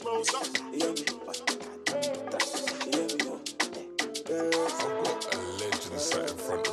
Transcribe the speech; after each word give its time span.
slows 0.00 0.34
up. 0.34 0.46
Hear 0.72 0.92
me? 0.92 1.04
I've 1.28 1.40
got 4.30 5.34
a 5.34 5.38
legend 5.58 6.00
sat 6.00 6.30
in 6.30 6.36
front 6.38 6.69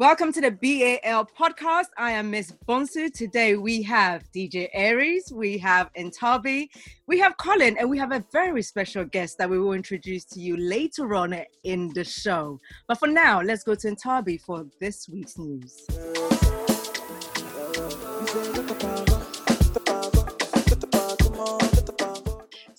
Welcome 0.00 0.32
to 0.32 0.40
the 0.40 0.50
BAL 0.50 1.28
podcast. 1.38 1.86
I 1.96 2.10
am 2.10 2.28
Miss 2.28 2.52
Bonsu. 2.66 3.12
Today 3.12 3.54
we 3.54 3.80
have 3.82 4.24
DJ 4.32 4.68
Aries, 4.72 5.32
we 5.32 5.56
have 5.58 5.88
Intabi, 5.92 6.66
we 7.06 7.20
have 7.20 7.36
Colin, 7.36 7.76
and 7.78 7.88
we 7.88 7.96
have 7.98 8.10
a 8.10 8.24
very 8.32 8.60
special 8.62 9.04
guest 9.04 9.38
that 9.38 9.48
we 9.48 9.60
will 9.60 9.72
introduce 9.72 10.24
to 10.24 10.40
you 10.40 10.56
later 10.56 11.14
on 11.14 11.36
in 11.62 11.92
the 11.94 12.02
show. 12.02 12.58
But 12.88 12.98
for 12.98 13.06
now, 13.06 13.40
let's 13.40 13.62
go 13.62 13.76
to 13.76 13.86
Intabi 13.86 14.40
for 14.40 14.66
this 14.80 15.08
week's 15.08 15.38
news. 15.38 15.86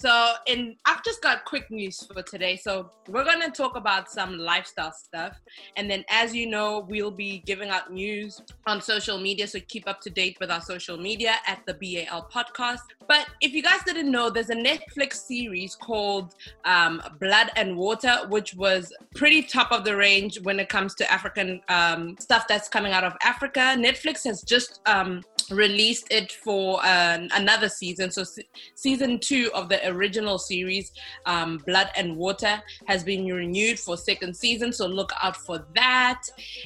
So, 0.05 0.33
in 0.45 0.75
I've 0.85 1.03
just 1.03 1.23
got 1.23 1.45
quick 1.45 1.71
news 1.71 2.07
for 2.13 2.21
today. 2.21 2.57
So, 2.57 2.91
we're 3.07 3.23
gonna 3.23 3.49
talk 3.49 3.75
about 3.75 4.11
some 4.11 4.37
lifestyle 4.37 4.91
stuff, 4.91 5.33
and 5.77 5.89
then, 5.89 6.05
as 6.11 6.35
you 6.35 6.45
know, 6.45 6.85
we'll 6.87 7.09
be 7.09 7.39
giving 7.47 7.69
out 7.69 7.91
news 7.91 8.39
on 8.67 8.81
social 8.81 9.17
media. 9.17 9.47
So, 9.47 9.59
keep 9.67 9.87
up 9.87 10.01
to 10.01 10.11
date 10.11 10.37
with 10.39 10.51
our 10.51 10.61
social 10.61 10.95
media 10.95 11.37
at 11.47 11.65
the 11.65 11.73
BAL 11.73 12.29
podcast. 12.31 12.85
But 13.07 13.25
if 13.41 13.53
you 13.53 13.63
guys 13.63 13.79
didn't 13.83 14.11
know, 14.11 14.29
there's 14.29 14.51
a 14.51 14.55
Netflix 14.55 15.13
series 15.13 15.75
called 15.75 16.35
um, 16.65 17.01
Blood 17.19 17.49
and 17.55 17.75
Water, 17.75 18.27
which 18.29 18.53
was 18.53 18.93
pretty 19.15 19.41
top 19.41 19.71
of 19.71 19.85
the 19.85 19.95
range 19.95 20.39
when 20.43 20.59
it 20.59 20.69
comes 20.69 20.93
to 20.95 21.11
African 21.11 21.61
um, 21.69 22.15
stuff 22.19 22.47
that's 22.47 22.69
coming 22.69 22.93
out 22.93 23.03
of 23.03 23.13
Africa. 23.23 23.73
Netflix 23.75 24.23
has 24.25 24.43
just 24.43 24.81
um, 24.85 25.23
released 25.52 26.07
it 26.12 26.32
for 26.32 26.79
uh, 26.84 27.20
another 27.34 27.70
season. 27.70 28.12
So 28.12 28.24
se- 28.24 28.48
season 28.76 29.20
two 29.20 29.52
of 29.54 29.70
the 29.70 29.87
original 29.90 30.37
series, 30.37 30.91
um, 31.26 31.57
Blood 31.65 31.90
and 31.96 32.18
Water, 32.18 32.62
has 32.87 33.04
been 33.04 33.26
renewed 33.26 33.79
for 33.79 33.98
second 33.98 34.35
season. 34.35 34.74
So 34.74 34.87
look 34.87 35.12
out 35.21 35.37
for 35.37 35.65
that. 35.76 36.21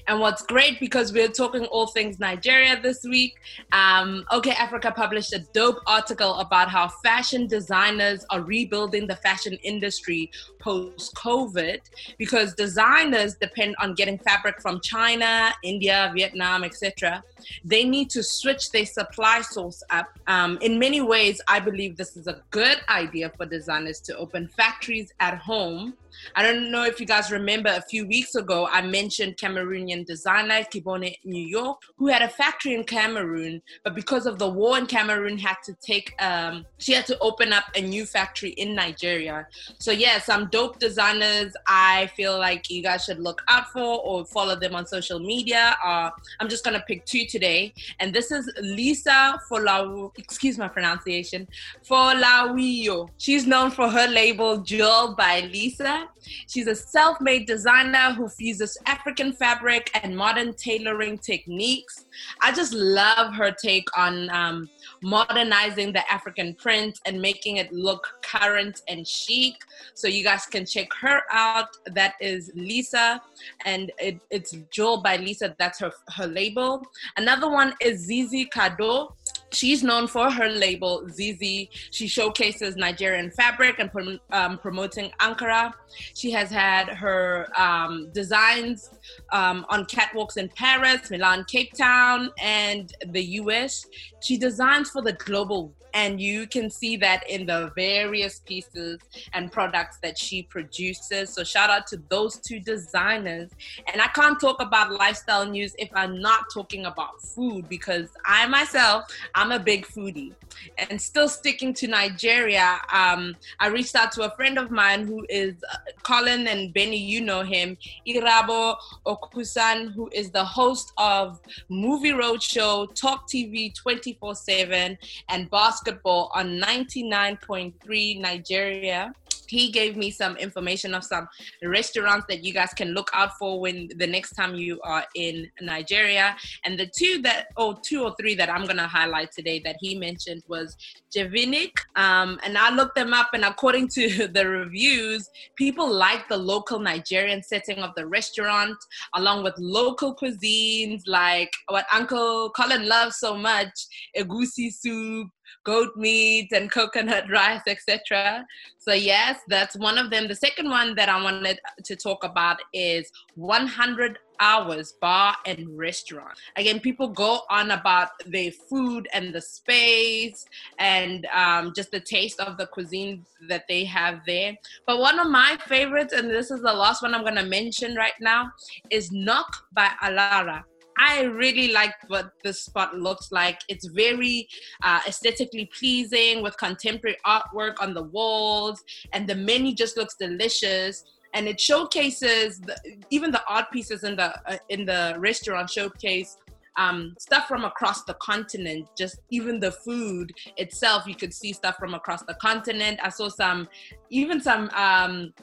And 0.07 0.19
what's 0.19 0.41
great 0.43 0.79
because 0.79 1.13
we're 1.13 1.29
talking 1.29 1.65
all 1.65 1.87
things 1.87 2.19
Nigeria 2.19 2.79
this 2.81 3.03
week. 3.03 3.35
Um, 3.71 4.25
OkayAfrica 4.31 4.95
published 4.95 5.33
a 5.33 5.39
dope 5.53 5.79
article 5.87 6.35
about 6.35 6.69
how 6.69 6.87
fashion 7.03 7.47
designers 7.47 8.25
are 8.29 8.41
rebuilding 8.41 9.07
the 9.07 9.15
fashion 9.15 9.53
industry 9.63 10.31
post 10.59 11.15
COVID 11.15 11.79
because 12.17 12.53
designers 12.53 13.35
depend 13.35 13.75
on 13.79 13.93
getting 13.93 14.17
fabric 14.19 14.61
from 14.61 14.79
China, 14.81 15.53
India, 15.63 16.11
Vietnam, 16.15 16.63
etc 16.63 17.23
they 17.63 17.83
need 17.83 18.09
to 18.11 18.23
switch 18.23 18.68
their 18.69 18.85
supply 18.85 19.41
source 19.41 19.83
up. 19.89 20.19
Um, 20.27 20.57
in 20.61 20.79
many 20.79 21.01
ways, 21.01 21.41
I 21.47 21.59
believe 21.59 21.97
this 21.97 22.15
is 22.17 22.27
a 22.27 22.41
good 22.51 22.81
idea 22.89 23.31
for 23.35 23.45
designers 23.45 23.99
to 24.01 24.17
open 24.17 24.47
factories 24.47 25.13
at 25.19 25.37
home. 25.37 25.95
I 26.35 26.43
don't 26.43 26.71
know 26.71 26.83
if 26.83 26.99
you 26.99 27.05
guys 27.05 27.31
remember 27.31 27.69
a 27.69 27.81
few 27.81 28.07
weeks 28.07 28.35
ago, 28.35 28.67
I 28.71 28.81
mentioned 28.81 29.37
Cameroonian 29.37 30.05
designer 30.05 30.65
Kibone 30.71 31.15
New 31.23 31.45
York, 31.45 31.81
who 31.97 32.07
had 32.07 32.21
a 32.21 32.29
factory 32.29 32.73
in 32.73 32.83
Cameroon, 32.83 33.61
but 33.83 33.95
because 33.95 34.25
of 34.25 34.39
the 34.39 34.47
war 34.49 34.77
in 34.77 34.85
Cameroon, 34.85 35.37
had 35.37 35.57
to 35.65 35.73
take, 35.81 36.13
um, 36.21 36.65
she 36.77 36.93
had 36.93 37.05
to 37.07 37.17
open 37.19 37.53
up 37.53 37.65
a 37.75 37.81
new 37.81 38.05
factory 38.05 38.51
in 38.51 38.75
Nigeria. 38.75 39.47
So, 39.79 39.91
yeah, 39.91 40.19
some 40.19 40.49
dope 40.51 40.79
designers 40.79 41.53
I 41.67 42.07
feel 42.15 42.37
like 42.37 42.69
you 42.69 42.83
guys 42.83 43.05
should 43.05 43.19
look 43.19 43.41
out 43.47 43.69
for 43.71 43.99
or 43.99 44.25
follow 44.25 44.55
them 44.55 44.75
on 44.75 44.85
social 44.85 45.19
media. 45.19 45.77
Uh, 45.83 46.09
I'm 46.39 46.49
just 46.49 46.63
gonna 46.63 46.83
pick 46.87 47.05
two 47.05 47.25
today, 47.25 47.73
and 47.99 48.13
this 48.13 48.31
is 48.31 48.51
Lisa 48.61 49.39
Folau. 49.49 50.11
Excuse 50.17 50.57
my 50.57 50.67
pronunciation, 50.67 51.47
Folawiyo. 51.87 53.09
She's 53.17 53.45
known 53.45 53.71
for 53.71 53.89
her 53.89 54.07
label 54.07 54.57
Jewel 54.57 55.15
by 55.15 55.41
Lisa. 55.41 56.08
She's 56.47 56.67
a 56.67 56.75
self-made 56.75 57.45
designer 57.47 58.13
who 58.13 58.27
fuses 58.29 58.77
African 58.85 59.33
fabric 59.33 59.91
and 60.03 60.15
modern 60.15 60.53
tailoring 60.53 61.17
techniques. 61.17 62.05
I 62.41 62.51
just 62.51 62.73
love 62.73 63.33
her 63.33 63.51
take 63.51 63.87
on 63.97 64.29
um, 64.29 64.69
modernizing 65.01 65.93
the 65.93 66.11
African 66.11 66.53
print 66.55 66.99
and 67.05 67.21
making 67.21 67.57
it 67.57 67.71
look 67.71 68.07
current 68.21 68.81
and 68.87 69.07
chic. 69.07 69.55
So 69.93 70.07
you 70.07 70.23
guys 70.23 70.45
can 70.45 70.65
check 70.65 70.87
her 71.01 71.21
out. 71.31 71.69
That 71.87 72.15
is 72.19 72.51
Lisa, 72.55 73.21
and 73.65 73.91
it, 73.97 74.19
it's 74.29 74.55
Jewel 74.71 75.01
by 75.01 75.17
Lisa. 75.17 75.55
That's 75.57 75.79
her 75.79 75.91
her 76.15 76.27
label. 76.27 76.81
Another 77.17 77.49
one 77.49 77.73
is 77.81 78.01
Zizi 78.05 78.45
Cardow. 78.45 79.15
She's 79.51 79.83
known 79.83 80.07
for 80.07 80.29
her 80.29 80.47
label 80.49 81.07
Zizi. 81.09 81.69
She 81.91 82.07
showcases 82.07 82.75
Nigerian 82.75 83.31
fabric 83.31 83.79
and 83.79 84.19
um, 84.31 84.57
promoting 84.57 85.11
Ankara. 85.19 85.73
She 86.13 86.31
has 86.31 86.49
had 86.49 86.89
her 86.89 87.49
um, 87.57 88.09
designs 88.13 88.89
um, 89.31 89.65
on 89.69 89.85
catwalks 89.85 90.37
in 90.37 90.49
Paris, 90.49 91.09
Milan, 91.09 91.45
Cape 91.45 91.73
Town, 91.73 92.29
and 92.39 92.93
the 93.07 93.23
US. 93.41 93.85
She 94.21 94.37
designs 94.37 94.89
for 94.91 95.01
the 95.01 95.13
global, 95.13 95.73
and 95.93 96.19
you 96.21 96.47
can 96.47 96.69
see 96.69 96.97
that 96.97 97.29
in 97.29 97.45
the 97.45 97.71
various 97.75 98.39
pieces 98.39 98.99
and 99.33 99.51
products 99.51 99.97
that 100.03 100.17
she 100.17 100.43
produces. 100.43 101.33
So, 101.33 101.43
shout 101.43 101.69
out 101.69 101.87
to 101.87 101.97
those 102.09 102.37
two 102.37 102.59
designers. 102.59 103.51
And 103.91 104.01
I 104.01 104.07
can't 104.07 104.39
talk 104.39 104.61
about 104.61 104.91
lifestyle 104.91 105.45
news 105.45 105.75
if 105.77 105.89
I'm 105.93 106.21
not 106.21 106.45
talking 106.53 106.85
about 106.85 107.21
food 107.21 107.67
because 107.69 108.09
I 108.25 108.47
myself, 108.47 109.05
I'm 109.35 109.51
a 109.51 109.59
big 109.59 109.85
foodie. 109.85 110.33
And 110.77 111.01
still 111.01 111.29
sticking 111.29 111.73
to 111.75 111.87
Nigeria, 111.87 112.79
um, 112.91 113.35
I 113.59 113.67
reached 113.67 113.95
out 113.95 114.11
to 114.13 114.23
a 114.23 114.35
friend 114.35 114.57
of 114.57 114.71
mine 114.71 115.05
who 115.05 115.25
is 115.29 115.55
uh, 115.71 115.77
Colin 116.03 116.47
and 116.47 116.73
Benny, 116.73 116.97
you 116.97 117.21
know 117.21 117.43
him, 117.43 117.77
Irabo 118.07 118.75
Okusan, 119.05 119.93
who 119.93 120.09
is 120.11 120.31
the 120.31 120.43
host 120.43 120.91
of 120.97 121.39
Movie 121.69 122.11
Roadshow, 122.11 122.93
Talk 122.95 123.27
TV 123.29 123.73
24 123.75 124.35
7, 124.35 124.97
and 125.29 125.49
basketball 125.79 126.31
on 126.35 126.59
99.3 126.59 128.21
Nigeria 128.21 129.13
he 129.49 129.71
gave 129.71 129.97
me 129.97 130.11
some 130.11 130.37
information 130.37 130.93
of 130.93 131.03
some 131.03 131.27
restaurants 131.63 132.25
that 132.29 132.43
you 132.43 132.53
guys 132.53 132.71
can 132.73 132.89
look 132.89 133.09
out 133.13 133.37
for 133.37 133.59
when 133.59 133.89
the 133.97 134.05
next 134.07 134.31
time 134.33 134.55
you 134.55 134.79
are 134.83 135.03
in 135.15 135.49
Nigeria. 135.59 136.35
And 136.65 136.79
the 136.79 136.89
two 136.95 137.21
that, 137.23 137.47
oh, 137.57 137.77
two 137.83 138.03
or 138.03 138.15
three 138.19 138.35
that 138.35 138.49
I'm 138.49 138.65
gonna 138.65 138.87
highlight 138.87 139.31
today 139.31 139.59
that 139.65 139.77
he 139.79 139.97
mentioned 139.97 140.43
was 140.47 140.77
Jevinik. 141.15 141.73
Um, 141.95 142.39
and 142.43 142.57
I 142.57 142.69
looked 142.69 142.95
them 142.95 143.13
up, 143.13 143.29
and 143.33 143.43
according 143.43 143.87
to 143.89 144.27
the 144.33 144.47
reviews, 144.47 145.29
people 145.55 145.91
like 145.91 146.27
the 146.29 146.37
local 146.37 146.79
Nigerian 146.79 147.41
setting 147.41 147.79
of 147.79 147.91
the 147.95 148.05
restaurant, 148.05 148.77
along 149.15 149.43
with 149.43 149.55
local 149.57 150.15
cuisines 150.15 151.01
like 151.07 151.51
what 151.67 151.85
Uncle 151.91 152.51
Colin 152.51 152.87
loves 152.87 153.17
so 153.17 153.35
much, 153.35 153.73
egusi 154.15 154.71
soup, 154.71 155.29
goat 155.63 155.95
meat 155.95 156.51
and 156.51 156.71
coconut 156.71 157.25
rice, 157.31 157.61
etc. 157.67 158.45
So 158.77 158.93
yes, 158.93 159.39
that's 159.47 159.75
one 159.77 159.97
of 159.97 160.09
them. 160.09 160.27
The 160.27 160.35
second 160.35 160.69
one 160.69 160.95
that 160.95 161.09
I 161.09 161.21
wanted 161.21 161.59
to 161.83 161.95
talk 161.95 162.23
about 162.23 162.57
is 162.73 163.11
100 163.35 164.17
hours 164.39 164.93
bar 165.01 165.35
and 165.45 165.77
restaurant. 165.77 166.37
Again, 166.55 166.79
people 166.79 167.07
go 167.07 167.41
on 167.49 167.71
about 167.71 168.09
their 168.25 168.51
food 168.51 169.07
and 169.13 169.33
the 169.33 169.41
space 169.41 170.45
and 170.77 171.25
um, 171.27 171.73
just 171.75 171.91
the 171.91 171.99
taste 171.99 172.39
of 172.39 172.57
the 172.57 172.67
cuisine 172.67 173.25
that 173.47 173.65
they 173.67 173.83
have 173.85 174.21
there. 174.25 174.55
But 174.87 174.99
one 174.99 175.19
of 175.19 175.27
my 175.27 175.57
favorites, 175.67 176.13
and 176.13 176.29
this 176.29 176.51
is 176.51 176.61
the 176.61 176.73
last 176.73 177.01
one 177.01 177.13
I'm 177.13 177.23
going 177.23 177.35
to 177.35 177.45
mention 177.45 177.95
right 177.95 178.13
now, 178.19 178.51
is 178.89 179.11
Nok 179.11 179.47
by 179.73 179.89
Alara. 180.03 180.63
I 180.99 181.23
really 181.23 181.71
like 181.71 181.95
what 182.07 182.33
this 182.43 182.61
spot 182.61 182.93
looks 182.95 183.31
like. 183.31 183.61
It's 183.69 183.87
very 183.87 184.47
uh, 184.83 184.99
aesthetically 185.07 185.69
pleasing 185.77 186.43
with 186.43 186.57
contemporary 186.57 187.17
artwork 187.25 187.75
on 187.81 187.93
the 187.93 188.03
walls, 188.03 188.83
and 189.13 189.27
the 189.27 189.35
menu 189.35 189.73
just 189.73 189.95
looks 189.97 190.15
delicious. 190.15 191.05
And 191.33 191.47
it 191.47 191.59
showcases 191.61 192.59
the, 192.59 192.75
even 193.11 193.31
the 193.31 193.43
art 193.47 193.71
pieces 193.71 194.03
in 194.03 194.15
the 194.15 194.35
uh, 194.45 194.57
in 194.67 194.85
the 194.85 195.15
restaurant 195.19 195.69
showcase 195.69 196.37
um, 196.79 197.15
stuff 197.19 197.47
from 197.47 197.65
across 197.65 198.03
the 198.03 198.15
continent. 198.15 198.87
Just 198.97 199.19
even 199.29 199.59
the 199.59 199.71
food 199.71 200.31
itself, 200.57 201.05
you 201.05 201.15
could 201.15 201.33
see 201.33 201.53
stuff 201.53 201.75
from 201.77 201.93
across 201.93 202.23
the 202.23 202.33
continent. 202.35 202.99
I 203.03 203.09
saw 203.09 203.29
some, 203.29 203.67
even 204.09 204.41
some 204.41 204.69
um, 204.73 205.33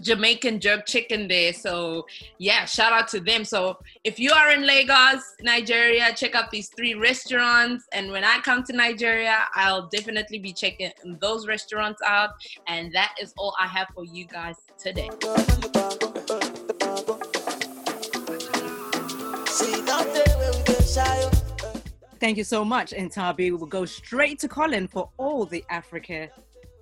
Jamaican 0.00 0.60
jerk 0.60 0.86
chicken 0.86 1.28
there. 1.28 1.52
So 1.52 2.06
yeah, 2.38 2.64
shout 2.64 2.92
out 2.92 3.08
to 3.08 3.20
them. 3.20 3.44
So 3.44 3.78
if 4.02 4.18
you 4.18 4.32
are 4.32 4.50
in 4.50 4.66
Lagos, 4.66 5.22
Nigeria, 5.40 6.12
check 6.14 6.34
out 6.34 6.50
these 6.50 6.68
three 6.76 6.94
restaurants. 6.94 7.86
And 7.92 8.10
when 8.10 8.24
I 8.24 8.38
come 8.40 8.64
to 8.64 8.72
Nigeria, 8.72 9.38
I'll 9.54 9.88
definitely 9.88 10.38
be 10.38 10.52
checking 10.52 10.90
those 11.20 11.46
restaurants 11.46 12.00
out. 12.06 12.30
And 12.66 12.92
that 12.92 13.14
is 13.20 13.32
all 13.38 13.54
I 13.60 13.66
have 13.66 13.88
for 13.94 14.04
you 14.04 14.26
guys 14.26 14.56
today. 14.78 15.10
Thank 22.20 22.38
you 22.38 22.44
so 22.44 22.64
much, 22.64 22.92
Intabi. 22.92 23.36
We 23.36 23.50
will 23.52 23.66
go 23.66 23.84
straight 23.84 24.38
to 24.40 24.48
Colin 24.48 24.88
for 24.88 25.10
all 25.18 25.44
the 25.44 25.64
Africa 25.68 26.28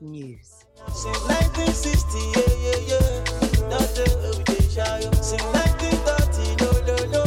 news. 0.01 0.65
Since 0.89 1.21
1960, 1.29 2.19
yeah, 2.19 2.53
yeah, 2.67 2.81
yeah. 2.91 3.69
Don't 3.71 3.95
do 3.95 4.05
we 4.39 4.45
dey 4.45 4.69
shy, 4.69 4.99
yo. 5.01 5.11
Since 5.21 5.43
1930, 5.43 6.57
no, 6.63 6.71
no, 6.89 6.97
no. 7.15 7.25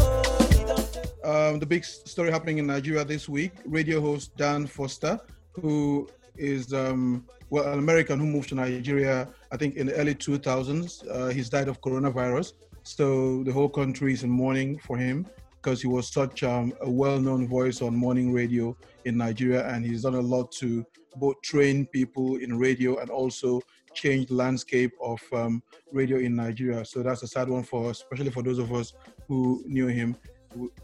We 0.49 0.63
don't 0.65 0.93
do- 0.93 1.29
Um, 1.29 1.59
the 1.59 1.65
big 1.65 1.83
story 1.85 2.31
happening 2.31 2.57
in 2.59 2.67
Nigeria 2.67 3.03
this 3.05 3.27
week 3.29 3.51
radio 3.65 3.99
host 4.01 4.35
Dan 4.37 4.67
Foster, 4.67 5.19
who 5.53 6.07
is 6.37 6.73
um, 6.73 7.25
well, 7.49 7.71
an 7.71 7.79
American 7.79 8.19
who 8.19 8.25
moved 8.25 8.49
to 8.49 8.55
Nigeria, 8.55 9.27
I 9.51 9.57
think 9.57 9.75
in 9.75 9.87
the 9.87 9.93
early 9.95 10.15
2000s. 10.15 11.03
Uh, 11.09 11.27
he's 11.29 11.49
died 11.49 11.67
of 11.67 11.81
coronavirus. 11.81 12.53
So 12.83 13.43
the 13.43 13.51
whole 13.51 13.69
country 13.69 14.13
is 14.13 14.23
in 14.23 14.29
mourning 14.29 14.77
for 14.79 14.97
him 14.97 15.25
because 15.65 15.81
he 15.81 15.87
was 15.87 16.07
such 16.07 16.43
um, 16.43 16.71
a 16.81 16.89
well 16.89 17.19
known 17.19 17.47
voice 17.47 17.81
on 17.81 17.95
morning 17.95 18.31
radio 18.31 18.77
in 19.05 19.17
Nigeria. 19.17 19.67
And 19.67 19.83
he's 19.83 20.03
done 20.03 20.13
a 20.13 20.21
lot 20.21 20.51
to 20.61 20.85
both 21.15 21.41
train 21.41 21.87
people 21.87 22.35
in 22.35 22.59
radio 22.59 22.99
and 22.99 23.09
also 23.09 23.59
change 23.95 24.27
the 24.27 24.35
landscape 24.35 24.91
of 25.01 25.19
um, 25.33 25.63
radio 25.91 26.19
in 26.19 26.35
Nigeria. 26.35 26.85
So 26.85 27.01
that's 27.01 27.23
a 27.23 27.27
sad 27.27 27.49
one 27.49 27.63
for 27.63 27.89
us, 27.89 28.03
especially 28.03 28.29
for 28.29 28.43
those 28.43 28.59
of 28.59 28.71
us 28.73 28.93
who 29.27 29.63
knew 29.65 29.87
him 29.87 30.15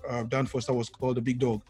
uh, 0.10 0.24
Dan 0.24 0.48
Foster 0.48 0.74
was 0.74 0.90
called 0.90 1.18
the 1.18 1.22
big 1.22 1.38
dog 1.38 1.62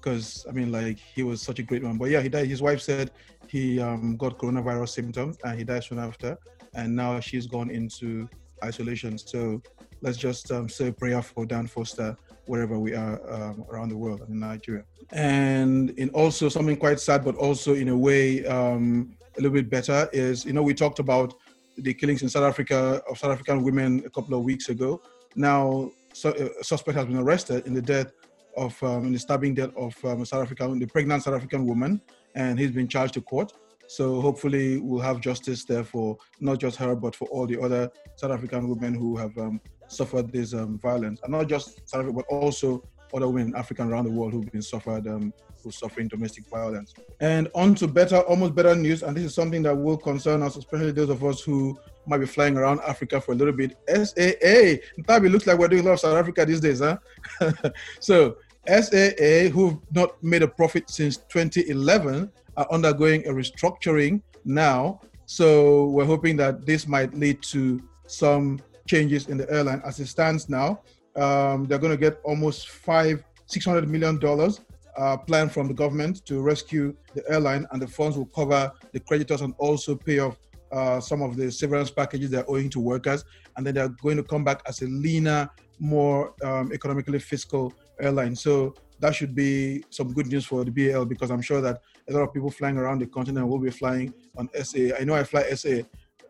because 0.00 0.44
I 0.48 0.52
mean, 0.52 0.72
like 0.72 0.98
he 0.98 1.22
was 1.22 1.40
such 1.40 1.60
a 1.60 1.62
great 1.62 1.84
man. 1.84 1.96
But 1.96 2.10
yeah, 2.10 2.22
he 2.22 2.28
died. 2.28 2.48
His 2.48 2.60
wife 2.60 2.80
said 2.80 3.12
he 3.46 3.80
um, 3.80 4.16
got 4.16 4.36
coronavirus 4.36 4.88
symptoms 4.88 5.38
and 5.44 5.56
he 5.56 5.64
died 5.64 5.84
soon 5.84 6.00
after, 6.00 6.36
and 6.74 6.94
now 6.94 7.20
she's 7.20 7.46
gone 7.46 7.70
into 7.70 8.28
isolation. 8.64 9.16
So 9.16 9.62
let's 10.00 10.16
just 10.16 10.50
um, 10.50 10.68
say 10.68 10.88
a 10.88 10.92
prayer 10.92 11.22
for 11.22 11.46
Dan 11.46 11.66
Foster 11.66 12.16
wherever 12.46 12.78
we 12.78 12.94
are 12.94 13.20
um, 13.30 13.64
around 13.70 13.90
the 13.90 13.96
world 13.96 14.24
in 14.28 14.38
Nigeria. 14.38 14.84
And 15.12 15.90
in 15.90 16.08
also 16.10 16.48
something 16.48 16.76
quite 16.76 16.98
sad, 16.98 17.24
but 17.24 17.36
also 17.36 17.74
in 17.74 17.88
a 17.88 17.96
way 17.96 18.44
um, 18.46 19.16
a 19.36 19.40
little 19.40 19.54
bit 19.54 19.70
better 19.70 20.08
is 20.12 20.44
you 20.44 20.52
know 20.52 20.62
we 20.62 20.74
talked 20.74 20.98
about 20.98 21.34
the 21.76 21.94
killings 21.94 22.22
in 22.22 22.28
South 22.28 22.44
Africa 22.44 23.02
of 23.08 23.18
South 23.18 23.30
African 23.30 23.62
women 23.62 24.02
a 24.04 24.10
couple 24.10 24.36
of 24.36 24.44
weeks 24.44 24.68
ago. 24.68 25.00
Now, 25.36 25.90
so, 26.12 26.32
a 26.32 26.64
suspect 26.64 26.96
has 26.96 27.06
been 27.06 27.18
arrested 27.18 27.66
in 27.66 27.74
the 27.74 27.82
death 27.82 28.12
of 28.56 28.82
um, 28.82 29.06
in 29.06 29.12
the 29.12 29.18
stabbing 29.18 29.54
death 29.54 29.70
of 29.76 29.94
um, 30.04 30.22
a 30.22 30.26
South 30.26 30.42
African, 30.42 30.78
the 30.78 30.86
pregnant 30.86 31.22
South 31.22 31.34
African 31.34 31.66
woman, 31.66 32.00
and 32.34 32.58
he's 32.58 32.72
been 32.72 32.88
charged 32.88 33.14
to 33.14 33.20
court. 33.20 33.52
So 33.86 34.20
hopefully, 34.20 34.78
we'll 34.78 35.00
have 35.00 35.20
justice 35.20 35.64
there 35.64 35.84
for 35.84 36.18
not 36.40 36.58
just 36.58 36.76
her, 36.76 36.94
but 36.94 37.14
for 37.14 37.28
all 37.28 37.46
the 37.46 37.60
other 37.60 37.90
South 38.16 38.32
African 38.32 38.68
women 38.68 38.94
who 38.94 39.16
have 39.16 39.36
um, 39.38 39.60
suffered 39.88 40.32
this 40.32 40.54
um, 40.54 40.78
violence, 40.78 41.20
and 41.22 41.32
not 41.32 41.48
just 41.48 41.88
South 41.88 42.02
Africa, 42.02 42.12
but 42.12 42.26
also 42.34 42.82
other 43.14 43.28
women 43.28 43.48
in 43.48 43.56
Africa 43.56 43.82
around 43.82 44.04
the 44.04 44.10
world 44.10 44.32
who've 44.32 44.50
been 44.52 44.62
suffered, 44.62 45.06
um, 45.06 45.32
who's 45.62 45.76
suffering 45.76 46.08
domestic 46.08 46.46
violence. 46.48 46.94
And 47.20 47.48
on 47.54 47.74
to 47.76 47.88
better, 47.88 48.20
almost 48.20 48.54
better 48.54 48.74
news, 48.74 49.02
and 49.02 49.16
this 49.16 49.24
is 49.24 49.34
something 49.34 49.62
that 49.62 49.74
will 49.74 49.96
concern 49.96 50.42
us, 50.42 50.56
especially 50.56 50.92
those 50.92 51.10
of 51.10 51.24
us 51.24 51.40
who 51.40 51.78
might 52.06 52.18
be 52.18 52.26
flying 52.26 52.56
around 52.56 52.80
Africa 52.86 53.20
for 53.20 53.32
a 53.32 53.34
little 53.34 53.52
bit. 53.52 53.76
SAA, 53.88 54.80
Ntabi 55.02 55.30
looks 55.30 55.46
like 55.46 55.58
we're 55.58 55.68
doing 55.68 55.82
a 55.82 55.86
lot 55.86 55.92
of 55.94 56.00
South 56.00 56.16
Africa 56.16 56.44
these 56.44 56.60
days, 56.60 56.80
huh? 56.80 56.98
so 58.00 58.36
SAA, 58.66 59.48
who've 59.50 59.78
not 59.92 60.22
made 60.22 60.42
a 60.42 60.48
profit 60.48 60.90
since 60.90 61.16
2011, 61.16 62.30
are 62.56 62.66
undergoing 62.70 63.26
a 63.26 63.30
restructuring 63.30 64.20
now. 64.44 65.00
So 65.26 65.86
we're 65.86 66.04
hoping 66.04 66.36
that 66.38 66.66
this 66.66 66.86
might 66.86 67.14
lead 67.14 67.42
to 67.44 67.82
some 68.06 68.60
changes 68.88 69.28
in 69.28 69.36
the 69.36 69.50
airline. 69.50 69.80
As 69.84 70.00
it 70.00 70.06
stands 70.06 70.48
now, 70.48 70.80
um, 71.16 71.66
they're 71.66 71.78
going 71.78 71.92
to 71.92 71.98
get 71.98 72.20
almost 72.24 72.68
five, 72.68 73.22
six 73.46 73.64
hundred 73.64 73.88
million 73.88 74.18
dollars 74.18 74.60
uh, 74.96 75.16
plan 75.16 75.48
from 75.48 75.68
the 75.68 75.74
government 75.74 76.24
to 76.26 76.40
rescue 76.40 76.94
the 77.14 77.22
airline, 77.30 77.66
and 77.70 77.80
the 77.80 77.86
funds 77.86 78.16
will 78.16 78.26
cover 78.26 78.72
the 78.92 79.00
creditors 79.00 79.40
and 79.42 79.54
also 79.58 79.94
pay 79.94 80.18
off 80.18 80.36
uh, 80.72 81.00
some 81.00 81.22
of 81.22 81.36
the 81.36 81.50
severance 81.50 81.90
packages 81.90 82.30
they're 82.30 82.48
owing 82.50 82.68
to 82.70 82.80
workers. 82.80 83.24
And 83.56 83.66
then 83.66 83.74
they're 83.74 83.88
going 83.88 84.16
to 84.16 84.22
come 84.22 84.44
back 84.44 84.62
as 84.66 84.82
a 84.82 84.86
leaner, 84.86 85.48
more 85.78 86.34
um, 86.44 86.72
economically 86.72 87.18
fiscal 87.18 87.72
airline. 88.00 88.34
So 88.36 88.74
that 89.00 89.14
should 89.14 89.34
be 89.34 89.84
some 89.90 90.12
good 90.12 90.26
news 90.26 90.44
for 90.44 90.64
the 90.64 90.70
BAL 90.70 91.04
because 91.04 91.30
I'm 91.30 91.42
sure 91.42 91.60
that 91.60 91.80
a 92.08 92.12
lot 92.12 92.22
of 92.22 92.32
people 92.32 92.50
flying 92.50 92.76
around 92.76 93.00
the 93.00 93.06
continent 93.06 93.46
will 93.48 93.58
be 93.58 93.70
flying 93.70 94.12
on 94.36 94.48
SA. 94.62 94.96
I 94.98 95.04
know 95.04 95.14
I 95.14 95.24
fly 95.24 95.42
SA 95.54 95.82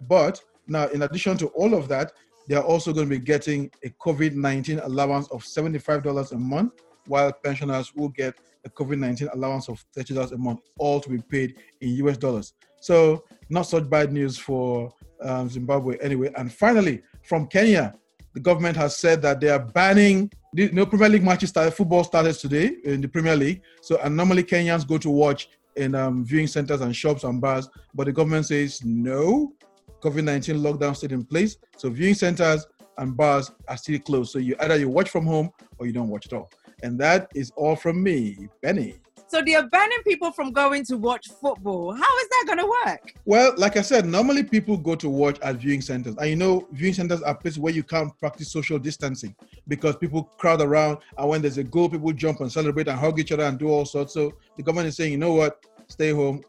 But 0.07 0.41
now, 0.67 0.87
in 0.87 1.03
addition 1.03 1.37
to 1.37 1.47
all 1.49 1.73
of 1.73 1.87
that, 1.89 2.13
they 2.49 2.55
are 2.55 2.63
also 2.63 2.91
going 2.91 3.07
to 3.07 3.19
be 3.19 3.23
getting 3.23 3.69
a 3.83 3.89
COVID 3.89 4.33
19 4.33 4.79
allowance 4.79 5.27
of 5.27 5.43
$75 5.43 6.31
a 6.31 6.35
month, 6.35 6.73
while 7.05 7.31
pensioners 7.31 7.93
will 7.95 8.09
get 8.09 8.33
a 8.65 8.69
COVID 8.71 8.97
19 8.97 9.29
allowance 9.35 9.69
of 9.69 9.85
$30 9.95 10.31
a 10.31 10.37
month, 10.37 10.59
all 10.79 10.99
to 10.99 11.09
be 11.09 11.19
paid 11.19 11.55
in 11.79 11.89
US 12.05 12.17
dollars. 12.17 12.53
So, 12.81 13.23
not 13.49 13.63
such 13.63 13.87
bad 13.87 14.11
news 14.11 14.37
for 14.37 14.91
um, 15.21 15.47
Zimbabwe 15.47 15.97
anyway. 16.01 16.31
And 16.35 16.51
finally, 16.51 17.03
from 17.23 17.45
Kenya, 17.45 17.93
the 18.33 18.39
government 18.39 18.77
has 18.77 18.97
said 18.97 19.21
that 19.21 19.39
they 19.39 19.49
are 19.49 19.59
banning 19.59 20.31
the 20.53 20.71
no 20.71 20.87
Premier 20.87 21.09
League 21.09 21.23
matches 21.23 21.49
started, 21.49 21.71
football 21.71 22.03
started 22.03 22.33
today 22.33 22.77
in 22.83 23.01
the 23.01 23.07
Premier 23.07 23.35
League. 23.35 23.61
So, 23.81 23.99
and 24.01 24.17
normally 24.17 24.43
Kenyans 24.43 24.87
go 24.87 24.97
to 24.97 25.09
watch 25.11 25.49
in 25.75 25.93
um, 25.93 26.25
viewing 26.25 26.47
centers 26.47 26.81
and 26.81 26.95
shops 26.95 27.23
and 27.23 27.39
bars, 27.39 27.69
but 27.93 28.05
the 28.05 28.11
government 28.11 28.47
says 28.47 28.83
no, 28.83 29.53
COVID 30.01 30.23
19 30.23 30.57
lockdown 30.57 30.95
still 30.95 31.11
in 31.11 31.25
place. 31.25 31.57
So, 31.77 31.89
viewing 31.89 32.15
centers 32.15 32.65
and 32.97 33.15
bars 33.15 33.51
are 33.67 33.77
still 33.77 33.99
closed. 33.99 34.31
So, 34.31 34.39
you 34.39 34.55
either 34.59 34.77
you 34.77 34.89
watch 34.89 35.09
from 35.09 35.25
home 35.25 35.51
or 35.77 35.87
you 35.87 35.93
don't 35.93 36.09
watch 36.09 36.25
at 36.27 36.33
all. 36.33 36.49
And 36.83 36.99
that 36.99 37.29
is 37.35 37.51
all 37.55 37.75
from 37.75 38.01
me, 38.01 38.47
Benny. 38.61 38.99
So 39.29 39.43
they're 39.45 39.67
banning 39.67 39.99
people 40.03 40.31
from 40.31 40.51
going 40.51 40.83
to 40.85 40.97
watch 40.97 41.27
football. 41.39 41.93
How 41.93 42.17
is 42.17 42.29
that 42.29 42.45
going 42.47 42.57
to 42.57 42.65
work? 42.65 43.13
Well, 43.25 43.53
like 43.57 43.77
I 43.77 43.81
said, 43.81 44.07
normally 44.07 44.41
people 44.41 44.75
go 44.75 44.95
to 44.95 45.07
watch 45.07 45.39
at 45.41 45.57
viewing 45.57 45.81
centers. 45.81 46.15
And 46.17 46.31
you 46.31 46.35
know, 46.35 46.67
viewing 46.71 46.95
centers 46.95 47.21
are 47.21 47.35
places 47.35 47.59
where 47.59 47.71
you 47.71 47.83
can't 47.83 48.17
practice 48.17 48.51
social 48.51 48.79
distancing 48.79 49.35
because 49.67 49.95
people 49.97 50.23
crowd 50.39 50.61
around. 50.61 50.97
And 51.15 51.29
when 51.29 51.43
there's 51.43 51.59
a 51.59 51.63
goal, 51.63 51.89
people 51.89 52.11
jump 52.11 52.39
and 52.39 52.51
celebrate 52.51 52.87
and 52.87 52.97
hug 52.97 53.19
each 53.19 53.31
other 53.31 53.43
and 53.43 53.59
do 53.59 53.67
all 53.67 53.85
sorts. 53.85 54.15
So 54.15 54.33
the 54.57 54.63
government 54.63 54.87
is 54.87 54.95
saying, 54.95 55.11
you 55.11 55.19
know 55.19 55.33
what, 55.33 55.63
stay 55.89 56.09
home 56.09 56.41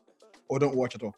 or 0.49 0.59
don't 0.59 0.75
watch 0.75 0.95
at 0.95 1.03
all. 1.03 1.15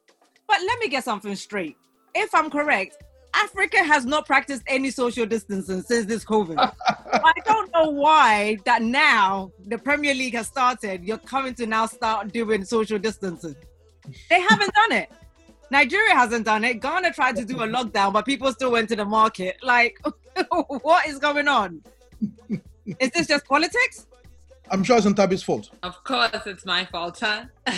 But 0.49 0.59
let 0.67 0.81
me 0.81 0.89
get 0.89 1.05
something 1.05 1.37
straight. 1.37 1.77
If 2.15 2.35
I'm 2.35 2.51
correct, 2.51 3.03
Africa 3.35 3.83
has 3.83 4.05
not 4.05 4.27
practiced 4.27 4.63
any 4.67 4.91
social 4.91 5.27
distancing 5.27 5.83
since 5.83 6.07
this 6.07 6.25
COVID. 6.25 6.57
I 7.13 7.33
don't 7.45 7.73
know 7.73 7.91
why 7.91 8.59
that 8.65 8.83
now 8.83 9.53
the 9.67 9.79
Premier 9.79 10.15
League 10.15 10.35
has 10.35 10.47
started. 10.47 11.05
You're 11.05 11.19
coming 11.19 11.55
to 11.55 11.67
now 11.67 11.87
start 11.87 12.33
doing 12.33 12.65
social 12.65 12.99
distancing. 12.99 13.57
They 14.29 14.41
haven't 14.41 14.75
done 14.75 14.93
it. 14.93 15.11
Nigeria 15.71 16.15
hasn't 16.15 16.45
done 16.45 16.65
it. 16.65 16.81
Ghana 16.83 17.15
tried 17.15 17.37
to 17.37 17.45
do 17.45 17.63
a 17.63 17.67
lockdown, 17.67 18.13
but 18.13 18.27
people 18.27 18.53
still 18.53 18.73
went 18.73 18.91
to 18.91 18.97
the 18.97 19.07
market. 19.07 19.57
Like, 19.63 19.99
what 20.83 21.07
is 21.07 21.19
going 21.19 21.49
on? 21.49 21.83
Is 23.01 23.11
this 23.13 23.27
just 23.27 23.47
politics? 23.47 24.07
I'm 24.71 24.85
sure 24.85 24.99
it's 24.99 25.07
Ntabi's 25.07 25.43
fault. 25.43 25.71
Of 25.83 26.03
course, 26.05 26.47
it's 26.47 26.67
my 26.67 26.85
fault, 26.85 27.21
huh? 27.21 27.45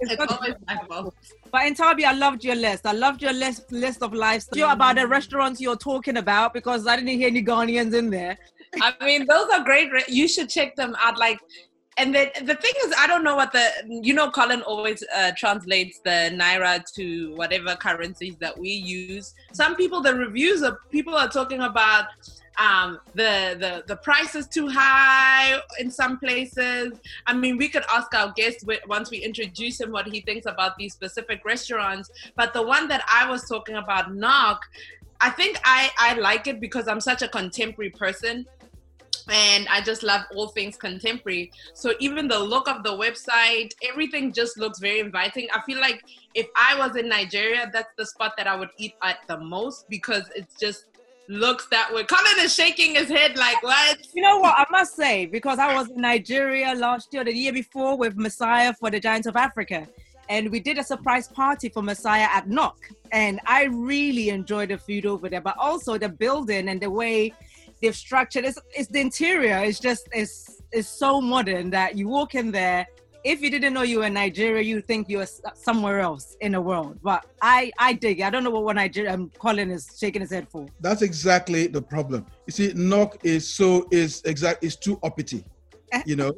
it's 0.00 0.32
always 0.32 0.54
my 0.66 0.76
fault. 0.88 1.14
But 1.50 1.62
Intabi, 1.62 2.04
I 2.04 2.12
loved 2.12 2.44
your 2.44 2.54
list. 2.54 2.86
I 2.86 2.92
loved 2.92 3.22
your 3.22 3.32
list 3.32 3.70
list 3.72 4.02
of 4.02 4.12
lifestyle 4.12 4.70
about 4.70 4.96
the 4.96 5.06
restaurants 5.06 5.60
you're 5.60 5.76
talking 5.76 6.16
about 6.16 6.54
because 6.54 6.86
I 6.86 6.96
didn't 6.96 7.18
hear 7.18 7.28
any 7.28 7.42
Ghanaians 7.42 7.94
in 7.94 8.10
there. 8.10 8.38
I 8.80 8.94
mean, 9.04 9.26
those 9.26 9.48
are 9.50 9.64
great. 9.64 9.90
Re- 9.92 10.04
you 10.08 10.28
should 10.28 10.48
check 10.48 10.76
them 10.76 10.96
out. 11.00 11.18
Like, 11.18 11.40
and 11.96 12.14
the 12.14 12.30
the 12.40 12.54
thing 12.54 12.72
is, 12.84 12.94
I 12.96 13.06
don't 13.06 13.24
know 13.24 13.36
what 13.36 13.52
the 13.52 13.66
you 13.88 14.14
know. 14.14 14.30
Colin 14.30 14.62
always 14.62 15.02
uh, 15.14 15.32
translates 15.36 16.00
the 16.04 16.30
naira 16.32 16.82
to 16.94 17.34
whatever 17.34 17.74
currencies 17.76 18.36
that 18.40 18.56
we 18.56 18.70
use. 18.70 19.34
Some 19.52 19.74
people, 19.74 20.00
the 20.00 20.14
reviews 20.14 20.62
of 20.62 20.76
people 20.90 21.14
are 21.16 21.28
talking 21.28 21.60
about 21.60 22.06
um, 22.60 23.00
the 23.14 23.56
the 23.58 23.84
the 23.86 23.96
price 23.96 24.34
is 24.34 24.46
too 24.46 24.68
high 24.68 25.58
in 25.80 25.90
some 25.90 26.18
places. 26.18 26.92
I 27.26 27.32
mean, 27.32 27.56
we 27.56 27.68
could 27.68 27.84
ask 27.92 28.14
our 28.14 28.32
guest 28.36 28.64
once 28.86 29.10
we 29.10 29.18
introduce 29.18 29.80
him 29.80 29.90
what 29.90 30.06
he 30.06 30.20
thinks 30.20 30.44
about 30.46 30.76
these 30.76 30.92
specific 30.92 31.42
restaurants. 31.44 32.10
But 32.36 32.52
the 32.52 32.62
one 32.62 32.86
that 32.88 33.02
I 33.08 33.28
was 33.30 33.48
talking 33.48 33.76
about, 33.76 34.14
Nok, 34.14 34.60
I 35.22 35.30
think 35.30 35.58
I 35.64 35.90
I 35.98 36.14
like 36.14 36.46
it 36.46 36.60
because 36.60 36.86
I'm 36.86 37.00
such 37.00 37.22
a 37.22 37.28
contemporary 37.28 37.90
person. 37.90 38.46
and 39.28 39.68
I 39.68 39.80
just 39.80 40.02
love 40.02 40.22
all 40.34 40.48
things 40.48 40.76
contemporary. 40.76 41.52
So 41.74 41.94
even 42.00 42.26
the 42.28 42.38
look 42.38 42.68
of 42.68 42.82
the 42.82 42.90
website, 42.90 43.70
everything 43.88 44.32
just 44.32 44.58
looks 44.58 44.78
very 44.80 44.98
inviting. 45.00 45.48
I 45.54 45.60
feel 45.62 45.80
like 45.80 46.02
if 46.34 46.48
I 46.56 46.76
was 46.78 46.96
in 46.96 47.08
Nigeria, 47.08 47.70
that's 47.72 47.92
the 47.96 48.06
spot 48.06 48.32
that 48.38 48.46
I 48.46 48.56
would 48.56 48.70
eat 48.78 48.94
at 49.02 49.18
the 49.28 49.38
most 49.38 49.88
because 49.88 50.24
it's 50.34 50.58
just 50.58 50.86
looks 51.30 51.66
that 51.66 51.92
way. 51.94 52.04
Colin 52.04 52.44
is 52.44 52.54
shaking 52.54 52.96
his 52.96 53.08
head 53.08 53.36
like 53.36 53.62
what? 53.62 53.98
You 54.12 54.22
know 54.22 54.38
what? 54.38 54.54
I 54.58 54.66
must 54.70 54.96
say, 54.96 55.26
because 55.26 55.58
I 55.58 55.74
was 55.74 55.88
in 55.88 56.00
Nigeria 56.00 56.74
last 56.74 57.14
year, 57.14 57.24
the 57.24 57.32
year 57.32 57.52
before, 57.52 57.96
with 57.96 58.16
Masai 58.16 58.72
for 58.74 58.90
the 58.90 58.98
Giants 58.98 59.28
of 59.28 59.36
Africa. 59.36 59.86
And 60.28 60.50
we 60.50 60.60
did 60.60 60.78
a 60.78 60.84
surprise 60.84 61.28
party 61.28 61.68
for 61.68 61.82
Masai 61.82 62.20
at 62.20 62.48
Nok. 62.48 62.78
And 63.12 63.40
I 63.46 63.64
really 63.64 64.28
enjoyed 64.30 64.70
the 64.70 64.78
food 64.78 65.06
over 65.06 65.28
there, 65.28 65.40
but 65.40 65.56
also 65.58 65.98
the 65.98 66.08
building 66.08 66.68
and 66.68 66.80
the 66.80 66.90
way 66.90 67.32
they've 67.80 67.96
structured 67.96 68.44
it's, 68.44 68.58
it's 68.76 68.88
the 68.88 69.00
interior. 69.00 69.58
It's 69.58 69.80
just 69.80 70.08
it's 70.12 70.62
it's 70.72 70.88
so 70.88 71.20
modern 71.20 71.70
that 71.70 71.96
you 71.96 72.08
walk 72.08 72.34
in 72.34 72.50
there. 72.52 72.86
If 73.22 73.42
you 73.42 73.50
didn't 73.50 73.74
know 73.74 73.82
you 73.82 73.98
were 73.98 74.06
in 74.06 74.14
Nigeria, 74.14 74.62
you 74.62 74.80
think 74.80 75.08
you 75.08 75.18
were 75.18 75.24
s- 75.24 75.42
somewhere 75.54 76.00
else 76.00 76.36
in 76.40 76.52
the 76.52 76.60
world. 76.60 76.98
But 77.02 77.24
I 77.42 77.70
I 77.78 77.92
dig. 77.92 78.20
it. 78.20 78.22
I 78.24 78.30
don't 78.30 78.44
know 78.44 78.50
what, 78.50 78.64
what 78.64 78.76
Nigeria 78.76 79.12
um, 79.14 79.30
Colin 79.38 79.70
is 79.70 79.86
shaking 79.98 80.22
his 80.22 80.30
head 80.32 80.48
for. 80.48 80.66
That's 80.80 81.02
exactly 81.02 81.66
the 81.66 81.82
problem. 81.82 82.26
You 82.46 82.52
see, 82.52 82.72
Nok 82.74 83.18
is 83.22 83.52
so 83.52 83.86
is 83.90 84.22
exact 84.24 84.64
is 84.64 84.76
too 84.76 84.98
uppity. 85.02 85.44
You 86.06 86.14
know, 86.14 86.32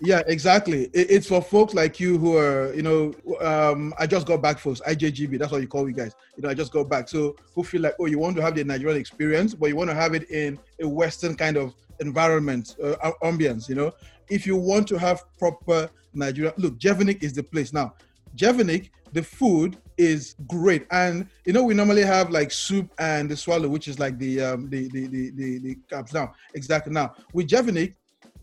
yeah, 0.00 0.22
exactly. 0.26 0.84
It, 0.92 1.10
it's 1.10 1.28
for 1.28 1.40
folks 1.40 1.74
like 1.74 2.00
you 2.00 2.18
who 2.18 2.36
are, 2.36 2.74
you 2.74 2.82
know, 2.82 3.14
um, 3.40 3.94
I 3.98 4.06
just 4.06 4.26
got 4.26 4.42
back, 4.42 4.58
folks. 4.58 4.80
IJGB, 4.80 5.38
that's 5.38 5.52
what 5.52 5.60
you 5.62 5.68
call 5.68 5.88
you 5.88 5.94
guys. 5.94 6.12
You 6.36 6.42
know, 6.42 6.48
I 6.48 6.54
just 6.54 6.72
got 6.72 6.88
back. 6.88 7.08
So 7.08 7.36
who 7.54 7.62
feel 7.62 7.82
like, 7.82 7.94
oh, 8.00 8.06
you 8.06 8.18
want 8.18 8.34
to 8.36 8.42
have 8.42 8.56
the 8.56 8.64
Nigerian 8.64 8.98
experience, 8.98 9.54
but 9.54 9.68
you 9.68 9.76
want 9.76 9.90
to 9.90 9.94
have 9.94 10.14
it 10.14 10.28
in 10.30 10.58
a 10.80 10.88
Western 10.88 11.36
kind 11.36 11.56
of 11.56 11.72
environment, 12.00 12.74
uh, 12.82 13.12
ambience. 13.22 13.68
You 13.68 13.76
know, 13.76 13.92
if 14.28 14.46
you 14.46 14.56
want 14.56 14.88
to 14.88 14.98
have 14.98 15.22
proper 15.38 15.88
Nigeria, 16.16 16.52
look, 16.56 16.78
Jevinik 16.78 17.22
is 17.22 17.32
the 17.32 17.42
place 17.42 17.72
now. 17.72 17.94
Jevinik, 18.36 18.90
the 19.12 19.22
food 19.22 19.76
is 19.96 20.34
great, 20.46 20.86
and 20.90 21.26
you 21.44 21.52
know 21.52 21.62
we 21.62 21.74
normally 21.74 22.02
have 22.02 22.30
like 22.30 22.50
soup 22.52 22.90
and 22.98 23.30
the 23.30 23.36
swallow, 23.36 23.68
which 23.68 23.88
is 23.88 23.98
like 23.98 24.18
the 24.18 24.40
um, 24.42 24.68
the 24.68 24.88
the 24.88 25.06
the 25.06 25.30
the, 25.30 25.58
the 25.58 25.78
caps 25.88 26.12
now. 26.12 26.32
Exactly 26.54 26.92
now 26.92 27.14
with 27.32 27.46
Jevinik, 27.48 27.94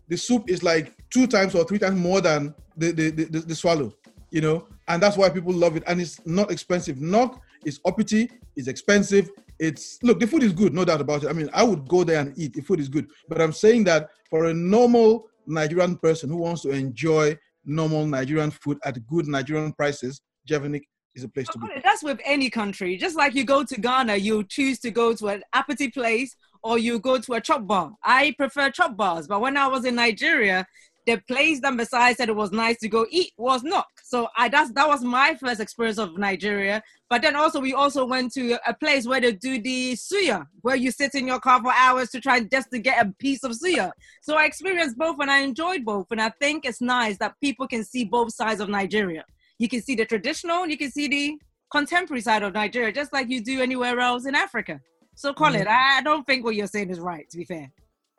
the 0.08 0.18
soup 0.18 0.50
is 0.50 0.64
like 0.64 0.94
two 1.10 1.28
times 1.28 1.56
or 1.56 1.64
three 1.66 1.80
times 1.80 2.00
more 2.00 2.22
than 2.22 2.54
the 2.78 2.92
the, 2.92 3.10
the, 3.12 3.24
the, 3.26 3.40
the 3.40 3.56
swallow, 3.56 3.94
you 4.32 4.42
know, 4.42 4.68
and 4.88 5.02
that's 5.02 5.18
why 5.18 5.30
people 5.30 5.54
love 5.54 5.76
it. 5.76 5.84
And 5.88 6.02
it's 6.02 6.26
not 6.26 6.52
expensive. 6.52 7.00
Nok 7.00 7.42
is 7.66 7.80
uppity, 7.86 8.32
it's 8.56 8.68
expensive. 8.68 9.30
It's 9.60 10.00
look, 10.02 10.20
the 10.20 10.28
food 10.28 10.44
is 10.44 10.54
good, 10.54 10.74
no 10.74 10.84
doubt 10.84 11.02
about 11.02 11.24
it. 11.24 11.30
I 11.30 11.34
mean, 11.34 11.50
I 11.54 11.64
would 11.64 11.88
go 11.88 12.04
there 12.04 12.20
and 12.20 12.38
eat. 12.38 12.54
The 12.54 12.62
food 12.62 12.80
is 12.80 12.90
good, 12.90 13.08
but 13.30 13.42
I'm 13.42 13.54
saying 13.54 13.84
that 13.86 14.10
for 14.30 14.46
a 14.46 14.54
normal 14.54 15.28
Nigerian 15.46 15.98
person 15.98 16.30
who 16.30 16.38
wants 16.38 16.62
to 16.64 16.72
enjoy 16.72 17.38
normal 17.66 18.06
Nigerian 18.06 18.52
food 18.52 18.78
at 18.86 19.06
good 19.08 19.28
Nigerian 19.28 19.72
prices, 19.74 20.22
Jevinik 20.48 20.84
is 21.16 21.24
a 21.24 21.30
place 21.30 21.48
to 21.50 21.60
be. 21.60 21.68
That's 21.84 22.04
with 22.04 22.20
any 22.26 22.50
country. 22.50 22.98
Just 22.98 23.16
like 23.16 23.36
you 23.36 23.44
go 23.44 23.64
to 23.64 23.80
Ghana, 23.80 24.16
you 24.18 24.44
choose 24.44 24.80
to 24.80 24.92
go 24.92 25.14
to 25.14 25.28
an 25.28 25.44
appetite 25.54 25.94
place 25.94 26.36
or 26.64 26.78
you 26.78 27.00
go 27.00 27.18
to 27.20 27.34
a 27.34 27.42
chop 27.42 27.68
bar. 27.68 27.92
I 28.04 28.34
prefer 28.38 28.70
chop 28.72 28.98
bars, 28.98 29.28
but 29.28 29.42
when 29.42 29.58
I 29.58 29.68
was 29.68 29.86
in 29.86 29.96
Nigeria, 29.96 30.66
the 31.06 31.22
place 31.28 31.60
that 31.62 31.74
Masai 31.74 32.14
said 32.14 32.30
it 32.30 32.36
was 32.36 32.52
nice 32.52 32.80
to 32.80 32.90
go 32.90 33.06
eat 33.10 33.34
was 33.38 33.64
Nok. 33.64 33.88
So 34.14 34.28
I 34.38 34.48
that's 34.48 34.72
that 34.74 34.88
was 34.88 35.04
my 35.04 35.34
first 35.34 35.60
experience 35.60 35.98
of 35.98 36.20
Nigeria. 36.20 36.84
But 37.10 37.24
then 37.24 37.36
also 37.36 37.60
we 37.60 37.74
also 37.74 38.06
went 38.06 38.32
to 38.34 38.60
a 38.68 38.72
place 38.72 39.08
where 39.08 39.20
they 39.20 39.32
do 39.32 39.60
the 39.60 39.94
suya, 39.94 40.46
where 40.62 40.76
you 40.76 40.92
sit 40.92 41.16
in 41.16 41.26
your 41.26 41.40
car 41.40 41.60
for 41.64 41.74
hours 41.74 42.12
to 42.12 42.22
try 42.22 42.42
just 42.42 42.70
to 42.74 42.78
get 42.78 43.04
a 43.04 43.12
piece 43.18 43.44
of 43.44 43.54
suya. 43.54 43.92
So 44.22 44.36
I 44.36 44.46
experienced 44.46 45.00
both 45.00 45.16
and 45.20 45.32
I 45.32 45.40
enjoyed 45.40 45.84
both. 45.84 46.06
And 46.12 46.22
I 46.22 46.30
think 46.30 46.64
it's 46.64 46.80
nice 46.80 47.18
that 47.18 47.34
people 47.42 47.68
can 47.68 47.84
see 47.84 48.06
both 48.06 48.32
sides 48.36 48.62
of 48.62 48.70
Nigeria. 48.70 49.26
You 49.58 49.68
can 49.68 49.82
see 49.82 49.96
the 49.96 50.06
traditional, 50.06 50.62
and 50.62 50.70
you 50.70 50.78
can 50.78 50.92
see 50.92 51.08
the 51.08 51.40
contemporary 51.72 52.22
side 52.22 52.44
of 52.44 52.54
Nigeria, 52.54 52.92
just 52.92 53.14
like 53.14 53.32
you 53.32 53.42
do 53.42 53.64
anywhere 53.64 54.00
else 54.00 54.28
in 54.28 54.36
Africa. 54.36 54.80
So 55.16 55.34
Colin, 55.34 55.62
mm-hmm. 55.62 55.98
I 55.98 56.04
don't 56.04 56.24
think 56.28 56.46
what 56.46 56.54
you're 56.54 56.68
saying 56.68 56.92
is 56.92 57.00
right, 57.00 57.28
to 57.32 57.38
be 57.40 57.46
fair. 57.46 57.72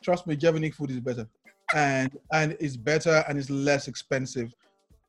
Trust 0.02 0.26
me, 0.26 0.34
Jevinik 0.34 0.74
food 0.74 0.90
is 0.90 0.98
better, 0.98 1.28
and 1.72 2.10
and 2.32 2.56
it's 2.58 2.76
better 2.76 3.24
and 3.28 3.38
it's 3.38 3.48
less 3.48 3.86
expensive. 3.86 4.52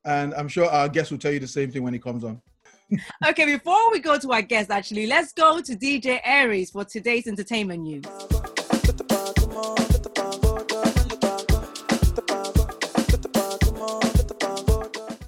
And 0.06 0.34
I'm 0.36 0.48
sure 0.48 0.70
our 0.70 0.88
guest 0.88 1.12
will 1.12 1.18
tell 1.18 1.34
you 1.34 1.40
the 1.40 1.48
same 1.48 1.72
thing 1.72 1.84
when 1.84 1.94
he 1.94 2.00
comes 2.00 2.24
on. 2.24 2.42
Okay, 3.28 3.46
before 3.46 3.92
we 3.92 4.00
go 4.00 4.20
to 4.20 4.32
our 4.32 4.44
guest, 4.44 4.70
actually, 4.70 5.08
let's 5.08 5.34
go 5.34 5.60
to 5.60 5.76
DJ 5.76 6.20
Aries 6.24 6.70
for 6.70 6.86
today's 6.86 7.26
entertainment 7.26 7.82
news. 7.82 8.06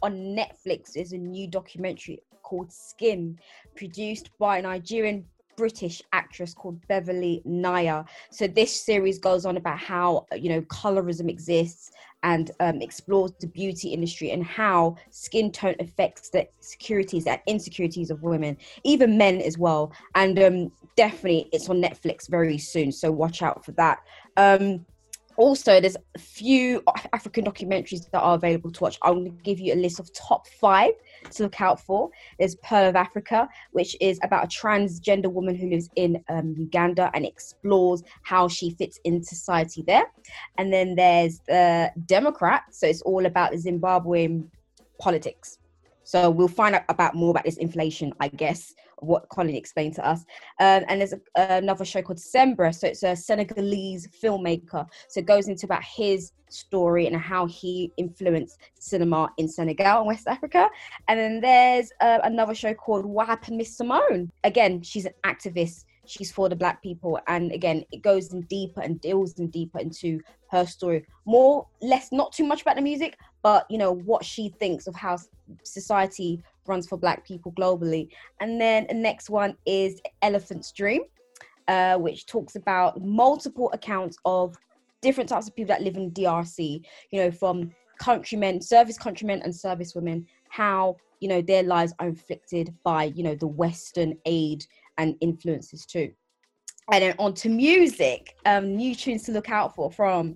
on 0.03 0.13
Netflix 0.36 0.96
is 0.96 1.12
a 1.12 1.17
new 1.17 1.48
documentary 1.48 2.19
called 2.41 2.72
Skin, 2.72 3.38
produced 3.75 4.29
by 4.39 4.60
a 4.60 4.62
Nigerian 4.62 5.25
British 5.57 6.01
actress 6.13 6.53
called 6.53 6.79
Beverly 6.88 7.41
Naya. 7.43 8.05
So 8.29 8.48
this 8.48 8.86
series 8.86 9.19
goes 9.19 9.46
on 9.46 9.57
about 9.57 9.79
how 9.79 10.27
you 10.34 10.50
know 10.50 10.62
colorism 10.62 11.29
exists 11.29 11.91
and 12.24 12.51
um, 12.59 12.81
explores 12.81 13.31
the 13.39 13.47
beauty 13.47 13.89
industry 13.89 14.31
and 14.31 14.43
how 14.43 14.95
skin 15.09 15.51
tone 15.51 15.75
affects 15.79 16.29
the 16.29 16.47
securities 16.59 17.27
and 17.27 17.39
insecurities 17.47 18.09
of 18.09 18.24
women, 18.24 18.57
even 18.83 19.17
men 19.17 19.41
as 19.41 19.57
well. 19.57 19.91
And 20.15 20.41
um, 20.41 20.71
definitely, 20.95 21.50
it's 21.51 21.69
on 21.69 21.81
Netflix 21.81 22.29
very 22.29 22.57
soon. 22.57 22.91
So 22.91 23.12
watch 23.12 23.41
out 23.41 23.63
for 23.63 23.71
that. 23.74 24.00
Um, 24.36 24.86
also 25.38 25.79
there's 25.79 25.95
a 26.15 26.19
few 26.19 26.83
african 27.13 27.45
documentaries 27.45 28.09
that 28.12 28.19
are 28.19 28.36
available 28.36 28.71
to 28.71 28.83
watch 28.83 28.97
i'm 29.03 29.24
going 29.24 29.25
to 29.25 29.43
give 29.43 29.59
you 29.59 29.74
a 29.74 29.75
list 29.75 30.00
of 30.00 30.12
top 30.12 30.47
five 30.47 30.91
to 31.31 31.43
look 31.43 31.62
out 31.62 31.79
for 31.79 32.10
there's 32.39 32.55
pearl 32.55 32.89
of 32.89 32.96
africa 32.96 33.48
which 33.72 33.96
is 34.01 34.19
about 34.24 34.46
a 34.46 34.48
transgender 34.48 35.31
woman 35.31 35.55
who 35.55 35.69
lives 35.69 35.89
in 35.96 36.24
um, 36.29 36.55
uganda 36.57 37.12
and 37.13 37.25
explores 37.25 38.03
how 38.24 38.48
she 38.48 38.72
fits 38.72 39.00
in 39.03 39.24
society 39.24 39.84
there. 39.86 40.05
And 40.57 40.72
then 40.72 40.96
there's 40.96 41.39
the 41.48 41.91
democrat 42.05 42.63
so 42.72 42.88
it's 42.88 43.01
all 43.01 43.25
about 43.25 43.51
the 43.51 43.57
zimbabwean 43.57 44.48
politics 45.00 45.60
so 46.08 46.30
we'll 46.30 46.48
find 46.48 46.74
out 46.76 46.84
about 46.90 47.16
more 47.16 47.32
about 47.32 47.44
this 47.44 47.58
inflation 47.58 48.14
i 48.20 48.28
guess 48.28 48.74
what 49.00 49.30
Colin 49.30 49.56
explained 49.56 49.96
to 49.96 50.08
us. 50.08 50.22
Um, 50.60 50.84
and 50.88 51.00
there's 51.00 51.14
a, 51.14 51.20
another 51.36 51.86
show 51.86 52.02
called 52.02 52.18
Sembene. 52.18 52.74
So 52.74 52.88
it's 52.88 53.04
a 53.04 53.16
Senegalese 53.16 54.08
filmmaker. 54.08 54.88
So 55.08 55.20
it 55.20 55.26
goes 55.26 55.48
into 55.48 55.66
about 55.66 55.84
his 55.84 56.32
story 56.50 57.08
and 57.08 57.16
how 57.16 57.46
he 57.46 57.92
influenced 57.98 58.60
cinema 58.80 59.30
in 59.38 59.48
Senegal 59.48 60.00
and 60.00 60.08
West 60.08 60.28
Africa. 60.28 60.70
And 61.08 61.20
then 61.20 61.42
there's 61.42 61.92
uh, 62.02 62.20
another 62.24 62.56
show 62.56 62.74
called 62.74 63.06
What 63.06 63.28
Happened 63.28 63.58
Miss 63.58 63.76
Simone. 63.76 64.32
Again, 64.44 64.82
she's 64.82 65.06
an 65.06 65.14
activist. 65.26 65.86
She's 66.08 66.32
for 66.32 66.50
the 66.50 66.56
black 66.56 66.82
people. 66.82 67.20
And 67.28 67.52
again, 67.52 67.84
it 67.92 68.02
goes 68.02 68.34
in 68.34 68.42
deeper 68.42 68.82
and 68.82 69.00
deals 69.02 69.38
in 69.40 69.48
deeper 69.48 69.80
into 69.80 70.20
her 70.52 70.66
story. 70.66 71.06
More, 71.26 71.68
less, 71.82 72.12
not 72.12 72.32
too 72.32 72.46
much 72.46 72.62
about 72.62 72.76
the 72.76 72.82
music, 72.82 73.18
but 73.44 73.66
you 73.70 73.78
know, 73.78 73.92
what 73.92 74.24
she 74.26 74.50
thinks 74.60 74.88
of 74.88 74.96
how 74.96 75.18
society 75.64 76.42
runs 76.66 76.88
for 76.88 76.98
black 76.98 77.26
people 77.26 77.52
globally. 77.54 78.10
And 78.40 78.60
then 78.60 78.86
the 78.88 78.96
next 78.96 79.30
one 79.30 79.56
is 79.66 80.02
Elephant's 80.22 80.72
Dream, 80.72 81.04
uh, 81.68 81.98
which 81.98 82.26
talks 82.26 82.56
about 82.56 83.02
multiple 83.02 83.70
accounts 83.74 84.18
of 84.26 84.56
different 85.02 85.30
types 85.30 85.48
of 85.48 85.56
people 85.56 85.74
that 85.74 85.84
live 85.84 85.98
in 85.98 86.12
DRC, 86.12 86.84
you 87.12 87.22
know, 87.22 87.32
from 87.32 87.72
countrymen, 88.00 88.62
service 88.62 88.98
countrymen 88.98 89.42
and 89.44 89.56
service 89.56 89.96
women, 89.96 90.26
how, 90.50 90.96
you 91.20 91.28
know, 91.28 91.42
their 91.42 91.64
lives 91.64 91.94
are 92.00 92.08
inflicted 92.08 92.74
by, 92.84 93.06
you 93.06 93.24
know, 93.24 93.36
the 93.36 93.48
Western 93.48 94.18
aid 94.26 94.66
and 94.98 95.16
influences 95.22 95.86
too. 95.86 96.12
And 96.92 97.04
then 97.04 97.16
on 97.20 97.34
to 97.36 97.50
music, 97.50 98.36
um, 98.46 98.75
new 98.75 98.96
tunes 98.96 99.24
to 99.24 99.32
look 99.32 99.50
out 99.50 99.75
for 99.75 99.92
from 99.92 100.36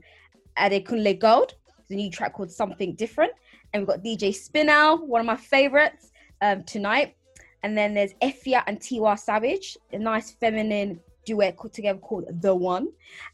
Adekunle 0.57 1.17
Gold, 1.19 1.53
the 1.87 1.95
new 1.95 2.11
track 2.11 2.33
called 2.33 2.51
Something 2.51 2.93
Different. 2.95 3.31
And 3.73 3.81
we've 3.81 3.87
got 3.87 4.03
DJ 4.03 4.35
Spinall, 4.35 5.05
one 5.07 5.21
of 5.21 5.27
my 5.27 5.37
favorites 5.37 6.11
um, 6.41 6.63
tonight. 6.63 7.15
And 7.63 7.77
then 7.77 7.93
there's 7.93 8.13
Efya 8.21 8.63
and 8.67 8.79
Tiwa 8.79 9.17
Savage, 9.17 9.77
a 9.93 9.99
nice 9.99 10.31
feminine 10.31 10.99
duet 11.25 11.57
together 11.71 11.99
called 11.99 12.25
The 12.41 12.53
One. 12.53 12.89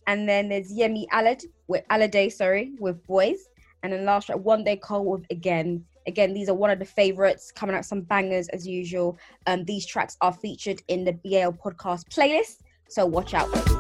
And 0.05 0.27
then 0.27 0.50
there's 0.50 0.72
Yemi 0.72 1.07
Alad 1.07 1.43
with 1.67 1.84
Alade, 1.89 2.31
sorry, 2.31 2.74
with 2.79 3.03
Boys. 3.07 3.48
And 3.84 3.93
then 3.93 4.05
last 4.05 4.25
track, 4.25 4.39
Wande 4.39 4.79
Coal 4.81 5.05
with 5.05 5.25
Again. 5.31 5.86
Again, 6.07 6.33
these 6.33 6.49
are 6.49 6.55
one 6.55 6.69
of 6.69 6.79
the 6.79 6.85
favorites 6.85 7.51
coming 7.51 7.75
out 7.75 7.85
some 7.85 8.01
bangers 8.01 8.47
as 8.49 8.65
usual. 8.65 9.19
Um, 9.45 9.65
these 9.65 9.85
tracks 9.85 10.17
are 10.21 10.33
featured 10.33 10.81
in 10.87 11.03
the 11.03 11.13
BAL 11.13 11.53
podcast 11.53 12.05
playlist, 12.09 12.61
so 12.87 13.05
watch 13.05 13.33
out. 13.33 13.76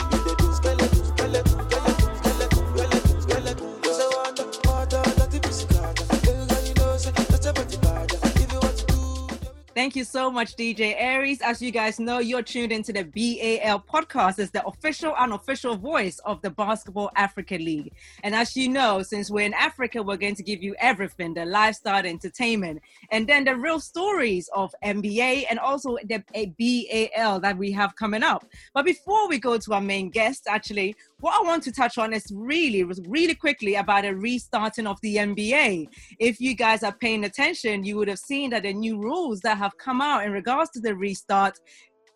Thank 9.77 9.95
you 9.95 10.05
so 10.05 10.31
much, 10.31 10.55
DJ 10.55 10.95
Aries. 10.97 11.39
As 11.39 11.61
you 11.61 11.69
guys 11.69 11.99
know, 11.99 12.17
you're 12.17 12.41
tuned 12.41 12.71
into 12.71 12.91
the 12.91 13.03
BAL 13.03 13.79
podcast. 13.81 14.39
It's 14.39 14.49
the 14.49 14.65
official, 14.65 15.13
unofficial 15.13 15.75
voice 15.75 16.17
of 16.25 16.41
the 16.41 16.49
Basketball 16.49 17.11
Africa 17.15 17.57
League. 17.57 17.93
And 18.23 18.33
as 18.33 18.57
you 18.57 18.69
know, 18.69 19.03
since 19.03 19.29
we're 19.29 19.45
in 19.45 19.53
Africa, 19.53 20.01
we're 20.01 20.17
going 20.17 20.33
to 20.33 20.41
give 20.41 20.63
you 20.63 20.75
everything 20.79 21.35
the 21.35 21.45
lifestyle, 21.45 22.03
entertainment, 22.07 22.81
and 23.11 23.27
then 23.27 23.43
the 23.43 23.55
real 23.55 23.79
stories 23.79 24.49
of 24.51 24.73
NBA 24.83 25.45
and 25.47 25.59
also 25.59 25.95
the 26.05 26.23
BAL 26.33 27.39
that 27.41 27.55
we 27.55 27.71
have 27.71 27.95
coming 27.95 28.23
up. 28.23 28.47
But 28.73 28.83
before 28.83 29.29
we 29.29 29.37
go 29.37 29.59
to 29.59 29.73
our 29.75 29.81
main 29.81 30.09
guest, 30.09 30.47
actually, 30.49 30.95
what 31.19 31.39
I 31.39 31.47
want 31.47 31.63
to 31.63 31.71
touch 31.71 31.97
on 31.97 32.13
is 32.13 32.31
really, 32.31 32.83
really 32.83 33.33
quickly 33.33 33.75
about 33.75 34.05
a 34.05 34.15
restarting 34.15 34.85
of 34.85 35.01
the 35.01 35.15
NBA. 35.15 35.87
If 36.19 36.39
you 36.39 36.53
guys 36.53 36.83
are 36.83 36.91
paying 36.91 37.23
attention, 37.23 37.83
you 37.83 37.97
would 37.97 38.07
have 38.07 38.19
seen 38.19 38.51
that 38.51 38.63
the 38.63 38.73
new 38.73 38.99
rules 38.99 39.39
that 39.41 39.57
have 39.57 39.75
come 39.77 39.99
out 39.99 40.25
in 40.25 40.31
regards 40.31 40.69
to 40.71 40.79
the 40.79 40.95
restart 40.95 41.59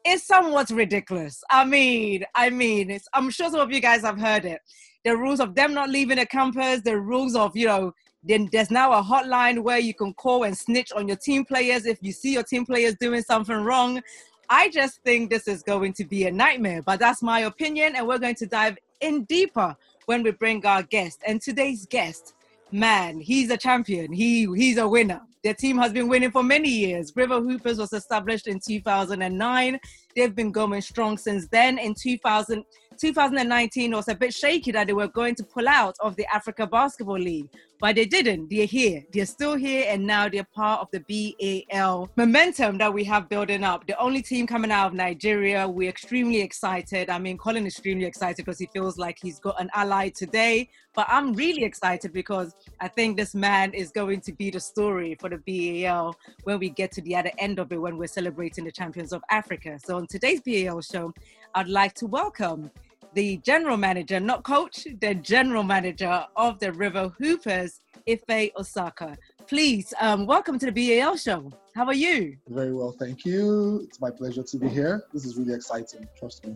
is 0.05 0.25
somewhat 0.25 0.70
ridiculous. 0.70 1.43
I 1.50 1.65
mean, 1.65 2.24
I 2.36 2.51
mean, 2.51 3.00
I'm 3.13 3.31
sure 3.31 3.50
some 3.50 3.60
of 3.60 3.72
you 3.72 3.79
guys 3.79 4.01
have 4.01 4.20
heard 4.20 4.46
it. 4.46 4.62
The 5.03 5.17
rules 5.17 5.39
of 5.39 5.55
them 5.55 5.74
not 5.74 5.89
leaving 5.89 6.17
the 6.17 6.27
campus, 6.27 6.81
the 6.81 7.00
rules 7.00 7.36
of, 7.36 7.58
you 7.58 7.65
know, 7.65 7.93
then 8.24 8.50
there's 8.51 8.70
now 8.70 8.93
a 8.93 9.01
hotline 9.01 9.63
where 9.63 9.79
you 9.79 9.96
can 9.96 10.13
call 10.13 10.43
and 10.43 10.55
snitch 10.55 10.91
on 10.91 11.08
your 11.08 11.17
team 11.17 11.43
players 11.43 11.88
if 11.88 11.98
you 12.01 12.12
see 12.12 12.34
your 12.34 12.43
team 12.43 12.67
players 12.67 12.96
doing 13.00 13.24
something 13.24 13.55
wrong. 13.55 14.00
I 14.48 14.70
just 14.70 15.01
think 15.03 15.31
this 15.31 15.48
is 15.48 15.63
going 15.63 15.93
to 15.93 16.05
be 16.05 16.25
a 16.25 16.31
nightmare, 16.31 16.84
but 16.84 17.00
that's 17.00 17.24
my 17.24 17.41
opinion, 17.41 17.96
and 17.96 18.08
we're 18.08 18.20
going 18.20 18.36
to 18.36 18.46
dive 18.46 18.77
in 19.01 19.24
deeper 19.25 19.75
when 20.05 20.24
we 20.24 20.31
bring 20.31 20.65
our 20.65 20.84
guest. 20.84 21.22
And 21.27 21.41
today's 21.41 21.86
guest, 21.86 22.34
man, 22.72 23.20
he's 23.20 23.50
a 23.50 23.58
champion. 23.58 24.12
He 24.12 24.48
he's 24.55 24.77
a 24.77 24.88
winner. 24.88 25.22
Their 25.43 25.53
team 25.55 25.77
has 25.79 25.91
been 25.91 26.08
winning 26.08 26.31
for 26.31 26.43
many 26.43 26.70
years. 26.70 27.12
River 27.15 27.41
Hoopers 27.41 27.79
was 27.79 27.93
established 27.93 28.48
in 28.48 28.60
2009. 28.60 29.79
They've 30.15 30.36
been 30.36 30.51
going 30.51 30.81
strong 30.81 31.17
since 31.17 31.48
then. 31.48 31.79
In 31.79 31.96
2000, 31.96 32.63
2019 33.01 33.93
was 33.93 34.08
a 34.10 34.13
bit 34.13 34.31
shaky 34.31 34.72
that 34.72 34.86
they 34.86 34.93
were 34.93 35.08
going 35.08 35.34
to 35.34 35.43
pull 35.43 35.67
out 35.67 35.96
of 36.01 36.15
the 36.17 36.25
Africa 36.31 36.67
Basketball 36.67 37.17
League, 37.17 37.50
but 37.79 37.96
they 37.96 38.05
didn't. 38.05 38.48
They're 38.48 38.67
here. 38.67 39.03
They're 39.12 39.25
still 39.25 39.55
here, 39.55 39.86
and 39.88 40.05
now 40.05 40.29
they're 40.29 40.48
part 40.53 40.81
of 40.81 40.88
the 40.91 41.65
BAL 41.72 42.12
momentum 42.15 42.77
that 42.77 42.93
we 42.93 43.03
have 43.05 43.27
building 43.27 43.63
up. 43.63 43.88
The 43.88 43.98
only 44.00 44.22
team 44.22 44.46
coming 44.46 44.70
out 44.70 44.86
of 44.86 44.93
Nigeria. 44.93 45.67
We're 45.67 45.89
extremely 45.89 46.41
excited. 46.41 47.10
I 47.10 47.17
mean, 47.17 47.39
Colin 47.39 47.65
is 47.65 47.74
extremely 47.74 48.05
excited 48.05 48.46
because 48.46 48.60
he 48.60 48.67
feels 48.67 49.00
like 49.00 49.17
he's 49.20 49.39
got 49.39 49.60
an 49.60 49.72
ally 49.74 50.10
today. 50.10 50.70
But 50.93 51.08
I'm 51.10 51.34
really 51.34 51.63
excited 51.63 52.13
because 52.13 52.53
I 52.81 52.88
think 52.88 53.17
this 53.17 53.34
man 53.34 53.74
is 53.74 53.89
going 53.89 54.22
to 54.22 54.31
be 54.31 54.51
the 54.51 54.60
story 54.60 55.17
for 55.20 55.29
the 55.29 55.39
BAL 55.84 56.15
when 56.43 56.60
we 56.60 56.70
get 56.70 56.91
to 56.91 57.01
the 57.01 57.15
other 57.15 57.31
end 57.39 57.58
of 57.58 57.72
it 57.72 57.81
when 57.81 57.98
we're 57.98 58.08
celebrating 58.08 58.65
the 58.65 58.72
champions 58.72 59.12
of 59.12 59.24
Africa. 59.31 59.79
So 59.84 59.98
on 59.98 60.05
today's 60.05 60.41
BAL 60.41 60.81
show, 60.81 61.13
I'd 61.55 61.67
like 61.67 61.96
to 61.96 62.05
welcome 62.05 62.70
the 63.13 63.38
general 63.38 63.77
manager, 63.77 64.20
not 64.20 64.44
coach, 64.44 64.88
the 65.01 65.15
general 65.15 65.63
manager 65.63 66.25
of 66.36 66.60
the 66.60 66.72
River 66.72 67.12
Hoopers, 67.20 67.82
Ifie 68.08 68.51
Ozaka. 68.58 69.18
Please, 69.48 69.94
um, 70.00 70.25
welcome 70.25 70.58
to 70.60 70.72
the 70.72 71.00
BAL 71.00 71.18
show. 71.18 71.51
How 71.75 71.86
are 71.86 71.94
you? 71.94 72.38
Very 72.48 72.74
well, 72.74 72.96
thank 72.98 73.25
you. 73.25 73.82
It's 73.84 74.00
my 74.00 74.12
pleasure 74.12 74.44
to 74.44 74.58
be 74.58 74.70
here. 74.70 75.03
This 75.13 75.25
is 75.25 75.38
really 75.38 75.53
exciting, 75.53 76.08
trust 76.18 76.46
me. 76.46 76.56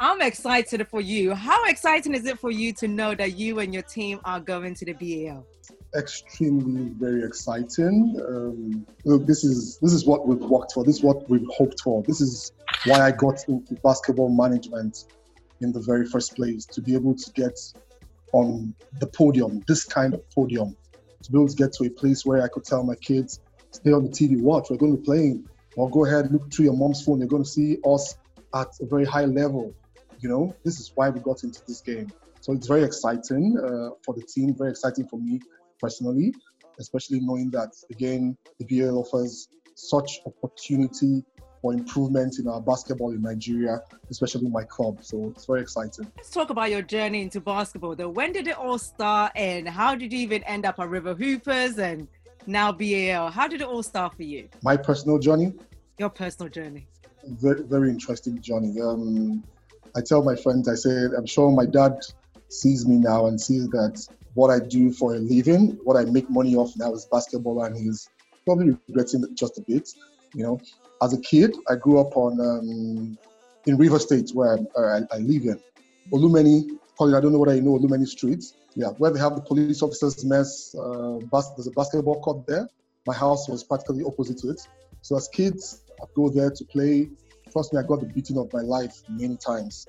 I'm 0.00 0.20
excited 0.22 0.86
for 0.86 1.00
you. 1.00 1.34
How 1.34 1.64
exciting 1.64 2.14
is 2.14 2.24
it 2.26 2.38
for 2.38 2.52
you 2.52 2.72
to 2.74 2.86
know 2.86 3.16
that 3.16 3.36
you 3.36 3.58
and 3.58 3.74
your 3.74 3.82
team 3.82 4.20
are 4.24 4.38
going 4.38 4.74
to 4.76 4.84
the 4.84 4.92
BAL? 4.92 5.44
Extremely, 5.96 6.90
very 6.96 7.24
exciting. 7.24 8.14
Um, 8.28 8.86
look, 9.04 9.26
this 9.26 9.42
is 9.42 9.78
this 9.78 9.92
is 9.92 10.06
what 10.06 10.28
we've 10.28 10.38
worked 10.38 10.72
for. 10.72 10.84
This 10.84 10.96
is 10.96 11.02
what 11.02 11.28
we've 11.28 11.46
hoped 11.50 11.80
for. 11.80 12.02
This 12.02 12.20
is 12.20 12.52
why 12.84 13.00
I 13.00 13.10
got 13.10 13.48
into 13.48 13.74
basketball 13.82 14.28
management 14.28 15.04
in 15.60 15.72
the 15.72 15.80
very 15.80 16.06
first 16.06 16.36
place 16.36 16.64
to 16.66 16.80
be 16.80 16.94
able 16.94 17.14
to 17.14 17.32
get 17.32 17.58
on 18.32 18.74
the 19.00 19.06
podium, 19.06 19.62
this 19.66 19.84
kind 19.84 20.14
of 20.14 20.28
podium, 20.30 20.76
to 21.22 21.32
be 21.32 21.38
able 21.38 21.48
to 21.48 21.56
get 21.56 21.72
to 21.74 21.84
a 21.84 21.90
place 21.90 22.24
where 22.24 22.42
I 22.42 22.48
could 22.48 22.64
tell 22.64 22.82
my 22.82 22.94
kids, 22.96 23.40
stay 23.70 23.92
on 23.92 24.04
the 24.04 24.10
TV, 24.10 24.40
watch, 24.40 24.68
we're 24.70 24.76
going 24.76 24.92
to 24.92 24.98
be 24.98 25.04
playing, 25.04 25.48
or 25.76 25.90
go 25.90 26.04
ahead, 26.04 26.30
look 26.32 26.52
through 26.52 26.66
your 26.66 26.76
mom's 26.76 27.04
phone, 27.04 27.18
you're 27.18 27.28
going 27.28 27.44
to 27.44 27.48
see 27.48 27.78
us 27.84 28.16
at 28.54 28.68
a 28.80 28.86
very 28.86 29.04
high 29.04 29.24
level. 29.24 29.74
You 30.20 30.28
know, 30.28 30.56
this 30.64 30.80
is 30.80 30.92
why 30.94 31.10
we 31.10 31.20
got 31.20 31.44
into 31.44 31.60
this 31.66 31.80
game. 31.80 32.10
So 32.40 32.52
it's 32.52 32.66
very 32.66 32.82
exciting 32.82 33.56
uh, 33.58 33.90
for 34.04 34.14
the 34.14 34.22
team, 34.22 34.54
very 34.54 34.70
exciting 34.70 35.06
for 35.08 35.18
me 35.18 35.40
personally, 35.80 36.34
especially 36.78 37.20
knowing 37.20 37.50
that, 37.50 37.70
again, 37.90 38.36
the 38.58 38.64
BL 38.64 38.98
offers 38.98 39.48
such 39.74 40.20
opportunity 40.26 41.24
for 41.60 41.72
improvement 41.72 42.38
in 42.38 42.48
our 42.48 42.60
basketball 42.60 43.10
in 43.12 43.22
Nigeria, 43.22 43.80
especially 44.10 44.48
my 44.48 44.64
club. 44.64 44.98
So 45.02 45.32
it's 45.34 45.46
very 45.46 45.60
exciting. 45.60 46.10
Let's 46.16 46.30
talk 46.30 46.50
about 46.50 46.70
your 46.70 46.82
journey 46.82 47.22
into 47.22 47.40
basketball. 47.40 47.94
Though, 47.94 48.08
when 48.08 48.32
did 48.32 48.48
it 48.48 48.56
all 48.56 48.78
start, 48.78 49.32
and 49.34 49.68
how 49.68 49.94
did 49.94 50.12
you 50.12 50.18
even 50.20 50.42
end 50.44 50.66
up 50.66 50.78
at 50.78 50.88
River 50.88 51.14
Hoopers 51.14 51.78
and 51.78 52.08
now 52.46 52.72
BAL? 52.72 53.30
How 53.30 53.48
did 53.48 53.60
it 53.60 53.66
all 53.66 53.82
start 53.82 54.16
for 54.16 54.22
you? 54.22 54.48
My 54.62 54.76
personal 54.76 55.18
journey. 55.18 55.52
Your 55.98 56.10
personal 56.10 56.50
journey. 56.50 56.86
Very, 57.26 57.62
very 57.62 57.90
interesting 57.90 58.40
journey. 58.40 58.80
Um, 58.80 59.44
I 59.96 60.00
tell 60.00 60.22
my 60.22 60.36
friends, 60.36 60.68
I 60.68 60.74
say, 60.74 61.06
I'm 61.16 61.26
sure 61.26 61.50
my 61.50 61.66
dad 61.66 61.98
sees 62.48 62.86
me 62.86 62.96
now 62.96 63.26
and 63.26 63.40
sees 63.40 63.68
that 63.70 64.06
what 64.34 64.50
I 64.50 64.60
do 64.60 64.92
for 64.92 65.14
a 65.14 65.18
living, 65.18 65.78
what 65.82 65.96
I 65.96 66.04
make 66.04 66.30
money 66.30 66.54
off 66.54 66.72
now 66.76 66.92
is 66.92 67.06
basketball, 67.10 67.64
and 67.64 67.76
he's 67.76 68.08
probably 68.44 68.76
regretting 68.86 69.24
it 69.24 69.34
just 69.34 69.58
a 69.58 69.62
bit. 69.62 69.90
You 70.34 70.42
know, 70.44 70.60
as 71.02 71.12
a 71.12 71.20
kid, 71.20 71.54
I 71.68 71.76
grew 71.76 72.00
up 72.00 72.16
on 72.16 72.40
um, 72.40 73.18
in 73.66 73.76
River 73.76 73.98
State 73.98 74.30
where 74.34 74.58
I, 74.76 75.00
I 75.12 75.18
live 75.18 75.44
in. 75.44 75.60
Olumeni, 76.12 76.64
Colin, 76.98 77.14
I 77.14 77.20
don't 77.20 77.32
know 77.32 77.38
whether 77.38 77.54
you 77.54 77.62
know 77.62 77.78
Olumeni 77.78 78.06
Street. 78.06 78.42
Yeah, 78.74 78.88
where 78.98 79.10
they 79.10 79.18
have 79.18 79.34
the 79.34 79.42
police 79.42 79.82
officers' 79.82 80.24
mess. 80.24 80.74
Uh, 80.74 81.18
bas- 81.32 81.50
there's 81.56 81.66
a 81.66 81.72
basketball 81.72 82.20
court 82.20 82.46
there. 82.46 82.68
My 83.06 83.14
house 83.14 83.48
was 83.48 83.64
practically 83.64 84.04
opposite 84.04 84.38
to 84.38 84.50
it. 84.50 84.60
So 85.02 85.16
as 85.16 85.28
kids, 85.28 85.82
I'd 86.02 86.14
go 86.14 86.28
there 86.28 86.50
to 86.50 86.64
play. 86.66 87.08
Trust 87.52 87.72
me, 87.72 87.80
I 87.80 87.82
got 87.82 88.00
the 88.00 88.06
beating 88.06 88.38
of 88.38 88.52
my 88.52 88.60
life 88.60 88.94
many 89.08 89.36
times 89.44 89.86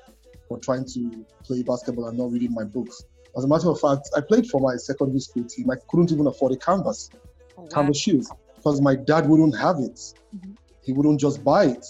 for 0.48 0.58
trying 0.60 0.86
to 0.86 1.26
play 1.44 1.62
basketball 1.64 2.08
and 2.08 2.18
not 2.18 2.32
reading 2.32 2.54
my 2.54 2.64
books. 2.64 3.04
As 3.38 3.44
a 3.44 3.48
matter 3.48 3.70
of 3.70 3.80
fact, 3.80 4.10
I 4.16 4.22
played 4.22 4.48
for 4.48 4.60
my 4.60 4.76
secondary 4.78 5.20
school 5.20 5.44
team. 5.44 5.70
I 5.70 5.76
couldn't 5.90 6.12
even 6.12 6.26
afford 6.28 6.54
a 6.54 6.58
canvas, 6.58 7.12
Oh, 7.58 7.64
wow. 7.64 7.68
canvas 7.72 8.00
shoes, 8.00 8.28
because 8.60 8.82
my 8.82 8.96
dad 8.96 9.28
wouldn't 9.28 9.58
have 9.58 9.78
it. 9.80 10.00
Mhm. 10.36 10.56
He 10.82 10.92
wouldn't 10.94 11.20
just 11.20 11.44
buy 11.44 11.66
it. 11.66 11.86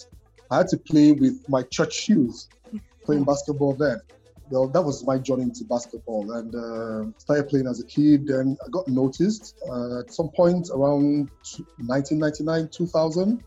I 0.51 0.57
had 0.57 0.67
to 0.69 0.77
play 0.77 1.11
with 1.11 1.37
my 1.47 1.63
church 1.63 1.93
shoes, 1.93 2.47
playing 3.05 3.23
basketball 3.23 3.73
then. 3.73 3.99
Well, 4.51 4.67
that 4.69 4.81
was 4.81 5.05
my 5.05 5.17
journey 5.19 5.43
into 5.43 5.63
basketball, 5.65 6.31
and 6.31 6.55
uh, 6.55 7.11
started 7.17 7.49
playing 7.49 7.67
as 7.67 7.79
a 7.79 7.85
kid. 7.85 8.27
Then 8.27 8.57
I 8.65 8.69
got 8.69 8.87
noticed 8.87 9.55
uh, 9.69 9.99
at 9.99 10.11
some 10.11 10.29
point 10.29 10.69
around 10.73 11.29
1999, 11.85 12.69
2000, 12.69 13.43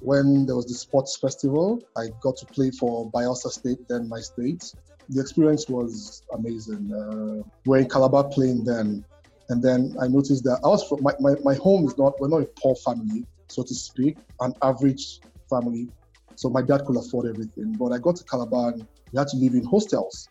when 0.00 0.44
there 0.46 0.56
was 0.56 0.66
the 0.66 0.74
sports 0.74 1.16
festival. 1.16 1.80
I 1.96 2.08
got 2.20 2.36
to 2.38 2.46
play 2.46 2.70
for 2.70 3.10
Bayelsa 3.12 3.50
State, 3.50 3.88
then 3.88 4.08
my 4.08 4.20
state. 4.20 4.62
The 5.08 5.20
experience 5.20 5.68
was 5.68 6.22
amazing. 6.34 6.92
Uh, 6.92 7.42
we're 7.64 7.78
in 7.78 7.88
Calabar 7.88 8.24
playing 8.24 8.64
then, 8.64 9.04
and 9.52 9.62
then 9.62 9.94
I 10.00 10.08
noticed 10.08 10.44
that 10.44 10.60
I 10.64 10.68
was 10.68 10.82
from 10.88 11.02
my, 11.02 11.12
my, 11.20 11.34
my 11.44 11.54
home 11.56 11.84
is 11.84 11.94
not 11.98 12.14
we're 12.18 12.28
not 12.28 12.40
a 12.40 12.48
poor 12.62 12.74
family, 12.86 13.26
so 13.48 13.62
to 13.62 13.74
speak, 13.74 14.16
an 14.40 14.54
average 14.62 15.20
family. 15.50 15.88
So 16.36 16.48
my 16.48 16.62
dad 16.62 16.80
could 16.86 16.96
afford 16.96 17.28
everything. 17.28 17.76
But 17.78 17.92
I 17.92 17.98
got 17.98 18.16
to 18.16 18.24
Calabar 18.24 18.70
and 18.72 18.88
we 19.12 19.18
had 19.18 19.28
to 19.28 19.36
live 19.36 19.52
in 19.52 19.64
hostels 19.64 20.30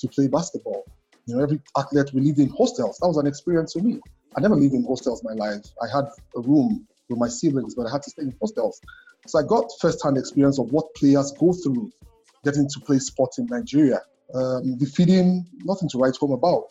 to 0.00 0.08
play 0.08 0.26
basketball. 0.26 0.84
You 1.26 1.36
know, 1.36 1.44
every 1.44 1.60
athlete 1.78 2.10
we 2.12 2.22
lived 2.22 2.40
in 2.40 2.48
hostels. 2.58 2.98
That 3.00 3.06
was 3.06 3.18
an 3.18 3.28
experience 3.28 3.72
for 3.72 3.82
me. 3.82 4.00
I 4.36 4.40
never 4.40 4.56
lived 4.56 4.74
in 4.74 4.84
hostels 4.84 5.22
my 5.22 5.34
life. 5.34 5.62
I 5.80 5.86
had 5.86 6.06
a 6.36 6.40
room 6.40 6.88
with 7.08 7.20
my 7.20 7.28
siblings, 7.28 7.76
but 7.76 7.86
I 7.86 7.92
had 7.92 8.02
to 8.02 8.10
stay 8.10 8.22
in 8.22 8.34
hostels. 8.40 8.80
So 9.28 9.38
I 9.38 9.42
got 9.44 9.70
first-hand 9.80 10.18
experience 10.18 10.58
of 10.58 10.66
what 10.70 10.86
players 10.96 11.32
go 11.38 11.54
through 11.62 11.92
getting 12.44 12.68
to 12.68 12.80
play 12.80 12.98
sports 12.98 13.38
in 13.38 13.46
Nigeria. 13.48 14.00
Um, 14.34 14.76
the 14.78 14.86
feeding, 14.86 15.46
nothing 15.62 15.88
to 15.90 15.98
write 15.98 16.16
home 16.16 16.32
about. 16.32 16.66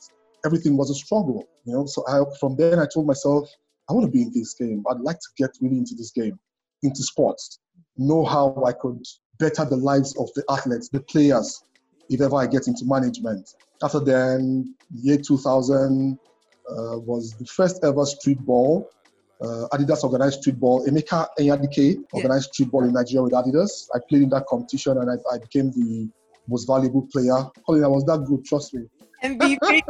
Everything 0.46 0.78
was 0.78 0.90
a 0.92 0.96
struggle, 0.96 1.48
you 1.66 1.74
know. 1.74 1.86
So 1.86 2.04
I, 2.08 2.22
from 2.40 2.56
then, 2.56 2.80
I 2.80 2.86
told 2.94 3.08
myself, 3.08 3.50
I 3.90 3.94
want 3.94 4.06
to 4.06 4.12
be 4.12 4.22
in 4.22 4.32
this 4.34 4.54
game. 4.54 4.84
I'd 4.90 5.00
like 5.00 5.20
to 5.20 5.28
get 5.38 5.52
really 5.62 5.78
into 5.78 5.96
this 5.96 6.12
game, 6.12 6.40
into 6.84 7.04
sports. 7.04 7.60
Know 7.98 8.24
how 8.24 8.64
I 8.66 8.74
could 8.74 9.04
better 9.40 9.66
the 9.66 9.78
lives 9.78 10.16
of 10.18 10.30
the 10.36 10.44
athletes, 10.50 10.90
the 10.90 11.02
players, 11.02 11.64
if 12.10 12.22
ever 12.22 12.36
I 12.36 12.48
get 12.48 12.68
into 12.68 12.86
management. 12.86 13.50
After 13.84 14.00
then, 14.00 14.76
year 14.94 15.18
2000 15.18 16.18
uh, 16.70 16.98
was 17.00 17.36
the 17.38 17.46
first 17.46 17.84
ever 17.84 18.06
street 18.06 18.40
ball. 18.40 18.90
Uh, 19.42 19.68
Adidas 19.74 20.04
organized 20.04 20.42
street 20.42 20.60
ball. 20.60 20.86
Emeka 20.88 21.28
Enyadike 21.40 21.98
organized 22.14 22.54
street 22.54 22.72
ball 22.72 22.84
in 22.86 22.94
Nigeria 22.94 23.24
with 23.24 23.34
Adidas. 23.34 23.88
I 23.94 24.00
played 24.08 24.24
in 24.24 24.30
that 24.30 24.46
competition 24.48 24.98
and 24.98 25.10
I, 25.12 25.16
I 25.34 25.38
became 25.40 25.72
the 25.72 26.10
most 26.48 26.66
valuable 26.66 27.08
player. 27.12 27.44
Colin, 27.66 27.84
I 27.84 27.88
was 27.88 28.06
that 28.06 28.26
good, 28.26 28.46
trust 28.46 28.74
me. 28.74 28.86
MVP. 29.26 29.82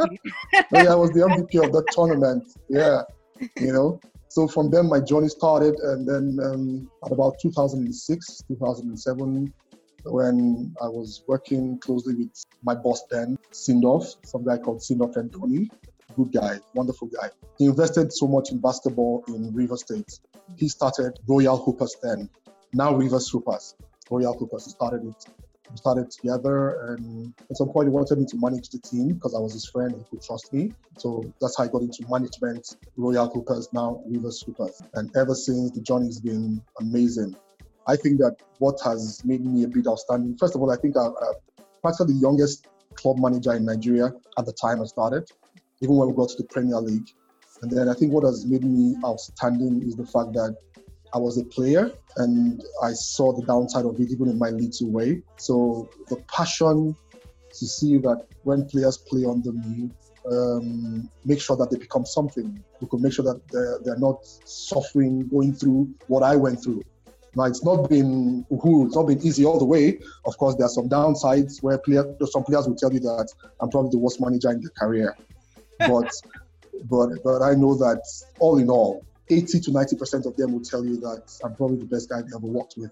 Yeah, 0.71 0.93
I 0.93 0.95
was 0.95 1.11
the 1.11 1.21
MVP 1.21 1.63
of 1.63 1.71
that 1.73 1.85
tournament. 1.91 2.43
Yeah, 2.69 3.01
you 3.59 3.73
know. 3.73 3.99
So 4.29 4.47
from 4.47 4.69
then, 4.69 4.89
my 4.89 4.99
journey 4.99 5.29
started, 5.29 5.75
and 5.75 6.07
then 6.07 6.37
um, 6.45 6.91
at 7.05 7.11
about 7.11 7.35
2006, 7.41 8.43
2007, 8.47 9.53
when 10.03 10.75
I 10.81 10.87
was 10.87 11.23
working 11.27 11.79
closely 11.79 12.15
with 12.15 12.45
my 12.63 12.75
boss 12.75 13.03
then, 13.09 13.37
Sindoff, 13.51 14.15
some 14.25 14.43
guy 14.43 14.57
called 14.57 14.79
Sindoff 14.79 15.15
and 15.15 15.31
Tony, 15.31 15.69
good 16.15 16.33
guy, 16.33 16.59
wonderful 16.73 17.07
guy. 17.07 17.29
He 17.57 17.65
invested 17.65 18.11
so 18.11 18.27
much 18.27 18.51
in 18.51 18.59
basketball 18.59 19.23
in 19.29 19.53
River 19.53 19.77
State. 19.77 20.19
He 20.57 20.67
started 20.67 21.17
Royal 21.27 21.57
Hoopers 21.57 21.95
then, 22.03 22.29
now 22.73 22.93
Rivers 22.93 23.29
Hoopers. 23.29 23.75
Royal 24.09 24.37
Hoopers. 24.37 24.65
Started 24.65 25.05
it. 25.05 25.25
We 25.69 25.77
started 25.77 26.11
together, 26.11 26.91
and 26.91 27.33
at 27.49 27.57
some 27.57 27.69
point, 27.69 27.87
he 27.87 27.91
wanted 27.91 28.19
me 28.19 28.25
to 28.25 28.37
manage 28.37 28.69
the 28.69 28.79
team 28.79 29.13
because 29.13 29.33
I 29.33 29.39
was 29.39 29.53
his 29.53 29.67
friend. 29.67 29.93
He 29.97 30.03
could 30.09 30.25
trust 30.25 30.53
me. 30.53 30.71
So 30.97 31.25
that's 31.41 31.57
how 31.57 31.63
I 31.63 31.67
got 31.67 31.81
into 31.81 32.05
management. 32.09 32.75
Royal 32.97 33.27
Hoopers, 33.29 33.69
now 33.73 34.01
Rivers 34.05 34.41
Hoopers. 34.41 34.81
And 34.93 35.09
ever 35.15 35.33
since, 35.33 35.71
the 35.71 35.81
journey's 35.81 36.19
been 36.19 36.61
amazing. 36.79 37.35
I 37.87 37.95
think 37.95 38.19
that 38.19 38.37
what 38.59 38.79
has 38.83 39.23
made 39.25 39.45
me 39.45 39.63
a 39.63 39.67
bit 39.67 39.87
outstanding, 39.87 40.37
first 40.37 40.55
of 40.55 40.61
all, 40.61 40.71
I 40.71 40.77
think 40.77 40.95
I'm 40.97 41.13
uh, 41.21 41.33
practically 41.81 42.13
the 42.13 42.19
youngest 42.19 42.67
club 42.95 43.17
manager 43.19 43.53
in 43.53 43.65
Nigeria 43.65 44.11
at 44.39 44.45
the 44.45 44.53
time 44.53 44.81
I 44.81 44.85
started, 44.85 45.29
even 45.81 45.95
when 45.95 46.07
we 46.07 46.15
got 46.15 46.29
to 46.29 46.37
the 46.37 46.45
Premier 46.45 46.79
League. 46.79 47.09
And 47.61 47.71
then 47.71 47.89
I 47.89 47.93
think 47.93 48.11
what 48.11 48.23
has 48.23 48.45
made 48.45 48.63
me 48.63 48.95
outstanding 49.05 49.83
is 49.87 49.95
the 49.95 50.05
fact 50.05 50.33
that 50.33 50.55
I 51.15 51.17
was 51.17 51.37
a 51.37 51.45
player 51.45 51.91
and 52.17 52.61
I 52.83 52.91
saw 52.91 53.31
the 53.31 53.45
downside 53.45 53.85
of 53.85 53.97
it 54.01 54.11
even 54.11 54.27
in 54.27 54.37
my 54.37 54.49
little 54.49 54.91
way. 54.91 55.21
So 55.37 55.89
the 56.09 56.17
passion 56.27 56.93
to 57.57 57.65
see 57.65 57.97
that 57.99 58.25
when 58.43 58.65
players 58.65 58.97
play 58.97 59.23
under 59.23 59.53
me, 59.53 59.89
um, 60.29 61.09
make 61.23 61.39
sure 61.39 61.55
that 61.55 61.71
they 61.71 61.77
become 61.77 62.05
something. 62.05 62.61
We 62.81 62.87
could 62.89 62.99
make 62.99 63.13
sure 63.13 63.23
that 63.23 63.41
they're, 63.49 63.79
they're 63.83 63.97
not 63.97 64.25
suffering, 64.43 65.27
going 65.29 65.53
through 65.53 65.89
what 66.07 66.21
I 66.21 66.35
went 66.35 66.61
through. 66.61 66.83
Now 67.35 67.45
it's 67.45 67.63
not 67.63 67.89
been 67.89 68.45
it's 68.49 68.95
not 68.95 69.07
been 69.07 69.25
easy 69.25 69.45
all 69.45 69.59
the 69.59 69.65
way. 69.65 69.99
Of 70.25 70.37
course, 70.37 70.55
there 70.55 70.65
are 70.65 70.69
some 70.69 70.89
downsides 70.89 71.61
where 71.61 71.77
player, 71.77 72.03
some 72.25 72.43
players 72.43 72.67
will 72.67 72.75
tell 72.75 72.93
you 72.93 73.01
that 73.01 73.27
I'm 73.61 73.69
probably 73.69 73.91
the 73.91 73.99
worst 73.99 74.19
manager 74.19 74.51
in 74.51 74.61
their 74.61 74.71
career, 74.77 75.15
but 75.79 76.11
but 76.89 77.09
but 77.23 77.41
I 77.41 77.53
know 77.53 77.75
that 77.75 78.01
all 78.39 78.57
in 78.57 78.69
all, 78.69 79.05
80 79.29 79.59
to 79.61 79.71
90 79.71 79.95
percent 79.95 80.25
of 80.25 80.35
them 80.35 80.53
will 80.53 80.61
tell 80.61 80.85
you 80.85 80.97
that 80.97 81.23
I'm 81.43 81.55
probably 81.55 81.77
the 81.77 81.85
best 81.85 82.09
guy 82.09 82.21
they 82.21 82.35
ever 82.35 82.47
worked 82.47 82.75
with. 82.77 82.91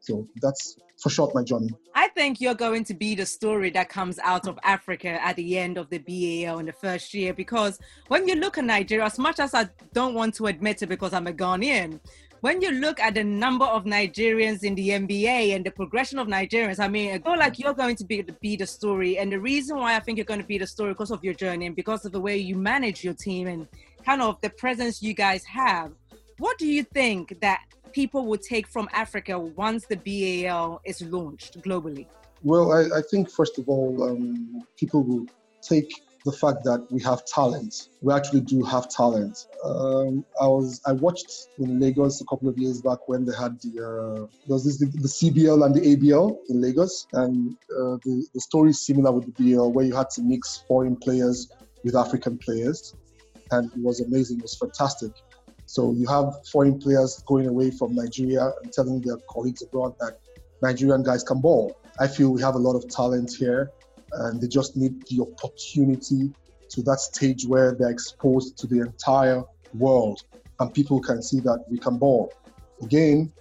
So 0.00 0.26
that's 0.40 0.76
for 1.00 1.10
short 1.10 1.34
my 1.34 1.42
journey. 1.44 1.70
I 1.94 2.08
think 2.08 2.40
you're 2.40 2.54
going 2.54 2.84
to 2.84 2.94
be 2.94 3.14
the 3.14 3.26
story 3.26 3.70
that 3.70 3.88
comes 3.88 4.18
out 4.20 4.48
of 4.48 4.58
Africa 4.64 5.24
at 5.24 5.36
the 5.36 5.58
end 5.58 5.78
of 5.78 5.90
the 5.90 5.98
BAL 5.98 6.58
in 6.58 6.66
the 6.66 6.72
first 6.72 7.14
year 7.14 7.32
because 7.32 7.78
when 8.08 8.26
you 8.26 8.34
look 8.34 8.58
at 8.58 8.64
Nigeria, 8.64 9.04
as 9.04 9.18
much 9.18 9.38
as 9.38 9.54
I 9.54 9.68
don't 9.92 10.14
want 10.14 10.34
to 10.36 10.46
admit 10.46 10.82
it 10.82 10.88
because 10.88 11.12
I'm 11.12 11.28
a 11.28 11.32
Ghanaian, 11.32 12.00
when 12.42 12.60
you 12.60 12.72
look 12.72 12.98
at 12.98 13.14
the 13.14 13.22
number 13.22 13.64
of 13.64 13.84
Nigerians 13.84 14.64
in 14.64 14.74
the 14.74 14.88
NBA 14.88 15.54
and 15.54 15.64
the 15.64 15.70
progression 15.70 16.18
of 16.18 16.26
Nigerians, 16.26 16.80
I 16.80 16.88
mean, 16.88 17.14
I 17.14 17.18
feel 17.20 17.38
like 17.38 17.60
you're 17.60 17.72
going 17.72 17.94
to 17.94 18.04
be, 18.04 18.20
be 18.40 18.56
the 18.56 18.66
story. 18.66 19.16
And 19.18 19.30
the 19.30 19.38
reason 19.38 19.76
why 19.76 19.94
I 19.94 20.00
think 20.00 20.18
you're 20.18 20.24
going 20.24 20.40
to 20.40 20.46
be 20.46 20.58
the 20.58 20.66
story 20.66 20.92
because 20.92 21.12
of 21.12 21.22
your 21.22 21.34
journey 21.34 21.66
and 21.66 21.76
because 21.76 22.04
of 22.04 22.10
the 22.10 22.20
way 22.20 22.36
you 22.36 22.56
manage 22.56 23.04
your 23.04 23.14
team 23.14 23.46
and 23.46 23.68
kind 24.04 24.22
of 24.22 24.40
the 24.40 24.50
presence 24.50 25.02
you 25.02 25.14
guys 25.14 25.44
have. 25.44 25.92
What 26.38 26.58
do 26.58 26.66
you 26.66 26.82
think 26.82 27.40
that 27.40 27.60
people 27.92 28.26
will 28.26 28.38
take 28.38 28.66
from 28.66 28.88
Africa 28.92 29.38
once 29.38 29.86
the 29.86 29.96
BAL 29.96 30.80
is 30.84 31.02
launched 31.02 31.60
globally? 31.62 32.06
Well, 32.42 32.72
I, 32.72 32.98
I 32.98 33.02
think 33.10 33.30
first 33.30 33.58
of 33.58 33.68
all, 33.68 34.02
um, 34.02 34.62
people 34.76 35.02
will 35.04 35.26
take 35.60 35.92
the 36.24 36.32
fact 36.32 36.62
that 36.64 36.86
we 36.90 37.00
have 37.02 37.24
talent. 37.24 37.88
We 38.00 38.12
actually 38.12 38.40
do 38.40 38.62
have 38.62 38.88
talent. 38.88 39.46
Um, 39.64 40.24
I 40.40 40.46
was 40.46 40.80
I 40.86 40.92
watched 40.92 41.48
in 41.58 41.80
Lagos 41.80 42.20
a 42.20 42.24
couple 42.26 42.48
of 42.48 42.58
years 42.58 42.80
back 42.80 43.08
when 43.08 43.24
they 43.24 43.34
had 43.34 43.60
the 43.60 43.72
uh, 43.80 44.26
there 44.46 44.54
was 44.54 44.64
this 44.64 44.78
the, 44.78 44.86
the, 44.86 45.08
CBL 45.08 45.64
and 45.64 45.74
the 45.74 45.96
ABL 45.96 46.36
in 46.48 46.60
Lagos, 46.60 47.06
and 47.12 47.56
uh, 47.70 47.96
the 48.04 48.24
the 48.34 48.40
story 48.40 48.70
is 48.70 48.84
similar 48.84 49.12
with 49.12 49.26
the 49.26 49.32
BL 49.32 49.68
where 49.70 49.84
you 49.84 49.94
had 49.94 50.10
to 50.10 50.22
mix 50.22 50.64
foreign 50.68 50.96
players 50.96 51.50
with 51.84 51.96
African 51.96 52.38
players, 52.38 52.94
and 53.52 53.70
it 53.72 53.78
was 53.78 54.00
amazing. 54.00 54.38
It 54.38 54.42
was 54.42 54.56
fantastic. 54.56 55.12
So 55.66 55.92
you 55.92 56.06
have 56.08 56.46
foreign 56.48 56.78
players 56.78 57.22
going 57.26 57.46
away 57.46 57.70
from 57.70 57.94
Nigeria 57.94 58.52
and 58.62 58.72
telling 58.72 59.00
their 59.00 59.16
colleagues 59.30 59.62
abroad 59.62 59.94
that 60.00 60.18
Nigerian 60.62 61.02
guys 61.02 61.22
can 61.22 61.40
ball. 61.40 61.76
I 61.98 62.08
feel 62.08 62.30
we 62.30 62.42
have 62.42 62.54
a 62.54 62.58
lot 62.58 62.74
of 62.74 62.88
talent 62.88 63.32
here 63.38 63.70
and 64.12 64.40
they 64.40 64.48
just 64.48 64.76
need 64.76 65.06
the 65.06 65.22
opportunity 65.22 66.32
to 66.70 66.82
that 66.82 67.00
stage 67.00 67.46
where 67.46 67.74
they're 67.74 67.90
exposed 67.90 68.58
to 68.58 68.66
the 68.66 68.80
entire 68.80 69.42
world 69.74 70.20
and 70.60 70.72
people 70.72 71.00
can 71.00 71.22
see 71.22 71.40
that 71.40 71.64
we 71.70 71.78
can 71.78 71.98
ball. 71.98 72.32
Again, 72.82 73.32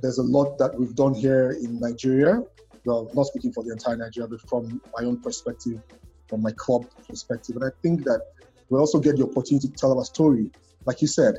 there's 0.00 0.18
a 0.18 0.22
lot 0.22 0.58
that 0.58 0.78
we've 0.78 0.94
done 0.94 1.14
here 1.14 1.52
in 1.52 1.80
Nigeria. 1.80 2.42
Well, 2.84 3.10
not 3.14 3.26
speaking 3.26 3.52
for 3.52 3.64
the 3.64 3.72
entire 3.72 3.96
Nigeria, 3.96 4.28
but 4.28 4.40
from 4.48 4.80
my 4.96 5.04
own 5.06 5.20
perspective, 5.20 5.80
from 6.28 6.42
my 6.42 6.52
club 6.52 6.86
perspective. 7.08 7.56
And 7.56 7.64
I 7.64 7.70
think 7.82 8.04
that 8.04 8.20
we 8.70 8.78
also 8.78 8.98
get 8.98 9.16
the 9.16 9.24
opportunity 9.24 9.68
to 9.68 9.74
tell 9.74 9.96
our 9.96 10.04
story. 10.04 10.50
Like 10.84 11.00
you 11.02 11.08
said, 11.08 11.36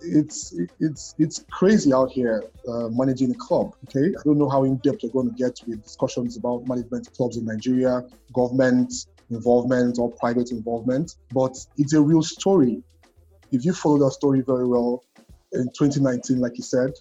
it's 0.00 0.54
it's 0.80 1.14
it's 1.18 1.44
crazy 1.50 1.92
out 1.92 2.10
here 2.10 2.44
uh, 2.68 2.88
managing 2.88 3.30
a 3.30 3.34
club. 3.34 3.74
Okay, 3.84 4.08
I 4.08 4.22
don't 4.24 4.38
know 4.38 4.48
how 4.48 4.64
in 4.64 4.76
depth 4.78 5.02
you're 5.02 5.12
going 5.12 5.30
to 5.30 5.34
get 5.34 5.58
with 5.66 5.82
discussions 5.82 6.36
about 6.36 6.66
management 6.66 7.12
clubs 7.16 7.36
in 7.36 7.44
Nigeria, 7.44 8.04
government 8.32 8.92
involvement 9.30 9.98
or 9.98 10.10
private 10.12 10.52
involvement, 10.52 11.16
but 11.32 11.56
it's 11.76 11.94
a 11.94 12.00
real 12.00 12.22
story. 12.22 12.82
If 13.50 13.64
you 13.64 13.72
follow 13.72 13.98
that 14.04 14.12
story 14.12 14.40
very 14.40 14.66
well, 14.66 15.02
in 15.52 15.64
2019, 15.78 16.38
like 16.38 16.56
you 16.56 16.64
said, 16.64 16.92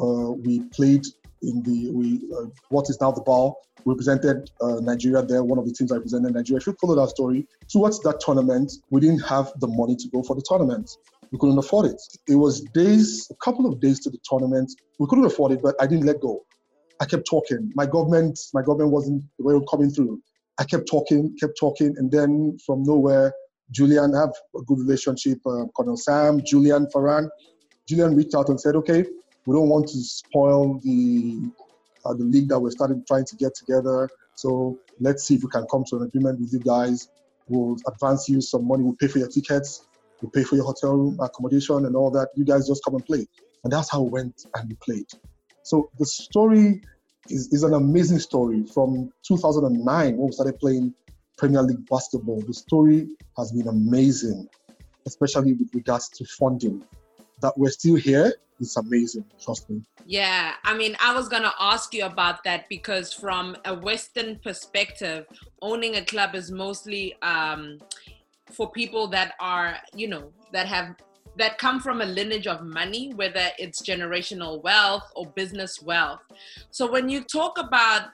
uh, 0.00 0.32
we 0.32 0.60
played 0.74 1.04
in 1.42 1.62
the 1.62 1.90
we 1.90 2.20
uh, 2.36 2.46
what 2.68 2.88
is 2.90 3.00
now 3.00 3.10
the 3.10 3.22
BAL 3.22 3.56
represented 3.86 4.50
uh, 4.60 4.80
Nigeria 4.80 5.22
there. 5.22 5.42
One 5.42 5.58
of 5.58 5.66
the 5.66 5.72
teams 5.72 5.90
I 5.92 5.96
represented 5.96 6.34
Nigeria. 6.34 6.58
If 6.58 6.66
you 6.66 6.76
follow 6.80 6.94
that 6.96 7.10
story, 7.10 7.46
towards 7.68 8.00
that 8.00 8.20
tournament, 8.20 8.72
we 8.90 9.00
didn't 9.00 9.20
have 9.20 9.52
the 9.60 9.68
money 9.68 9.96
to 9.96 10.08
go 10.08 10.22
for 10.22 10.36
the 10.36 10.42
tournament 10.46 10.90
we 11.32 11.38
couldn't 11.38 11.58
afford 11.58 11.86
it. 11.86 12.02
It 12.28 12.34
was 12.34 12.60
days, 12.60 13.28
a 13.30 13.34
couple 13.36 13.66
of 13.66 13.80
days 13.80 14.00
to 14.00 14.10
the 14.10 14.18
tournament. 14.24 14.72
We 14.98 15.06
couldn't 15.06 15.24
afford 15.24 15.52
it, 15.52 15.62
but 15.62 15.76
I 15.80 15.86
didn't 15.86 16.06
let 16.06 16.20
go. 16.20 16.44
I 17.00 17.06
kept 17.06 17.26
talking. 17.28 17.70
My 17.74 17.86
government, 17.86 18.38
my 18.52 18.62
government 18.62 18.90
wasn't 18.90 19.24
the 19.38 19.44
way 19.44 19.64
coming 19.70 19.90
through. 19.90 20.20
I 20.58 20.64
kept 20.64 20.88
talking, 20.88 21.34
kept 21.40 21.56
talking, 21.58 21.94
and 21.96 22.10
then 22.10 22.58
from 22.66 22.82
nowhere, 22.82 23.32
Julian 23.70 24.14
I 24.14 24.20
have 24.20 24.32
a 24.56 24.62
good 24.62 24.80
relationship. 24.80 25.38
Uh, 25.46 25.64
Colonel 25.76 25.96
Sam, 25.96 26.42
Julian 26.44 26.88
Farran, 26.92 27.30
Julian 27.88 28.16
reached 28.16 28.34
out 28.34 28.48
and 28.48 28.60
said, 28.60 28.74
"Okay, 28.76 29.04
we 29.46 29.54
don't 29.54 29.68
want 29.68 29.88
to 29.88 29.98
spoil 29.98 30.78
the 30.80 31.50
uh, 32.04 32.14
the 32.14 32.24
league 32.24 32.48
that 32.48 32.58
we're 32.58 32.70
starting 32.70 33.04
trying 33.06 33.26
to 33.26 33.36
get 33.36 33.54
together. 33.54 34.08
So 34.34 34.78
let's 35.00 35.24
see 35.24 35.34
if 35.34 35.42
we 35.42 35.50
can 35.50 35.66
come 35.70 35.84
to 35.90 35.96
an 35.96 36.02
agreement 36.04 36.40
with 36.40 36.52
you 36.52 36.60
guys. 36.60 37.08
We'll 37.48 37.76
advance 37.86 38.28
you 38.28 38.40
some 38.40 38.66
money. 38.66 38.84
We'll 38.84 38.96
pay 38.96 39.08
for 39.08 39.18
your 39.18 39.28
tickets 39.28 39.84
We'll 40.20 40.30
pay 40.30 40.44
for 40.44 40.56
your 40.56 40.64
hotel 40.64 40.96
room, 40.96 41.18
accommodation, 41.20 41.86
and 41.86 41.96
all 41.96 42.10
that. 42.10 42.28
You 42.36 42.44
guys 42.44 42.68
just 42.68 42.84
come 42.84 42.94
and 42.94 43.04
play. 43.04 43.26
And 43.64 43.72
that's 43.72 43.90
how 43.90 44.02
we 44.02 44.10
went 44.10 44.46
and 44.54 44.68
we 44.68 44.74
played. 44.76 45.06
So 45.62 45.90
the 45.98 46.06
story 46.06 46.82
is, 47.28 47.48
is 47.52 47.62
an 47.62 47.74
amazing 47.74 48.18
story 48.18 48.64
from 48.66 49.10
2009 49.26 50.16
when 50.16 50.26
we 50.26 50.32
started 50.32 50.58
playing 50.58 50.94
Premier 51.38 51.62
League 51.62 51.88
basketball. 51.88 52.42
The 52.46 52.54
story 52.54 53.08
has 53.36 53.52
been 53.52 53.68
amazing, 53.68 54.48
especially 55.06 55.54
with 55.54 55.74
regards 55.74 56.08
to 56.10 56.24
funding. 56.24 56.82
That 57.40 57.56
we're 57.56 57.70
still 57.70 57.96
here 57.96 58.34
is 58.60 58.76
amazing, 58.76 59.24
trust 59.42 59.68
me. 59.70 59.82
Yeah, 60.04 60.54
I 60.64 60.76
mean, 60.76 60.96
I 61.00 61.14
was 61.14 61.28
to 61.28 61.52
ask 61.58 61.94
you 61.94 62.04
about 62.04 62.44
that 62.44 62.68
because, 62.68 63.12
from 63.12 63.56
a 63.64 63.74
Western 63.74 64.38
perspective, 64.42 65.26
owning 65.62 65.96
a 65.96 66.04
club 66.04 66.34
is 66.34 66.50
mostly 66.50 67.14
um, 67.22 67.78
for 68.52 68.70
people 68.70 69.08
that 69.08 69.34
are, 69.40 69.76
you 69.94 70.08
know, 70.08 70.32
that 70.52 70.66
have 70.66 70.96
that 71.36 71.58
come 71.58 71.80
from 71.80 72.00
a 72.00 72.04
lineage 72.04 72.46
of 72.46 72.62
money, 72.62 73.12
whether 73.14 73.48
it's 73.58 73.82
generational 73.82 74.62
wealth 74.62 75.04
or 75.14 75.26
business 75.28 75.80
wealth. 75.80 76.20
So 76.70 76.90
when 76.90 77.08
you 77.08 77.22
talk 77.22 77.58
about 77.58 78.08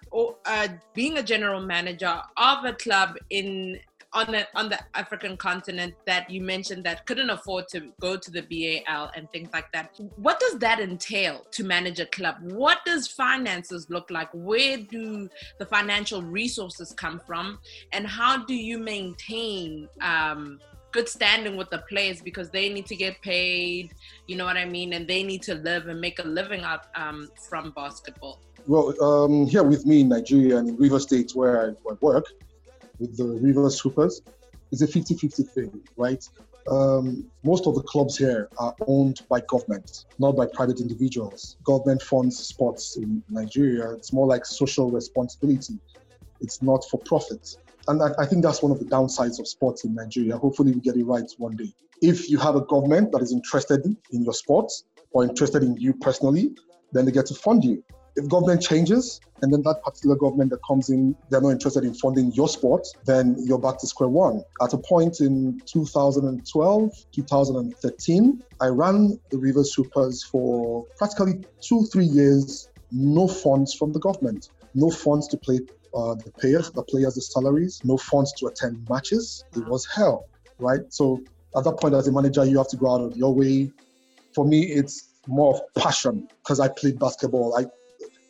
uh, 0.45 0.69
being 0.95 1.19
a 1.19 1.23
general 1.23 1.61
manager 1.61 2.21
of 2.37 2.65
a 2.65 2.75
club 2.75 3.17
in 3.31 3.79
on 4.12 4.27
the 4.33 4.47
on 4.55 4.69
the 4.69 4.79
African 4.95 5.37
continent 5.37 5.95
that 6.07 6.31
you 6.31 6.40
mentioned 6.40 6.85
that 6.85 7.07
couldn't 7.07 7.31
afford 7.31 7.69
to 7.69 7.92
go 8.01 8.16
to 8.16 8.31
the 8.31 8.42
BAL 8.42 9.11
and 9.14 9.31
things 9.33 9.51
like 9.53 9.71
that. 9.73 9.99
What 10.16 10.40
does 10.40 10.59
that 10.59 10.81
entail 10.81 11.47
to 11.53 11.64
manage 11.64 12.01
a 12.01 12.07
club? 12.07 12.37
What 12.40 12.79
does 12.85 13.09
finances 13.09 13.87
look 13.90 14.11
like? 14.11 14.29
Where 14.33 14.79
do 14.79 15.29
the 15.59 15.66
financial 15.66 16.23
resources 16.23 16.92
come 16.97 17.21
from? 17.27 17.59
And 17.92 18.07
how 18.07 18.45
do 18.45 18.55
you 18.55 18.79
maintain 18.79 19.88
um, 20.01 20.61
good 20.92 21.09
standing 21.09 21.57
with 21.57 21.69
the 21.71 21.83
players 21.90 22.23
because 22.23 22.49
they 22.51 22.73
need 22.73 22.87
to 22.87 22.97
get 22.97 23.21
paid, 23.21 23.92
you 24.27 24.35
know 24.37 24.47
what 24.47 24.57
I 24.57 24.64
mean, 24.64 24.95
and 24.95 25.07
they 25.07 25.23
need 25.23 25.42
to 25.42 25.55
live 25.55 25.88
and 25.88 26.01
make 26.01 26.19
a 26.19 26.27
living 26.27 26.62
out 26.62 26.87
um, 26.95 27.29
from 27.49 27.71
basketball. 27.73 28.40
Well, 28.66 28.95
um, 29.03 29.47
here 29.47 29.62
with 29.62 29.85
me 29.85 30.01
in 30.01 30.09
Nigeria 30.09 30.57
and 30.57 30.69
in 30.71 30.77
River 30.77 30.99
State 30.99 31.33
where 31.35 31.55
I, 31.66 31.69
I 31.90 31.95
work, 32.01 32.25
with 32.99 33.17
the 33.17 33.25
Rivers 33.25 33.81
Hoopers, 33.81 34.23
it's 34.73 34.83
a 34.83 34.87
50 34.87 35.15
50 35.15 35.43
thing, 35.45 35.81
right? 35.97 36.23
um, 36.69 37.25
most 37.45 37.67
of 37.67 37.75
the 37.75 37.83
clubs 37.83 38.17
here 38.17 38.49
are 38.59 38.75
owned 38.87 39.23
by 39.29 39.41
government, 39.41 40.07
not 40.19 40.37
by 40.37 40.47
private 40.47 40.81
individuals. 40.81 41.57
Government 41.65 42.03
funds 42.03 42.39
sports 42.39 42.97
in 42.97 43.23
Nigeria. 43.29 43.91
It's 43.93 44.13
more 44.13 44.27
like 44.27 44.45
social 44.45 44.91
responsibility. 44.91 45.79
It's 46.41 46.63
not 46.63 46.85
for 46.91 46.99
profit. 47.01 47.57
And 47.89 48.03
I, 48.03 48.09
I 48.19 48.27
think 48.27 48.43
that's 48.43 48.63
one 48.63 48.73
of 48.73 48.79
the 48.79 48.85
downsides 48.85 49.39
of 49.39 49.47
sports 49.47 49.85
in 49.85 49.95
Nigeria. 49.95 50.37
Hopefully, 50.37 50.73
we 50.73 50.81
get 50.81 50.97
it 50.97 51.05
right 51.05 51.31
one 51.39 51.57
day. 51.57 51.73
If 52.03 52.29
you 52.29 52.39
have 52.39 52.57
a 52.57 52.63
government 52.63 53.13
that 53.13 53.23
is 53.23 53.33
interested 53.33 53.85
in 53.85 54.25
your 54.25 54.35
sports 54.35 54.85
or 55.13 55.23
interested 55.23 55.63
in 55.63 55.77
you 55.77 55.95
personally, 55.95 56.55
then 56.93 57.05
they 57.05 57.13
get 57.13 57.27
to 57.27 57.35
fund 57.35 57.65
you. 57.65 57.83
If 58.16 58.29
government 58.29 58.62
changes 58.62 59.20
and 59.42 59.52
then 59.52 59.62
that 59.62 59.83
particular 59.85 60.16
government 60.16 60.50
that 60.50 60.61
comes 60.66 60.88
in, 60.88 61.14
they're 61.31 61.40
not 61.40 61.50
interested 61.50 61.85
in 61.85 61.94
funding 61.94 62.33
your 62.33 62.48
sport, 62.48 62.87
then 63.05 63.37
you're 63.38 63.59
back 63.59 63.79
to 63.81 63.87
square 63.87 64.09
one. 64.09 64.42
At 64.62 64.72
a 64.72 64.79
point 64.79 65.20
in 65.20 65.61
2012, 65.66 66.90
2013, 67.12 68.42
I 68.61 68.66
ran 68.68 69.20
the 69.31 69.38
Rivers 69.38 69.74
Hoopers 69.74 70.24
for 70.24 70.87
practically 70.96 71.44
two, 71.61 71.85
three 71.92 72.07
years, 72.07 72.68
no 72.90 73.29
funds 73.29 73.74
from 73.74 73.92
the 73.92 74.00
government, 74.00 74.48
no 74.74 74.90
funds 74.90 75.29
to 75.29 75.37
play 75.37 75.61
uh, 75.94 76.14
the 76.14 76.33
players, 76.38 76.70
the 76.70 76.83
players, 76.83 77.14
the 77.14 77.22
salaries, 77.22 77.81
no 77.85 77.96
funds 77.96 78.33
to 78.35 78.46
attend 78.46 78.87
matches. 78.88 79.44
It 79.55 79.66
was 79.66 79.87
hell, 79.87 80.26
right? 80.59 80.81
So 80.90 81.20
at 81.57 81.64
that 81.64 81.79
point, 81.79 81.94
as 81.94 82.09
a 82.09 82.12
manager, 82.12 82.44
you 82.44 82.59
have 82.59 82.68
to 82.68 82.76
go 82.76 82.94
out 82.94 83.00
of 83.00 83.16
your 83.16 83.35
way. 83.35 83.70
For 84.35 84.46
me, 84.46 84.64
it's 84.64 85.11
more 85.26 85.55
of 85.55 85.61
passion 85.83 86.29
because 86.42 86.61
I 86.61 86.68
played 86.68 86.98
basketball. 86.98 87.57
I 87.57 87.64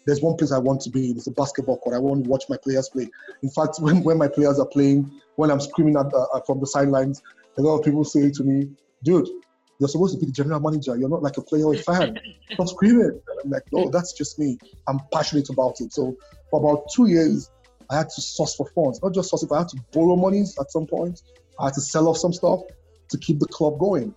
there's 0.07 0.23
one 0.23 0.37
place 0.37 0.53
I 0.53 0.59
want 0.59 0.81
to 0.83 0.91
be 0.91 1.11
in. 1.11 1.17
It's 1.17 1.27
a 1.27 1.33
basketball 1.33 1.79
court. 1.79 1.95
I 1.95 1.99
want 1.99 2.25
to 2.25 2.31
watch 2.31 2.45
my 2.49 2.57
players 2.57 2.89
play. 2.89 3.09
In 3.43 3.51
fact, 3.51 3.77
when, 3.81 4.03
when 4.03 4.19
my 4.19 4.29
players 4.29 4.59
are 4.59 4.67
playing, 4.67 5.11
when 5.35 5.51
I'm 5.51 5.61
screaming 5.61 5.97
at 5.97 6.11
the, 6.11 6.19
uh, 6.33 6.41
from 6.47 6.61
the 6.61 6.67
sidelines, 6.67 7.23
a 7.59 7.63
lot 7.63 7.79
of 7.79 7.85
people 7.85 8.05
say 8.05 8.31
to 8.31 8.45
me, 8.45 8.71
"Dude, 9.03 9.29
you're 9.79 9.89
supposed 9.89 10.15
to 10.15 10.21
be 10.21 10.27
the 10.27 10.33
general 10.33 10.61
manager. 10.61 10.97
You're 10.97 11.09
not 11.09 11.23
like 11.23 11.37
a 11.37 11.43
player 11.43 11.65
or 11.65 11.75
a 11.75 11.79
fan. 11.79 12.19
Stop 12.53 12.69
screaming." 12.69 13.21
And 13.29 13.41
I'm 13.45 13.51
like, 13.51 13.65
"No, 13.73 13.91
that's 13.91 14.13
just 14.13 14.39
me. 14.39 14.59
I'm 14.87 15.01
passionate 15.13 15.51
about 15.51 15.81
it." 15.81 15.93
So 15.93 16.17
for 16.51 16.61
about 16.61 16.85
two 16.95 17.09
years, 17.09 17.51
I 17.91 17.97
had 17.97 18.09
to 18.11 18.21
source 18.21 18.55
for 18.55 18.69
funds. 18.75 19.03
Not 19.03 19.15
just 19.15 19.31
source 19.31 19.43
it, 19.43 19.51
I 19.53 19.59
had 19.59 19.69
to 19.69 19.79
borrow 19.93 20.17
monies 20.17 20.57
at 20.61 20.71
some 20.71 20.87
point. 20.87 21.23
I 21.59 21.67
had 21.67 21.75
to 21.75 21.81
sell 21.81 22.09
off 22.09 22.19
some 22.19 22.33
stuff 22.33 22.61
to 23.11 23.19
keep 23.19 23.39
the 23.39 23.47
club 23.47 23.79
going. 23.79 24.15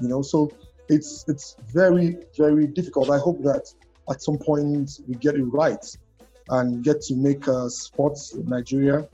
You 0.00 0.08
know, 0.08 0.22
so 0.22 0.50
it's 0.88 1.24
it's 1.28 1.56
very 1.72 2.18
very 2.36 2.66
difficult. 2.66 3.10
I 3.10 3.18
hope 3.18 3.42
that 3.42 3.72
at 4.10 4.22
some 4.22 4.38
point 4.38 4.90
we 5.06 5.14
get 5.16 5.34
it 5.34 5.44
right 5.44 5.84
and 6.50 6.84
get 6.84 7.00
to 7.02 7.14
make 7.16 7.48
uh, 7.48 7.68
sports 7.68 8.34
in 8.34 8.44
Nigeria 8.46 9.08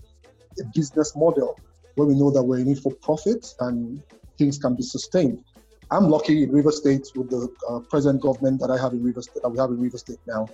a 0.60 0.64
business 0.74 1.14
model 1.16 1.58
where 1.94 2.06
we 2.06 2.14
know 2.14 2.30
that 2.30 2.42
we're 2.42 2.58
in 2.58 2.68
it 2.68 2.78
for 2.78 2.92
profit 3.02 3.46
and 3.60 4.02
things 4.38 4.58
can 4.58 4.74
be 4.74 4.82
sustained. 4.82 5.42
I'm 5.90 6.08
lucky 6.08 6.44
in 6.44 6.52
River 6.52 6.70
State 6.70 7.06
with 7.14 7.30
the 7.30 7.48
uh, 7.68 7.80
present 7.80 8.20
government 8.20 8.60
that 8.60 8.70
I 8.70 8.78
have 8.80 8.92
in 8.92 9.02
River 9.02 9.22
State, 9.22 9.42
that 9.42 9.48
we 9.48 9.58
have 9.58 9.70
in 9.70 9.80
River 9.80 9.98
State 9.98 10.18
now. 10.26 10.48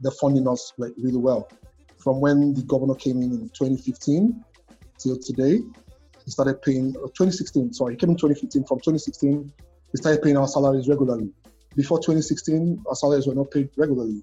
They're 0.00 0.12
funding 0.12 0.48
us 0.48 0.72
like 0.78 0.92
really 0.96 1.18
well. 1.18 1.50
From 1.98 2.20
when 2.20 2.54
the 2.54 2.62
governor 2.62 2.94
came 2.94 3.18
in 3.18 3.32
in 3.32 3.48
2015 3.50 4.42
till 4.98 5.18
today, 5.18 5.58
he 6.24 6.30
started 6.30 6.62
paying 6.62 6.96
uh, 6.96 7.08
2016. 7.08 7.74
Sorry, 7.74 7.94
he 7.94 7.98
came 7.98 8.10
in 8.10 8.16
2015. 8.16 8.64
From 8.64 8.78
2016, 8.78 9.52
he 9.92 9.96
started 9.98 10.22
paying 10.22 10.38
our 10.38 10.48
salaries 10.48 10.88
regularly. 10.88 11.30
Before 11.76 11.98
2016, 11.98 12.82
our 12.88 12.94
salaries 12.94 13.26
were 13.26 13.34
not 13.34 13.50
paid 13.50 13.70
regularly, 13.76 14.22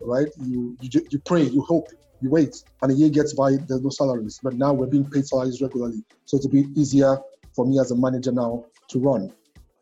right? 0.00 0.28
You, 0.40 0.76
you, 0.80 1.06
you 1.10 1.18
pray, 1.20 1.42
you 1.42 1.62
hope, 1.62 1.88
you 2.22 2.30
wait, 2.30 2.56
and 2.82 2.92
a 2.92 2.94
year 2.94 3.10
gets 3.10 3.34
by, 3.34 3.56
there's 3.68 3.82
no 3.82 3.90
salaries. 3.90 4.40
But 4.42 4.54
now 4.54 4.72
we're 4.72 4.86
being 4.86 5.08
paid 5.10 5.26
salaries 5.26 5.60
regularly. 5.60 6.02
So 6.24 6.38
it'll 6.38 6.50
be 6.50 6.66
easier 6.76 7.18
for 7.54 7.66
me 7.66 7.78
as 7.78 7.90
a 7.90 7.96
manager 7.96 8.32
now 8.32 8.64
to 8.88 8.98
run. 8.98 9.32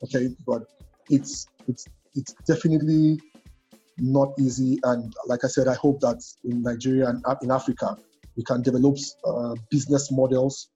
Okay, 0.05 0.29
but 0.47 0.63
it's 1.09 1.49
it's 1.67 1.87
it's 2.15 2.33
definitely 2.47 3.21
not 3.99 4.33
easy. 4.39 4.79
And 4.85 5.13
like 5.27 5.45
I 5.45 5.49
said, 5.49 5.69
I 5.69 5.75
hope 5.75 6.01
that 6.01 6.23
in 6.45 6.63
Nigeria 6.63 7.09
and 7.09 7.25
in 7.43 7.51
Africa, 7.51 7.97
we 8.37 8.45
can 8.45 8.63
develop 8.63 8.97
uh, 9.25 9.55
business 9.71 10.11
models 10.13 10.69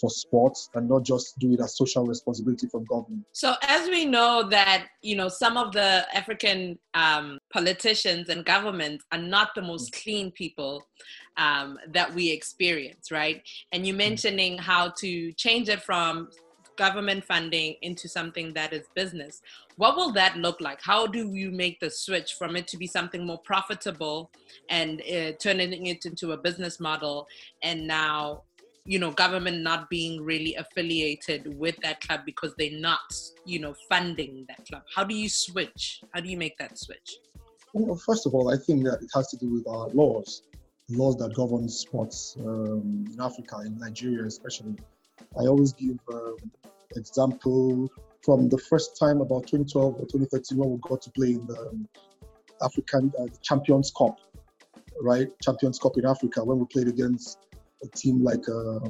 for 0.00 0.10
sports 0.10 0.68
and 0.74 0.88
not 0.88 1.04
just 1.04 1.38
do 1.38 1.52
it 1.52 1.60
as 1.60 1.76
social 1.76 2.04
responsibility 2.04 2.66
for 2.66 2.80
government. 2.80 3.24
So, 3.32 3.54
as 3.62 3.88
we 3.88 4.04
know 4.04 4.48
that 4.50 4.86
you 5.02 5.16
know 5.16 5.28
some 5.28 5.56
of 5.56 5.72
the 5.72 6.06
African 6.14 6.78
um, 6.94 7.38
politicians 7.52 8.28
and 8.28 8.44
governments 8.44 9.04
are 9.12 9.18
not 9.18 9.54
the 9.54 9.62
most 9.62 9.92
clean 9.92 10.30
people 10.30 10.86
um, 11.36 11.78
that 11.88 12.12
we 12.14 12.30
experience, 12.30 13.10
right? 13.10 13.42
And 13.72 13.86
you 13.86 13.94
mentioning 13.94 14.58
how 14.58 14.90
to 14.98 15.32
change 15.32 15.68
it 15.68 15.82
from 15.82 16.28
government 16.76 17.24
funding 17.24 17.74
into 17.82 18.08
something 18.08 18.52
that 18.54 18.72
is 18.72 18.86
business. 18.94 19.40
What 19.76 19.96
will 19.96 20.12
that 20.12 20.36
look 20.36 20.60
like? 20.60 20.80
How 20.82 21.06
do 21.06 21.32
you 21.34 21.50
make 21.50 21.80
the 21.80 21.90
switch 21.90 22.34
from 22.34 22.56
it 22.56 22.66
to 22.68 22.76
be 22.76 22.86
something 22.86 23.26
more 23.26 23.38
profitable 23.38 24.30
and 24.68 25.00
uh, 25.02 25.32
turning 25.40 25.86
it 25.86 26.06
into 26.06 26.32
a 26.32 26.36
business 26.36 26.78
model 26.78 27.26
and 27.62 27.86
now 27.86 28.42
you 28.86 28.98
know 28.98 29.10
government 29.10 29.62
not 29.62 29.90
being 29.90 30.22
really 30.22 30.54
affiliated 30.54 31.58
with 31.58 31.76
that 31.82 32.00
club 32.00 32.20
because 32.24 32.54
they're 32.56 32.78
not 32.78 33.14
you 33.44 33.58
know 33.58 33.74
funding 33.88 34.46
that 34.48 34.64
club. 34.66 34.82
How 34.94 35.04
do 35.04 35.14
you 35.14 35.28
switch? 35.28 36.02
How 36.14 36.20
do 36.20 36.28
you 36.28 36.36
make 36.36 36.56
that 36.58 36.78
switch? 36.78 37.18
Well 37.72 37.96
first 37.96 38.26
of 38.26 38.34
all 38.34 38.52
i 38.52 38.56
think 38.56 38.84
that 38.84 39.02
it 39.02 39.10
has 39.14 39.28
to 39.28 39.36
do 39.36 39.48
with 39.50 39.66
our 39.68 39.88
laws 39.88 40.42
laws 40.88 41.16
that 41.16 41.34
govern 41.34 41.68
sports 41.68 42.36
um, 42.40 43.04
in 43.12 43.20
africa 43.20 43.60
in 43.66 43.76
nigeria 43.78 44.24
especially. 44.24 44.76
I 45.38 45.46
always 45.46 45.72
give 45.72 45.98
um, 46.12 46.36
example 46.94 47.90
from 48.22 48.48
the 48.48 48.58
first 48.58 48.98
time 48.98 49.20
about 49.20 49.46
2012 49.46 49.94
or 49.94 50.00
2013 50.00 50.58
when 50.58 50.70
we 50.70 50.78
got 50.88 51.02
to 51.02 51.10
play 51.10 51.32
in 51.32 51.46
the 51.46 51.58
um, 51.58 51.88
african 52.62 53.12
uh, 53.18 53.26
champions 53.42 53.92
cup 53.96 54.18
right? 55.02 55.28
Champions 55.42 55.78
cup 55.78 55.98
in 55.98 56.06
africa 56.06 56.44
when 56.44 56.58
we 56.58 56.66
played 56.66 56.88
against 56.88 57.38
a 57.82 57.88
team 57.88 58.22
like 58.22 58.48
uh, 58.48 58.80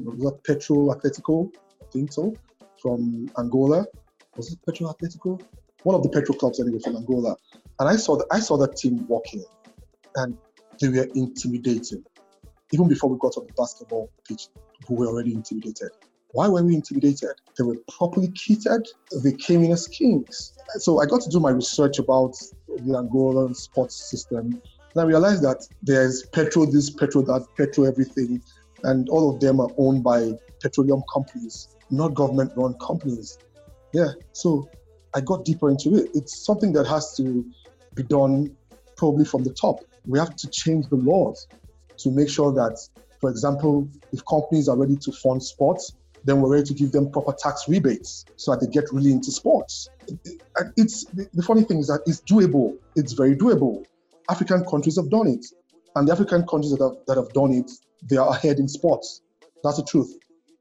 Petro 0.46 0.76
Atletico, 0.94 1.50
I 1.82 1.86
think 1.92 2.12
so, 2.12 2.34
from 2.80 3.28
Angola. 3.38 3.86
Was 4.36 4.52
it 4.52 4.58
Petro 4.66 4.92
Atletico? 4.92 5.40
One 5.82 5.94
of 5.94 6.02
the 6.02 6.08
Petro 6.08 6.34
clubs 6.34 6.60
anyway 6.60 6.78
from 6.82 6.96
Angola. 6.96 7.36
And 7.78 7.88
I 7.88 7.96
saw 7.96 8.16
that 8.16 8.26
I 8.30 8.40
saw 8.40 8.56
that 8.58 8.76
team 8.76 9.06
walking, 9.06 9.44
and 10.16 10.36
they 10.80 10.88
were 10.88 11.08
intimidating. 11.14 12.04
Even 12.72 12.88
before 12.88 13.10
we 13.10 13.18
got 13.18 13.36
on 13.36 13.46
the 13.46 13.52
basketball 13.52 14.10
pitch, 14.26 14.48
we 14.88 14.96
were 14.96 15.06
already 15.06 15.32
intimidated. 15.32 15.90
Why 16.32 16.48
were 16.48 16.62
we 16.62 16.74
intimidated? 16.74 17.30
They 17.56 17.64
were 17.64 17.76
properly 17.96 18.28
kitted. 18.28 18.86
They 19.22 19.32
came 19.32 19.62
in 19.64 19.72
as 19.72 19.86
kings. 19.86 20.52
So 20.78 21.00
I 21.00 21.06
got 21.06 21.22
to 21.22 21.30
do 21.30 21.40
my 21.40 21.50
research 21.50 21.98
about 21.98 22.36
the 22.68 22.92
Angolan 22.92 23.54
sports 23.56 24.10
system. 24.10 24.60
And 24.94 25.02
I 25.02 25.04
realized 25.04 25.42
that 25.44 25.66
there's 25.82 26.24
Petro 26.24 26.66
this, 26.66 26.90
Petro 26.90 27.22
that, 27.22 27.46
Petro 27.56 27.84
everything 27.84 28.42
and 28.84 29.08
all 29.08 29.34
of 29.34 29.40
them 29.40 29.60
are 29.60 29.70
owned 29.78 30.02
by 30.02 30.32
petroleum 30.60 31.02
companies, 31.12 31.68
not 31.90 32.14
government 32.14 32.52
run 32.56 32.74
companies. 32.74 33.38
Yeah, 33.92 34.10
so 34.32 34.68
I 35.14 35.20
got 35.20 35.44
deeper 35.44 35.70
into 35.70 35.94
it. 35.96 36.10
It's 36.14 36.44
something 36.44 36.72
that 36.72 36.86
has 36.86 37.16
to 37.16 37.44
be 37.94 38.02
done 38.02 38.54
probably 38.96 39.24
from 39.24 39.44
the 39.44 39.52
top. 39.52 39.80
We 40.06 40.18
have 40.18 40.36
to 40.36 40.48
change 40.50 40.88
the 40.88 40.96
laws 40.96 41.46
to 41.98 42.10
make 42.10 42.28
sure 42.28 42.52
that, 42.52 42.78
for 43.20 43.30
example, 43.30 43.88
if 44.12 44.24
companies 44.26 44.68
are 44.68 44.76
ready 44.76 44.96
to 44.96 45.12
fund 45.12 45.42
sports, 45.42 45.94
then 46.24 46.40
we're 46.40 46.50
ready 46.50 46.64
to 46.64 46.74
give 46.74 46.92
them 46.92 47.10
proper 47.10 47.32
tax 47.38 47.68
rebates 47.68 48.24
so 48.36 48.50
that 48.50 48.60
they 48.60 48.66
get 48.66 48.84
really 48.92 49.12
into 49.12 49.30
sports. 49.30 49.88
It's 50.76 51.04
the 51.04 51.42
funny 51.42 51.62
thing 51.62 51.78
is 51.78 51.86
that 51.86 52.02
it's 52.06 52.20
doable. 52.20 52.76
It's 52.96 53.12
very 53.12 53.36
doable. 53.36 53.84
African 54.28 54.64
countries 54.64 54.96
have 54.96 55.08
done 55.08 55.28
it, 55.28 55.46
and 55.94 56.08
the 56.08 56.12
African 56.12 56.44
countries 56.46 56.72
that 56.72 56.82
have, 56.82 57.06
that 57.06 57.16
have 57.16 57.32
done 57.32 57.52
it 57.52 57.70
they 58.02 58.16
are 58.16 58.30
ahead 58.30 58.58
in 58.58 58.68
sports. 58.68 59.22
That's 59.62 59.78
the 59.78 59.84
truth. 59.84 60.16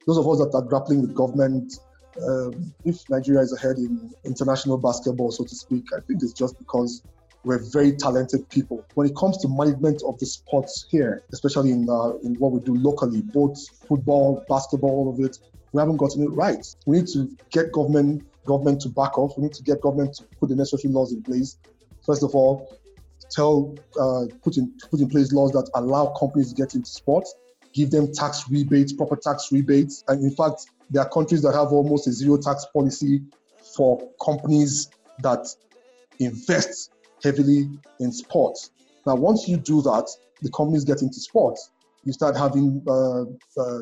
Those 0.07 0.17
of 0.17 0.27
us 0.27 0.39
that 0.39 0.51
are 0.53 0.61
grappling 0.61 1.01
with 1.01 1.13
government, 1.15 1.73
um, 2.25 2.73
if 2.85 3.09
Nigeria 3.09 3.41
is 3.41 3.53
ahead 3.53 3.77
in 3.77 4.11
international 4.23 4.77
basketball, 4.77 5.31
so 5.31 5.43
to 5.43 5.55
speak, 5.55 5.85
I 5.95 5.99
think 6.01 6.23
it's 6.23 6.33
just 6.33 6.57
because 6.57 7.03
we're 7.43 7.63
very 7.71 7.91
talented 7.95 8.49
people. 8.49 8.83
When 8.95 9.07
it 9.07 9.15
comes 9.15 9.37
to 9.37 9.47
management 9.47 10.01
of 10.03 10.17
the 10.19 10.25
sports 10.25 10.85
here, 10.89 11.23
especially 11.31 11.71
in 11.71 11.87
uh, 11.89 12.13
in 12.23 12.35
what 12.35 12.51
we 12.51 12.59
do 12.61 12.75
locally, 12.75 13.21
both 13.21 13.57
football, 13.87 14.43
basketball, 14.49 14.89
all 14.89 15.09
of 15.09 15.19
it, 15.19 15.37
we 15.71 15.79
haven't 15.79 15.97
gotten 15.97 16.23
it 16.23 16.29
right. 16.29 16.65
We 16.85 16.97
need 16.97 17.07
to 17.09 17.29
get 17.51 17.71
government 17.71 18.23
government 18.45 18.81
to 18.81 18.89
back 18.89 19.17
off. 19.17 19.37
We 19.37 19.43
need 19.43 19.53
to 19.53 19.63
get 19.63 19.81
government 19.81 20.15
to 20.15 20.23
put 20.39 20.49
the 20.49 20.55
necessary 20.55 20.93
laws 20.93 21.11
in 21.11 21.21
place. 21.21 21.57
First 22.05 22.23
of 22.23 22.33
all, 22.35 22.75
tell 23.35 23.75
uh, 23.99 24.25
put 24.43 24.57
in 24.57 24.71
put 24.89 24.99
in 24.99 25.09
place 25.09 25.31
laws 25.33 25.51
that 25.51 25.69
allow 25.75 26.13
companies 26.17 26.53
to 26.53 26.55
get 26.55 26.75
into 26.75 26.89
sports, 26.89 27.35
give 27.73 27.91
them 27.91 28.11
tax 28.13 28.45
rebates, 28.49 28.93
proper 28.93 29.15
tax 29.15 29.51
rebates, 29.51 30.03
and 30.07 30.23
in 30.23 30.31
fact, 30.31 30.65
there 30.89 31.03
are 31.03 31.09
countries 31.09 31.41
that 31.41 31.53
have 31.53 31.71
almost 31.71 32.07
a 32.07 32.11
zero 32.11 32.37
tax 32.37 32.65
policy 32.73 33.21
for 33.75 34.01
companies 34.23 34.89
that 35.19 35.47
invest 36.19 36.91
heavily 37.23 37.69
in 37.99 38.11
sports. 38.11 38.71
Now, 39.05 39.15
once 39.15 39.47
you 39.47 39.57
do 39.57 39.81
that, 39.81 40.09
the 40.41 40.51
companies 40.51 40.83
get 40.83 41.01
into 41.01 41.19
sports. 41.19 41.71
You 42.03 42.13
start 42.13 42.37
having 42.37 42.83
uh, 42.87 43.21
uh, 43.59 43.81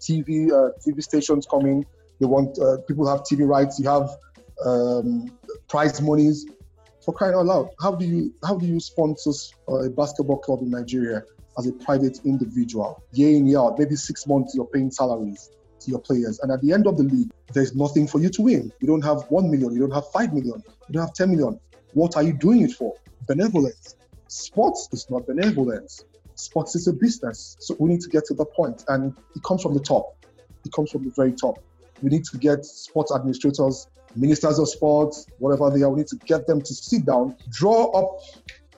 TV 0.00 0.50
uh, 0.50 0.70
TV 0.84 1.02
stations 1.02 1.46
coming 1.46 1.86
They 2.20 2.26
want 2.26 2.58
uh, 2.58 2.78
people 2.88 3.08
have 3.08 3.20
TV 3.20 3.46
rights. 3.46 3.78
You 3.78 3.88
have 3.88 4.10
um, 4.64 5.30
prize 5.68 6.00
monies. 6.00 6.46
For 7.04 7.12
crying 7.12 7.34
out 7.34 7.44
loud, 7.44 7.70
how 7.82 7.94
do 7.94 8.06
you 8.06 8.32
how 8.42 8.56
do 8.56 8.64
you 8.64 8.80
sponsor 8.80 9.30
uh, 9.68 9.84
a 9.84 9.90
basketball 9.90 10.38
club 10.38 10.60
in 10.62 10.70
Nigeria 10.70 11.22
as 11.58 11.66
a 11.66 11.72
private 11.72 12.18
individual? 12.24 13.02
Year 13.12 13.36
in 13.36 13.46
year 13.46 13.58
out, 13.58 13.78
maybe 13.78 13.94
six 13.94 14.26
months 14.26 14.54
you're 14.54 14.64
paying 14.66 14.90
salaries 14.90 15.50
to 15.80 15.90
your 15.90 16.00
players, 16.00 16.40
and 16.40 16.50
at 16.50 16.62
the 16.62 16.72
end 16.72 16.86
of 16.86 16.96
the 16.96 17.02
league, 17.02 17.30
there's 17.52 17.74
nothing 17.74 18.06
for 18.06 18.20
you 18.20 18.30
to 18.30 18.42
win. 18.42 18.72
You 18.80 18.86
don't 18.86 19.04
have 19.04 19.24
one 19.28 19.50
million, 19.50 19.74
you 19.74 19.80
don't 19.80 19.92
have 19.92 20.10
five 20.12 20.32
million, 20.32 20.62
you 20.88 20.92
don't 20.92 21.02
have 21.02 21.12
ten 21.12 21.30
million. 21.30 21.60
What 21.92 22.16
are 22.16 22.22
you 22.22 22.32
doing 22.32 22.62
it 22.62 22.72
for? 22.72 22.94
Benevolence. 23.28 23.96
Sports 24.28 24.88
is 24.92 25.06
not 25.10 25.26
benevolence. 25.26 26.04
Sports 26.36 26.74
is 26.74 26.88
a 26.88 26.92
business. 26.92 27.56
So 27.60 27.76
we 27.78 27.90
need 27.90 28.00
to 28.00 28.08
get 28.08 28.24
to 28.26 28.34
the 28.34 28.46
point, 28.46 28.84
and 28.88 29.14
it 29.36 29.42
comes 29.42 29.62
from 29.62 29.74
the 29.74 29.80
top. 29.80 30.24
It 30.64 30.72
comes 30.72 30.90
from 30.90 31.04
the 31.04 31.10
very 31.10 31.32
top. 31.32 31.58
We 32.00 32.08
need 32.08 32.24
to 32.24 32.38
get 32.38 32.64
sports 32.64 33.12
administrators, 33.14 33.88
ministers 34.16 34.58
of 34.58 34.68
sports, 34.68 35.26
whatever 35.38 35.70
they 35.70 35.82
are. 35.82 35.90
We 35.90 35.98
need 35.98 36.08
to 36.08 36.16
get 36.24 36.46
them 36.46 36.60
to 36.60 36.74
sit 36.74 37.06
down, 37.06 37.36
draw 37.50 37.90
up 37.92 38.20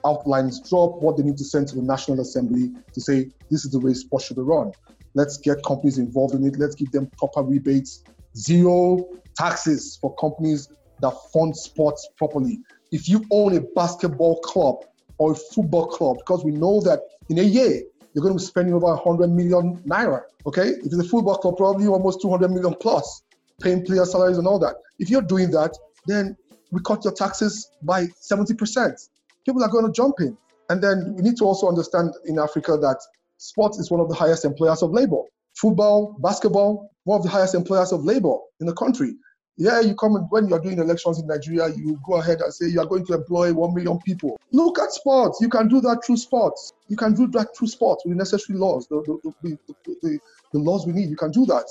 outlines, 0.05 0.61
draw 0.69 0.85
up 0.85 1.01
what 1.01 1.17
they 1.17 1.23
need 1.23 1.37
to 1.37 1.43
send 1.43 1.67
to 1.69 1.75
the 1.75 1.81
National 1.81 2.19
Assembly 2.21 2.71
to 2.93 3.01
say 3.01 3.29
this 3.49 3.65
is 3.65 3.71
the 3.71 3.79
way 3.79 3.93
sports 3.93 4.25
should 4.25 4.37
be 4.37 4.43
run. 4.43 4.71
Let's 5.13 5.37
get 5.37 5.63
companies 5.63 5.97
involved 5.97 6.35
in 6.35 6.45
it. 6.45 6.57
Let's 6.57 6.75
give 6.75 6.91
them 6.91 7.09
proper 7.17 7.41
rebates, 7.43 8.03
zero 8.35 9.07
taxes 9.35 9.97
for 10.01 10.15
companies 10.15 10.69
that 11.01 11.13
fund 11.33 11.55
sports 11.55 12.07
properly. 12.17 12.59
If 12.91 13.09
you 13.09 13.25
own 13.31 13.55
a 13.55 13.61
basketball 13.61 14.39
club 14.41 14.85
or 15.17 15.31
a 15.31 15.35
football 15.35 15.87
club, 15.87 16.17
because 16.17 16.43
we 16.43 16.51
know 16.51 16.81
that 16.81 16.99
in 17.29 17.39
a 17.39 17.43
year 17.43 17.81
you're 18.13 18.23
going 18.23 18.33
to 18.33 18.39
be 18.39 18.45
spending 18.45 18.73
over 18.73 18.87
100 18.87 19.27
million 19.27 19.77
naira. 19.87 20.21
Okay, 20.45 20.69
if 20.69 20.85
it's 20.85 20.97
a 20.97 21.03
football 21.03 21.37
club, 21.37 21.57
probably 21.57 21.87
almost 21.87 22.21
200 22.21 22.49
million 22.49 22.73
plus, 22.79 23.23
paying 23.61 23.85
player 23.85 24.05
salaries 24.05 24.37
and 24.37 24.47
all 24.47 24.59
that. 24.59 24.75
If 24.99 25.09
you're 25.09 25.21
doing 25.21 25.51
that, 25.51 25.77
then 26.05 26.37
we 26.71 26.81
cut 26.85 27.03
your 27.03 27.13
taxes 27.13 27.69
by 27.83 28.05
70%. 28.05 29.09
People 29.45 29.63
are 29.63 29.69
going 29.69 29.85
to 29.85 29.91
jump 29.91 30.15
in. 30.19 30.37
And 30.69 30.83
then 30.83 31.13
we 31.15 31.21
need 31.21 31.37
to 31.37 31.45
also 31.45 31.67
understand 31.67 32.13
in 32.25 32.39
Africa 32.39 32.77
that 32.77 32.99
sports 33.37 33.79
is 33.79 33.89
one 33.89 34.01
of 34.01 34.09
the 34.09 34.15
highest 34.15 34.45
employers 34.45 34.83
of 34.83 34.91
labor. 34.91 35.21
Football, 35.55 36.17
basketball, 36.19 36.91
one 37.05 37.17
of 37.17 37.23
the 37.23 37.29
highest 37.29 37.55
employers 37.55 37.91
of 37.91 38.03
labor 38.03 38.35
in 38.59 38.67
the 38.67 38.73
country. 38.73 39.15
Yeah, 39.59 39.79
you 39.79 39.95
come 39.95 40.13
when 40.29 40.47
you're 40.47 40.59
doing 40.59 40.77
elections 40.77 41.19
in 41.19 41.25
Nigeria, 41.25 41.69
you 41.69 41.99
go 42.05 42.17
ahead 42.17 42.41
and 42.41 42.53
say 42.53 42.67
you 42.67 42.79
are 42.79 42.85
going 42.85 43.05
to 43.07 43.13
employ 43.13 43.51
one 43.53 43.73
million 43.73 43.97
people. 44.05 44.39
Look 44.51 44.77
at 44.77 44.91
sports. 44.91 45.39
You 45.41 45.49
can 45.49 45.67
do 45.67 45.81
that 45.81 46.03
through 46.05 46.17
sports. 46.17 46.73
You 46.89 46.95
can 46.95 47.15
do 47.15 47.27
that 47.29 47.57
through 47.57 47.69
sports 47.69 48.05
with 48.05 48.13
the 48.13 48.17
necessary 48.17 48.59
laws, 48.59 48.87
the, 48.87 49.01
the, 49.41 49.57
the, 50.03 50.19
the 50.53 50.59
laws 50.59 50.85
we 50.85 50.93
need. 50.93 51.09
You 51.09 51.15
can 51.15 51.31
do 51.31 51.43
that. 51.47 51.65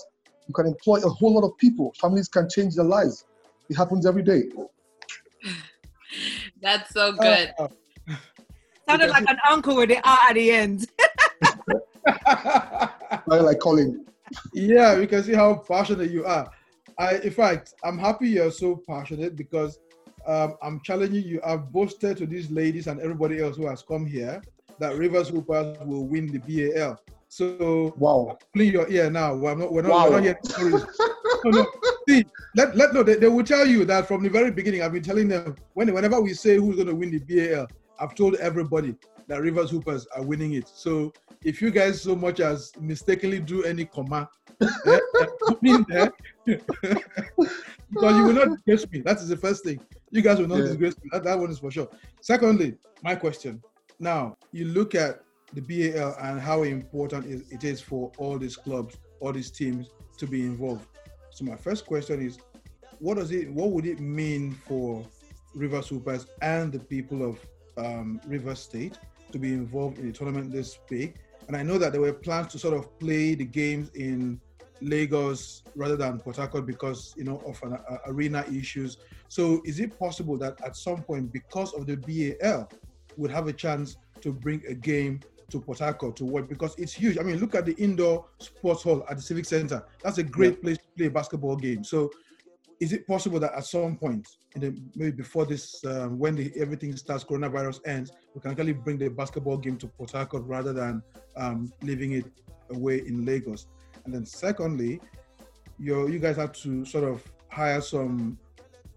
You 0.49 0.55
can 0.55 0.67
employ 0.67 0.99
a 0.99 1.09
whole 1.09 1.35
lot 1.35 1.45
of 1.45 1.57
people. 1.59 1.95
Families 2.01 2.29
can 2.29 2.49
change 2.49 2.75
their 2.77 2.85
lives. 2.85 3.25
It 3.69 3.77
happens 3.77 4.07
every 4.07 4.23
day. 4.23 4.45
That's 6.63 6.93
so 6.93 7.13
good. 7.13 7.53
Uh, 7.59 7.69
Sounded 8.89 9.11
like 9.11 9.29
an 9.29 9.39
uncle 9.51 9.77
with 9.77 9.89
the 9.89 9.97
R 10.09 10.19
at 10.29 10.35
the 10.35 10.51
end. 10.51 10.87
I 12.07 12.91
like 13.27 13.59
calling. 13.59 14.07
yeah, 14.55 14.97
we 14.97 15.07
can 15.09 15.25
see 15.25 15.35
how 15.35 15.57
passionate 15.57 16.11
you 16.11 16.25
are. 16.25 16.51
I, 16.99 17.17
in 17.17 17.31
fact, 17.31 17.75
I'm 17.85 17.99
happy 17.99 18.29
you're 18.29 18.53
so 18.53 18.81
passionate 18.89 19.37
because 19.37 19.81
um, 20.27 20.57
I'm 20.63 20.81
challenging 20.83 21.25
you. 21.25 21.41
I've 21.45 21.73
boasted 21.73 22.17
to 22.19 22.27
these 22.27 22.51
ladies 22.51 22.87
and 22.87 23.01
everybody 23.01 23.41
else 23.41 23.57
who 23.57 23.67
has 23.67 23.83
come 23.83 24.07
here 24.07 24.41
that 24.79 24.97
Rivers 24.97 25.29
Hoopers 25.29 25.79
will 25.85 26.07
win 26.07 26.27
the 26.27 26.39
BAL. 26.39 27.01
So 27.37 27.93
Wow. 27.99 28.39
clean 28.55 28.73
your 28.73 28.89
ear 28.89 29.11
now. 29.11 29.35
We're 29.35 29.55
not, 29.55 29.71
we're 29.71 29.83
not, 29.83 29.91
Wow. 29.91 30.05
we're 30.11 30.17
not 30.21 30.25
yet 30.25 30.43
no, 31.45 31.51
no. 31.51 31.67
See, 32.09 32.25
let, 32.55 32.75
let 32.75 32.95
no, 32.95 33.03
they, 33.03 33.17
they 33.17 33.29
will 33.29 33.45
tell 33.45 33.67
you 33.67 33.85
that 33.85 34.09
from 34.09 34.23
the 34.23 34.31
very 34.31 34.51
beginning. 34.51 34.81
I've 34.81 34.93
been 34.95 35.03
telling 35.03 35.29
them 35.29 35.55
when, 35.75 35.93
whenever 35.93 36.19
we 36.19 36.33
say 36.33 36.57
who's 36.57 36.77
going 36.77 36.89
to 36.89 36.95
win 36.95 37.11
the 37.11 37.19
BAL, 37.19 37.67
I've 38.01 38.15
told 38.15 38.37
everybody 38.37 38.95
that 39.29 39.43
Rivers 39.43 39.71
Hoopers 39.71 40.07
are 40.17 40.23
winning 40.23 40.55
it. 40.55 40.67
So 40.69 41.13
if 41.45 41.61
you 41.61 41.71
guys 41.71 42.01
so 42.01 42.17
much 42.17 42.41
as 42.41 42.73
mistakenly 42.81 43.41
do 43.41 43.65
any 43.65 43.85
comma, 43.85 44.31
eh, 44.63 44.99
eh, 45.21 45.27
put 45.47 45.63
me 45.63 45.75
in 45.75 45.85
there 45.91 46.11
because 46.47 48.17
you 48.17 48.25
will 48.25 48.33
not 48.33 48.49
disgrace 48.65 48.91
me. 48.91 49.01
That 49.01 49.19
is 49.19 49.29
the 49.29 49.37
first 49.37 49.63
thing. 49.63 49.79
You 50.11 50.23
guys 50.23 50.39
will 50.39 50.49
not 50.49 50.59
Yeah. 50.61 50.65
disgrace 50.69 50.95
me. 51.03 51.11
That, 51.13 51.25
that 51.25 51.39
one 51.39 51.51
is 51.51 51.59
for 51.59 51.71
sure. 51.71 51.89
Secondly, 52.23 52.77
my 53.03 53.15
question. 53.15 53.63
Now 54.01 54.37
you 54.53 54.67
look 54.67 54.95
at 54.95 55.21
the 55.57 55.63
BAL 55.63 56.15
and 56.21 56.39
how 56.39 56.65
important 56.65 57.27
it 57.51 57.65
is 57.65 57.81
for 57.81 58.13
all 58.19 58.39
these 58.39 58.57
clubs, 58.57 58.99
all 59.21 59.33
these 59.33 59.51
teams 59.51 59.89
to 60.19 60.27
be 60.27 60.43
involved. 60.43 60.87
So 61.31 61.47
my 61.47 61.57
first 61.57 61.87
question 61.87 62.21
is, 62.21 62.39
what 62.99 63.17
does 63.17 63.31
it? 63.31 63.51
What 63.51 63.71
would 63.71 63.87
it 63.87 63.99
mean 63.99 64.53
for 64.53 65.03
Rivers 65.55 65.89
Hoopers 65.89 66.27
and 66.43 66.71
the 66.71 66.79
people 66.79 67.23
of 67.23 67.39
um, 67.79 68.21
River 68.27 68.55
State 68.55 68.99
to 69.33 69.39
be 69.39 69.55
involved 69.55 69.99
in 69.99 70.09
a 70.11 70.13
tournament 70.13 70.53
this 70.53 70.79
big? 70.91 71.17
And 71.49 71.57
I 71.57 71.63
know 71.63 71.79
that 71.79 71.93
there 71.93 72.03
were 72.03 72.13
plans 72.13 72.53
to 72.53 72.59
sort 72.59 72.75
of 72.75 72.99
play 72.99 73.35
the 73.35 73.45
games 73.45 73.91
in 73.95 74.39
Lagos 74.83 75.63
rather 75.75 75.97
than 75.97 76.19
Port 76.19 76.37
Harcourt 76.37 76.67
because 76.67 77.15
you 77.17 77.25
know 77.25 77.43
of 77.47 77.63
an 77.63 77.75
uh, 77.75 77.99
arena 78.07 78.45
issues. 78.53 78.99
So 79.29 79.63
is 79.65 79.81
it 79.81 79.99
possible 79.99 80.37
that 80.37 80.61
at 80.63 80.77
some 80.77 81.03
point, 81.03 81.33
because 81.33 81.73
of 81.73 81.87
the 81.87 81.97
BAL, 81.97 82.69
would 83.17 83.31
have 83.31 83.47
a 83.47 83.55
chance 83.55 83.97
to 84.21 84.33
bring 84.33 84.63
a 84.69 84.75
game 84.75 85.21
to 85.51 85.61
Port 85.61 85.79
Harcourt 85.79 86.17
to 86.17 86.25
watch 86.25 86.49
because 86.49 86.75
it's 86.79 86.93
huge. 86.93 87.19
I 87.19 87.23
mean, 87.23 87.39
look 87.39 87.55
at 87.55 87.67
the 87.67 87.75
indoor 87.75 88.27
sports 88.39 88.83
hall 88.83 89.05
at 89.09 89.17
the 89.17 89.23
Civic 89.23 89.45
Center. 89.45 89.85
That's 90.03 90.19
a 90.19 90.23
great 90.23 90.63
place 90.63 90.79
to 90.79 90.85
play 90.97 91.07
a 91.07 91.11
basketball 91.11 91.57
game. 91.57 91.85
So, 91.85 92.11
is 92.79 92.93
it 92.93 93.07
possible 93.07 93.41
that 93.41 93.55
at 93.55 93.65
some 93.65 93.97
point, 93.97 94.29
in 94.55 94.61
the, 94.61 94.77
maybe 94.95 95.13
before 95.13 95.47
this, 95.47 95.83
um, 95.87 96.19
when 96.19 96.37
the, 96.37 96.53
everything 96.57 96.95
starts, 96.97 97.25
coronavirus 97.25 97.81
ends, 97.87 98.13
we 98.35 98.41
can 98.41 98.51
actually 98.51 98.75
bring 98.75 98.99
the 98.99 99.09
basketball 99.09 99.57
game 99.57 99.79
to 99.79 99.87
Port 99.87 100.13
Harcourt 100.13 100.45
rather 100.45 100.73
than 100.73 101.03
um, 101.37 101.73
leaving 101.83 102.13
it 102.13 102.27
away 102.71 102.99
in 102.99 103.25
Lagos? 103.25 103.67
And 104.05 104.13
then, 104.13 104.27
secondly, 104.27 105.01
you 105.79 106.09
you 106.09 106.19
guys 106.19 106.37
have 106.37 106.53
to 106.53 106.85
sort 106.85 107.05
of 107.05 107.23
hire 107.49 107.81
some 107.81 108.39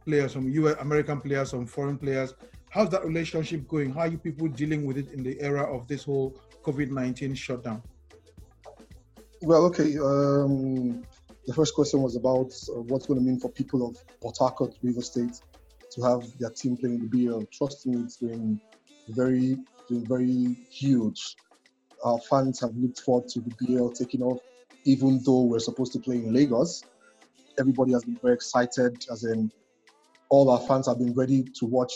players, 0.06 0.34
some 0.34 0.50
US 0.50 0.76
American 0.80 1.22
players, 1.22 1.52
some 1.52 1.66
foreign 1.66 1.98
players. 1.98 2.34
How's 2.72 2.90
that 2.90 3.04
relationship 3.04 3.68
going? 3.68 3.92
How 3.92 4.02
are 4.02 4.08
you 4.08 4.20
people 4.20 4.48
dealing 4.48 4.86
with 4.86 4.98
it 4.98 5.12
in 5.12 5.24
the 5.24 5.42
era 5.42 5.64
of 5.64 5.88
this 5.88 6.04
whole 6.04 6.40
COVID 6.64 6.92
19 6.92 7.34
shutdown? 7.34 7.82
Well, 9.42 9.66
okay. 9.66 9.98
Um, 9.98 11.04
the 11.48 11.54
first 11.54 11.74
question 11.74 12.04
was 12.04 12.16
about 12.16 12.54
uh, 12.70 12.82
what's 12.82 13.08
going 13.08 13.20
to 13.20 13.26
mean 13.26 13.40
for 13.40 13.50
people 13.50 13.88
of 13.88 13.98
Port 14.22 14.38
Harcourt, 14.38 14.76
River 14.84 15.02
State, 15.02 15.42
to 15.92 16.02
have 16.04 16.22
their 16.38 16.52
team 16.52 16.78
playing 16.78 17.00
the 17.00 17.08
BL. 17.08 17.42
Trust 17.52 17.88
me, 17.88 18.02
it's 18.02 18.18
been 18.18 18.62
very, 19.10 19.58
been 19.90 20.06
very 20.06 20.56
huge. 20.70 21.38
Our 22.04 22.20
fans 22.20 22.60
have 22.60 22.76
looked 22.76 23.00
forward 23.00 23.30
to 23.30 23.40
the 23.40 23.52
BL 23.60 23.90
taking 23.90 24.22
off, 24.22 24.42
even 24.86 25.22
though 25.26 25.42
we're 25.42 25.58
supposed 25.58 25.94
to 25.94 26.00
play 26.00 26.18
in 26.18 26.34
Lagos. 26.34 26.84
Everybody 27.60 27.94
has 27.94 28.04
been 28.04 28.20
very 28.22 28.36
excited, 28.36 29.06
as 29.12 29.24
in 29.24 29.52
all 30.30 30.52
our 30.52 30.60
fans 30.60 30.88
have 30.88 31.00
been 31.00 31.14
ready 31.16 31.44
to 31.44 31.66
watch 31.66 31.94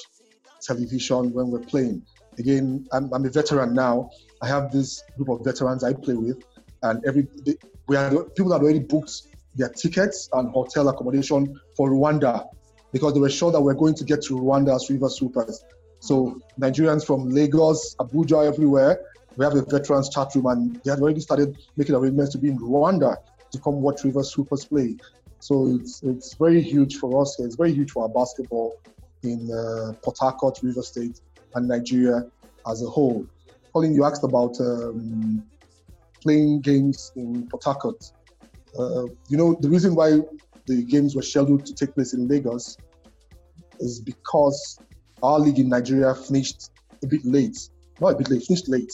television 0.63 1.32
when 1.34 1.49
we're 1.49 1.60
playing. 1.60 2.06
Again, 2.39 2.88
I'm, 2.91 3.13
I'm 3.13 3.26
a 3.26 3.30
veteran 3.30 3.73
now. 3.73 4.10
I 4.41 4.47
have 4.47 4.71
this 4.71 5.04
group 5.17 5.30
of 5.30 5.45
veterans 5.45 5.84
I 5.84 5.93
play 5.93 6.15
with, 6.15 6.43
and 6.82 7.04
every 7.06 7.28
they, 7.45 7.56
we 7.88 7.95
had 7.95 8.12
people 8.36 8.52
had 8.52 8.62
already 8.62 8.80
booked 8.80 9.23
their 9.56 9.69
tickets 9.69 10.30
and 10.34 10.49
hotel 10.52 10.89
accommodation 10.89 11.60
for 11.78 11.91
Rwanda 11.91 12.47
because 12.91 13.13
they 13.13 13.19
were 13.19 13.30
sure 13.30 13.52
that 13.52 13.62
we're 13.62 13.73
going 13.73 13.95
to 13.95 14.04
get 14.04 14.21
to 14.23 14.36
Rwanda 14.36 14.76
as 14.76 14.89
Rivers 14.89 15.17
Hoopers. 15.17 15.63
So 15.99 16.39
Nigerians 16.60 17.06
from 17.06 17.30
Lagos, 17.30 17.95
Abuja, 17.95 18.47
everywhere, 18.47 18.99
we 19.38 19.45
have 19.45 19.56
a 19.56 19.63
veterans 19.63 20.10
chat 20.10 20.34
room, 20.36 20.47
and 20.47 20.76
they 20.84 20.91
had 20.91 20.99
already 20.99 21.19
started 21.19 21.58
making 21.78 21.95
arrangements 21.95 22.32
to 22.34 22.38
be 22.38 22.49
in 22.49 22.60
Rwanda 22.60 23.17
to 23.52 23.60
come 23.60 23.82
watch 23.82 24.04
Rivers 24.04 24.34
Hoopers 24.34 24.65
play. 24.65 24.97
So 25.39 25.78
it's 25.80 26.02
it's 26.04 26.36
very 26.36 26.62
huge 26.62 26.97
for 26.97 27.21
us. 27.21 27.36
Here. 27.36 27.45
It's 27.45 27.56
very 27.56 27.73
huge 27.73 27.91
for 27.91 28.04
our 28.04 28.10
basketball 28.10 28.80
in 29.23 29.49
uh, 29.51 29.93
Port 30.03 30.17
Harcourt, 30.19 30.59
River 30.63 30.81
State, 30.81 31.21
and 31.55 31.67
Nigeria 31.67 32.25
as 32.69 32.83
a 32.83 32.88
whole. 32.88 33.25
Colin, 33.73 33.93
you 33.93 34.03
asked 34.03 34.23
about 34.23 34.59
um, 34.59 35.43
playing 36.21 36.62
games 36.62 37.12
in 37.15 37.48
Port 37.50 37.63
Harcourt. 37.63 38.04
Uh, 38.77 39.06
you 39.29 39.37
know, 39.37 39.56
the 39.60 39.69
reason 39.69 39.95
why 39.95 40.19
the 40.65 40.83
games 40.83 41.15
were 41.15 41.21
scheduled 41.21 41.65
to 41.65 41.73
take 41.73 41.93
place 41.93 42.13
in 42.13 42.27
Lagos 42.27 42.77
is 43.79 44.00
because 44.00 44.79
our 45.21 45.39
league 45.39 45.60
in 45.60 45.69
Nigeria 45.69 46.13
finished 46.15 46.69
a 47.04 47.08
bit 47.08 47.25
late. 47.25 47.58
Not 48.00 48.13
a 48.13 48.15
bit 48.17 48.29
late, 48.29 48.43
finished 48.43 48.69
late 48.69 48.91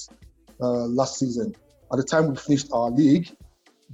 uh, 0.61 0.85
last 0.85 1.19
season. 1.19 1.55
At 1.91 1.97
the 1.97 2.03
time 2.03 2.29
we 2.29 2.35
finished 2.35 2.67
our 2.71 2.89
league, 2.91 3.29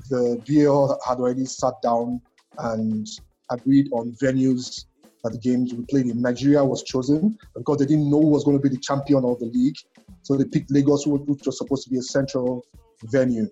the 0.10 0.42
BL 0.46 0.94
had 1.08 1.20
already 1.20 1.46
sat 1.46 1.74
down 1.82 2.22
and 2.58 3.08
agreed 3.50 3.90
on 3.92 4.12
venues 4.14 4.86
the 5.32 5.40
games 5.40 5.74
we 5.74 5.84
played 5.86 6.08
in. 6.08 6.22
Nigeria 6.22 6.64
was 6.64 6.84
chosen 6.84 7.38
because 7.56 7.78
they 7.78 7.86
didn't 7.86 8.10
know 8.10 8.22
who 8.22 8.30
was 8.30 8.44
going 8.44 8.58
to 8.58 8.62
be 8.62 8.70
the 8.70 8.82
champion 8.82 9.24
of 9.26 9.40
the 9.40 9.46
league. 9.46 9.78
So 10.24 10.36
they 10.36 10.46
picked 10.46 10.72
Lagos, 10.72 11.06
which 11.08 11.46
was 11.46 11.58
supposed 11.58 11.84
to 11.86 11.90
be 11.90 11.98
a 11.98 12.02
central 12.02 12.66
venue. 13.06 13.50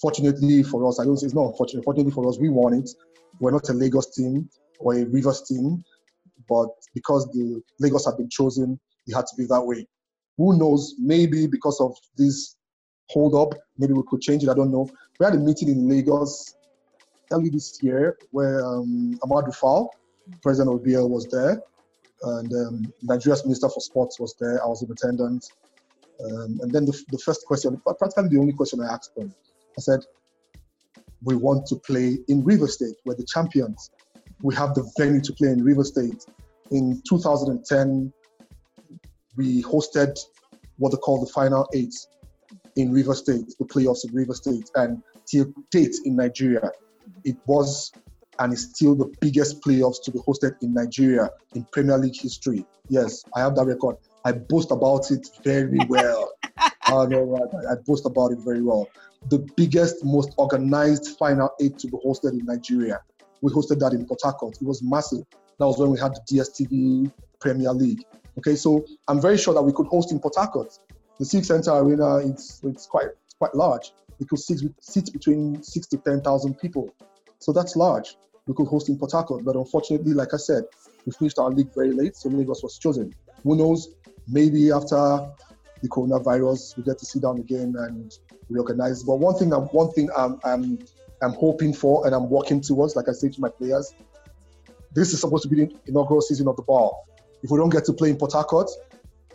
Fortunately 0.00 0.62
for 0.62 0.86
us, 0.86 1.00
I 1.00 1.04
don't 1.04 1.16
say 1.16 1.26
it's 1.26 1.34
not 1.34 1.46
unfortunate. 1.46 1.84
Fortunately 1.84 2.12
for 2.12 2.28
us, 2.28 2.38
we 2.38 2.48
won 2.48 2.74
it. 2.74 2.90
we're 3.40 3.50
not 3.50 3.68
a 3.68 3.72
Lagos 3.72 4.14
team 4.14 4.48
or 4.78 4.94
a 4.94 5.04
Rivers 5.04 5.42
team, 5.42 5.82
but 6.48 6.68
because 6.94 7.26
the 7.32 7.62
Lagos 7.80 8.06
had 8.06 8.16
been 8.16 8.28
chosen, 8.28 8.78
it 9.06 9.14
had 9.14 9.26
to 9.26 9.36
be 9.36 9.46
that 9.46 9.62
way. 9.62 9.86
Who 10.38 10.58
knows? 10.58 10.94
Maybe 10.98 11.46
because 11.46 11.80
of 11.80 11.96
this 12.16 12.56
hold 13.08 13.34
up, 13.34 13.58
maybe 13.78 13.94
we 13.94 14.02
could 14.08 14.20
change 14.20 14.42
it. 14.42 14.48
I 14.48 14.54
don't 14.54 14.70
know. 14.70 14.88
We 15.18 15.24
had 15.24 15.34
a 15.34 15.38
meeting 15.38 15.68
in 15.68 15.88
Lagos 15.88 16.54
early 17.32 17.48
this 17.48 17.82
year 17.82 18.18
where 18.30 18.64
um, 18.64 19.18
Amadou 19.22 19.54
Fall, 19.54 19.94
President 20.42 20.74
of 20.74 20.84
BL, 20.84 21.06
was 21.06 21.26
there, 21.26 21.62
and 22.22 22.52
um, 22.52 22.92
Nigeria's 23.02 23.44
Minister 23.44 23.68
for 23.68 23.80
Sports 23.80 24.18
was 24.18 24.34
there. 24.40 24.62
I 24.62 24.66
was 24.66 24.82
in 24.82 24.90
attendance. 24.90 25.50
Um, 26.24 26.58
and 26.62 26.72
then 26.72 26.86
the, 26.86 26.98
the 27.10 27.18
first 27.18 27.44
question, 27.46 27.80
practically 27.84 28.28
the 28.28 28.38
only 28.38 28.54
question 28.54 28.80
I 28.80 28.92
asked 28.92 29.14
them, 29.14 29.34
I 29.76 29.80
said, 29.80 30.00
we 31.22 31.36
want 31.36 31.66
to 31.66 31.76
play 31.76 32.18
in 32.28 32.44
River 32.44 32.68
State. 32.68 32.94
We're 33.04 33.16
the 33.16 33.26
champions. 33.26 33.90
We 34.42 34.54
have 34.54 34.74
the 34.74 34.90
venue 34.98 35.20
to 35.22 35.32
play 35.32 35.48
in 35.48 35.62
River 35.62 35.84
State. 35.84 36.24
In 36.70 37.02
2010, 37.08 38.12
we 39.36 39.62
hosted 39.62 40.18
what 40.78 40.90
they 40.90 40.98
call 40.98 41.24
the 41.24 41.30
final 41.30 41.68
eight 41.74 41.94
in 42.76 42.92
River 42.92 43.14
State, 43.14 43.54
the 43.58 43.64
playoffs 43.64 44.08
in 44.08 44.14
River 44.14 44.34
State, 44.34 44.70
and 44.74 45.02
till 45.26 45.52
date 45.70 45.96
in 46.04 46.16
Nigeria, 46.16 46.70
it 47.24 47.36
was 47.46 47.92
and 48.38 48.52
is 48.52 48.70
still 48.70 48.94
the 48.94 49.12
biggest 49.20 49.60
playoffs 49.62 50.02
to 50.04 50.10
be 50.10 50.18
hosted 50.20 50.54
in 50.62 50.74
Nigeria 50.74 51.30
in 51.54 51.64
Premier 51.72 51.98
League 51.98 52.16
history. 52.16 52.64
Yes, 52.88 53.24
I 53.34 53.40
have 53.40 53.56
that 53.56 53.66
record. 53.66 53.96
I 54.24 54.32
boast 54.32 54.70
about 54.70 55.10
it 55.10 55.28
very 55.44 55.78
well. 55.88 56.32
I 56.58 57.06
know, 57.06 57.36
I, 57.36 57.72
I 57.72 57.74
boast 57.86 58.06
about 58.06 58.32
it 58.32 58.38
very 58.40 58.62
well. 58.62 58.88
The 59.28 59.38
biggest, 59.56 60.04
most 60.04 60.34
organized 60.36 61.16
final 61.18 61.50
eight 61.60 61.78
to 61.78 61.88
be 61.88 61.96
hosted 62.04 62.32
in 62.32 62.44
Nigeria. 62.44 63.00
We 63.40 63.52
hosted 63.52 63.78
that 63.80 63.92
in 63.92 64.06
Port 64.06 64.20
Harcourt. 64.22 64.56
It 64.60 64.66
was 64.66 64.82
massive. 64.82 65.24
That 65.58 65.66
was 65.66 65.78
when 65.78 65.90
we 65.90 65.98
had 65.98 66.14
the 66.14 66.36
DSTV 66.36 67.12
Premier 67.40 67.72
League. 67.72 68.04
Okay, 68.38 68.54
so 68.54 68.84
I'm 69.08 69.20
very 69.20 69.38
sure 69.38 69.54
that 69.54 69.62
we 69.62 69.72
could 69.72 69.86
host 69.86 70.12
in 70.12 70.20
Port 70.20 70.34
Harcourt. 70.36 70.78
The 71.18 71.24
Civic 71.24 71.46
Center 71.46 71.70
Arena, 71.72 72.18
it's 72.18 72.60
it's 72.64 72.86
quite 72.86 73.08
it's 73.24 73.34
quite 73.38 73.54
large. 73.54 73.92
We 74.18 74.26
could 74.26 74.38
sit, 74.38 74.60
sit 74.80 75.12
between 75.12 75.62
six 75.62 75.86
to 75.88 75.96
ten 75.98 76.20
thousand 76.20 76.58
people. 76.58 76.94
So 77.38 77.52
that's 77.52 77.76
large. 77.76 78.16
We 78.46 78.54
could 78.54 78.68
host 78.68 78.88
in 78.88 78.96
Port 78.96 79.12
Harcourt, 79.12 79.44
but 79.44 79.56
unfortunately, 79.56 80.12
like 80.12 80.32
I 80.32 80.36
said, 80.36 80.64
we 81.04 81.12
finished 81.12 81.38
our 81.38 81.50
league 81.50 81.74
very 81.74 81.92
late, 81.92 82.16
so 82.16 82.28
Lagos 82.28 82.62
was 82.62 82.78
chosen. 82.78 83.12
Who 83.42 83.56
knows? 83.56 83.88
Maybe 84.28 84.70
after 84.70 85.28
the 85.82 85.88
coronavirus, 85.88 86.76
we 86.76 86.84
get 86.84 86.98
to 86.98 87.06
sit 87.06 87.22
down 87.22 87.38
again 87.38 87.74
and 87.76 88.16
reorganize. 88.48 89.02
But 89.02 89.16
one 89.16 89.34
thing, 89.34 89.52
I'm, 89.52 89.64
one 89.66 89.90
thing 89.92 90.08
I'm, 90.16 90.38
I'm, 90.44 90.78
I'm 91.22 91.32
hoping 91.32 91.72
for 91.72 92.06
and 92.06 92.14
I'm 92.14 92.30
working 92.30 92.60
towards, 92.60 92.94
like 92.94 93.08
I 93.08 93.12
say 93.12 93.28
to 93.28 93.40
my 93.40 93.48
players, 93.48 93.92
this 94.94 95.12
is 95.12 95.20
supposed 95.20 95.42
to 95.42 95.48
be 95.48 95.56
the 95.56 95.76
inaugural 95.86 96.20
season 96.20 96.48
of 96.48 96.56
the 96.56 96.62
ball. 96.62 97.06
If 97.42 97.50
we 97.50 97.58
don't 97.58 97.68
get 97.70 97.84
to 97.86 97.92
play 97.92 98.10
in 98.10 98.16
Port 98.16 98.32
Harcourt, 98.32 98.70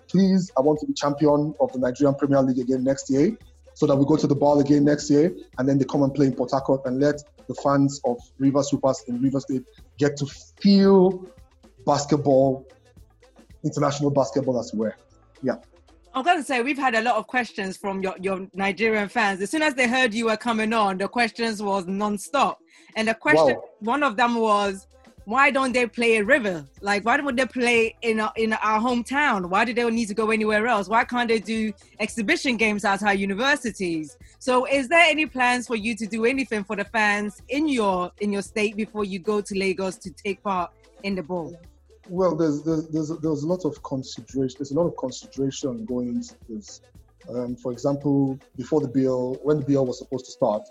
please, 0.07 0.51
I 0.57 0.61
want 0.61 0.79
to 0.79 0.87
be 0.87 0.93
champion 0.93 1.53
of 1.59 1.71
the 1.73 1.79
Nigerian 1.79 2.15
Premier 2.15 2.41
League 2.41 2.59
again 2.59 2.83
next 2.83 3.09
year 3.09 3.37
so 3.73 3.85
that 3.85 3.95
we 3.95 4.05
go 4.05 4.17
to 4.17 4.27
the 4.27 4.35
ball 4.35 4.59
again 4.59 4.85
next 4.85 5.09
year 5.09 5.33
and 5.57 5.67
then 5.67 5.77
they 5.77 5.85
come 5.85 6.03
and 6.03 6.13
play 6.13 6.27
in 6.27 6.33
Port 6.33 6.51
Harcourt 6.51 6.81
and 6.85 6.99
let 6.99 7.21
the 7.47 7.55
fans 7.55 8.01
of 8.05 8.17
Rivers 8.37 8.69
Hoopers 8.69 9.03
in 9.07 9.21
River 9.21 9.39
State 9.39 9.63
get 9.97 10.17
to 10.17 10.25
feel 10.61 11.25
basketball, 11.85 12.67
international 13.63 14.11
basketball 14.11 14.59
as 14.59 14.71
well. 14.73 14.93
Yeah. 15.41 15.55
I'm 16.13 16.23
going 16.23 16.37
to 16.37 16.43
say 16.43 16.61
we've 16.61 16.77
had 16.77 16.95
a 16.95 17.01
lot 17.01 17.15
of 17.15 17.27
questions 17.27 17.77
from 17.77 18.01
your, 18.03 18.15
your 18.19 18.47
Nigerian 18.53 19.07
fans. 19.07 19.41
As 19.41 19.49
soon 19.49 19.61
as 19.61 19.75
they 19.75 19.87
heard 19.87 20.13
you 20.13 20.25
were 20.25 20.37
coming 20.37 20.73
on, 20.73 20.97
the 20.97 21.07
questions 21.07 21.61
was 21.61 21.87
non-stop. 21.87 22.59
And 22.95 23.07
the 23.07 23.13
question, 23.13 23.55
Wow. 23.55 23.69
one 23.79 24.03
of 24.03 24.17
them 24.17 24.35
was, 24.35 24.87
why 25.25 25.51
don't 25.51 25.71
they 25.71 25.85
play 25.85 26.17
at 26.17 26.25
River? 26.25 26.65
Like, 26.81 27.05
why 27.05 27.17
don't 27.17 27.35
they 27.35 27.45
play 27.45 27.95
in 28.01 28.19
our, 28.19 28.31
in 28.35 28.53
our 28.53 28.79
hometown? 28.79 29.47
Why 29.47 29.65
do 29.65 29.73
they 29.73 29.87
need 29.89 30.07
to 30.07 30.13
go 30.13 30.31
anywhere 30.31 30.67
else? 30.67 30.87
Why 30.87 31.03
can't 31.03 31.27
they 31.27 31.39
do 31.39 31.71
exhibition 31.99 32.57
games 32.57 32.85
outside 32.85 33.19
universities? 33.19 34.17
So, 34.39 34.65
is 34.65 34.87
there 34.87 35.05
any 35.09 35.25
plans 35.25 35.67
for 35.67 35.75
you 35.75 35.95
to 35.95 36.07
do 36.07 36.25
anything 36.25 36.63
for 36.63 36.75
the 36.75 36.85
fans 36.85 37.41
in 37.49 37.67
your 37.67 38.11
in 38.19 38.31
your 38.33 38.41
state 38.41 38.75
before 38.75 39.03
you 39.05 39.19
go 39.19 39.41
to 39.41 39.57
Lagos 39.57 39.97
to 39.97 40.11
take 40.11 40.41
part 40.43 40.71
in 41.03 41.15
the 41.15 41.23
ball? 41.23 41.55
Well, 42.09 42.35
there's 42.35 42.63
there's 42.63 42.87
there's, 42.87 43.09
there's 43.19 43.43
a 43.43 43.47
lot 43.47 43.63
of 43.65 43.81
consideration. 43.83 44.55
There's 44.57 44.71
a 44.71 44.75
lot 44.75 44.87
of 44.87 44.97
consideration 44.97 45.85
going 45.85 46.09
into 46.09 46.35
this. 46.49 46.81
Um, 47.29 47.55
for 47.55 47.71
example, 47.71 48.39
before 48.57 48.81
the 48.81 48.87
bill, 48.87 49.37
when 49.43 49.59
the 49.59 49.65
bill 49.65 49.85
was 49.85 49.99
supposed 49.99 50.25
to 50.25 50.31
start, 50.31 50.63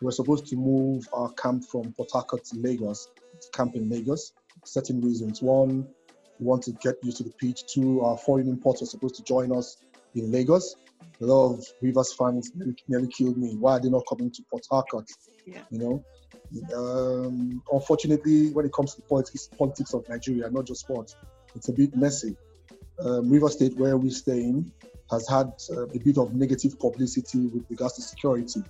we 0.00 0.06
were 0.06 0.12
supposed 0.12 0.46
to 0.46 0.56
move 0.56 1.06
our 1.12 1.30
camp 1.32 1.64
from 1.64 1.92
Port 1.92 2.10
Harcourt 2.10 2.44
to 2.46 2.56
Lagos, 2.56 3.08
camp 3.52 3.74
in 3.74 3.88
Lagos. 3.88 4.32
Certain 4.64 5.00
reasons. 5.00 5.42
One, 5.42 5.88
we 6.38 6.46
want 6.46 6.62
to 6.64 6.72
get 6.72 6.96
used 7.02 7.18
to 7.18 7.24
the 7.24 7.30
pitch. 7.30 7.66
Two, 7.66 8.02
our 8.02 8.16
foreign 8.16 8.48
imports 8.48 8.80
were 8.80 8.86
supposed 8.86 9.14
to 9.16 9.22
join 9.22 9.56
us 9.56 9.78
in 10.14 10.30
Lagos. 10.30 10.76
A 11.20 11.24
lot 11.24 11.54
of 11.54 11.64
Rivers 11.82 12.12
fans 12.12 12.52
nearly, 12.88 13.08
killed 13.08 13.36
me. 13.36 13.56
Why 13.56 13.72
are 13.72 13.80
they 13.80 13.88
not 13.88 14.04
coming 14.08 14.30
to 14.30 14.42
Port 14.50 14.66
Harcourt? 14.70 15.08
Yeah. 15.46 15.62
You 15.70 15.78
know, 15.78 16.04
um, 16.74 17.62
unfortunately, 17.72 18.50
when 18.50 18.66
it 18.66 18.72
comes 18.72 18.94
to 18.94 19.02
politics, 19.02 19.48
politics 19.56 19.94
of 19.94 20.08
Nigeria, 20.08 20.50
not 20.50 20.66
just 20.66 20.80
sports, 20.80 21.16
it's 21.54 21.68
a 21.68 21.72
bit 21.72 21.96
messy. 21.96 22.36
Um, 22.98 23.30
River 23.30 23.48
State, 23.48 23.76
where 23.76 23.96
we 23.96 24.10
stay 24.10 24.40
in, 24.40 24.72
has 25.10 25.28
had 25.28 25.52
uh, 25.70 25.86
a 25.86 25.98
bit 25.98 26.18
of 26.18 26.34
negative 26.34 26.78
publicity 26.78 27.46
with 27.46 27.64
regards 27.68 27.94
to 27.94 28.02
security. 28.02 28.62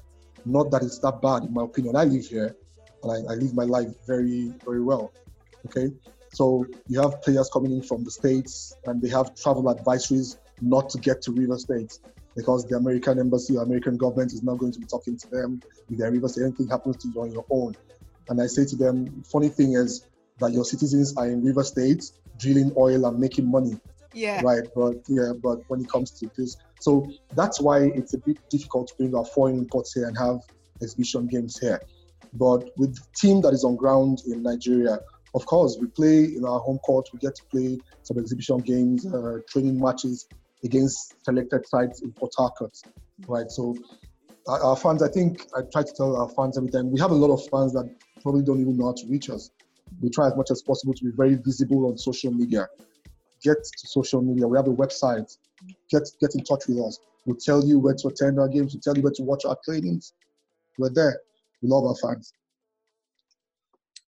Not 0.45 0.71
that 0.71 0.83
it's 0.83 0.99
that 1.01 1.21
bad, 1.21 1.45
in 1.45 1.53
my 1.53 1.65
opinion. 1.65 1.97
I 1.97 2.05
live 2.05 2.27
here, 2.27 2.57
and 3.03 3.13
I, 3.13 3.33
I 3.33 3.37
live 3.37 3.55
my 3.55 3.65
life 3.65 3.89
very, 4.07 4.53
very 4.65 4.83
well. 4.83 5.13
Okay, 5.67 5.89
so 6.33 6.67
you 6.89 7.01
have 7.01 7.21
players 7.23 7.51
coming 7.53 7.73
in 7.73 7.83
from 7.83 8.05
the 8.05 8.11
states, 8.11 8.77
and 8.87 9.01
they 9.03 9.09
have 9.09 9.35
travel 9.37 9.65
advisories 9.65 10.37
not 10.61 10.89
to 10.91 10.99
get 10.99 11.23
to 11.23 11.33
River 11.33 11.59
State 11.59 11.93
because 12.37 12.67
the 12.69 12.77
American 12.77 13.19
embassy 13.19 13.57
or 13.57 13.63
American 13.63 13.97
government 13.97 14.33
is 14.33 14.43
not 14.43 14.59
going 14.59 14.73
to 14.73 14.79
be 14.79 14.87
talking 14.87 15.19
to 15.19 15.29
them 15.31 15.63
if 15.89 15.99
their 15.99 16.11
River 16.13 16.29
State 16.29 16.45
anything 16.45 16.69
happens 16.69 16.97
to 16.99 17.09
you 17.09 17.21
on 17.21 17.33
your 17.33 17.45
own. 17.51 17.75
And 18.29 18.41
I 18.41 18.47
say 18.47 18.65
to 18.67 18.77
them, 18.77 19.23
funny 19.31 19.49
thing 19.49 19.75
is 19.75 20.07
that 20.39 20.53
your 20.53 20.65
citizens 20.65 21.17
are 21.17 21.27
in 21.27 21.45
River 21.45 21.65
State 21.65 22.05
drilling 22.39 22.73
oil 22.77 23.05
and 23.07 23.19
making 23.19 23.51
money 23.51 23.79
Yeah. 24.15 24.41
right 24.43 24.63
but 24.75 24.95
yeah 25.09 25.33
but 25.43 25.59
when 25.69 25.81
it 25.81 25.91
comes 25.91 26.11
to 26.13 26.31
this 26.37 26.57
so 26.79 27.09
that's 27.35 27.61
why 27.61 27.91
it's 27.95 28.15
a 28.15 28.19
bit 28.19 28.39
difficult 28.51 28.89
to 28.89 28.95
bring 28.99 29.15
our 29.15 29.25
foreign 29.25 29.59
imports 29.59 29.93
here 29.95 30.07
and 30.07 30.17
have 30.17 30.39
exhibition 30.83 31.27
games 31.27 31.59
here 31.59 31.81
but 32.35 32.71
with 32.77 32.95
the 32.95 33.03
team 33.17 33.41
that 33.41 33.53
is 33.53 33.65
on 33.65 33.77
ground 33.77 34.23
in 34.27 34.43
nigeria 34.43 34.99
of 35.35 35.45
course 35.47 35.79
we 35.81 35.87
play 35.89 36.25
in 36.25 36.45
our 36.45 36.61
home 36.61 36.79
court 36.79 37.09
we 37.13 37.19
get 37.19 37.35
to 37.35 37.45
play 37.51 37.79
some 38.03 38.19
exhibition 38.19 38.59
games 38.59 39.07
uh, 39.07 39.39
training 39.49 39.79
matches 39.79 40.29
against 40.65 41.15
selected 41.25 41.67
sites 41.67 42.03
in 42.03 42.13
port 42.13 42.33
harcourt 42.37 42.77
right 43.27 43.51
so 43.51 43.75
our, 44.49 44.63
our 44.63 44.77
fans 44.77 45.03
i 45.03 45.09
think 45.09 45.47
i 45.57 45.61
try 45.73 45.83
to 45.83 45.93
tell 45.97 46.17
our 46.17 46.29
fans 46.31 46.57
every 46.57 46.71
time 46.71 46.91
we 46.91 47.01
have 47.01 47.11
a 47.11 47.15
lot 47.15 47.33
of 47.33 47.41
fans 47.51 47.73
that 47.73 47.89
probably 48.23 48.43
don't 48.43 48.61
even 48.61 48.77
know 48.77 48.87
how 48.87 48.93
to 48.93 49.07
reach 49.09 49.31
us 49.31 49.51
we 50.01 50.09
try 50.09 50.27
as 50.27 50.37
much 50.37 50.51
as 50.51 50.63
possible 50.63 50.95
to 50.95 51.05
be 51.05 51.11
very 51.17 51.35
visible 51.35 51.87
on 51.87 51.99
social 51.99 52.33
media 52.33 52.67
get 53.43 53.59
to 53.65 53.87
social 53.87 54.23
media. 54.23 54.47
We 54.47 54.57
have 54.57 54.69
a 54.69 54.75
website. 54.75 55.37
Get 55.91 56.03
get 56.21 56.35
in 56.35 56.45
touch 56.45 56.67
with 56.69 56.79
us. 56.79 56.99
We'll 57.27 57.37
tell 57.37 57.65
you 57.65 57.79
where 57.79 57.95
to 57.95 58.09
attend 58.09 58.39
our 58.39 58.49
games. 58.49 58.75
We'll 58.75 58.81
tell 58.81 58.97
you 58.97 59.03
where 59.03 59.13
to 59.13 59.23
watch 59.23 59.45
our 59.45 59.57
trainings. 59.65 60.13
We're 60.79 60.91
there. 60.91 61.21
We 61.63 61.69
love 61.69 61.85
our 61.85 61.97
fans. 61.97 62.33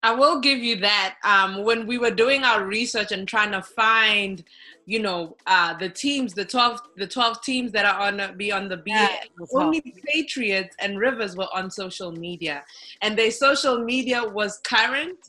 I 0.04 0.16
will 0.16 0.39
give 0.39 0.60
you 0.60 0.78
that. 0.78 1.18
Um, 1.24 1.64
when 1.64 1.86
we 1.86 1.99
were 1.99 2.12
doing 2.12 2.43
our 2.43 2.66
research 2.66 3.12
and 3.12 3.28
trying 3.28 3.52
to 3.52 3.62
find, 3.62 4.43
you 4.86 4.99
know, 4.99 5.38
uh, 5.45 5.78
the 5.78 5.89
teams, 5.89 6.34
the 6.34 6.45
twelve, 6.45 6.82
the 6.97 7.06
twelve 7.06 7.41
teams 7.43 7.72
that 7.74 7.86
are 7.86 8.08
on 8.08 8.36
be 8.36 8.52
on 8.52 8.68
the 8.68 8.78
BA, 8.78 8.84
Yeah, 8.88 9.08
it 9.24 9.30
was 9.39 9.54
only 9.54 9.82
Patriots 10.06 10.76
and 10.80 10.97
Rivers 10.97 11.38
were 11.38 11.47
on 11.54 11.70
social 11.70 12.12
media, 12.12 12.64
and 13.04 13.18
their 13.18 13.30
social 13.30 13.84
media 13.84 14.24
was 14.24 14.58
current, 14.64 15.20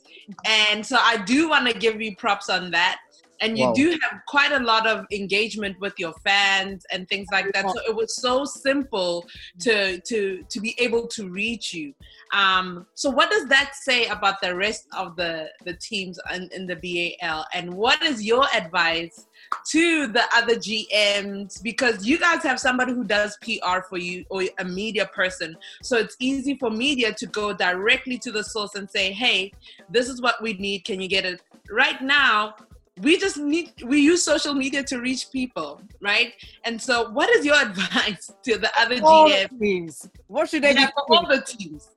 and 0.47 0.85
so 0.85 0.97
I 0.99 1.19
do 1.19 1.51
want 1.51 1.69
to 1.69 1.79
give 1.79 2.01
you 2.01 2.17
props 2.17 2.49
on 2.49 2.71
that. 2.71 2.99
And 3.43 3.59
you 3.59 3.67
Wow. 3.67 3.73
do 3.75 3.99
have 4.03 4.21
quite 4.29 4.53
a 4.53 4.61
lot 4.61 4.87
of 4.87 5.05
engagement 5.13 5.79
with 5.81 5.95
your 5.99 6.15
fans 6.25 6.87
and 6.93 7.09
things 7.09 7.29
like 7.33 7.53
that. 7.53 7.69
So 7.71 7.81
it 7.87 7.95
was 7.95 8.17
so 8.17 8.45
simple 8.45 9.27
to 9.61 10.01
to 10.01 10.43
to 10.49 10.61
be 10.61 10.75
able 10.79 11.07
to 11.09 11.29
reach 11.29 11.75
you. 11.75 11.93
Um, 12.33 12.87
so 12.95 13.11
what 13.11 13.31
does 13.31 13.47
that 13.49 13.73
say 13.75 14.07
about 14.07 14.41
the 14.41 14.55
rest 14.55 14.87
of 14.97 15.17
the 15.17 15.51
the 15.65 15.75
teams 15.75 16.19
in, 16.35 16.49
in 16.53 16.67
the 16.67 16.77
BAL? 16.77 17.47
And 17.53 17.75
what 17.75 18.03
is 18.03 18.25
your 18.25 18.47
advice 18.55 19.27
to 19.73 20.07
the 20.07 20.25
other 20.35 20.55
GMs? 20.55 21.63
Because 21.63 22.07
you 22.07 22.19
guys 22.19 22.43
have 22.45 22.59
somebody 22.59 22.93
who 22.93 23.05
does 23.05 23.37
PR 23.43 23.81
for 23.89 23.99
you 23.99 24.25
or 24.31 24.45
a 24.59 24.65
media 24.65 25.07
person, 25.07 25.57
so 25.83 25.97
it's 25.97 26.17
easy 26.21 26.57
for 26.59 26.71
media 26.71 27.13
to 27.15 27.27
go 27.27 27.53
directly 27.53 28.19
to 28.19 28.33
the 28.33 28.45
source 28.45 28.75
and 28.77 28.89
say, 28.89 29.13
"Hey, 29.13 29.53
this 29.91 30.09
is 30.09 30.23
what 30.23 30.41
we 30.41 30.55
need. 30.55 30.85
Can 30.85 31.01
you 31.01 31.09
get 31.09 31.25
it?" 31.25 31.43
Right 31.71 32.01
now, 32.01 32.55
we 33.03 33.19
just 33.19 33.37
need 33.37 33.73
we 33.85 34.01
use 34.01 34.25
social 34.25 34.55
media 34.55 34.83
to 34.85 35.01
reach 35.01 35.31
people, 35.33 35.81
right? 36.01 36.33
And 36.65 36.81
so, 36.81 37.11
what 37.11 37.29
is 37.31 37.45
your 37.45 37.57
advice 37.69 38.31
to 38.45 38.59
the 38.59 38.71
other 38.79 38.99
All 39.03 39.29
GMs? 39.29 39.49
the 39.51 39.59
teams. 39.59 40.09
What 40.29 40.49
should 40.49 40.63
they 40.63 40.73
Yeah, 40.73 40.87
be 40.87 40.93
for 40.95 41.17
all 41.17 41.27
the 41.29 41.43
teams. 41.43 41.89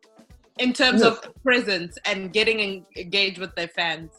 in 0.60 0.72
terms 0.74 1.02
Yeah. 1.02 1.10
of 1.10 1.22
presence 1.44 1.98
and 2.06 2.32
getting 2.32 2.60
en- 2.62 2.86
engaged 2.98 3.38
with 3.38 3.54
their 3.56 3.68
fans? 3.68 4.12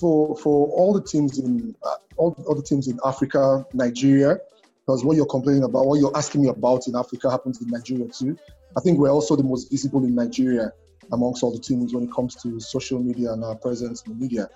for 0.00 0.36
for 0.38 0.68
all 0.68 0.92
the 0.94 1.02
teams 1.02 1.38
in 1.38 1.74
uh, 1.84 1.96
all, 2.16 2.34
all 2.46 2.54
the 2.54 2.62
teams 2.62 2.88
in 2.88 2.98
Africa, 3.04 3.64
Nigeria, 3.74 4.38
because 4.86 5.04
what 5.04 5.16
you're 5.16 5.26
complaining 5.26 5.64
about, 5.64 5.86
what 5.86 5.98
you're 6.00 6.16
asking 6.16 6.42
me 6.42 6.48
about 6.48 6.86
in 6.88 6.96
Africa 6.96 7.30
happens 7.30 7.60
in 7.60 7.68
Nigeria 7.68 8.08
too. 8.08 8.36
I 8.76 8.80
think 8.80 8.98
we're 8.98 9.10
also 9.10 9.36
the 9.36 9.42
most 9.44 9.70
visible 9.70 10.02
in 10.04 10.14
Nigeria 10.14 10.72
amongst 11.12 11.42
all 11.42 11.52
the 11.52 11.60
teams 11.60 11.94
when 11.94 12.04
it 12.04 12.12
comes 12.12 12.34
to 12.42 12.58
social 12.58 12.98
media 12.98 13.32
and 13.32 13.44
our 13.44 13.54
presence 13.56 14.02
in 14.06 14.14
the 14.14 14.18
media, 14.18 14.48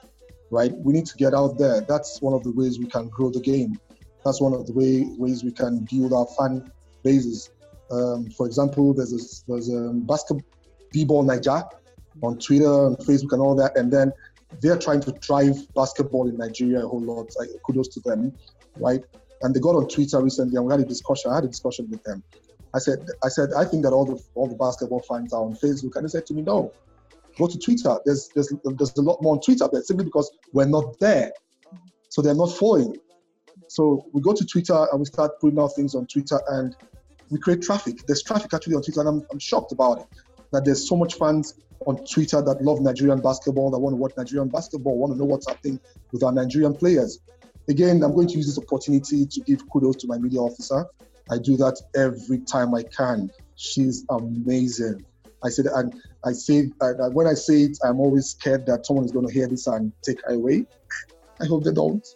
right? 0.51 0.73
We 0.77 0.93
need 0.93 1.07
to 1.07 1.17
get 1.17 1.35
out 1.35 1.59
there. 1.59 1.81
That's 1.83 2.21
one 2.21 2.35
of 2.35 2.43
the 2.43 2.53
ways 2.53 2.79
we 2.79 2.87
can 2.87 3.09
grow 3.09 3.31
the 3.31 3.41
game. 3.41 3.79
That's 4.25 4.41
one 4.41 4.53
of 4.53 4.67
the 4.67 4.73
way, 4.73 5.07
ways 5.17 5.45
we 5.45 5.53
can 5.53 5.87
build 5.91 6.13
our 6.13 6.27
fan 6.39 6.71
bases. 7.03 7.51
Um, 7.91 8.31
for 8.31 8.47
example, 8.47 8.93
there's 8.95 9.13
a, 9.13 9.51
there's 9.51 9.69
a 9.69 9.91
basketball 9.95 11.23
Niger 11.23 11.65
on 12.23 12.39
Twitter 12.39 12.87
and 12.87 12.97
Facebook 12.99 13.33
and 13.33 13.41
all 13.41 13.55
that, 13.57 13.77
and 13.77 13.93
then 13.93 14.13
they're 14.61 14.79
trying 14.79 15.01
to 15.01 15.13
drive 15.13 15.57
basketball 15.75 16.29
in 16.29 16.37
Nigeria 16.37 16.85
a 16.85 16.89
whole 16.89 17.01
lot. 17.03 17.31
Like, 17.39 17.49
kudos 17.65 17.89
to 17.89 18.01
them, 18.01 18.33
right? 18.77 19.03
And 19.43 19.55
they 19.55 19.61
got 19.61 19.75
on 19.77 19.89
Twitter 19.89 20.21
recently, 20.21 20.57
and 20.57 20.67
we 20.67 20.73
had 20.73 20.81
a 20.81 20.85
discussion. 20.85 21.31
I 21.31 21.37
had 21.37 21.45
a 21.45 21.49
discussion 21.49 21.89
with 21.91 22.03
them. 22.05 22.23
I 22.75 22.79
said, 22.79 23.07
I 23.25 23.29
said, 23.29 23.51
I 23.57 23.65
think 23.65 23.85
that 23.85 23.93
all 23.93 24.05
the 24.05 24.23
all 24.35 24.47
the 24.47 24.55
basketball 24.55 25.01
fans 25.01 25.33
are 25.33 25.43
on 25.43 25.55
Facebook, 25.55 25.97
and 25.97 26.05
they 26.05 26.09
said 26.09 26.27
to 26.27 26.35
me, 26.35 26.43
no, 26.43 26.73
go 27.41 27.47
to 27.47 27.59
Twitter. 27.59 27.97
There's 28.05 28.28
there's 28.34 28.53
there's 28.64 28.97
a 28.97 29.03
lot 29.03 29.22
more 29.22 29.34
on 29.34 29.41
Twitter, 29.41 29.68
but 29.70 29.84
simply 29.84 30.05
because 30.05 30.30
we're 30.53 30.66
not 30.66 30.99
there, 31.01 31.32
so 32.09 32.22
they're 32.22 32.34
not 32.34 32.53
following. 32.53 32.97
So 33.68 34.07
we 34.12 34.20
go 34.20 34.32
to 34.34 34.45
Twitter 34.45 34.86
and 34.91 35.01
we 35.01 35.07
start 35.07 35.41
putting 35.41 35.59
out 35.59 35.74
things 35.74 35.95
on 35.95 36.07
Twitter, 36.07 36.41
and 36.49 36.76
we 37.30 37.38
create 37.38 37.62
traffic. 37.62 38.07
There's 38.07 38.22
traffic 38.22 38.53
actually 38.55 38.74
on 38.74 38.82
Twitter, 38.82 39.01
and 39.01 39.09
I'm, 39.09 39.26
I'm 39.32 39.38
shocked 39.38 39.72
about 39.72 40.01
it. 40.01 40.07
That 40.53 40.64
there's 40.64 40.88
so 40.88 40.97
much 40.97 41.14
fans 41.14 41.55
on 41.86 42.05
Twitter 42.05 42.43
that 42.43 42.62
love 42.62 42.80
Nigerian 42.80 43.20
basketball, 43.20 43.70
that 43.70 43.78
want 43.78 43.95
to 43.95 43.97
watch 43.97 44.12
Nigerian 44.16 44.49
basketball, 44.49 44.99
want 44.99 45.12
to 45.12 45.18
know 45.18 45.24
what's 45.24 45.49
happening 45.49 45.80
with 46.12 46.22
our 46.22 46.32
Nigerian 46.32 46.74
players. 46.74 47.20
Again, 47.68 48.03
I'm 48.03 48.14
going 48.14 48.28
to 48.28 48.36
use 48.36 48.47
this 48.47 48.59
opportunity 48.59 49.24
to 49.24 49.41
give 49.43 49.68
kudos 49.70 49.97
to 49.97 50.07
my 50.07 50.18
media 50.18 50.41
officer. 50.41 50.84
I 51.30 51.38
do 51.38 51.57
that 51.59 51.80
every 51.95 52.38
time 52.41 52.74
I 52.74 52.82
can. 52.82 53.30
She's 53.55 54.05
amazing. 54.11 55.05
I 55.43 55.49
said, 55.49 55.66
and 55.66 55.95
I 56.24 56.32
say, 56.32 56.70
when 57.12 57.26
I 57.26 57.34
say 57.34 57.62
it, 57.62 57.78
I'm 57.84 58.01
always 58.01 58.30
scared 58.30 58.66
that 58.66 58.86
someone 58.86 59.05
is 59.05 59.12
going 59.12 59.26
to 59.26 59.32
hear 59.32 59.49
this 59.49 59.66
and 59.66 59.93
take 60.03 60.18
her 60.24 60.34
away. 60.34 60.66
I 61.41 61.47
hope 61.47 61.64
they 61.64 61.72
don't. 61.72 62.07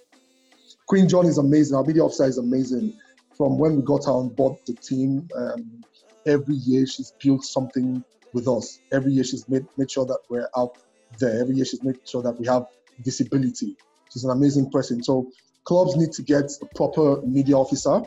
Queen 0.86 1.08
John 1.08 1.26
is 1.26 1.38
amazing. 1.38 1.76
Our 1.76 1.84
media 1.84 2.04
officer 2.04 2.24
is 2.24 2.38
amazing. 2.38 2.92
From 3.36 3.58
when 3.58 3.76
we 3.76 3.82
got 3.82 4.04
her 4.04 4.12
on 4.12 4.28
board 4.28 4.58
the 4.66 4.74
team, 4.74 5.26
um, 5.36 5.82
every 6.26 6.56
year 6.56 6.86
she's 6.86 7.12
built 7.22 7.44
something 7.44 8.04
with 8.34 8.46
us. 8.46 8.80
Every 8.92 9.12
year 9.12 9.24
she's 9.24 9.48
made, 9.48 9.66
made 9.78 9.90
sure 9.90 10.04
that 10.04 10.18
we're 10.28 10.48
out 10.56 10.76
there. 11.18 11.40
Every 11.40 11.56
year 11.56 11.64
she's 11.64 11.82
made 11.82 11.96
sure 12.06 12.22
that 12.22 12.38
we 12.38 12.46
have 12.46 12.66
visibility. 13.02 13.76
She's 14.12 14.24
an 14.24 14.30
amazing 14.30 14.70
person. 14.70 15.02
So 15.02 15.30
clubs 15.64 15.96
need 15.96 16.12
to 16.12 16.22
get 16.22 16.50
a 16.62 16.66
proper 16.76 17.22
media 17.22 17.56
officer, 17.56 18.02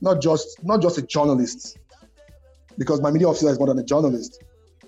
not 0.00 0.22
just 0.22 0.64
not 0.64 0.80
just 0.80 0.98
a 0.98 1.02
journalist, 1.02 1.78
because 2.78 3.00
my 3.00 3.10
media 3.10 3.28
officer 3.28 3.48
is 3.48 3.58
more 3.58 3.68
than 3.68 3.78
a 3.78 3.84
journalist. 3.84 4.42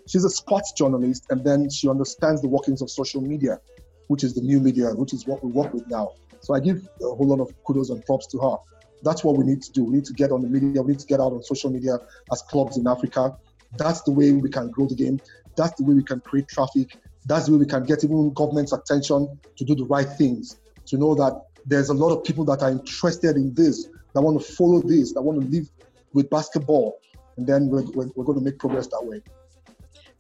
She's 0.07 0.25
a 0.25 0.31
sports 0.31 0.73
journalist, 0.73 1.27
and 1.31 1.45
then 1.45 1.69
she 1.69 1.89
understands 1.89 2.41
the 2.41 2.49
workings 2.49 2.81
of 2.81 2.91
social 2.91 3.21
media, 3.21 3.61
which 4.07 4.25
is 4.25 4.35
the 4.35 4.41
new 4.41 4.61
media, 4.61 4.91
which 4.91 5.13
is 5.13 5.27
what 5.27 5.45
we 5.45 5.51
work 5.51 5.73
with 5.73 5.87
now. 5.89 6.13
So 6.41 6.55
I 6.55 6.61
give 6.61 6.89
a 7.03 7.15
whole 7.15 7.27
lot 7.27 7.41
of 7.41 7.53
kudos 7.65 7.91
and 7.91 8.05
props 8.07 8.27
to 8.29 8.39
her. 8.39 8.57
That's 9.03 9.23
what 9.23 9.37
we 9.37 9.45
need 9.45 9.63
to 9.63 9.73
do. 9.73 9.85
We 9.85 9.97
need 9.97 10.05
to 10.07 10.13
get 10.13 10.33
on 10.33 10.43
the 10.43 10.49
media. 10.49 10.83
We 10.83 10.93
need 10.93 11.01
to 11.01 11.07
get 11.07 11.21
out 11.21 11.33
on 11.33 11.43
social 11.43 11.71
media 11.71 11.99
as 12.33 12.43
clubs 12.43 12.79
in 12.79 12.87
Africa. 12.87 13.37
That's 13.77 14.03
the 14.03 14.13
way 14.13 14.33
we 14.33 14.49
can 14.49 14.71
grow 14.71 14.87
the 14.87 14.95
game. 14.95 15.21
That's 15.57 15.75
the 15.75 15.85
way 15.85 15.95
we 15.95 16.03
can 16.03 16.21
create 16.21 16.49
traffic. 16.49 16.97
That's 17.27 17.47
the 17.47 17.53
way 17.53 17.59
we 17.59 17.67
can 17.67 17.85
get 17.85 18.03
even 18.05 18.33
government's 18.33 18.73
attention 18.73 19.39
to 19.57 19.65
do 19.65 19.75
the 19.75 19.85
right 19.85 20.09
things. 20.09 20.59
To 20.87 20.97
know 20.97 21.15
that 21.17 21.43
there's 21.67 21.91
a 21.91 21.95
lot 21.95 22.17
of 22.17 22.25
people 22.25 22.45
that 22.47 22.63
are 22.63 22.71
interested 22.71 23.37
in 23.37 23.53
this, 23.55 23.89
that 24.15 24.23
want 24.23 24.41
to 24.41 24.53
follow 24.55 24.81
this, 24.81 25.13
that 25.13 25.23
want 25.23 25.43
to 25.43 25.47
live 25.49 25.69
with 26.15 26.31
basketball, 26.31 26.99
and 27.39 27.47
then 27.47 27.69
we're, 27.71 27.85
we're, 27.93 28.11
we're 28.15 28.25
going 28.25 28.39
to 28.39 28.45
make 28.45 28.59
progress 28.59 28.89
that 28.89 29.03
way. 29.03 29.23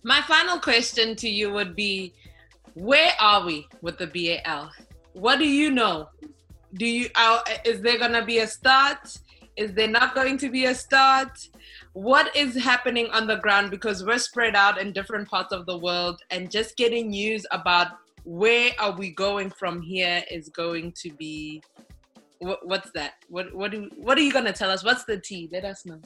My 0.04 0.22
final 0.22 0.58
question 0.58 1.16
to 1.16 1.28
you 1.28 1.52
would 1.52 1.74
be 1.74 2.14
where 2.74 3.12
are 3.20 3.44
we 3.44 3.66
with 3.82 3.98
the 3.98 4.06
BAL? 4.06 4.70
What 5.12 5.40
do 5.40 5.46
you 5.46 5.70
know? 5.70 6.08
Do 6.74 6.86
you 6.86 7.08
uh, 7.16 7.40
is 7.64 7.82
there 7.82 7.98
going 7.98 8.12
to 8.12 8.24
be 8.24 8.38
a 8.38 8.46
start? 8.46 9.18
Is 9.56 9.72
there 9.72 9.88
not 9.88 10.14
going 10.14 10.38
to 10.38 10.48
be 10.48 10.66
a 10.66 10.74
start? 10.74 11.36
What 11.94 12.34
is 12.36 12.54
happening 12.54 13.08
on 13.10 13.26
the 13.26 13.36
ground 13.36 13.72
because 13.72 14.04
we're 14.04 14.18
spread 14.18 14.54
out 14.54 14.80
in 14.80 14.92
different 14.92 15.28
parts 15.28 15.52
of 15.52 15.66
the 15.66 15.76
world 15.76 16.20
and 16.30 16.48
just 16.48 16.76
getting 16.76 17.10
news 17.10 17.44
about 17.50 17.88
where 18.22 18.70
are 18.78 18.92
we 18.92 19.10
going 19.10 19.50
from 19.50 19.82
here 19.82 20.22
is 20.30 20.48
going 20.50 20.92
to 20.92 21.10
be 21.14 21.62
what, 22.38 22.64
what's 22.68 22.92
that? 22.92 23.14
What 23.28 23.52
what 23.52 23.72
do 23.72 23.90
what 23.96 24.16
are 24.16 24.22
you 24.22 24.32
going 24.32 24.44
to 24.44 24.52
tell 24.52 24.70
us? 24.70 24.84
What's 24.84 25.04
the 25.04 25.18
tea? 25.18 25.48
Let 25.50 25.64
us 25.64 25.84
know. 25.84 26.00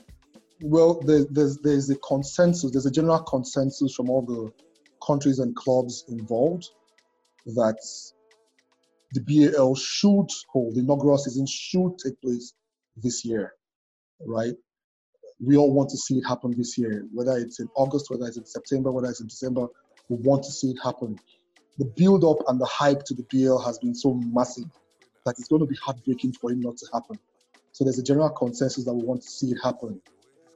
Well, 0.63 1.01
there, 1.01 1.25
there's 1.31 1.59
there's 1.59 1.91
a 1.91 1.97
consensus. 1.97 2.71
There's 2.71 2.87
a 2.87 2.91
general 2.91 3.21
consensus 3.23 3.95
from 3.95 4.11
all 4.11 4.23
the 4.23 4.53
countries 5.05 5.41
and 5.41 5.57
clubs 5.57 6.05
involved 6.09 6.69
that 7.47 7.79
the 9.13 9.21
BAL 9.21 9.75
should 9.75 10.29
hold 10.51 10.77
the 10.77 10.81
inaugural 10.81 11.19
season 11.19 11.47
should 11.49 11.99
take 11.99 12.21
place 12.23 12.55
this 12.97 13.25
year, 13.25 13.55
right? 14.27 14.55
We 15.45 15.57
all 15.57 15.75
want 15.75 15.91
to 15.91 15.97
see 15.97 16.19
it 16.19 16.25
happen 16.29 16.55
this 16.57 16.79
year, 16.79 17.07
whether 17.13 17.37
it's 17.37 17.61
in 17.61 17.69
August, 17.77 18.07
whether 18.11 18.27
it's 18.27 18.39
in 18.39 18.47
September, 18.47 18.93
whether 18.93 19.09
it's 19.09 19.21
in 19.21 19.27
December. 19.27 19.67
We 20.09 20.17
want 20.19 20.45
to 20.45 20.53
see 20.53 20.69
it 20.71 20.79
happen. 20.83 21.19
The 21.79 21.87
build 21.97 22.25
up 22.25 22.39
and 22.49 22.61
the 22.61 22.67
hype 22.67 23.03
to 23.07 23.15
the 23.15 23.27
BL 23.31 23.59
has 23.59 23.79
been 23.79 23.95
so 23.95 24.15
massive 24.15 24.69
that 25.27 25.35
it's 25.39 25.49
going 25.49 25.61
to 25.61 25.67
be 25.67 25.77
heartbreaking 25.85 26.35
for 26.41 26.53
it 26.53 26.59
not 26.59 26.77
to 26.79 26.87
happen. 26.93 27.19
So 27.73 27.85
there's 27.85 27.99
a 27.99 28.05
general 28.05 28.31
consensus 28.31 28.85
that 28.85 28.95
we 28.95 29.05
want 29.05 29.23
to 29.23 29.29
see 29.29 29.49
it 29.49 29.59
happen. 29.63 30.01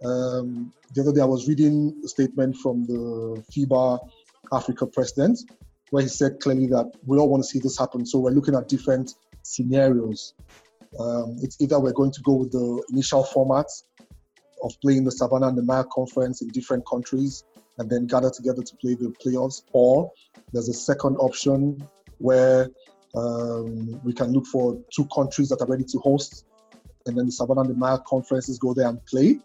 Um, 0.05 0.73
the 0.95 1.03
other 1.03 1.13
day, 1.13 1.21
I 1.21 1.27
was 1.27 1.49
reading 1.49 2.01
a 2.05 2.09
statement 2.09 2.57
from 2.57 2.85
the 2.87 3.43
FIBA 3.53 3.99
Africa 4.53 4.87
president, 4.87 5.39
where 5.91 6.03
he 6.03 6.09
said 6.09 6.41
clearly 6.41 6.67
that 6.69 6.93
we 7.07 7.19
all 7.19 7.29
want 7.29 7.43
to 7.43 7.49
see 7.49 7.59
this 7.59 7.79
happen. 7.79 8.05
So 8.05 8.19
we're 8.19 8.31
looking 8.31 8.55
at 8.55 8.69
different 8.69 9.15
scenarios. 9.43 10.35
Um, 10.99 11.37
it's 11.43 11.61
either 11.61 11.79
we're 11.79 11.93
going 11.93 12.13
to 12.13 12.21
go 12.23 12.35
with 12.35 12.53
the 12.53 12.83
initial 12.91 13.25
format 13.25 13.67
of 14.63 14.73
playing 14.81 15.05
the 15.05 15.11
Savannah 15.11 15.49
and 15.49 15.59
the 15.59 15.63
Maya 15.63 15.85
conference 15.93 16.43
in 16.43 16.49
different 16.49 16.87
countries 16.87 17.45
and 17.79 17.91
then 17.91 18.07
gather 18.07 18.31
together 18.31 18.63
to 18.63 18.77
play 18.77 18.95
the 18.95 19.15
playoffs, 19.25 19.63
or 19.73 20.11
there's 20.53 20.69
a 20.69 20.73
second 20.73 21.17
option 21.17 21.87
where 22.19 22.69
um, 23.15 24.01
we 24.03 24.13
can 24.13 24.33
look 24.33 24.47
for 24.47 24.79
two 24.95 25.07
countries 25.15 25.49
that 25.51 25.61
are 25.61 25.67
ready 25.67 25.85
to 25.85 25.99
host, 25.99 26.47
and 27.05 27.17
then 27.17 27.27
the 27.27 27.33
Savannah 27.33 27.63
and 27.63 27.71
the 27.71 27.75
Maya 27.75 27.99
conferences 28.07 28.59
go 28.59 28.73
there 28.73 28.89
and 28.89 29.05
play. 29.07 29.39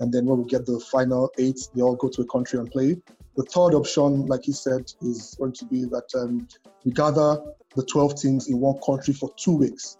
And 0.00 0.12
then 0.12 0.26
when 0.26 0.38
we 0.38 0.44
get 0.44 0.66
the 0.66 0.80
final 0.80 1.30
eight, 1.38 1.58
they 1.74 1.82
all 1.82 1.96
go 1.96 2.08
to 2.08 2.22
a 2.22 2.26
country 2.26 2.58
and 2.58 2.70
play. 2.70 2.96
The 3.36 3.44
third 3.44 3.74
option, 3.74 4.26
like 4.26 4.46
you 4.46 4.52
said, 4.52 4.92
is 5.02 5.36
going 5.38 5.52
to 5.54 5.64
be 5.64 5.84
that 5.86 6.08
um, 6.14 6.46
we 6.84 6.92
gather 6.92 7.42
the 7.74 7.84
12 7.84 8.20
teams 8.20 8.48
in 8.48 8.60
one 8.60 8.78
country 8.84 9.14
for 9.14 9.30
two 9.36 9.56
weeks 9.56 9.96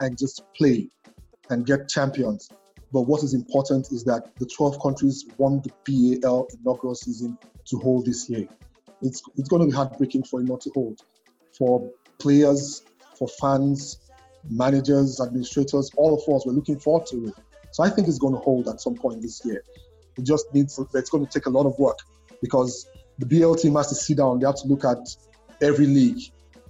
and 0.00 0.18
just 0.18 0.42
play 0.56 0.88
and 1.50 1.66
get 1.66 1.88
champions. 1.88 2.50
But 2.92 3.02
what 3.02 3.22
is 3.22 3.34
important 3.34 3.90
is 3.92 4.04
that 4.04 4.34
the 4.36 4.46
12 4.46 4.82
countries 4.82 5.26
won 5.38 5.62
the 5.62 6.20
BAL 6.20 6.48
inaugural 6.58 6.94
season 6.94 7.38
to 7.66 7.78
hold 7.78 8.06
this 8.06 8.28
year. 8.28 8.46
It's, 9.00 9.22
it's 9.36 9.48
going 9.48 9.62
to 9.62 9.66
be 9.66 9.74
heartbreaking 9.74 10.24
for 10.24 10.40
it 10.40 10.44
not 10.44 10.60
to 10.62 10.70
hold. 10.74 11.00
For 11.56 11.90
players, 12.18 12.82
for 13.16 13.28
fans, 13.40 14.00
managers, 14.48 15.20
administrators, 15.20 15.90
all 15.96 16.14
of 16.14 16.34
us, 16.34 16.46
we're 16.46 16.52
looking 16.52 16.78
forward 16.78 17.06
to 17.06 17.28
it. 17.28 17.34
So 17.72 17.82
I 17.82 17.90
think 17.90 18.06
it's 18.08 18.18
going 18.18 18.34
to 18.34 18.40
hold 18.40 18.68
at 18.68 18.80
some 18.80 18.94
point 18.94 19.22
this 19.22 19.44
year. 19.44 19.62
It 20.16 20.24
just 20.24 20.52
needs, 20.54 20.78
it's 20.94 21.10
going 21.10 21.26
to 21.26 21.32
take 21.32 21.46
a 21.46 21.50
lot 21.50 21.66
of 21.66 21.78
work 21.78 21.98
because 22.40 22.86
the 23.18 23.26
BL 23.26 23.54
team 23.54 23.74
has 23.76 23.88
to 23.88 23.94
sit 23.94 24.18
down. 24.18 24.40
They 24.40 24.46
have 24.46 24.56
to 24.56 24.68
look 24.68 24.84
at 24.84 24.98
every 25.62 25.86
league, 25.86 26.20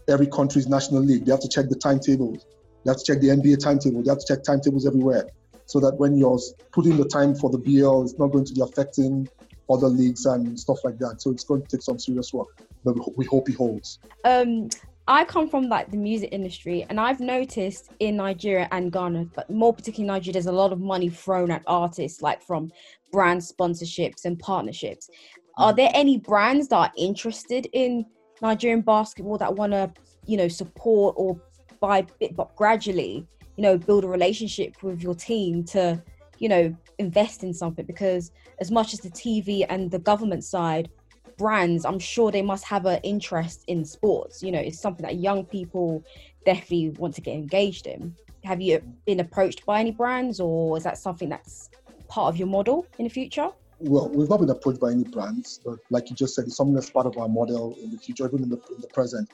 every 0.09 0.29
country's 0.29 0.69
national 0.69 1.03
league. 1.03 1.25
They 1.25 1.33
have 1.33 1.41
to 1.41 1.49
check 1.49 1.69
the 1.69 1.77
timetables. 1.77 2.47
They 2.85 2.91
have 2.91 2.99
to 2.99 3.05
check 3.05 3.21
the 3.21 3.29
NBA 3.29 3.63
timetable. 3.63 4.03
They 4.03 4.11
have 4.11 4.19
to 4.19 4.27
check 4.27 4.45
timetables 4.45 4.87
everywhere 4.87 5.27
so 5.67 5.81
that 5.81 5.97
when 5.97 6.17
you're 6.17 6.39
putting 6.73 6.97
the 6.97 7.05
time 7.05 7.35
for 7.35 7.51
the 7.51 7.59
BL, 7.59 8.03
it's 8.03 8.19
not 8.19 8.29
going 8.29 8.45
to 8.45 8.53
be 8.53 8.61
affecting 8.61 9.29
other 9.71 9.89
leagues 9.89 10.27
and 10.27 10.59
stuff 10.59 10.79
like 10.85 10.99
that. 10.99 11.23
So 11.23 11.31
it's 11.31 11.45
going 11.45 11.63
to 11.63 11.69
take 11.69 11.83
some 11.83 11.99
serious 11.99 12.33
work, 12.33 12.49
but 12.85 12.95
we 13.17 13.25
hope 13.27 13.49
he 13.49 13.55
holds. 13.55 13.99
um 14.25 14.69
I 15.09 15.25
come 15.25 15.49
from 15.49 15.69
like 15.69 15.91
the 15.91 15.97
music 15.97 16.29
industry 16.33 16.87
and 16.89 17.01
I've 17.01 17.19
noticed 17.19 17.91
in 17.99 18.17
Nigeria 18.17 18.69
and 18.71 18.93
Ghana, 18.93 19.27
but 19.35 19.51
more 19.51 19.75
particularly 19.75 20.07
Nigeria, 20.07 20.35
there's 20.35 20.47
a 20.47 20.53
lot 20.53 20.73
of 20.73 20.81
money 20.81 21.09
thrown 21.09 21.51
at 21.51 21.63
artists, 21.67 22.23
like 22.23 22.41
from 22.41 22.71
brand 23.11 23.41
sponsorships 23.41 24.25
and 24.25 24.39
partnerships. 24.39 25.11
Are 25.59 25.73
mm. 25.73 25.77
there 25.77 25.91
any 25.93 26.19
brands 26.19 26.69
that 26.69 26.77
are 26.77 26.93
interested 26.97 27.67
in 27.73 28.07
Nigerian 28.41 28.81
basketball 28.81 29.39
that 29.39 29.55
want 29.55 29.73
to, 29.73 29.93
you 30.27 30.37
know, 30.37 30.49
support 30.49 31.15
or 31.19 31.41
by 31.81 32.03
bit 32.21 32.37
but 32.37 32.55
gradually, 32.55 33.27
you 33.57 33.63
know, 33.63 33.77
build 33.77 34.05
a 34.05 34.09
relationship 34.09 34.83
with 34.85 35.03
your 35.03 35.17
team 35.17 35.65
to, 35.65 36.01
you 36.39 36.49
know, 36.49 36.75
invest 36.99 37.43
in 37.43 37.53
something? 37.53 37.85
Because 37.85 38.31
as 38.61 38.71
much 38.71 38.93
as 38.93 39.01
the 39.01 39.11
TV 39.11 39.67
and 39.69 39.91
the 39.91 39.99
government 39.99 40.45
side 40.45 40.91
brands, 41.37 41.85
I'm 41.85 41.99
sure 41.99 42.31
they 42.31 42.43
must 42.43 42.65
have 42.65 42.87
an 42.87 43.01
interest 43.03 43.65
in 43.67 43.85
sports. 43.85 44.43
You 44.43 44.53
know, 44.53 44.59
it's 44.61 44.81
something 44.81 45.05
that 45.05 45.17
young 45.17 45.45
people 45.45 46.05
definitely 46.45 46.91
want 46.91 47.15
to 47.15 47.21
get 47.21 47.35
engaged 47.35 47.87
in. 47.87 48.15
Have 48.45 48.61
you 48.61 48.83
been 49.07 49.21
approached 49.21 49.65
by 49.65 49.81
any 49.81 49.93
brands, 49.93 50.41
or 50.41 50.77
is 50.77 50.85
that 50.85 50.99
something 50.99 51.29
that's 51.29 51.71
part 52.09 52.33
of 52.33 52.37
your 52.37 52.49
model 52.49 52.87
in 52.99 53.05
the 53.05 53.11
future? 53.11 53.49
Well, 53.79 54.09
we've 54.09 54.29
not 54.29 54.41
been 54.41 54.51
approached 54.51 54.81
by 54.81 54.93
any 54.93 55.05
brands, 55.05 55.61
but 55.65 55.79
like 55.91 56.11
you 56.11 56.17
just 56.17 56.35
said, 56.35 56.45
it's 56.47 56.57
something 56.57 56.75
that's 56.75 56.91
part 56.91 57.07
of 57.07 57.19
our 57.19 57.29
model 57.29 57.77
in 57.83 57.91
the 57.91 57.99
future, 57.99 58.27
even 58.27 58.45
in 58.45 58.49
the, 58.49 58.61
in 58.75 58.81
the 58.81 58.89
present. 58.89 59.29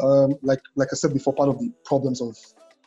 Um, 0.00 0.34
like 0.42 0.60
like 0.76 0.88
I 0.92 0.96
said 0.96 1.12
before, 1.12 1.32
part 1.32 1.48
of 1.48 1.58
the 1.58 1.70
problems 1.84 2.20
of 2.20 2.36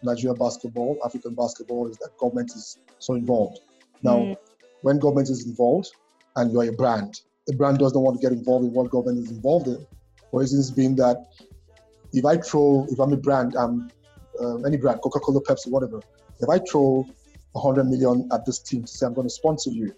Nigeria 0.01 0.33
basketball, 0.33 0.97
African 1.05 1.35
basketball, 1.35 1.87
is 1.87 1.97
that 1.97 2.17
government 2.17 2.51
is 2.55 2.77
so 2.99 3.15
involved. 3.15 3.59
Now, 4.01 4.19
Mm. 4.19 4.37
when 4.81 4.99
government 4.99 5.29
is 5.29 5.45
involved 5.45 5.91
and 6.35 6.51
you're 6.51 6.69
a 6.69 6.73
brand, 6.73 7.21
the 7.47 7.53
brand 7.53 7.77
doesn't 7.79 7.99
want 7.99 8.19
to 8.19 8.21
get 8.21 8.35
involved 8.35 8.65
in 8.65 8.73
what 8.73 8.89
government 8.89 9.25
is 9.25 9.31
involved 9.31 9.67
in. 9.67 9.85
For 10.31 10.41
instance, 10.41 10.71
being 10.71 10.95
that 10.95 11.27
if 12.13 12.25
I 12.25 12.37
throw, 12.37 12.87
if 12.89 12.99
I'm 12.99 13.11
a 13.13 13.17
brand, 13.17 13.55
um, 13.55 13.91
um, 14.39 14.65
any 14.65 14.77
brand, 14.77 15.01
Coca-Cola, 15.01 15.41
Pepsi, 15.41 15.69
whatever, 15.69 16.01
if 16.39 16.49
I 16.49 16.59
throw 16.59 17.07
100 17.53 17.85
million 17.85 18.29
at 18.31 18.45
this 18.45 18.59
team 18.59 18.83
to 18.83 18.87
say 18.87 19.05
I'm 19.05 19.13
going 19.13 19.27
to 19.27 19.33
sponsor 19.33 19.69
you, 19.69 19.93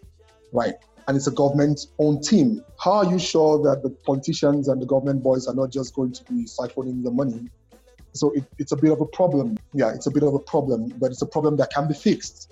right? 0.51 0.73
And 1.07 1.15
it's 1.15 1.27
a 1.27 1.31
government-owned 1.31 2.23
team. 2.23 2.63
How 2.79 2.93
are 2.93 3.05
you 3.05 3.19
sure 3.19 3.61
that 3.63 3.83
the 3.83 3.89
politicians 3.89 4.67
and 4.67 4.81
the 4.81 4.85
government 4.85 5.23
boys 5.23 5.47
are 5.47 5.53
not 5.53 5.71
just 5.71 5.93
going 5.93 6.13
to 6.13 6.23
be 6.25 6.45
siphoning 6.45 7.03
the 7.03 7.11
money? 7.11 7.47
So 8.13 8.31
it, 8.31 8.43
it's 8.57 8.71
a 8.71 8.77
bit 8.77 8.91
of 8.91 9.01
a 9.01 9.05
problem. 9.05 9.57
Yeah, 9.73 9.93
it's 9.93 10.07
a 10.07 10.11
bit 10.11 10.23
of 10.23 10.33
a 10.33 10.39
problem, 10.39 10.93
but 10.97 11.11
it's 11.11 11.21
a 11.21 11.27
problem 11.27 11.57
that 11.57 11.71
can 11.71 11.87
be 11.87 11.93
fixed. 11.93 12.51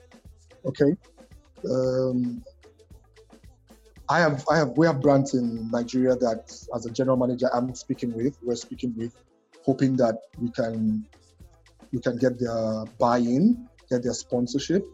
Okay. 0.66 0.96
Um, 1.70 2.44
I 4.14 4.20
have, 4.20 4.46
I 4.48 4.58
have, 4.58 4.78
we 4.78 4.86
have 4.86 5.02
brands 5.02 5.34
in 5.34 5.72
Nigeria 5.72 6.16
that, 6.16 6.44
as 6.76 6.86
a 6.86 6.92
general 6.92 7.18
manager, 7.18 7.50
I'm 7.52 7.74
speaking 7.74 8.14
with. 8.14 8.38
We're 8.44 8.54
speaking 8.54 8.94
with, 8.96 9.12
hoping 9.66 9.96
that 9.96 10.20
we 10.40 10.52
can, 10.52 11.04
we 11.92 12.00
can 12.00 12.18
get 12.18 12.40
their 12.40 12.86
buy-in, 13.00 13.68
get 13.90 14.04
their 14.04 14.14
sponsorship. 14.14 14.86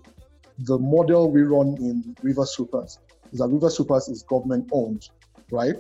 The 0.59 0.78
model 0.78 1.30
we 1.32 1.41
run 1.41 1.76
in 1.82 2.15
Rivers 2.24 2.55
Hoopers 2.55 2.97
is 3.34 3.39
that 3.39 3.49
Rivers 3.49 3.76
Hoopers 3.76 4.07
is 4.07 4.24
government-owned, 4.24 5.09
right? 5.51 5.76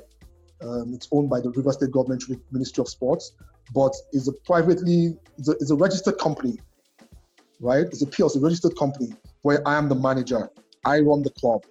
Um, 0.61 0.93
it's 0.93 1.07
owned 1.13 1.29
by 1.29 1.39
the 1.39 1.51
River 1.51 1.71
State 1.71 1.91
Government 1.91 2.21
Ministry 2.51 2.81
of 2.81 2.89
Sports, 2.89 3.31
but 3.73 3.93
it's 4.11 4.27
a 4.27 4.33
privately, 4.45 5.15
it's 5.37 5.47
a, 5.47 5.53
it's 5.61 5.71
a 5.71 5.75
registered 5.75 6.17
company, 6.17 6.57
right? 7.61 7.85
It's 7.85 8.01
a 8.01 8.05
PLC, 8.05 8.43
registered 8.43 8.77
company 8.77 9.13
where 9.43 9.65
I 9.65 9.77
am 9.77 9.87
the 9.87 9.95
manager. 9.95 10.49
I 10.83 10.99
run 10.99 11.23
the 11.23 11.29
club, 11.29 11.63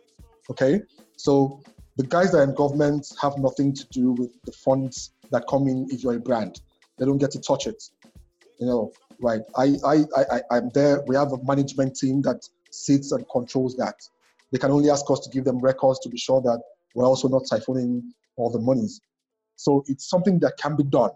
okay? 0.49 0.81
So 1.19 1.61
the 1.97 2.05
guys 2.05 2.31
that 2.31 2.39
are 2.39 2.45
in 2.45 2.55
government 2.55 3.12
have 3.21 3.37
nothing 3.39 3.75
to 3.75 3.87
do 3.89 4.12
with 4.12 4.31
the 4.45 4.53
funds 4.53 5.11
that 5.31 5.45
come 5.49 5.66
in 5.66 5.89
if 5.91 6.03
you're 6.03 6.14
a 6.14 6.21
brand. 6.21 6.61
They 6.97 7.05
don't 7.05 7.19
get 7.19 7.33
to 7.33 7.41
touch 7.41 7.66
it, 7.66 7.83
you 8.61 8.66
know, 8.66 8.93
right? 9.21 9.41
I, 9.57 9.75
I, 9.85 10.05
I, 10.16 10.41
I'm 10.53 10.71
there. 10.71 11.03
We 11.07 11.16
have 11.16 11.33
a 11.33 11.43
management 11.45 11.97
team 11.97 12.23
that 12.23 12.49
sits 12.71 13.11
and 13.11 13.25
controls 13.31 13.77
that. 13.77 13.97
They 14.53 14.59
can 14.59 14.71
only 14.71 14.91
ask 14.91 15.11
us 15.11 15.21
to 15.21 15.31
give 15.31 15.45
them 15.45 15.59
records 15.59 15.99
to 16.01 16.09
be 16.09 16.16
sure 16.16 16.41
that 16.43 16.62
we're 16.95 17.05
also 17.05 17.29
not 17.29 17.43
siphoning 17.43 18.03
all 18.37 18.51
the 18.51 18.61
monies. 18.61 19.01
So 19.57 19.85
it's 19.89 20.09
something 20.09 20.39
that 20.39 20.57
can 20.57 20.77
be 20.77 20.85
done, 20.85 21.11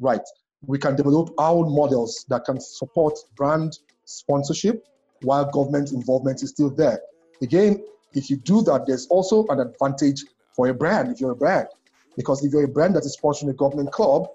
right? 0.00 0.26
We 0.62 0.78
can 0.78 0.96
develop 0.96 1.30
our 1.38 1.56
own 1.56 1.74
models 1.74 2.24
that 2.30 2.46
can 2.46 2.58
support 2.58 3.18
brand 3.36 3.78
sponsorship 4.06 4.86
while 5.22 5.44
government 5.44 5.92
involvement 5.92 6.42
is 6.42 6.50
still 6.50 6.70
there. 6.70 7.00
Again, 7.42 7.84
if 8.16 8.30
you 8.30 8.36
do 8.38 8.62
that, 8.62 8.86
there's 8.86 9.06
also 9.08 9.46
an 9.48 9.60
advantage 9.60 10.24
for 10.54 10.68
a 10.68 10.74
brand 10.74 11.12
if 11.12 11.20
you're 11.20 11.32
a 11.32 11.36
brand. 11.36 11.68
Because 12.16 12.44
if 12.44 12.52
you're 12.52 12.64
a 12.64 12.68
brand 12.68 12.96
that 12.96 13.04
is 13.04 13.16
sponsoring 13.22 13.50
a 13.50 13.54
government 13.54 13.92
club, 13.92 14.26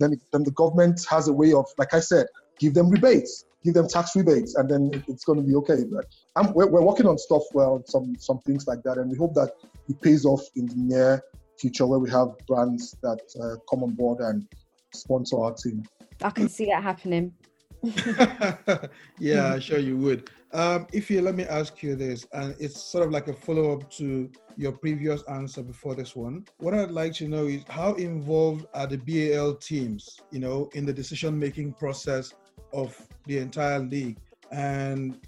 then, 0.00 0.20
then 0.32 0.42
the 0.42 0.50
government 0.50 1.00
has 1.08 1.28
a 1.28 1.32
way 1.32 1.52
of, 1.52 1.66
like 1.78 1.94
I 1.94 2.00
said, 2.00 2.26
give 2.58 2.74
them 2.74 2.90
rebates, 2.90 3.44
give 3.64 3.74
them 3.74 3.86
tax 3.88 4.16
rebates, 4.16 4.56
and 4.56 4.68
then 4.68 4.90
it- 4.92 5.04
it's 5.08 5.24
going 5.24 5.38
to 5.40 5.46
be 5.46 5.54
okay. 5.56 5.84
But 5.90 6.06
I'm, 6.34 6.52
we're, 6.54 6.66
we're 6.66 6.82
working 6.82 7.06
on 7.06 7.18
stuff, 7.18 7.42
well, 7.54 7.82
some 7.86 8.16
some 8.18 8.40
things 8.40 8.66
like 8.66 8.82
that, 8.82 8.98
and 8.98 9.10
we 9.10 9.16
hope 9.16 9.34
that 9.34 9.50
it 9.88 10.00
pays 10.02 10.24
off 10.24 10.42
in 10.56 10.66
the 10.66 10.74
near 10.76 11.22
future 11.58 11.86
where 11.86 11.98
we 11.98 12.10
have 12.10 12.28
brands 12.48 12.96
that 13.02 13.20
uh, 13.42 13.56
come 13.68 13.84
on 13.84 13.90
board 13.94 14.20
and 14.20 14.44
sponsor 14.92 15.38
our 15.38 15.54
team. 15.54 15.82
I 16.22 16.30
can 16.30 16.48
see 16.48 16.66
that 16.66 16.82
happening. 16.82 17.32
yeah, 19.18 19.58
sure 19.58 19.78
you 19.78 19.96
would. 19.96 20.30
Um, 20.52 20.86
if 20.92 21.10
you 21.10 21.22
let 21.22 21.34
me 21.34 21.44
ask 21.44 21.82
you 21.82 21.94
this, 21.94 22.26
and 22.32 22.54
it's 22.58 22.80
sort 22.80 23.06
of 23.06 23.12
like 23.12 23.28
a 23.28 23.32
follow 23.32 23.72
up 23.72 23.90
to 23.92 24.30
your 24.56 24.72
previous 24.72 25.22
answer 25.24 25.62
before 25.62 25.94
this 25.94 26.14
one. 26.14 26.44
What 26.58 26.74
I'd 26.74 26.90
like 26.90 27.14
to 27.14 27.28
know 27.28 27.46
is 27.46 27.62
how 27.68 27.94
involved 27.94 28.66
are 28.74 28.86
the 28.86 28.98
BAL 28.98 29.54
teams, 29.56 30.20
you 30.30 30.40
know, 30.40 30.68
in 30.74 30.84
the 30.84 30.92
decision 30.92 31.38
making 31.38 31.74
process 31.74 32.34
of 32.72 32.96
the 33.26 33.38
entire 33.38 33.78
league, 33.78 34.18
and 34.50 35.18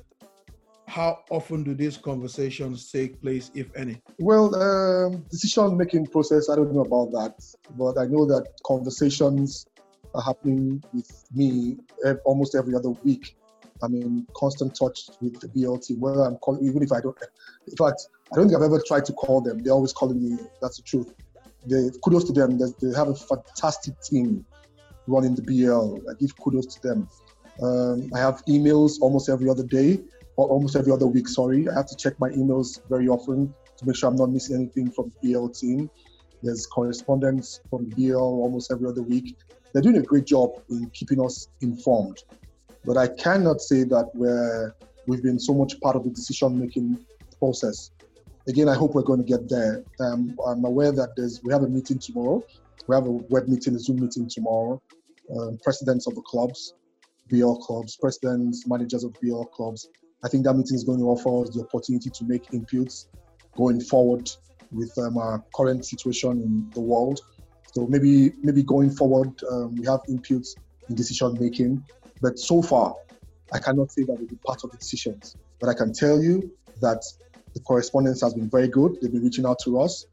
how 0.86 1.20
often 1.30 1.62
do 1.62 1.74
these 1.74 1.96
conversations 1.96 2.90
take 2.90 3.22
place, 3.22 3.50
if 3.54 3.74
any? 3.74 4.02
Well, 4.18 4.54
um, 4.54 5.24
decision 5.30 5.78
making 5.78 6.08
process, 6.08 6.50
I 6.50 6.56
don't 6.56 6.74
know 6.74 6.82
about 6.82 7.12
that, 7.12 7.42
but 7.78 7.96
I 7.96 8.04
know 8.06 8.26
that 8.26 8.46
conversations 8.66 9.66
are 10.14 10.22
happening 10.22 10.82
with 10.92 11.24
me 11.34 11.76
almost 12.24 12.54
every 12.54 12.74
other 12.74 12.90
week. 12.90 13.36
I'm 13.82 13.94
in 13.94 14.26
constant 14.36 14.76
touch 14.78 15.10
with 15.20 15.40
the 15.40 15.48
BLT, 15.48 15.98
whether 15.98 16.22
I'm 16.22 16.36
calling, 16.36 16.64
even 16.64 16.82
if 16.82 16.92
I 16.92 17.00
don't, 17.00 17.16
in 17.66 17.76
fact, 17.76 18.06
I 18.32 18.36
don't 18.36 18.48
think 18.48 18.56
I've 18.56 18.64
ever 18.64 18.80
tried 18.86 19.04
to 19.06 19.12
call 19.12 19.40
them. 19.40 19.62
They're 19.62 19.72
always 19.72 19.92
calling 19.92 20.22
me. 20.22 20.38
That's 20.60 20.76
the 20.76 20.82
truth. 20.82 21.12
They, 21.66 21.90
kudos 22.04 22.24
to 22.24 22.32
them. 22.32 22.58
They, 22.58 22.96
have 22.96 23.08
a 23.08 23.14
fantastic 23.14 24.00
team 24.00 24.44
running 25.06 25.34
the 25.34 25.42
BL. 25.42 26.08
I 26.08 26.14
give 26.18 26.36
kudos 26.36 26.66
to 26.74 26.82
them. 26.82 27.08
Um, 27.60 28.10
I 28.14 28.18
have 28.18 28.42
emails 28.46 29.00
almost 29.00 29.28
every 29.28 29.48
other 29.48 29.64
day, 29.64 30.00
or 30.36 30.48
almost 30.48 30.76
every 30.76 30.92
other 30.92 31.06
week, 31.06 31.28
sorry. 31.28 31.68
I 31.68 31.74
have 31.74 31.86
to 31.86 31.96
check 31.96 32.18
my 32.18 32.30
emails 32.30 32.80
very 32.88 33.08
often 33.08 33.52
to 33.78 33.86
make 33.86 33.96
sure 33.96 34.08
I'm 34.08 34.16
not 34.16 34.30
missing 34.30 34.56
anything 34.56 34.90
from 34.90 35.12
the 35.20 35.34
BL 35.34 35.48
team. 35.48 35.90
There's 36.42 36.66
correspondence 36.66 37.60
from 37.70 37.88
the 37.88 38.10
BL 38.10 38.16
almost 38.16 38.72
every 38.72 38.88
other 38.88 39.02
week. 39.02 39.36
They're 39.72 39.82
doing 39.82 39.98
a 39.98 40.02
great 40.02 40.26
job 40.26 40.50
in 40.70 40.90
keeping 40.92 41.20
us 41.24 41.48
informed. 41.60 42.18
But 42.84 42.96
I 42.96 43.08
cannot 43.08 43.60
say 43.60 43.84
that 43.84 44.10
we're, 44.14 44.74
we've 45.06 45.22
been 45.22 45.38
so 45.38 45.54
much 45.54 45.80
part 45.80 45.96
of 45.96 46.04
the 46.04 46.10
decision 46.10 46.58
making 46.58 46.98
process. 47.38 47.90
Again, 48.48 48.68
I 48.68 48.74
hope 48.74 48.94
we're 48.94 49.02
going 49.02 49.24
to 49.24 49.28
get 49.28 49.48
there. 49.48 49.84
Um, 50.00 50.36
I'm 50.44 50.64
aware 50.64 50.90
that 50.90 51.10
there's 51.16 51.40
we 51.44 51.52
have 51.52 51.62
a 51.62 51.68
meeting 51.68 52.00
tomorrow. 52.00 52.42
We 52.88 52.96
have 52.96 53.06
a 53.06 53.10
web 53.10 53.46
meeting, 53.46 53.76
a 53.76 53.78
Zoom 53.78 54.00
meeting 54.00 54.28
tomorrow. 54.28 54.82
Um, 55.36 55.58
presidents 55.62 56.08
of 56.08 56.16
the 56.16 56.22
clubs, 56.22 56.74
BL 57.30 57.54
clubs, 57.54 57.96
presidents, 57.96 58.66
managers 58.66 59.04
of 59.04 59.14
BL 59.22 59.44
clubs. 59.44 59.88
I 60.24 60.28
think 60.28 60.44
that 60.44 60.54
meeting 60.54 60.74
is 60.74 60.82
going 60.82 60.98
to 60.98 61.04
offer 61.06 61.42
us 61.42 61.54
the 61.54 61.62
opportunity 61.62 62.10
to 62.10 62.24
make 62.24 62.50
inputs 62.50 63.06
going 63.56 63.80
forward 63.80 64.28
with 64.72 64.96
um, 64.98 65.18
our 65.18 65.42
current 65.54 65.84
situation 65.84 66.30
in 66.42 66.70
the 66.70 66.80
world. 66.80 67.20
So 67.72 67.86
maybe 67.86 68.32
maybe 68.42 68.62
going 68.62 68.90
forward, 68.90 69.32
um, 69.50 69.76
we 69.76 69.86
have 69.86 70.00
inputs 70.08 70.56
in 70.88 70.94
decision 70.94 71.36
making. 71.40 71.84
But 72.20 72.38
so 72.38 72.62
far, 72.62 72.94
I 73.52 73.58
cannot 73.58 73.90
say 73.92 74.02
that 74.04 74.12
we'll 74.12 74.28
be 74.28 74.36
part 74.46 74.64
of 74.64 74.70
the 74.70 74.76
decisions. 74.76 75.36
But 75.60 75.68
I 75.68 75.74
can 75.74 75.92
tell 75.92 76.22
you 76.22 76.50
that 76.80 77.02
the 77.54 77.60
correspondence 77.60 78.20
has 78.22 78.34
been 78.34 78.48
very 78.48 78.68
good. 78.68 78.98
They've 79.00 79.12
been 79.12 79.22
reaching 79.22 79.46
out 79.46 79.58
to 79.64 79.80
us. 79.80 80.06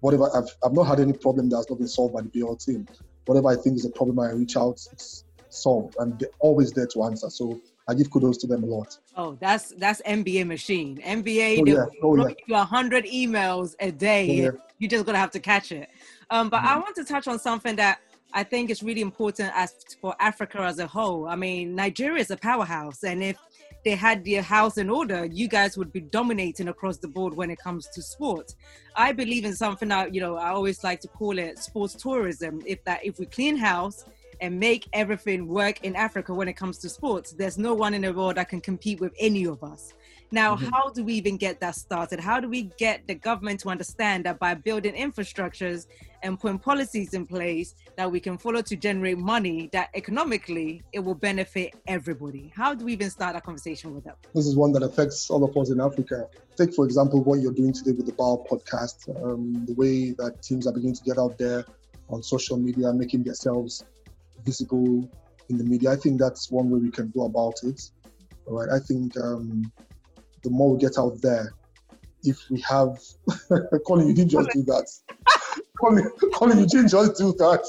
Whatever 0.00 0.30
I've, 0.36 0.48
I've 0.64 0.72
not 0.72 0.84
had 0.84 1.00
any 1.00 1.12
problem 1.12 1.48
that 1.50 1.56
has 1.56 1.70
not 1.70 1.78
been 1.78 1.88
solved 1.88 2.14
by 2.14 2.22
the 2.22 2.28
BL 2.28 2.54
team. 2.54 2.86
Whatever 3.26 3.48
I 3.48 3.56
think 3.56 3.76
is 3.76 3.84
a 3.84 3.90
problem, 3.90 4.18
I 4.20 4.30
reach 4.30 4.56
out, 4.56 4.80
it's 4.92 5.24
solved, 5.50 5.96
and 5.98 6.18
they're 6.18 6.28
always 6.40 6.72
there 6.72 6.86
to 6.86 7.04
answer. 7.04 7.28
So 7.30 7.60
I 7.88 7.94
give 7.94 8.10
kudos 8.10 8.36
to 8.38 8.46
them 8.46 8.62
a 8.64 8.66
lot. 8.66 8.96
Oh, 9.16 9.36
that's 9.40 9.70
that's 9.78 10.02
NBA 10.02 10.46
machine. 10.46 11.00
NBA, 11.04 11.58
Oh, 11.60 11.64
yeah. 11.64 11.86
Oh, 12.02 12.16
yeah. 12.16 12.34
you 12.46 12.54
a 12.54 12.64
hundred 12.64 13.06
emails 13.06 13.74
a 13.80 13.90
day. 13.90 14.28
Oh, 14.30 14.34
yeah. 14.34 14.48
and 14.48 14.58
You 14.78 14.88
just 14.88 15.06
gonna 15.06 15.18
have 15.18 15.30
to 15.32 15.40
catch 15.40 15.72
it. 15.72 15.88
Um, 16.30 16.50
but 16.50 16.62
I 16.62 16.76
Mhm. 16.76 16.82
want 16.82 16.94
to 16.96 17.04
touch 17.04 17.26
on 17.26 17.38
something 17.38 17.76
that 17.76 17.98
I 18.34 18.44
think 18.44 18.68
is 18.70 18.82
really 18.82 19.00
important 19.00 19.50
as 19.54 19.72
for 20.02 20.14
Africa 20.20 20.60
as 20.60 20.78
a 20.78 20.86
whole. 20.86 21.26
I 21.26 21.34
mean, 21.34 21.74
Nigeria 21.74 22.20
is 22.20 22.30
a 22.30 22.36
powerhouse, 22.36 23.02
and 23.02 23.22
if 23.24 23.36
they 23.84 23.94
had 23.96 24.22
their 24.24 24.42
house 24.42 24.76
in 24.76 24.90
order, 24.90 25.24
you 25.24 25.48
guys 25.48 25.78
would 25.78 25.90
be 25.92 26.00
dominating 26.00 26.68
across 26.68 26.98
the 26.98 27.08
board 27.08 27.34
when 27.34 27.50
it 27.50 27.58
comes 27.58 27.86
to 27.94 28.02
sports. 28.02 28.54
I 28.96 29.12
believe 29.12 29.46
in 29.46 29.54
something 29.56 29.88
that 29.88 30.14
you 30.14 30.20
know 30.20 30.36
I 30.36 30.50
always 30.50 30.84
like 30.84 31.00
to 31.00 31.08
call 31.08 31.38
it 31.38 31.58
sports 31.58 31.94
tourism. 31.94 32.60
If 32.66 32.84
that 32.84 33.00
if 33.02 33.18
we 33.18 33.24
clean 33.24 33.56
house 33.56 34.04
and 34.40 34.58
make 34.58 34.88
everything 34.92 35.48
work 35.48 35.84
in 35.84 35.96
Africa 35.96 36.34
when 36.34 36.48
it 36.48 36.54
comes 36.54 36.78
to 36.78 36.88
sports, 36.88 37.32
there's 37.32 37.58
no 37.58 37.74
one 37.74 37.94
in 37.94 38.02
the 38.02 38.12
world 38.12 38.36
that 38.36 38.48
can 38.48 38.60
compete 38.60 39.00
with 39.00 39.12
any 39.18 39.44
of 39.44 39.62
us. 39.62 39.94
Now, 40.30 40.56
Mhm. 40.56 40.70
how 40.70 40.90
do 40.90 41.02
we 41.04 41.14
even 41.14 41.38
get 41.38 41.58
that 41.60 41.74
started? 41.74 42.20
How 42.20 42.38
do 42.38 42.48
we 42.48 42.70
get 42.76 43.06
the 43.06 43.14
government 43.14 43.60
to 43.60 43.70
understand 43.70 44.24
that 44.26 44.38
by 44.38 44.52
building 44.54 44.92
infrastructures 44.94 45.86
and 46.22 46.38
putting 46.38 46.58
policies 46.58 47.14
in 47.14 47.24
place 47.26 47.74
that 47.96 48.10
we 48.12 48.20
can 48.20 48.36
follow 48.36 48.60
to 48.60 48.76
generate 48.76 49.16
money, 49.16 49.70
that 49.72 49.88
economically 49.94 50.82
it 50.92 51.00
will 51.00 51.14
benefit 51.14 51.74
everybody? 51.86 52.52
How 52.54 52.74
do 52.74 52.84
we 52.84 52.92
even 52.92 53.08
start 53.08 53.36
a 53.36 53.40
conversation 53.40 53.94
with 53.94 54.04
them? 54.04 54.16
This 54.34 54.46
is 54.46 54.54
one 54.54 54.72
that 54.72 54.82
affects 54.82 55.30
all 55.30 55.42
of 55.42 55.56
us 55.56 55.70
in 55.70 55.80
Africa. 55.80 56.28
Take, 56.56 56.74
for 56.74 56.84
example, 56.84 57.24
what 57.24 57.40
you're 57.40 57.52
doing 57.52 57.72
today 57.72 57.92
with 57.92 58.04
the 58.04 58.12
BAL 58.12 58.46
podcast, 58.50 59.08
um, 59.24 59.64
the 59.66 59.74
way 59.74 60.10
that 60.12 60.42
teams 60.42 60.66
are 60.66 60.72
beginning 60.72 60.96
to 60.96 61.04
get 61.04 61.18
out 61.18 61.38
there 61.38 61.64
on 62.10 62.22
social 62.22 62.58
media, 62.58 62.92
making 62.92 63.22
themselves 63.22 63.84
visible 64.48 65.08
in 65.50 65.58
the 65.58 65.64
media. 65.64 65.90
I 65.92 65.96
think 65.96 66.18
that's 66.18 66.50
one 66.50 66.70
way 66.70 66.80
we 66.80 66.90
can 66.90 67.10
go 67.14 67.24
about 67.24 67.54
it. 67.62 67.80
All 68.46 68.58
right. 68.58 68.68
I 68.70 68.78
think 68.88 69.14
um, 69.18 69.70
the 70.42 70.50
more 70.50 70.72
we 70.72 70.78
get 70.78 70.98
out 70.98 71.16
there, 71.22 71.52
if 72.24 72.38
we 72.50 72.60
have, 72.62 72.98
Colin, 73.86 74.08
you 74.08 74.14
didn't 74.14 74.30
just 74.30 74.50
do 74.52 74.62
that. 74.64 74.86
Colin, 75.80 76.10
Colin, 76.34 76.58
you 76.58 76.66
didn't 76.66 76.88
just 76.88 77.16
do 77.18 77.32
that. 77.38 77.64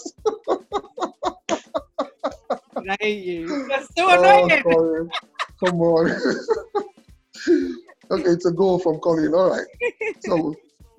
Hate 3.01 3.23
you. 3.23 3.47
You're 3.69 3.81
so 3.81 3.87
Oh, 3.99 4.45
annoying. 4.45 4.63
Colin, 4.63 5.09
come 5.63 5.81
on. 5.81 6.09
okay, 8.11 8.29
it's 8.35 8.45
a 8.45 8.51
goal 8.51 8.79
from 8.79 8.99
Colin. 8.99 9.33
All 9.33 9.49
right. 9.51 9.67
So 10.21 10.55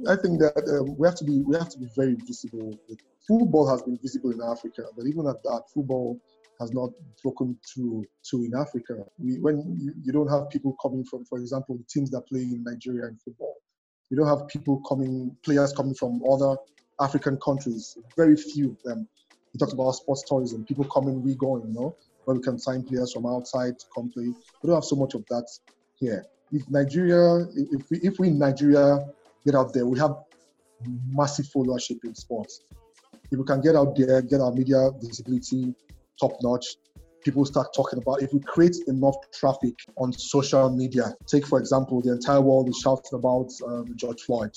I 0.08 0.16
think 0.16 0.38
that 0.40 0.62
um, 0.78 0.96
we 0.98 1.06
have 1.08 1.16
to 1.16 1.24
be 1.24 1.40
we 1.40 1.56
have 1.56 1.70
to 1.70 1.78
be 1.78 1.88
very 1.96 2.16
visible. 2.26 2.78
Football 3.26 3.68
has 3.68 3.82
been 3.82 3.98
visible 4.02 4.30
in 4.30 4.40
Africa, 4.42 4.84
but 4.96 5.06
even 5.06 5.26
at 5.26 5.42
that, 5.42 5.62
football 5.72 6.18
has 6.60 6.72
not 6.72 6.90
broken 7.22 7.58
through 7.66 8.04
to 8.30 8.44
in 8.44 8.52
Africa. 8.54 9.04
We, 9.18 9.38
when 9.40 9.76
you, 9.78 9.94
you 10.02 10.12
don't 10.12 10.28
have 10.28 10.50
people 10.50 10.76
coming 10.82 11.04
from, 11.04 11.24
for 11.24 11.38
example, 11.38 11.76
the 11.76 11.84
teams 11.84 12.10
that 12.10 12.22
play 12.28 12.42
in 12.42 12.62
Nigeria 12.64 13.08
in 13.08 13.16
football, 13.16 13.56
you 14.10 14.16
don't 14.16 14.26
have 14.26 14.46
people 14.48 14.82
coming, 14.88 15.34
players 15.44 15.72
coming 15.72 15.94
from 15.94 16.22
other 16.30 16.56
African 17.00 17.38
countries. 17.38 17.96
Very 18.16 18.36
few 18.36 18.70
of 18.70 18.82
them. 18.84 19.08
We 19.54 19.58
talked 19.58 19.72
about 19.72 19.92
sports 19.92 20.24
tourism, 20.28 20.64
people 20.64 20.84
coming, 20.84 21.22
we 21.22 21.34
going, 21.34 21.66
you 21.66 21.72
know, 21.72 21.96
where 22.24 22.36
we 22.36 22.42
can 22.42 22.58
sign 22.58 22.82
players 22.82 23.12
from 23.12 23.26
outside 23.26 23.78
to 23.78 23.86
come 23.94 24.10
play. 24.10 24.26
We 24.26 24.66
don't 24.66 24.74
have 24.74 24.84
so 24.84 24.96
much 24.96 25.14
of 25.14 25.24
that 25.26 25.48
here. 25.98 26.24
If 26.52 26.68
Nigeria, 26.68 27.46
if 27.54 27.90
we, 27.90 27.98
if 28.02 28.18
we 28.18 28.28
in 28.28 28.38
Nigeria 28.38 29.06
get 29.44 29.54
out 29.54 29.72
there, 29.72 29.86
we 29.86 29.98
have 29.98 30.16
massive 31.08 31.46
followership 31.46 32.04
in 32.04 32.14
sports. 32.14 32.62
If 33.30 33.38
we 33.38 33.44
can 33.44 33.60
get 33.60 33.76
out 33.76 33.96
there, 33.96 34.22
get 34.22 34.40
our 34.40 34.52
media 34.52 34.90
visibility 35.00 35.74
top 36.20 36.32
notch, 36.42 36.76
people 37.22 37.44
start 37.44 37.68
talking 37.74 38.00
about 38.00 38.22
if 38.22 38.32
we 38.32 38.40
create 38.40 38.76
enough 38.88 39.14
traffic 39.32 39.74
on 39.96 40.12
social 40.12 40.70
media. 40.70 41.14
Take, 41.26 41.46
for 41.46 41.58
example, 41.58 42.00
the 42.02 42.12
entire 42.12 42.40
world 42.40 42.68
is 42.68 42.78
shouting 42.78 43.14
about 43.14 43.50
um, 43.66 43.86
George 43.96 44.22
Floyd, 44.22 44.50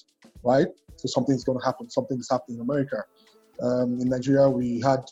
right? 0.44 0.68
So 0.98 1.08
something's 1.08 1.44
going 1.44 1.60
to 1.60 1.66
happen, 1.66 1.90
something 1.90 2.20
is 2.20 2.30
happening 2.30 2.58
in 2.58 2.62
America. 2.62 3.04
Um, 3.62 4.00
in 4.00 4.10
Nigeria, 4.10 4.50
we 4.50 4.82
had 4.82 5.04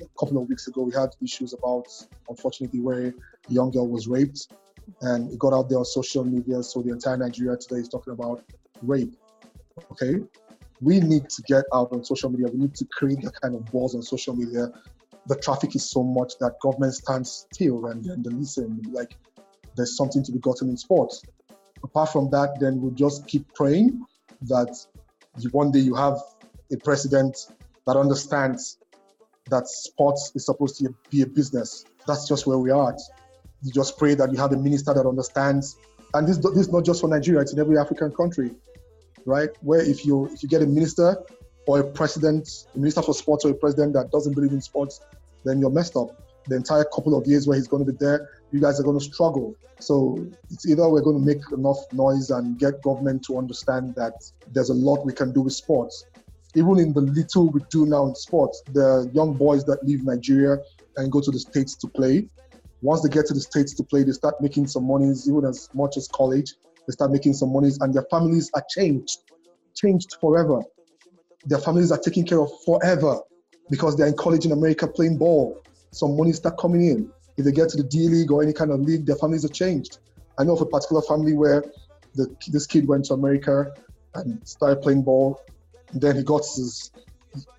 a 0.00 0.04
couple 0.18 0.42
of 0.42 0.48
weeks 0.48 0.66
ago, 0.66 0.82
we 0.82 0.92
had 0.92 1.10
issues 1.22 1.52
about, 1.52 1.86
unfortunately, 2.28 2.80
where 2.80 3.08
a 3.08 3.52
young 3.52 3.70
girl 3.70 3.88
was 3.88 4.08
raped 4.08 4.48
and 5.02 5.30
it 5.32 5.38
got 5.38 5.52
out 5.52 5.68
there 5.68 5.78
on 5.78 5.84
social 5.84 6.24
media. 6.24 6.62
So 6.62 6.82
the 6.82 6.90
entire 6.90 7.16
Nigeria 7.16 7.56
today 7.56 7.80
is 7.80 7.88
talking 7.88 8.12
about 8.12 8.42
rape. 8.82 9.14
Okay, 9.92 10.20
we 10.80 11.00
need 11.00 11.28
to 11.30 11.42
get 11.42 11.64
out 11.72 11.88
on 11.92 12.04
social 12.04 12.30
media. 12.30 12.48
We 12.48 12.58
need 12.60 12.74
to 12.76 12.84
create 12.86 13.22
that 13.22 13.40
kind 13.40 13.54
of 13.54 13.64
buzz 13.72 13.94
on 13.94 14.02
social 14.02 14.34
media. 14.34 14.68
The 15.26 15.36
traffic 15.36 15.74
is 15.74 15.90
so 15.90 16.02
much 16.02 16.34
that 16.40 16.60
government 16.60 16.94
stands 16.94 17.46
still 17.50 17.86
and 17.86 18.04
then 18.04 18.22
they 18.22 18.30
listen. 18.30 18.80
Like 18.92 19.16
there's 19.76 19.96
something 19.96 20.22
to 20.22 20.32
be 20.32 20.38
gotten 20.38 20.68
in 20.68 20.76
sports. 20.76 21.24
Apart 21.82 22.10
from 22.10 22.30
that, 22.30 22.58
then 22.60 22.80
we'll 22.80 22.92
just 22.92 23.26
keep 23.26 23.52
praying 23.54 24.04
that 24.42 24.74
you- 25.38 25.50
one 25.50 25.70
day 25.70 25.80
you 25.80 25.94
have 25.94 26.18
a 26.72 26.76
president 26.78 27.36
that 27.86 27.96
understands 27.96 28.78
that 29.50 29.68
sports 29.68 30.32
is 30.34 30.44
supposed 30.44 30.76
to 30.78 30.92
be 31.10 31.22
a 31.22 31.26
business. 31.26 31.84
That's 32.06 32.26
just 32.26 32.46
where 32.46 32.58
we 32.58 32.70
are 32.70 32.92
at. 32.92 33.00
You 33.62 33.72
just 33.72 33.98
pray 33.98 34.14
that 34.14 34.32
you 34.32 34.38
have 34.38 34.52
a 34.52 34.56
minister 34.56 34.92
that 34.92 35.06
understands. 35.06 35.76
And 36.14 36.26
this, 36.26 36.38
this 36.38 36.56
is 36.56 36.72
not 36.72 36.84
just 36.84 37.00
for 37.00 37.08
Nigeria, 37.08 37.40
it's 37.42 37.52
in 37.52 37.60
every 37.60 37.78
African 37.78 38.12
country, 38.12 38.50
right? 39.26 39.50
Where 39.60 39.80
if 39.80 40.06
you 40.06 40.26
if 40.32 40.42
you 40.42 40.48
get 40.48 40.62
a 40.62 40.66
minister 40.66 41.16
or 41.66 41.80
a 41.80 41.84
president, 41.84 42.48
a 42.74 42.78
minister 42.78 43.02
for 43.02 43.12
sports 43.12 43.44
or 43.44 43.50
a 43.50 43.54
president 43.54 43.92
that 43.94 44.10
doesn't 44.10 44.34
believe 44.34 44.52
in 44.52 44.60
sports, 44.62 45.00
then 45.44 45.60
you're 45.60 45.70
messed 45.70 45.96
up. 45.96 46.22
The 46.48 46.54
entire 46.54 46.84
couple 46.84 47.18
of 47.18 47.26
years 47.26 47.46
where 47.48 47.56
he's 47.56 47.66
going 47.66 47.84
to 47.84 47.92
be 47.92 47.98
there, 47.98 48.30
you 48.52 48.60
guys 48.60 48.78
are 48.78 48.84
going 48.84 48.98
to 48.98 49.04
struggle. 49.04 49.56
So 49.80 50.24
it's 50.50 50.66
either 50.66 50.88
we're 50.88 51.02
going 51.02 51.18
to 51.18 51.24
make 51.24 51.42
enough 51.52 51.78
noise 51.92 52.30
and 52.30 52.58
get 52.58 52.82
government 52.82 53.24
to 53.24 53.36
understand 53.36 53.94
that 53.96 54.14
there's 54.52 54.70
a 54.70 54.74
lot 54.74 55.04
we 55.04 55.12
can 55.12 55.32
do 55.32 55.42
with 55.42 55.54
sports. 55.54 56.06
Even 56.54 56.78
in 56.78 56.92
the 56.92 57.00
little 57.00 57.50
we 57.50 57.60
do 57.68 57.84
now 57.84 58.06
in 58.06 58.14
sports, 58.14 58.62
the 58.72 59.10
young 59.12 59.34
boys 59.34 59.64
that 59.64 59.84
leave 59.84 60.04
Nigeria 60.04 60.58
and 60.96 61.12
go 61.12 61.20
to 61.20 61.30
the 61.30 61.38
States 61.38 61.74
to 61.76 61.88
play, 61.88 62.28
once 62.80 63.02
they 63.02 63.08
get 63.08 63.26
to 63.26 63.34
the 63.34 63.40
States 63.40 63.74
to 63.74 63.82
play, 63.82 64.04
they 64.04 64.12
start 64.12 64.40
making 64.40 64.66
some 64.68 64.84
monies, 64.84 65.28
even 65.28 65.44
as 65.44 65.68
much 65.74 65.96
as 65.96 66.08
college. 66.08 66.54
They 66.86 66.92
start 66.92 67.12
making 67.12 67.34
some 67.34 67.52
monies, 67.52 67.78
and 67.80 67.92
their 67.92 68.06
families 68.10 68.50
are 68.54 68.64
changed, 68.68 69.18
changed 69.74 70.16
forever. 70.20 70.62
Their 71.44 71.58
families 71.58 71.92
are 71.92 71.98
taken 71.98 72.24
care 72.24 72.40
of 72.40 72.50
forever 72.64 73.20
because 73.70 73.96
they're 73.96 74.06
in 74.06 74.16
college 74.16 74.44
in 74.46 74.52
America 74.52 74.86
playing 74.86 75.18
ball. 75.18 75.62
Some 75.90 76.16
money 76.16 76.32
start 76.32 76.58
coming 76.58 76.88
in. 76.88 77.10
If 77.36 77.44
they 77.44 77.52
get 77.52 77.68
to 77.70 77.76
the 77.76 77.82
D 77.82 78.08
League 78.08 78.30
or 78.30 78.42
any 78.42 78.52
kind 78.52 78.70
of 78.70 78.80
league, 78.80 79.06
their 79.06 79.16
families 79.16 79.44
are 79.44 79.48
changed. 79.48 79.98
I 80.38 80.44
know 80.44 80.54
of 80.54 80.60
a 80.60 80.66
particular 80.66 81.02
family 81.02 81.34
where 81.34 81.64
the, 82.14 82.34
this 82.48 82.66
kid 82.66 82.88
went 82.88 83.06
to 83.06 83.14
America 83.14 83.72
and 84.14 84.46
started 84.46 84.82
playing 84.82 85.02
ball. 85.02 85.40
And 85.92 86.00
then 86.00 86.16
he 86.16 86.22
got 86.22 86.40
his 86.40 86.90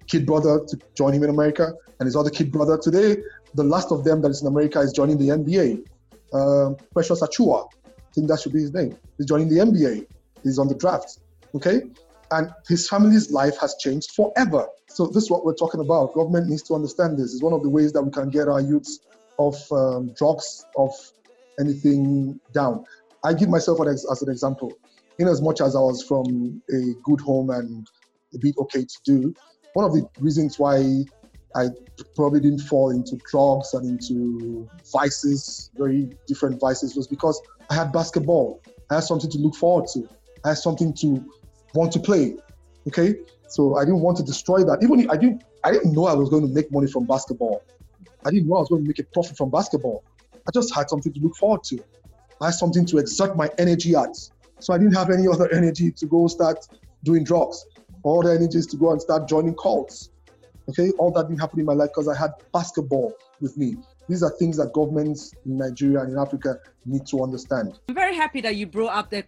kid 0.08 0.26
brother 0.26 0.62
to 0.68 0.80
join 0.96 1.14
him 1.14 1.24
in 1.24 1.30
America, 1.30 1.74
and 2.00 2.08
his 2.08 2.16
other 2.16 2.30
kid 2.30 2.52
brother 2.52 2.78
today, 2.78 3.18
the 3.54 3.64
last 3.64 3.92
of 3.92 4.04
them 4.04 4.22
that 4.22 4.30
is 4.30 4.42
in 4.42 4.48
America 4.48 4.80
is 4.80 4.92
joining 4.92 5.18
the 5.18 5.30
NBA. 5.30 5.86
Um, 6.34 6.76
Precious 6.94 7.22
Achiuwa, 7.22 7.70
think 8.18 8.30
that 8.30 8.40
should 8.40 8.54
be 8.54 8.62
his 8.62 8.74
name. 8.74 8.98
He's 9.18 9.28
joining 9.28 9.48
the 9.48 9.58
NBA. 9.58 10.08
He's 10.44 10.58
on 10.58 10.68
the 10.68 10.76
draft. 10.76 11.20
Okay, 11.54 11.84
and 12.32 12.52
his 12.68 12.90
family's 12.90 13.32
life 13.32 13.58
has 13.60 13.76
changed 13.80 14.12
forever. 14.12 14.68
So 14.88 15.06
this 15.08 15.24
is 15.24 15.32
what 15.32 15.46
we're 15.46 15.56
talking 15.56 15.80
about. 15.80 16.14
Government 16.14 16.48
needs 16.48 16.64
to 16.64 16.74
understand 16.74 17.18
this. 17.18 17.34
It's 17.34 17.44
one 17.44 17.54
of 17.54 17.62
the 17.62 17.70
ways 17.70 17.94
that 17.94 18.02
we 18.02 18.12
can 18.12 18.30
get 18.30 18.48
our 18.48 18.60
youths 18.60 19.00
off 19.38 19.72
um, 19.72 20.14
drugs, 20.18 20.66
off 20.76 21.12
anything 21.60 22.40
down. 22.54 22.86
I 23.24 23.34
give 23.34 23.50
myself 23.50 23.80
an 23.80 23.90
ex- 23.90 24.06
as 24.12 24.22
an 24.24 24.32
example. 24.32 24.74
In 25.20 25.28
as 25.28 25.42
much 25.42 25.62
as 25.62 25.76
I 25.76 25.80
was 25.80 26.04
from 26.04 26.62
a 26.70 26.94
good 27.04 27.22
home 27.22 27.50
and 27.50 27.88
a 28.34 28.40
bit 28.40 28.56
okay 28.60 28.84
to 28.84 28.98
do, 29.06 29.34
one 29.74 29.86
of 29.86 29.94
the 29.94 30.08
reasons 30.20 30.60
why 30.60 31.06
I 31.56 31.68
probably 32.16 32.40
didn't 32.40 32.62
fall 32.62 32.92
into 32.92 33.18
drugs 33.30 33.74
and 33.74 33.88
into 33.88 34.70
vices, 34.92 35.72
very 35.76 36.12
different 36.28 36.60
vices, 36.60 36.96
was 36.96 37.08
because 37.08 37.42
I 37.70 37.76
had 37.76 37.92
basketball. 37.92 38.62
I 38.90 38.96
had 38.96 39.04
something 39.04 39.30
to 39.30 39.38
look 39.38 39.56
forward 39.56 39.88
to. 39.94 40.08
I 40.46 40.50
had 40.50 40.58
something 40.58 40.94
to 40.94 41.24
want 41.74 41.92
to 41.94 42.00
play. 42.00 42.36
Okay, 42.88 43.16
so 43.48 43.76
I 43.76 43.84
didn't 43.84 44.00
want 44.00 44.18
to 44.18 44.24
destroy 44.24 44.64
that. 44.64 44.82
Even 44.82 45.10
I 45.10 45.18
didn't, 45.18 45.44
I 45.64 45.72
didn't 45.72 45.94
know 45.94 46.06
I 46.06 46.14
was 46.14 46.30
going 46.30 46.48
to 46.48 46.54
make 46.54 46.72
money 46.72 46.88
from 46.88 47.06
basketball. 47.06 47.62
I 48.26 48.32
didn't 48.32 48.48
know 48.48 48.56
I 48.56 48.60
was 48.60 48.70
going 48.70 48.84
to 48.84 48.88
make 48.88 49.00
a 49.00 49.04
profit 49.04 49.38
from 49.38 49.50
basketball. 49.50 50.04
I 50.48 50.52
just 50.54 50.74
had 50.74 50.90
something 50.90 51.12
to 51.14 51.20
look 51.20 51.36
forward 51.36 51.64
to. 51.66 51.80
I 52.42 52.46
had 52.46 52.54
something 52.54 52.86
to 52.86 52.98
exert 52.98 53.36
my 53.36 53.50
energy 53.58 53.96
at. 53.96 54.16
So 54.60 54.74
I 54.74 54.78
didn't 54.78 54.96
have 54.96 55.10
any 55.10 55.28
other 55.28 55.52
energy 55.52 55.92
to 55.92 56.06
go 56.06 56.28
start 56.28 56.68
doing 57.04 57.24
drugs. 57.24 57.66
All 58.04 58.22
the 58.24 58.32
energy 58.32 58.58
is 58.58 58.68
to 58.68 58.78
go 58.78 58.92
and 58.92 59.02
start 59.02 59.28
joining 59.28 59.56
cults. 59.56 60.10
Okay, 60.70 60.92
all 60.92 61.12
that 61.12 61.28
didn't 61.28 61.40
happen 61.40 61.60
in 61.60 61.66
my 61.66 61.74
life 61.74 61.90
because 61.90 62.08
I 62.08 62.18
had 62.18 62.32
basketball 62.54 63.14
with 63.42 63.58
me. 63.58 63.78
These 64.08 64.24
are 64.24 64.30
things 64.32 64.58
that 64.58 64.72
governments 64.74 65.34
in 65.46 65.58
Nigeria 65.58 66.02
and 66.02 66.14
in 66.14 66.18
Africa 66.18 66.58
need 66.86 67.06
to 67.08 67.24
understand. 67.24 67.80
I'm 67.90 67.96
very 67.96 68.16
happy 68.16 68.42
that 68.42 68.56
you 68.56 68.66
brought 68.66 68.96
up 68.96 69.10
the 69.10 69.26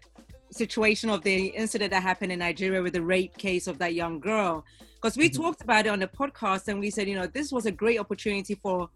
situation 0.51 1.09
of 1.09 1.21
the 1.23 1.47
incident 1.47 1.91
that 1.91 2.01
happened 2.01 2.31
in 2.31 2.39
Nigeria 2.39 2.81
with 2.81 2.93
the 2.93 3.01
rape 3.01 3.37
case 3.37 3.67
of 3.67 3.77
that 3.79 3.93
young 3.93 4.19
girl. 4.19 4.63
Because 4.95 5.17
we 5.17 5.29
Mhm. 5.29 5.35
talked 5.35 5.61
about 5.61 5.85
it 5.85 5.89
on 5.89 5.99
the 5.99 6.07
podcast 6.07 6.67
and 6.69 6.79
we 6.79 6.89
said, 6.89 7.07
you 7.07 7.15
know, 7.15 7.27
this 7.27 7.51
was 7.51 7.65
a 7.65 7.71
great 7.71 7.99
opportunity 7.99 8.55
for 8.55 8.89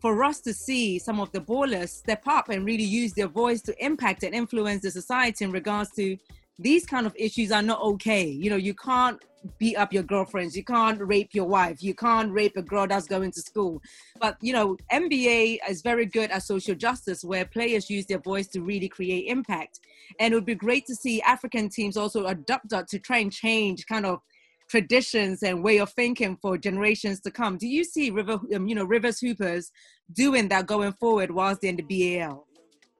for 0.00 0.24
us 0.24 0.40
to 0.40 0.54
see 0.54 0.98
some 0.98 1.20
of 1.20 1.30
the 1.32 1.40
ballers 1.40 1.90
step 1.90 2.22
up 2.26 2.48
and 2.48 2.64
really 2.64 2.84
use 2.84 3.12
their 3.12 3.28
voice 3.28 3.60
to 3.60 3.84
impact 3.84 4.22
and 4.22 4.34
influence 4.34 4.80
the 4.80 4.90
society 4.90 5.44
in 5.44 5.50
regards 5.50 5.90
to 5.90 6.16
these 6.60 6.84
kind 6.84 7.06
of 7.06 7.14
issues 7.16 7.50
are 7.50 7.62
not 7.62 7.80
okay. 7.80 8.26
You 8.26 8.50
know, 8.50 8.56
you 8.56 8.74
can't 8.74 9.20
beat 9.58 9.76
up 9.76 9.92
your 9.92 10.02
girlfriends, 10.02 10.54
you 10.54 10.62
can't 10.62 11.00
rape 11.00 11.30
your 11.32 11.46
wife, 11.46 11.82
you 11.82 11.94
can't 11.94 12.30
rape 12.30 12.56
a 12.56 12.62
girl 12.62 12.86
that's 12.86 13.06
going 13.06 13.32
to 13.32 13.40
school. 13.40 13.80
But 14.20 14.36
you 14.42 14.52
know, 14.52 14.76
NBA 14.92 15.58
is 15.68 15.80
very 15.80 16.04
good 16.04 16.30
at 16.30 16.42
social 16.42 16.74
justice 16.74 17.24
where 17.24 17.46
players 17.46 17.88
use 17.88 18.04
their 18.06 18.18
voice 18.18 18.48
to 18.48 18.60
really 18.60 18.88
create 18.88 19.28
impact. 19.28 19.80
And 20.18 20.32
it 20.32 20.36
would 20.36 20.44
be 20.44 20.54
great 20.54 20.86
to 20.86 20.94
see 20.94 21.22
African 21.22 21.70
teams 21.70 21.96
also 21.96 22.26
adopt 22.26 22.68
that 22.70 22.88
to 22.88 22.98
try 22.98 23.18
and 23.18 23.32
change 23.32 23.86
kind 23.86 24.04
of 24.04 24.20
traditions 24.68 25.42
and 25.42 25.64
way 25.64 25.78
of 25.78 25.90
thinking 25.92 26.36
for 26.40 26.56
generations 26.56 27.20
to 27.20 27.30
come. 27.30 27.56
Do 27.56 27.66
you 27.66 27.82
see 27.82 28.10
River, 28.10 28.38
um, 28.54 28.68
you 28.68 28.74
know, 28.74 28.84
Rivers 28.84 29.18
Hoopers 29.18 29.72
doing 30.12 30.48
that 30.48 30.66
going 30.66 30.92
forward 30.92 31.30
whilst 31.30 31.62
they're 31.62 31.70
in 31.70 31.76
the 31.76 32.18
BAL? 32.18 32.46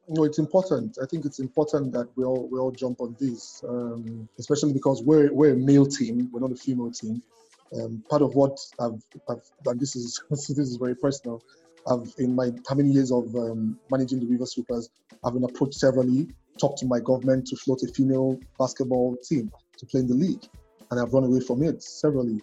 No, 0.09 0.25
it's 0.25 0.39
important. 0.39 0.99
I 1.01 1.07
think 1.07 1.25
it's 1.25 1.39
important 1.39 1.93
that 1.93 2.09
we 2.17 2.25
all 2.25 2.49
we 2.51 2.59
all 2.59 2.73
jump 2.73 3.01
on 3.01 3.17
this, 3.21 3.63
um, 3.69 4.29
especially 4.39 4.73
because 4.73 5.03
we're 5.03 5.33
we're 5.33 5.53
a 5.53 5.57
male 5.57 5.87
team. 5.87 6.29
We're 6.33 6.41
not 6.41 6.53
a 6.53 6.57
female 6.57 6.91
team. 6.91 7.23
Um, 7.73 8.03
part 8.11 8.23
of 8.23 8.35
what 8.35 8.59
I've, 8.81 9.01
I've 9.29 9.43
and 9.67 9.79
this 9.79 9.95
is 9.95 10.21
this 10.31 10.51
is 10.51 10.77
very 10.77 10.97
personal. 10.97 11.43
I've 11.87 12.13
in 12.19 12.35
my 12.35 12.51
how 12.69 12.75
many 12.75 12.91
years 12.91 13.13
of 13.13 13.35
um, 13.37 13.79
managing 13.91 14.21
the 14.21 14.27
Rivers 14.27 14.55
Hoopers, 14.55 14.91
I've 15.25 15.35
been 15.35 15.45
approached 15.45 15.75
severally, 15.75 16.29
talked 16.59 16.79
to 16.79 16.87
my 16.87 16.99
government 17.01 17.47
to 17.49 17.57
float 17.57 17.83
a 17.83 17.93
female 17.93 18.39
basketball 18.59 19.17
team 19.23 19.53
to 19.79 19.87
play 19.87 20.01
in 20.01 20.09
the 20.09 20.15
league, 20.15 20.45
and 20.91 21.01
I've 21.01 21.13
run 21.13 21.25
away 21.25 21.41
from 21.41 21.63
it 21.63 21.83
severally. 21.83 22.43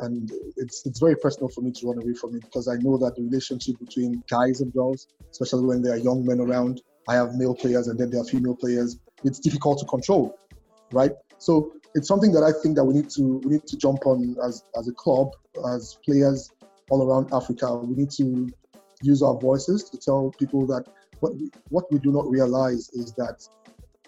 And 0.00 0.30
it's 0.56 0.86
it's 0.86 1.00
very 1.00 1.16
personal 1.16 1.48
for 1.48 1.60
me 1.60 1.72
to 1.72 1.86
run 1.86 2.02
away 2.02 2.14
from 2.14 2.34
it 2.34 2.42
because 2.42 2.68
I 2.68 2.76
know 2.76 2.96
that 2.98 3.16
the 3.16 3.22
relationship 3.22 3.78
between 3.78 4.22
guys 4.28 4.60
and 4.60 4.72
girls, 4.72 5.08
especially 5.30 5.64
when 5.64 5.82
there 5.82 5.94
are 5.94 5.98
young 5.98 6.24
men 6.24 6.40
around, 6.40 6.82
I 7.08 7.14
have 7.14 7.34
male 7.34 7.54
players 7.54 7.88
and 7.88 7.98
then 7.98 8.10
there 8.10 8.20
are 8.20 8.24
female 8.24 8.56
players. 8.56 8.98
It's 9.24 9.38
difficult 9.38 9.78
to 9.80 9.86
control, 9.86 10.38
right? 10.92 11.12
So 11.38 11.72
it's 11.94 12.08
something 12.08 12.32
that 12.32 12.42
I 12.42 12.52
think 12.62 12.76
that 12.76 12.84
we 12.84 12.94
need 12.94 13.10
to 13.10 13.40
we 13.44 13.52
need 13.52 13.66
to 13.66 13.76
jump 13.76 14.06
on 14.06 14.36
as 14.42 14.64
as 14.78 14.88
a 14.88 14.92
club, 14.92 15.30
as 15.74 15.98
players 16.04 16.50
all 16.90 17.02
around 17.06 17.32
Africa. 17.32 17.76
We 17.76 17.96
need 17.96 18.10
to 18.12 18.48
use 19.02 19.22
our 19.22 19.38
voices 19.38 19.84
to 19.90 19.98
tell 19.98 20.32
people 20.38 20.66
that 20.66 20.84
what 21.20 21.34
we, 21.34 21.50
what 21.68 21.90
we 21.92 21.98
do 21.98 22.12
not 22.12 22.28
realize 22.28 22.90
is 22.90 23.12
that 23.12 23.46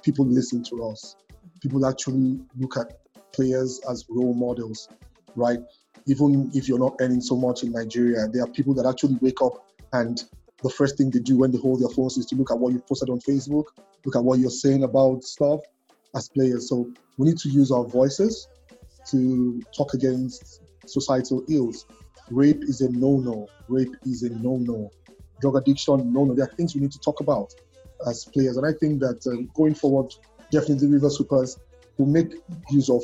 people 0.03 0.27
listen 0.27 0.63
to 0.65 0.85
us. 0.85 1.17
People 1.61 1.87
actually 1.87 2.41
look 2.59 2.77
at 2.77 2.99
players 3.33 3.81
as 3.91 4.05
role 4.09 4.35
models, 4.35 4.89
right? 5.37 5.61
Even 6.07 6.51
if 6.55 6.69
you're 6.69 6.79
not 6.79 6.97
earning 7.01 7.21
so 7.21 7.37
much 7.37 7.63
in 7.63 7.73
Nigeria, 7.73 8.27
there 8.33 8.43
are 8.43 8.49
people 8.49 8.75
that 8.75 8.87
actually 8.87 9.17
wake 9.21 9.41
up 9.43 9.65
and 9.93 10.25
the 10.63 10.71
first 10.71 10.97
thing 10.97 11.11
they 11.11 11.19
do 11.19 11.39
when 11.39 11.51
they 11.51 11.59
hold 11.59 11.81
their 11.81 11.89
phones 11.89 12.17
is 12.17 12.27
to 12.27 12.37
look 12.37 12.51
at 12.51 12.59
what 12.59 12.73
you 12.73 12.79
posted 12.81 13.11
on 13.11 13.21
Facebook, 13.21 13.65
look 14.05 14.17
at 14.17 14.23
what 14.23 14.39
you're 14.39 14.51
saying 14.51 14.85
about 14.85 15.25
stuff 15.25 15.61
as 16.15 16.29
players. 16.29 16.69
So 16.69 16.91
we 17.19 17.29
need 17.29 17.39
to 17.39 17.49
use 17.49 17.71
our 17.71 17.85
voices 17.85 18.49
to 19.11 19.61
talk 19.77 19.95
against 19.95 20.63
societal 20.87 21.45
ills. 21.49 21.87
Rape 22.31 22.63
is 22.63 22.81
a 22.81 22.91
no-no. 22.91 23.49
Rape 23.69 23.95
is 24.05 24.23
a 24.23 24.31
no-no. 24.31 24.91
Drug 25.41 25.57
addiction, 25.57 26.13
no-no. 26.13 26.35
There 26.35 26.45
are 26.45 26.55
things 26.55 26.75
we 26.75 26.81
need 26.81 26.93
to 26.93 27.01
talk 27.01 27.21
about 27.21 27.53
as 28.07 28.25
players, 28.25 28.57
and 28.57 28.67
I 28.67 28.73
think 28.73 29.01
that 29.01 29.25
um, 29.27 29.51
going 29.55 29.75
forward, 29.75 30.13
definitely 30.51 30.89
Rivers 30.89 31.17
Hoopers 31.19 31.59
will 31.99 32.07
make 32.07 32.35
use 32.71 32.89
of 32.89 33.03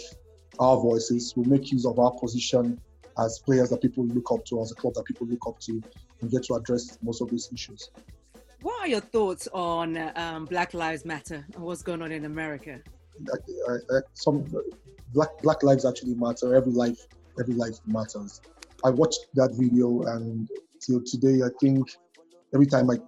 our 0.58 0.76
voices, 0.76 1.34
will 1.36 1.44
make 1.44 1.70
use 1.70 1.86
of 1.86 1.98
our 1.98 2.12
position 2.12 2.80
as 3.18 3.38
players 3.40 3.70
that 3.70 3.82
people 3.82 4.06
look 4.06 4.30
up 4.32 4.44
to, 4.46 4.60
as 4.60 4.72
a 4.72 4.74
club 4.74 4.94
that 4.94 5.04
people 5.04 5.26
look 5.26 5.46
up 5.46 5.58
to, 5.60 5.82
and 6.20 6.30
get 6.30 6.44
to 6.44 6.54
address 6.54 6.98
most 7.02 7.20
of 7.20 7.30
these 7.30 7.48
issues. 7.52 7.90
What 8.62 8.80
are 8.80 8.88
your 8.88 9.00
thoughts 9.00 9.48
on 9.52 9.96
um, 10.16 10.46
Black 10.46 10.74
Lives 10.74 11.04
Matter 11.04 11.46
and 11.54 11.62
what's 11.62 11.82
going 11.82 12.02
on 12.02 12.12
in 12.12 12.24
America? 12.24 12.80
some 14.14 14.44
black 15.12 15.30
black 15.42 15.62
lives 15.62 15.84
actually 15.84 16.14
matter. 16.14 16.54
Every 16.54 16.72
life, 16.72 16.98
every 17.40 17.54
life 17.54 17.78
matters. 17.86 18.40
I 18.84 18.90
watched 18.90 19.26
that 19.34 19.54
video, 19.54 20.02
and 20.02 20.48
till 20.80 21.02
today, 21.04 21.42
I 21.44 21.48
think 21.60 21.90
every 22.54 22.66
time 22.66 22.90
I 22.90 22.98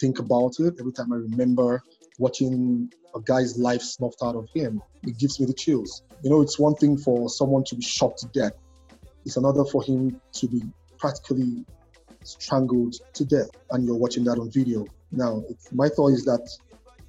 think 0.00 0.18
about 0.18 0.58
it, 0.58 0.74
every 0.80 0.92
time 0.92 1.12
I 1.12 1.16
remember 1.16 1.82
watching 2.18 2.92
a 3.14 3.20
guy's 3.20 3.58
life 3.58 3.82
snuffed 3.82 4.22
out 4.22 4.36
of 4.36 4.48
him, 4.54 4.82
it 5.02 5.18
gives 5.18 5.40
me 5.40 5.46
the 5.46 5.54
chills. 5.54 6.02
You 6.22 6.30
know, 6.30 6.40
it's 6.40 6.58
one 6.58 6.74
thing 6.74 6.96
for 6.96 7.28
someone 7.28 7.64
to 7.64 7.76
be 7.76 7.82
shot 7.82 8.16
to 8.18 8.26
death. 8.28 8.52
It's 9.24 9.36
another 9.36 9.64
for 9.64 9.82
him 9.82 10.20
to 10.32 10.48
be 10.48 10.62
practically 10.98 11.64
strangled 12.24 12.96
to 13.14 13.24
death, 13.24 13.50
and 13.70 13.84
you're 13.84 13.96
watching 13.96 14.24
that 14.24 14.38
on 14.38 14.50
video. 14.50 14.86
Now, 15.12 15.42
my 15.72 15.88
thought 15.88 16.12
is 16.12 16.24
that 16.24 16.48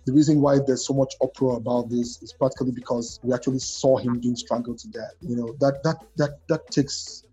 the 0.05 0.13
reason 0.13 0.41
why 0.41 0.59
there's 0.65 0.85
so 0.85 0.93
much 0.93 1.13
uproar 1.21 1.57
about 1.57 1.89
this 1.89 2.21
is 2.23 2.33
practically 2.33 2.71
because 2.71 3.19
we 3.23 3.33
actually 3.33 3.59
saw 3.59 3.97
him 3.97 4.19
being 4.19 4.35
strangled 4.35 4.79
to 4.79 4.87
death. 4.87 5.13
You 5.21 5.35
know, 5.35 5.55
that 5.59 5.83
that 5.83 5.97
that 6.17 6.39
that 6.47 6.71
takes 6.71 7.23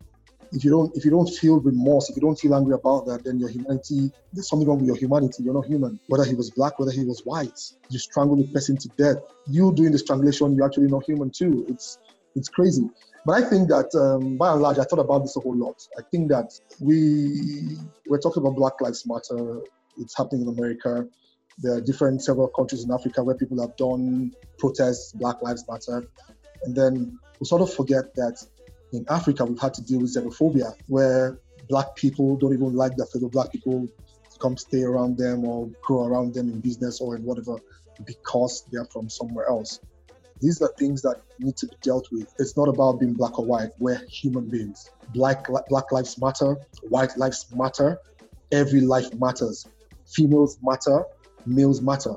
if 0.52 0.64
you 0.64 0.70
don't 0.70 0.94
if 0.96 1.04
you 1.04 1.10
don't 1.10 1.28
feel 1.28 1.60
remorse, 1.60 2.10
if 2.10 2.16
you 2.16 2.22
don't 2.22 2.38
feel 2.38 2.54
angry 2.54 2.74
about 2.74 3.06
that, 3.06 3.24
then 3.24 3.38
your 3.38 3.48
humanity 3.48 4.10
there's 4.32 4.48
something 4.48 4.68
wrong 4.68 4.78
with 4.78 4.86
your 4.86 4.96
humanity. 4.96 5.42
You're 5.42 5.54
not 5.54 5.66
human. 5.66 5.98
Whether 6.08 6.24
he 6.24 6.34
was 6.34 6.50
black, 6.50 6.78
whether 6.78 6.92
he 6.92 7.04
was 7.04 7.20
white, 7.24 7.60
you 7.90 7.98
strangle 7.98 8.36
the 8.36 8.46
person 8.48 8.76
to 8.76 8.88
death. 8.96 9.16
You 9.46 9.72
doing 9.72 9.92
the 9.92 9.98
strangulation, 9.98 10.54
you're 10.54 10.66
actually 10.66 10.88
not 10.88 11.04
human 11.04 11.30
too. 11.30 11.64
It's 11.68 11.98
it's 12.34 12.48
crazy. 12.48 12.88
But 13.28 13.44
I 13.44 13.46
think 13.46 13.68
that 13.68 13.94
um, 13.94 14.38
by 14.38 14.52
and 14.54 14.62
large, 14.62 14.78
I 14.78 14.84
thought 14.84 15.00
about 15.00 15.18
this 15.18 15.36
a 15.36 15.40
whole 15.40 15.54
lot. 15.54 15.86
I 15.98 16.00
think 16.10 16.30
that 16.30 16.50
we 16.80 17.76
we're 18.06 18.20
talking 18.20 18.42
about 18.42 18.56
Black 18.56 18.80
Lives 18.80 19.04
Matter. 19.06 19.60
It's 19.98 20.16
happening 20.16 20.48
in 20.48 20.48
America. 20.48 21.06
There 21.58 21.74
are 21.74 21.80
different 21.82 22.22
several 22.22 22.48
countries 22.48 22.84
in 22.84 22.90
Africa 22.90 23.22
where 23.22 23.34
people 23.34 23.60
have 23.60 23.76
done 23.76 24.32
protests, 24.56 25.12
Black 25.12 25.42
Lives 25.42 25.66
Matter, 25.68 26.08
and 26.62 26.74
then 26.74 27.18
we 27.38 27.44
sort 27.44 27.60
of 27.60 27.70
forget 27.70 28.14
that 28.14 28.42
in 28.94 29.04
Africa 29.10 29.44
we've 29.44 29.60
had 29.60 29.74
to 29.74 29.82
deal 29.82 30.00
with 30.00 30.16
xenophobia, 30.16 30.72
where 30.86 31.38
black 31.68 31.96
people 31.96 32.34
don't 32.38 32.54
even 32.54 32.72
like 32.72 32.96
their 32.96 33.04
fellow 33.04 33.28
black 33.28 33.52
people 33.52 33.86
to 34.32 34.38
come 34.38 34.56
stay 34.56 34.84
around 34.84 35.18
them 35.18 35.44
or 35.44 35.68
grow 35.82 36.06
around 36.06 36.32
them 36.32 36.48
in 36.48 36.60
business 36.60 37.02
or 37.02 37.14
in 37.14 37.24
whatever 37.24 37.58
because 38.06 38.64
they're 38.72 38.86
from 38.86 39.10
somewhere 39.10 39.46
else. 39.50 39.80
These 40.40 40.62
are 40.62 40.72
things 40.78 41.02
that 41.02 41.20
need 41.38 41.56
to 41.56 41.66
be 41.66 41.76
dealt 41.82 42.08
with. 42.12 42.32
It's 42.38 42.56
not 42.56 42.68
about 42.68 43.00
being 43.00 43.14
black 43.14 43.38
or 43.38 43.44
white. 43.44 43.70
We're 43.78 44.00
human 44.08 44.48
beings. 44.48 44.88
Black 45.14 45.46
Black 45.68 45.90
lives 45.92 46.20
matter. 46.20 46.56
White 46.82 47.16
lives 47.16 47.46
matter. 47.54 47.98
Every 48.52 48.80
life 48.80 49.12
matters. 49.14 49.66
Females 50.06 50.58
matter 50.62 51.04
males 51.48 51.80
matter. 51.80 52.14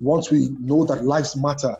Once 0.00 0.30
we 0.30 0.48
know 0.60 0.84
that 0.84 1.04
lives 1.04 1.36
matter, 1.36 1.76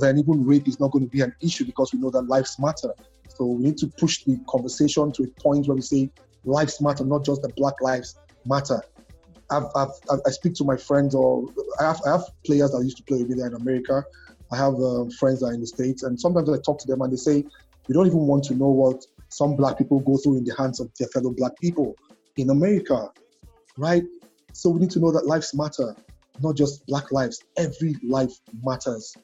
then 0.00 0.18
even 0.18 0.44
rape 0.44 0.66
is 0.66 0.80
not 0.80 0.90
going 0.90 1.04
to 1.04 1.10
be 1.10 1.20
an 1.20 1.34
issue 1.42 1.64
because 1.64 1.92
we 1.92 1.98
know 1.98 2.10
that 2.10 2.22
lives 2.22 2.56
matter. 2.58 2.94
So 3.28 3.44
we 3.44 3.64
need 3.64 3.78
to 3.78 3.86
push 3.86 4.24
the 4.24 4.38
conversation 4.48 5.12
to 5.12 5.24
a 5.24 5.42
point 5.42 5.66
where 5.68 5.74
we 5.74 5.82
say 5.82 6.10
lives 6.44 6.80
matter, 6.80 7.04
not 7.04 7.24
just 7.24 7.42
the 7.42 7.50
black 7.50 7.74
lives 7.80 8.16
matter. 8.46 8.82
I've, 9.50 9.66
I've, 9.76 9.90
i 10.26 10.30
speak 10.30 10.54
to 10.54 10.64
my 10.64 10.78
friends, 10.78 11.14
or 11.14 11.46
I 11.78 11.84
have, 11.84 12.00
I 12.06 12.12
have 12.12 12.24
players 12.46 12.70
that 12.72 12.82
used 12.82 12.96
to 12.98 13.02
play 13.02 13.18
with 13.18 13.28
me 13.28 13.34
there 13.36 13.48
in 13.48 13.54
America. 13.54 14.02
I 14.52 14.56
have 14.56 14.74
uh, 14.74 15.04
friends 15.18 15.40
that 15.40 15.46
are 15.46 15.54
in 15.54 15.60
the 15.60 15.66
States, 15.66 16.02
and 16.02 16.20
sometimes 16.20 16.48
I 16.50 16.58
talk 16.64 16.78
to 16.80 16.86
them 16.86 17.00
and 17.02 17.12
they 17.12 17.16
say, 17.16 17.44
We 17.88 17.94
don't 17.94 18.06
even 18.06 18.26
want 18.26 18.44
to 18.44 18.54
know 18.54 18.68
what 18.68 19.00
some 19.28 19.56
black 19.56 19.78
people 19.78 20.00
go 20.00 20.18
through 20.18 20.38
in 20.38 20.44
the 20.44 20.54
hands 20.56 20.80
of 20.80 20.90
their 20.98 21.08
fellow 21.08 21.30
black 21.30 21.52
people 21.60 21.96
in 22.36 22.50
America, 22.50 23.08
right? 23.78 24.02
So 24.52 24.68
we 24.70 24.80
need 24.80 24.90
to 24.90 25.00
know 25.00 25.12
that 25.12 25.26
lives 25.26 25.54
matter 25.54 25.96
not 26.40 26.56
just 26.56 26.86
black 26.86 27.10
lives. 27.12 27.44
Every 27.56 27.96
life 28.06 28.32
matters. 28.62 29.18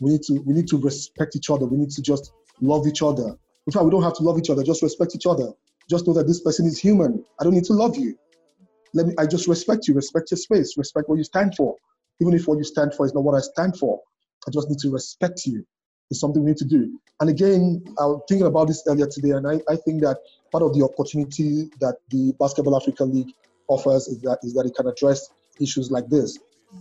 We 0.00 0.12
need 0.12 0.22
to 0.22 0.42
we 0.46 0.54
need 0.54 0.68
to 0.68 0.78
respect 0.78 1.36
each 1.36 1.50
other. 1.50 1.66
We 1.66 1.76
need 1.76 1.90
to 1.90 2.02
just 2.02 2.32
love 2.60 2.86
each 2.86 3.02
other. 3.02 3.36
In 3.66 3.72
fact 3.72 3.84
we 3.84 3.90
don't 3.90 4.02
have 4.02 4.14
to 4.14 4.22
love 4.22 4.38
each 4.38 4.50
other 4.50 4.62
just 4.62 4.82
respect 4.82 5.14
each 5.14 5.26
other. 5.26 5.52
Just 5.90 6.06
know 6.06 6.14
that 6.14 6.26
this 6.26 6.40
person 6.40 6.66
is 6.66 6.78
human. 6.78 7.24
I 7.40 7.44
don't 7.44 7.54
need 7.54 7.64
to 7.64 7.74
love 7.74 7.96
you. 7.96 8.16
Let 8.94 9.06
me 9.06 9.14
i 9.18 9.26
just 9.26 9.48
respect 9.48 9.88
you. 9.88 9.94
Respect 9.94 10.30
your 10.30 10.38
space. 10.38 10.76
Respect 10.76 11.08
what 11.08 11.18
you 11.18 11.24
stand 11.24 11.54
for. 11.56 11.76
Even 12.20 12.34
if 12.34 12.46
what 12.46 12.58
you 12.58 12.64
stand 12.64 12.94
for 12.94 13.06
is 13.06 13.14
not 13.14 13.24
what 13.24 13.34
i 13.34 13.40
stand 13.40 13.78
for 13.78 14.00
i 14.46 14.50
just 14.50 14.68
need 14.68 14.78
to 14.80 14.90
respect 14.90 15.46
you. 15.46 15.64
It's 16.10 16.20
something 16.20 16.42
we 16.44 16.50
need 16.50 16.58
to 16.58 16.64
do. 16.64 16.98
And 17.20 17.30
again 17.30 17.82
i 18.00 18.06
was 18.06 18.22
thinking 18.28 18.46
about 18.46 18.68
this 18.68 18.82
earlier 18.86 19.06
today 19.06 19.30
and 19.30 19.46
i, 19.46 19.60
I 19.68 19.76
think 19.76 20.02
that 20.02 20.18
part 20.50 20.62
of 20.64 20.74
the 20.74 20.84
opportunity 20.84 21.70
that 21.80 21.96
the 22.10 22.34
basketball 22.38 22.76
africa 22.76 23.04
league 23.04 23.32
offers 23.68 24.08
is 24.08 24.20
that 24.22 24.38
is 24.42 24.54
that 24.54 24.66
it 24.66 24.74
can 24.74 24.86
address 24.86 25.28
issues 25.60 25.90
like 25.90 26.08
this. 26.08 26.38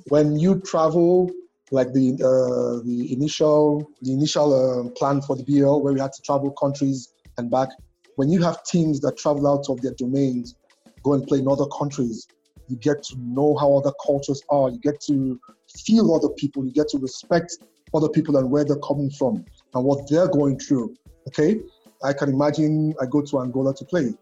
When 0.08 0.38
you 0.38 0.60
travel, 0.62 1.32
like 1.72 1.94
the 1.94 2.14
uh, 2.16 2.86
the 2.86 3.14
initial 3.14 3.90
the 4.02 4.14
initial 4.14 4.50
uh, 4.54 4.90
plan 4.92 5.22
for 5.22 5.36
the 5.36 5.44
BL, 5.44 5.80
where 5.80 5.94
we 5.94 6.00
had 6.00 6.14
to 6.14 6.22
travel 6.22 6.52
countries 6.52 7.14
and 7.38 7.50
back, 7.50 7.70
when 8.16 8.30
you 8.30 8.42
have 8.42 8.64
teams 8.64 9.00
that 9.02 9.18
travel 9.18 9.48
out 9.48 9.66
of 9.70 9.82
their 9.82 9.94
domains, 9.94 10.56
go 11.04 11.14
and 11.14 11.26
play 11.28 11.40
in 11.40 11.48
other 11.48 11.66
countries, 11.78 12.28
you 12.68 12.76
get 12.78 13.04
to 13.04 13.16
know 13.20 13.56
how 13.58 13.76
other 13.78 13.92
cultures 14.06 14.42
are. 14.50 14.70
You 14.70 14.80
get 14.80 15.00
to 15.02 15.40
feel 15.86 16.14
other 16.14 16.30
people. 16.30 16.66
You 16.66 16.72
get 16.72 16.90
to 16.90 16.98
respect 16.98 17.58
other 17.94 18.10
people 18.10 18.38
and 18.38 18.50
where 18.50 18.64
they're 18.64 18.78
coming 18.78 19.10
from 19.10 19.46
and 19.74 19.84
what 19.84 20.10
they're 20.10 20.28
going 20.28 20.60
through. 20.60 20.96
Okay, 21.28 21.60
I 22.04 22.14
can 22.14 22.30
imagine 22.30 22.94
I 23.02 23.06
go 23.06 23.22
to 23.22 23.42
Angola 23.42 23.74
to 23.76 23.86
play, 23.86 24.14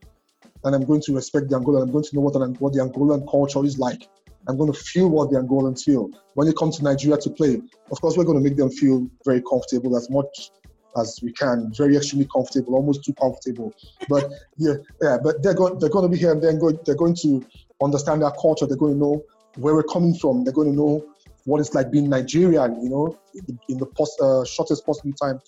and 0.64 0.76
I'm 0.76 0.86
going 0.86 1.02
to 1.02 1.16
respect 1.16 1.50
the 1.50 1.56
Angola. 1.56 1.82
I'm 1.82 1.92
going 1.92 2.04
to 2.04 2.16
know 2.16 2.22
what, 2.22 2.36
an, 2.36 2.56
what 2.56 2.74
the 2.74 2.80
Angolan 2.80 3.30
culture 3.30 3.64
is 3.64 3.78
like. 3.80 4.08
I'm 4.48 4.58
going 4.58 4.72
to 4.72 4.78
feel 4.78 5.10
what 5.10 5.32
the 5.32 5.38
Angolans 5.38 5.84
feel. 5.84 6.10
When 6.34 6.48
they 6.48 6.54
come 6.54 6.72
to 6.72 6.84
Nigeria 6.84 7.18
to 7.18 7.30
play, 7.30 7.62
of 7.92 8.02
course, 8.02 8.18
we're 8.18 8.24
going 8.24 8.42
to 8.42 8.44
make 8.44 8.58
them 8.58 8.70
feel 8.70 9.08
very 9.26 9.42
comfortable 9.42 9.96
as 9.96 10.10
much 10.10 10.52
as 10.98 11.20
we 11.22 11.32
can, 11.34 11.72
very 11.74 11.96
extremely 11.96 12.28
comfortable, 12.34 12.76
almost 12.76 13.04
too 13.04 13.14
comfortable. 13.14 13.74
But 14.08 14.32
yeah, 14.58 14.74
yeah, 15.02 15.18
but 15.22 15.44
they're 15.44 15.54
going 15.54 15.80
they're 15.80 15.90
going 15.90 16.10
to 16.10 16.10
be 16.10 16.18
here 16.18 16.32
and 16.32 16.42
then 16.42 16.60
they're 16.86 16.96
going 16.96 17.16
to 17.18 17.46
understand 17.82 18.24
our 18.24 18.36
culture. 18.36 18.66
They're 18.66 18.78
going 18.78 18.94
to 18.94 19.00
know 19.00 19.24
where 19.56 19.74
we're 19.74 19.84
coming 19.84 20.16
from. 20.16 20.44
They're 20.44 20.54
going 20.54 20.72
to 20.72 20.76
know 20.76 21.06
what 21.46 21.60
it's 21.60 21.74
like 21.74 21.92
being 21.92 22.10
Nigerian. 22.10 22.84
You 22.84 22.90
know, 22.90 23.20
in 23.68 23.78
the 23.78 23.86
post, 23.86 24.20
uh, 24.22 24.44
shortest 24.46 24.86
possible 24.86 25.14
time, 25.14 25.40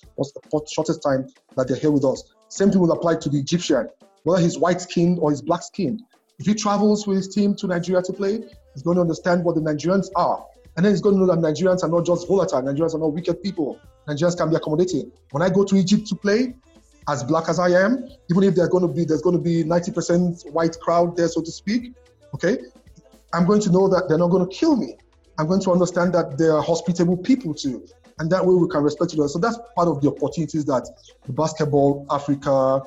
shortest 0.67 1.01
time 1.03 1.27
that 1.55 1.67
they're 1.67 1.77
here 1.77 1.91
with 1.91 2.05
us. 2.05 2.33
Same 2.49 2.71
thing 2.71 2.81
will 2.81 2.91
apply 2.91 3.15
to 3.15 3.29
the 3.29 3.39
Egyptian, 3.39 3.87
whether 4.23 4.41
he's 4.41 4.57
white 4.57 4.81
skinned 4.81 5.19
or 5.19 5.31
he's 5.31 5.41
black 5.41 5.63
skinned. 5.63 6.01
If 6.39 6.47
he 6.47 6.53
travels 6.55 7.05
with 7.05 7.17
his 7.17 7.27
team 7.27 7.55
to 7.55 7.67
Nigeria 7.67 8.01
to 8.01 8.13
play, 8.13 8.43
He's 8.73 8.83
going 8.83 8.95
to 8.95 9.01
understand 9.01 9.43
what 9.43 9.55
the 9.55 9.61
Nigerians 9.61 10.09
are. 10.15 10.45
And 10.75 10.85
then 10.85 10.93
he's 10.93 11.01
going 11.01 11.15
to 11.15 11.25
know 11.25 11.27
that 11.27 11.39
Nigerians 11.39 11.83
are 11.83 11.89
not 11.89 12.05
just 12.05 12.27
volatile. 12.27 12.61
Nigerians 12.61 12.95
are 12.95 12.99
not 12.99 13.13
wicked 13.13 13.43
people. 13.43 13.79
Nigerians 14.07 14.37
can 14.37 14.49
be 14.49 14.55
accommodating. 14.55 15.11
When 15.31 15.43
I 15.43 15.49
go 15.49 15.63
to 15.65 15.75
Egypt 15.75 16.07
to 16.07 16.15
play, 16.15 16.55
as 17.09 17.23
black 17.23 17.49
as 17.49 17.59
I 17.59 17.69
am, 17.69 18.07
even 18.29 18.43
if 18.43 18.55
going 18.55 18.81
to 18.81 18.87
be 18.87 19.03
there's 19.03 19.21
going 19.21 19.35
to 19.35 19.41
be 19.41 19.63
90% 19.63 20.51
white 20.51 20.79
crowd 20.79 21.17
there, 21.17 21.27
so 21.27 21.41
to 21.41 21.51
speak, 21.51 21.93
okay, 22.33 22.59
I'm 23.33 23.45
going 23.45 23.61
to 23.61 23.71
know 23.71 23.89
that 23.89 24.07
they're 24.07 24.17
not 24.17 24.29
going 24.29 24.47
to 24.47 24.55
kill 24.55 24.77
me. 24.77 24.97
I'm 25.41 25.47
going 25.47 25.61
to 25.61 25.71
understand 25.71 26.13
that 26.13 26.37
they 26.37 26.45
are 26.45 26.61
hospitable 26.61 27.17
people 27.17 27.55
too, 27.55 27.83
and 28.19 28.31
that 28.31 28.45
way 28.45 28.53
we 28.53 28.67
can 28.69 28.83
respect 28.83 29.11
each 29.15 29.19
other. 29.19 29.27
So 29.27 29.39
that's 29.39 29.57
part 29.75 29.87
of 29.87 29.99
the 29.99 30.09
opportunities 30.09 30.65
that 30.65 30.87
the 31.25 31.33
Basketball 31.33 32.05
Africa 32.11 32.83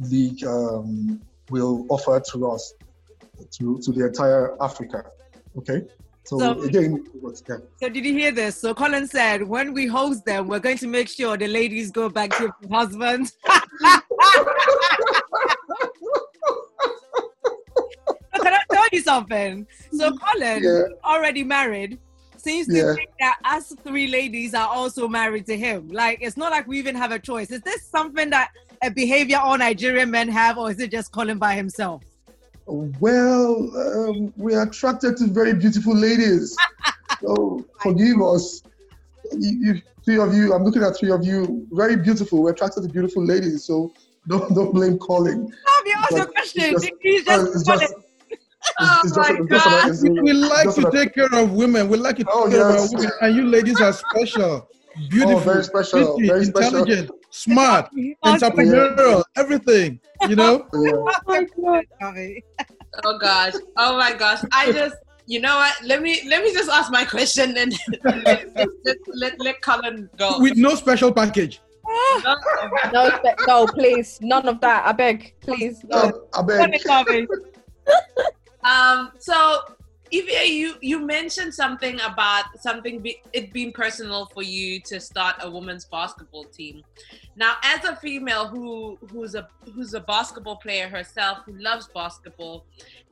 League 0.00 0.42
um, 0.46 1.20
will 1.50 1.84
offer 1.90 2.18
to 2.32 2.50
us, 2.50 2.72
to 3.50 3.78
to 3.80 3.92
the 3.92 4.06
entire 4.06 4.56
Africa. 4.62 5.04
Okay. 5.58 5.82
So, 6.24 6.38
So- 6.38 6.62
again, 6.62 7.04
yeah. 7.22 7.56
So 7.80 7.88
did 7.90 8.06
you 8.06 8.14
hear 8.14 8.32
this? 8.32 8.58
So 8.58 8.72
Colin 8.72 9.06
said, 9.06 9.46
when 9.46 9.74
we 9.74 9.86
host 9.86 10.24
them, 10.24 10.48
we're 10.48 10.60
going 10.60 10.78
to 10.78 10.86
make 10.86 11.08
sure 11.08 11.36
the 11.36 11.48
ladies 11.48 11.90
go 11.90 12.08
back 12.08 12.30
to 12.38 12.44
your 12.44 12.54
husbands. 12.70 13.36
Can 18.48 18.58
I 18.70 18.74
tell 18.74 18.88
you 18.92 19.02
something? 19.02 19.66
So 19.92 20.10
Colin, 20.16 20.62
Yeah. 20.62 20.82
already 21.04 21.44
married, 21.44 21.98
seems 22.38 22.66
to 22.68 22.74
Yeah. 22.74 22.94
think 22.94 23.10
that 23.20 23.36
us 23.44 23.74
three 23.84 24.06
ladies 24.06 24.54
are 24.54 24.68
also 24.68 25.06
married 25.06 25.44
to 25.46 25.56
him. 25.56 25.88
Like 25.88 26.18
it's 26.22 26.36
not 26.38 26.50
like 26.50 26.66
we 26.66 26.78
even 26.78 26.94
have 26.94 27.12
a 27.12 27.18
choice. 27.18 27.50
Is 27.50 27.60
this 27.62 27.82
something 27.84 28.30
that 28.30 28.48
a 28.82 28.90
behavior 28.90 29.38
all 29.38 29.58
Nigerian 29.58 30.10
men 30.10 30.28
have, 30.28 30.56
or 30.56 30.70
is 30.70 30.78
it 30.80 30.90
just 30.90 31.12
Colin 31.12 31.36
by 31.38 31.54
himself? 31.54 32.02
Well, 32.66 33.70
um, 33.76 34.32
we 34.36 34.54
are 34.54 34.62
attracted 34.62 35.16
to 35.18 35.26
very 35.26 35.52
beautiful 35.54 35.94
ladies. 35.94 36.56
so 37.20 37.64
forgive 37.82 38.20
us. 38.22 38.62
You, 39.32 39.50
you, 39.74 39.82
three 40.04 40.18
of 40.18 40.32
you, 40.32 40.54
I'm 40.54 40.64
looking 40.64 40.82
at 40.82 40.96
three 40.96 41.10
of 41.10 41.22
you, 41.24 41.66
very 41.72 41.96
beautiful. 41.96 42.42
We're 42.42 42.52
attracted 42.52 42.82
to 42.84 42.88
beautiful 42.88 43.24
ladies. 43.24 43.64
So 43.64 43.92
don't 44.26 44.54
don't 44.54 44.72
blame 44.72 44.96
Colin. 44.98 45.52
Stop, 45.52 45.86
you 45.86 45.94
asked 45.98 46.10
your 46.12 46.26
question. 46.26 46.70
just- 46.72 46.90
He's 47.02 47.26
Uh, 47.28 47.44
just, 47.52 47.66
just, 47.66 47.94
Oh 48.80 49.00
it's, 49.04 49.08
it's 49.08 49.16
my 49.16 49.28
just, 49.48 49.66
it's 49.66 49.86
just 49.86 50.04
an- 50.04 50.14
God. 50.14 50.24
We 50.24 50.32
like 50.32 50.74
to 50.74 50.90
take 50.92 51.14
care 51.14 51.32
of 51.34 51.52
women. 51.52 51.88
We 51.88 51.96
like 51.98 52.16
to 52.16 52.24
take 52.24 52.34
Oh, 52.34 52.48
care 52.48 52.68
of 52.68 52.74
yes. 52.74 52.92
our 52.94 52.98
women. 52.98 53.12
And 53.22 53.36
you 53.36 53.44
ladies 53.46 53.80
are 53.80 53.92
special, 53.92 54.68
beautiful, 55.10 55.40
very 55.40 55.64
special, 55.64 56.14
pretty, 56.14 56.28
very 56.28 56.44
special. 56.44 56.78
intelligent, 56.78 57.10
smart, 57.30 57.88
Awesome. 58.22 58.50
entrepreneurial, 58.52 59.24
everything. 59.36 60.00
You 60.28 60.36
know? 60.36 60.66
yeah. 60.74 61.82
Sorry. 62.00 62.44
Oh 63.04 63.18
gosh. 63.18 63.54
Oh 63.76 63.96
my 63.96 64.12
gosh. 64.14 64.42
I 64.52 64.72
just 64.72 64.96
you 65.26 65.40
know 65.40 65.56
what? 65.56 65.74
Let 65.84 66.00
me 66.02 66.22
let 66.28 66.42
me 66.42 66.52
just 66.52 66.70
ask 66.70 66.90
my 66.90 67.04
question 67.04 67.56
and 67.56 67.72
let, 68.04 68.56
let, 68.56 68.96
let, 69.14 69.40
let 69.40 69.60
Colin 69.62 70.08
go. 70.16 70.38
With 70.40 70.56
no 70.56 70.74
special 70.74 71.12
package. 71.12 71.60
No, 72.22 72.36
No, 72.92 73.10
no, 73.46 73.66
please, 73.66 74.18
none 74.20 74.46
of 74.46 74.60
that. 74.60 74.86
I 74.86 74.92
beg, 74.92 75.34
please. 75.40 75.82
No. 75.84 75.96
Uh, 75.96 76.12
I 76.34 76.42
beg. 76.42 77.26
Um, 78.64 79.12
so 79.18 79.62
Ifie, 80.12 80.48
you 80.48 80.74
you 80.80 81.04
mentioned 81.04 81.52
something 81.52 82.00
about 82.00 82.44
something 82.60 83.00
be, 83.00 83.20
it 83.32 83.52
being 83.52 83.72
personal 83.72 84.26
for 84.26 84.42
you 84.42 84.80
to 84.80 85.00
start 85.00 85.36
a 85.40 85.50
women's 85.50 85.84
basketball 85.84 86.44
team. 86.44 86.82
Now, 87.36 87.56
as 87.62 87.84
a 87.84 87.94
female 87.96 88.46
who 88.48 88.98
who's 89.10 89.34
a 89.34 89.48
who's 89.74 89.92
a 89.94 90.00
basketball 90.00 90.56
player 90.56 90.88
herself, 90.88 91.40
who 91.44 91.52
loves 91.58 91.88
basketball, 91.88 92.64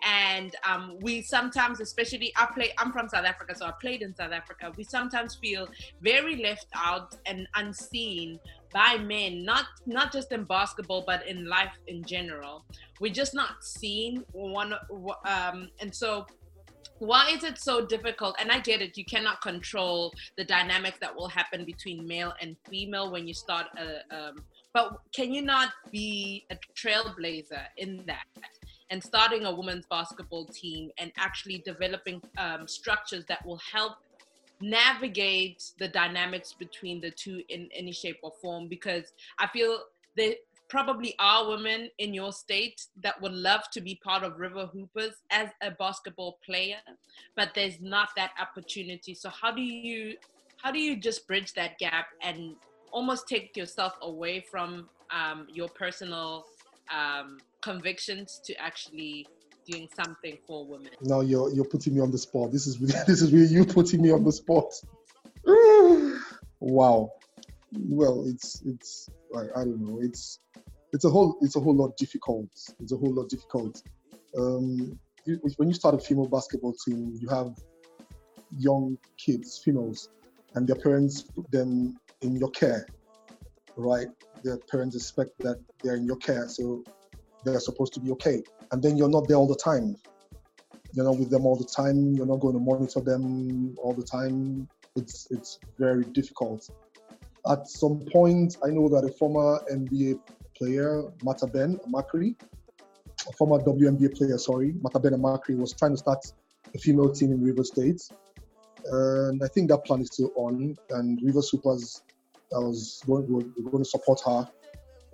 and 0.03 0.57
um, 0.67 0.97
we 1.01 1.21
sometimes, 1.21 1.81
especially 1.81 2.33
I 2.37 2.47
play, 2.47 2.73
I'm 2.79 2.93
from 2.93 3.09
South 3.09 3.27
Africa, 3.27 3.55
so 3.55 3.67
I 3.67 3.73
played 3.73 4.01
in 4.01 4.15
South 4.15 4.33
Africa. 4.33 4.73
We 4.77 4.85
sometimes 4.85 5.35
feel 5.35 5.69
very 6.01 6.37
left 6.43 6.69
out 6.75 7.17
and 7.27 7.47
unseen 7.57 8.41
by 8.77 8.99
men, 8.99 9.43
not 9.43 9.65
not 9.87 10.13
just 10.13 10.31
in 10.33 10.45
basketball, 10.45 11.03
but 11.07 11.27
in 11.27 11.49
life 11.49 11.77
in 11.87 12.05
general. 12.05 12.57
We're 13.01 13.19
just 13.23 13.35
not 13.35 13.65
seen. 13.65 14.23
One, 14.33 14.75
um, 15.25 15.71
and 15.81 15.95
so 15.95 16.27
why 16.99 17.31
is 17.31 17.45
it 17.45 17.59
so 17.59 17.85
difficult 17.85 18.35
and 18.41 18.51
i 18.51 18.59
get 18.59 18.81
it 18.81 18.97
you 18.97 19.05
cannot 19.05 19.39
control 19.43 20.11
the 20.39 20.45
dynamic 20.45 20.99
that 20.99 21.15
will 21.15 21.29
happen 21.29 21.63
between 21.67 22.07
male 22.07 22.33
and 22.41 22.57
female 22.71 23.13
when 23.13 23.29
you 23.29 23.35
start 23.35 23.67
a 23.77 24.17
um, 24.17 24.37
but 24.73 24.99
can 25.15 25.31
you 25.35 25.43
not 25.43 25.69
be 25.93 26.47
a 26.51 26.57
trailblazer 26.75 27.65
in 27.77 28.03
that 28.07 28.25
and 28.89 29.03
starting 29.03 29.45
a 29.45 29.55
women's 29.55 29.85
basketball 29.91 30.47
team 30.47 30.91
and 30.97 31.13
actually 31.19 31.59
developing 31.67 32.23
um, 32.39 32.67
structures 32.67 33.27
that 33.27 33.45
will 33.45 33.61
help 33.71 33.97
navigate 34.61 35.63
the 35.79 35.89
dynamics 35.89 36.53
between 36.53 37.01
the 37.01 37.11
two 37.11 37.43
in 37.49 37.69
any 37.75 37.93
shape 37.93 38.19
or 38.23 38.33
form 38.41 38.69
because 38.69 39.13
i 39.39 39.47
feel 39.47 39.81
there 40.17 40.35
probably 40.69 41.15
are 41.19 41.49
women 41.49 41.89
in 41.99 42.13
your 42.13 42.33
state 42.33 42.87
that 43.03 43.21
would 43.21 43.33
love 43.33 43.63
to 43.73 43.81
be 43.81 44.01
part 44.03 44.25
of 44.25 44.39
Rivers 44.39 44.69
Hoopers 44.73 45.15
as 45.31 45.49
a 45.63 45.71
basketball 45.71 46.39
player 46.45 46.79
but 47.37 47.53
there's 47.55 47.81
not 47.81 48.09
that 48.17 48.33
opportunity. 48.41 49.15
So 49.15 49.31
how 49.31 49.53
do 49.53 49.63
you 49.63 50.17
how 50.63 50.73
do 50.73 50.79
you 50.79 50.97
just 50.97 51.27
bridge 51.27 51.53
that 51.55 51.79
gap 51.79 52.07
and 52.23 52.57
almost 52.91 53.29
take 53.29 53.57
yourself 53.57 53.93
away 54.01 54.41
from 54.41 54.89
um, 55.11 55.47
your 55.53 55.69
personal 55.69 56.47
um, 56.93 57.39
convictions 57.61 58.41
to 58.45 58.55
actually 58.55 59.27
doing 59.67 59.89
something 59.95 60.39
for 60.47 60.67
women 60.67 60.91
Now 61.03 61.21
you're 61.21 61.53
you're 61.53 61.65
putting 61.65 61.95
me 61.95 62.01
on 62.01 62.11
the 62.11 62.19
spot. 62.19 62.53
This 62.53 62.67
is 62.67 62.81
really, 62.81 62.95
this 63.07 63.23
is 63.23 63.33
really 63.33 63.47
you 63.47 63.65
putting 63.65 64.03
me 64.03 64.11
on 64.13 64.25
the 64.25 64.33
spot. 64.33 64.73
wow. 66.61 67.11
Well, 67.73 68.25
it's 68.27 68.63
it's 68.65 69.09
I, 69.35 69.61
I 69.61 69.65
don't 69.65 69.81
know. 69.81 70.01
It's 70.03 70.41
it's 70.93 71.05
a 71.05 71.11
whole 71.11 71.37
it's 71.43 71.57
a 71.57 71.61
whole 71.61 71.75
lot 71.75 71.97
difficult. 71.97 72.49
It's 72.81 72.93
a 72.93 72.97
whole 72.97 73.13
lot 73.15 73.29
difficult. 73.29 73.83
Um, 74.39 74.99
you- 75.27 75.41
when 75.57 75.69
you 75.69 75.75
start 75.75 75.95
a 75.95 75.99
female 75.99 76.29
basketball 76.29 76.75
team, 76.85 77.17
you 77.21 77.29
have 77.29 77.51
young 78.59 78.97
kids, 79.19 79.61
females, 79.65 80.09
and 80.55 80.67
their 80.67 80.77
parents 80.77 81.23
put 81.23 81.51
them 81.51 81.97
in 82.23 82.37
your 82.37 82.51
care, 82.51 82.87
right? 83.77 84.07
Their 84.45 84.59
parents 84.71 84.95
expect 84.95 85.31
that 85.41 85.59
they're 85.83 85.97
in 85.97 86.07
your 86.07 86.17
care, 86.17 86.49
so 86.49 86.85
they're 87.47 87.61
supposed 87.61 87.95
to 87.95 88.01
be 88.01 88.11
okay. 88.13 88.43
And 88.73 88.83
then 88.83 88.97
you're 88.97 89.09
not 89.09 89.29
there 89.29 89.39
all 89.39 89.47
the 89.47 89.57
time 89.57 89.97
you're 90.97 91.05
not 91.05 91.19
with 91.19 91.31
them 91.31 91.45
all 91.45 91.57
the 91.57 91.65
time. 91.65 92.15
You're 92.15 92.27
not 92.27 92.41
going 92.41 92.55
to 92.55 92.61
monitor 92.61 93.01
them 93.01 93.77
all 93.79 93.93
the 93.93 94.03
time. 94.03 94.67
It's 94.97 95.29
it's 95.31 95.59
very 95.79 96.05
difficult. 96.05 96.71
At 97.49 97.69
some 97.69 98.01
point, 98.11 98.57
I 98.65 98.69
know 98.71 98.89
that 98.89 99.05
a 99.05 99.13
former 99.13 99.61
NBA 99.71 100.19
player, 100.57 101.03
Mataben 101.19 101.79
Amakri, 101.87 102.35
a 103.29 103.33
former 103.33 103.63
WNBA 103.63 104.17
player, 104.17 104.39
sorry, 104.39 104.73
Mataben 104.73 105.13
Amakri, 105.13 105.57
was 105.57 105.75
trying 105.75 105.93
to 105.93 105.99
start 105.99 106.25
a 106.75 106.79
female 106.79 107.13
team 107.13 107.31
in 107.31 107.45
Rivers 107.45 107.69
State, 107.69 108.01
and 108.91 109.43
I 109.45 109.49
think 109.49 109.69
that 109.69 109.85
plan 109.85 110.01
is 110.01 110.09
still 110.11 110.33
on. 110.35 110.77
And 110.91 111.21
Rivers 111.23 111.51
Hoopers, 111.51 112.03
I 112.55 112.59
was 112.59 113.03
going, 113.07 113.31
we're 113.31 113.71
going 113.71 113.85
to 113.85 113.91
support 113.91 114.21
her 114.25 114.49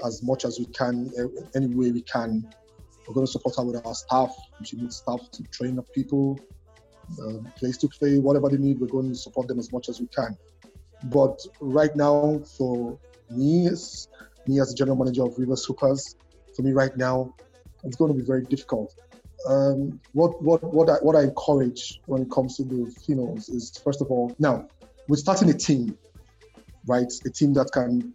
as 0.04 0.22
much 0.22 0.44
as 0.44 0.58
we 0.58 0.66
can, 0.66 1.10
a- 1.18 1.56
any 1.56 1.66
way 1.66 1.90
we 1.90 2.02
can. 2.02 2.46
We're 3.06 3.14
going 3.14 3.26
to 3.26 3.32
support 3.32 3.56
her 3.56 3.64
with 3.64 3.84
our 3.84 3.94
staff. 3.94 4.30
She 4.62 4.76
needs 4.76 4.96
staff 4.96 5.20
to 5.32 5.42
train 5.44 5.78
up 5.78 5.86
people, 5.92 6.40
um, 7.20 7.46
place 7.56 7.76
to 7.78 7.88
play, 7.88 8.18
whatever 8.18 8.48
they 8.48 8.58
need. 8.58 8.80
We're 8.80 8.86
going 8.86 9.08
to 9.10 9.14
support 9.14 9.48
them 9.48 9.58
as 9.58 9.72
much 9.72 9.88
as 9.88 10.00
we 10.00 10.06
can. 10.08 10.36
But 11.04 11.40
right 11.60 11.94
now, 11.96 12.40
for 12.56 12.98
me, 13.30 13.66
as 13.66 14.08
me 14.46 14.60
as 14.60 14.70
the 14.70 14.76
general 14.76 14.96
manager 14.96 15.24
of 15.24 15.36
Rivers 15.36 15.64
Hoopers, 15.64 16.14
for 16.54 16.62
me 16.62 16.72
right 16.72 16.96
now, 16.96 17.34
it's 17.84 17.96
going 17.96 18.12
to 18.12 18.18
be 18.18 18.24
very 18.24 18.44
difficult. 18.44 18.94
Um, 19.48 20.00
what 20.12 20.40
what 20.40 20.62
what 20.62 20.88
I, 20.88 20.94
what 21.02 21.16
I 21.16 21.22
encourage 21.22 22.00
when 22.06 22.22
it 22.22 22.30
comes 22.30 22.56
to 22.58 22.64
the 22.64 22.94
females 23.04 23.48
is 23.48 23.76
first 23.82 24.00
of 24.00 24.08
all, 24.08 24.34
now 24.38 24.68
we're 25.08 25.16
starting 25.16 25.50
a 25.50 25.54
team, 25.54 25.98
right? 26.86 27.12
A 27.26 27.30
team 27.30 27.52
that 27.54 27.70
can 27.72 28.14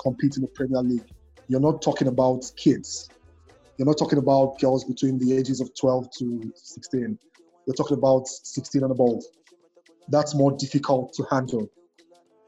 compete 0.00 0.36
in 0.36 0.42
the 0.42 0.48
Premier 0.48 0.82
League. 0.82 1.06
You're 1.48 1.60
not 1.60 1.82
talking 1.82 2.08
about 2.08 2.50
kids. 2.56 3.08
You're 3.76 3.86
not 3.86 3.98
talking 3.98 4.18
about 4.18 4.58
girls 4.58 4.84
between 4.84 5.18
the 5.18 5.36
ages 5.36 5.60
of 5.60 5.74
12 5.74 6.10
to 6.18 6.52
16. 6.54 7.18
You're 7.66 7.74
talking 7.74 7.96
about 7.98 8.26
16 8.26 8.82
and 8.82 8.90
above. 8.90 9.22
That's 10.08 10.34
more 10.34 10.52
difficult 10.52 11.12
to 11.14 11.24
handle. 11.30 11.68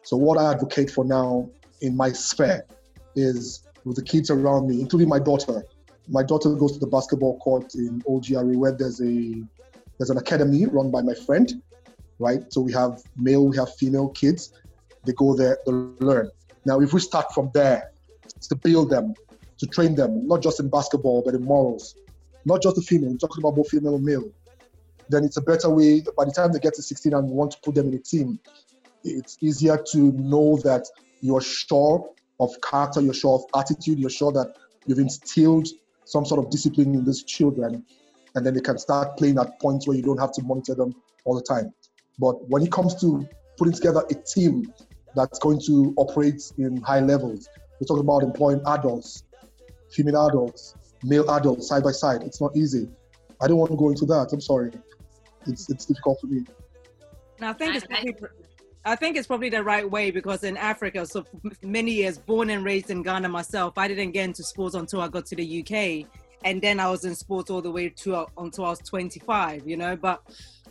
So 0.02 0.16
what 0.16 0.38
I 0.38 0.50
advocate 0.52 0.90
for 0.90 1.04
now 1.04 1.50
in 1.80 1.96
my 1.96 2.12
sphere 2.12 2.64
is 3.14 3.66
with 3.84 3.96
the 3.96 4.02
kids 4.02 4.30
around 4.30 4.68
me, 4.68 4.80
including 4.80 5.08
my 5.08 5.18
daughter. 5.18 5.62
My 6.08 6.22
daughter 6.22 6.54
goes 6.54 6.72
to 6.72 6.78
the 6.78 6.86
basketball 6.86 7.38
court 7.38 7.74
in 7.74 8.02
OGRE 8.06 8.56
where 8.56 8.72
there's 8.72 9.00
a 9.00 9.34
there's 9.98 10.10
an 10.10 10.16
academy 10.16 10.64
run 10.66 10.90
by 10.90 11.02
my 11.02 11.14
friend, 11.14 11.60
right? 12.18 12.40
So 12.52 12.60
we 12.60 12.72
have 12.72 13.02
male, 13.16 13.46
we 13.46 13.56
have 13.56 13.74
female 13.74 14.08
kids. 14.10 14.52
They 15.04 15.12
go 15.12 15.34
there 15.34 15.58
to 15.66 15.96
learn. 16.00 16.30
Now, 16.64 16.80
if 16.80 16.92
we 16.92 17.00
start 17.00 17.26
from 17.34 17.50
there 17.52 17.90
to 18.46 18.54
build 18.56 18.90
them, 18.90 19.14
to 19.58 19.66
train 19.66 19.94
them, 19.94 20.26
not 20.26 20.42
just 20.42 20.60
in 20.60 20.68
basketball, 20.68 21.22
but 21.24 21.34
in 21.34 21.42
morals, 21.42 21.96
not 22.44 22.62
just 22.62 22.76
the 22.76 22.82
female, 22.82 23.10
we're 23.10 23.16
talking 23.16 23.42
about 23.42 23.56
both 23.56 23.68
female 23.68 23.96
and 23.96 24.04
male. 24.04 24.30
then 25.08 25.24
it's 25.24 25.36
a 25.36 25.42
better 25.42 25.70
way. 25.70 26.02
By 26.16 26.24
the 26.24 26.30
time 26.32 26.52
they 26.52 26.58
get 26.58 26.74
to 26.74 26.82
16 26.82 27.14
and 27.14 27.28
want 27.28 27.52
to 27.52 27.58
put 27.62 27.74
them 27.74 27.88
in 27.88 27.94
a 27.94 27.98
team, 27.98 28.38
it's 29.04 29.38
easier 29.40 29.82
to 29.92 30.12
know 30.12 30.58
that 30.58 30.86
you're 31.20 31.40
sure 31.40 32.10
of 32.40 32.50
character, 32.60 33.00
you're 33.00 33.14
sure 33.14 33.34
of 33.34 33.60
attitude, 33.60 33.98
you're 33.98 34.10
sure 34.10 34.32
that 34.32 34.54
you've 34.86 34.98
instilled 34.98 35.68
some 36.04 36.24
sort 36.24 36.44
of 36.44 36.50
discipline 36.50 36.94
in 36.94 37.04
these 37.04 37.24
children, 37.24 37.84
and 38.34 38.46
then 38.46 38.54
they 38.54 38.60
can 38.60 38.78
start 38.78 39.16
playing 39.16 39.38
at 39.38 39.60
points 39.60 39.86
where 39.86 39.96
you 39.96 40.02
don't 40.02 40.18
have 40.18 40.32
to 40.32 40.42
monitor 40.42 40.74
them 40.74 40.94
all 41.24 41.34
the 41.34 41.42
time. 41.42 41.72
But 42.18 42.48
when 42.48 42.62
it 42.62 42.72
comes 42.72 42.94
to 43.00 43.26
putting 43.56 43.74
together 43.74 44.04
a 44.10 44.14
team 44.14 44.72
that's 45.14 45.38
going 45.38 45.60
to 45.66 45.94
operate 45.96 46.52
in 46.58 46.80
high 46.82 47.00
levels, 47.00 47.48
we're 47.80 47.86
talking 47.86 48.04
about 48.04 48.22
employing 48.22 48.60
adults, 48.66 49.24
female 49.90 50.26
adults, 50.26 50.74
male 51.04 51.28
adults 51.30 51.68
side 51.68 51.84
by 51.84 51.92
side. 51.92 52.22
It's 52.22 52.40
not 52.40 52.56
easy. 52.56 52.88
I 53.40 53.46
don't 53.46 53.58
want 53.58 53.70
to 53.70 53.76
go 53.76 53.90
into 53.90 54.04
that. 54.06 54.30
I'm 54.32 54.40
sorry. 54.40 54.72
It's 55.46 55.70
it's 55.70 55.84
difficult 55.86 56.20
for 56.20 56.26
me. 56.26 56.44
And 57.38 57.46
I 57.46 57.52
think 57.52 57.76
it's 57.76 57.86
probably, 57.86 58.14
I 58.84 58.96
think 58.96 59.16
it's 59.16 59.26
probably 59.26 59.48
the 59.48 59.62
right 59.62 59.88
way 59.88 60.10
because 60.10 60.42
in 60.42 60.56
Africa, 60.56 61.06
so 61.06 61.24
many 61.62 61.92
years, 61.92 62.18
born 62.18 62.50
and 62.50 62.64
raised 62.64 62.90
in 62.90 63.02
Ghana 63.02 63.28
myself, 63.28 63.78
I 63.78 63.86
didn't 63.86 64.10
get 64.10 64.24
into 64.24 64.42
sports 64.42 64.74
until 64.74 65.00
I 65.00 65.08
got 65.08 65.26
to 65.26 65.36
the 65.36 65.60
UK, 65.60 66.10
and 66.44 66.60
then 66.60 66.80
I 66.80 66.90
was 66.90 67.04
in 67.04 67.14
sports 67.14 67.50
all 67.50 67.62
the 67.62 67.70
way 67.70 67.90
to 67.90 68.26
until 68.36 68.64
I 68.64 68.70
was 68.70 68.80
25. 68.80 69.68
You 69.68 69.76
know, 69.76 69.94
but 69.94 70.22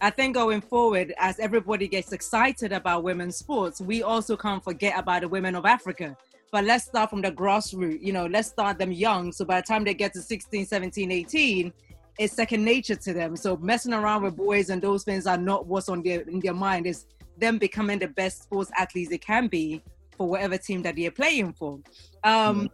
I 0.02 0.10
think 0.10 0.36
going 0.36 0.62
forward, 0.62 1.14
as 1.18 1.40
everybody 1.40 1.88
gets 1.88 2.12
excited 2.12 2.74
about 2.74 3.04
women's 3.04 3.38
sports, 3.38 3.80
we 3.80 4.04
also 4.04 4.36
can't 4.36 4.64
forget 4.64 5.00
about 5.00 5.22
the 5.22 5.30
women 5.30 5.56
of 5.56 5.66
Africa. 5.66 6.18
But 6.52 6.64
let's 6.64 6.86
start 6.86 7.10
from 7.10 7.22
the 7.22 7.32
grassroots. 7.32 8.02
You 8.02 8.14
know, 8.14 8.26
let's 8.26 8.48
start 8.50 8.78
them 8.80 8.92
young. 8.92 9.32
So 9.32 9.46
by 9.46 9.62
the 9.62 9.68
time 9.68 9.84
they 9.84 9.94
get 9.94 10.14
to 10.14 10.22
16, 10.22 10.66
17, 10.66 11.12
18, 11.12 11.74
it's 12.20 12.34
second 12.34 12.64
nature 12.64 12.96
to 12.96 13.14
them. 13.14 13.36
So 13.36 13.58
messing 13.58 13.94
around 13.94 14.24
with 14.24 14.36
boys 14.36 14.70
and 14.70 14.82
those 14.82 15.04
things 15.04 15.28
are 15.28 15.38
not 15.38 15.68
what's 15.68 15.90
on 15.90 16.02
their 16.04 16.22
in 16.22 16.40
their 16.40 16.54
mind. 16.54 16.88
Is 16.88 17.06
them 17.38 17.58
becoming 17.58 18.00
the 18.00 18.08
best 18.08 18.44
sports 18.44 18.72
athletes 18.78 19.10
they 19.10 19.18
can 19.18 19.48
be 19.48 19.82
for 20.18 20.28
whatever 20.28 20.58
team 20.58 20.82
that 20.82 20.96
they're 20.96 21.12
playing 21.12 21.54
for. 21.54 21.80
Um, 22.24 22.70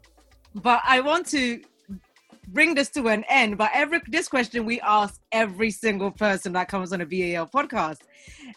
But 0.55 0.81
I 0.87 0.99
want 1.01 1.27
to 1.29 1.61
bring 2.49 2.75
this 2.75 2.89
to 2.91 3.07
an 3.07 3.23
end. 3.27 3.57
But 3.57 3.71
every 3.73 4.01
this 4.07 4.27
question 4.27 4.65
we 4.65 4.79
ask 4.81 5.19
every 5.31 5.71
single 5.71 6.11
person 6.11 6.53
that 6.53 6.67
comes 6.67 6.93
on 6.93 7.01
a 7.01 7.05
BAL 7.05 7.47
podcast. 7.47 8.01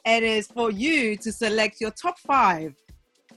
It 0.04 0.22
is 0.22 0.46
for 0.46 0.70
you 0.70 1.16
to 1.16 1.32
select 1.32 1.80
your 1.80 1.90
top 1.90 2.18
five, 2.18 2.74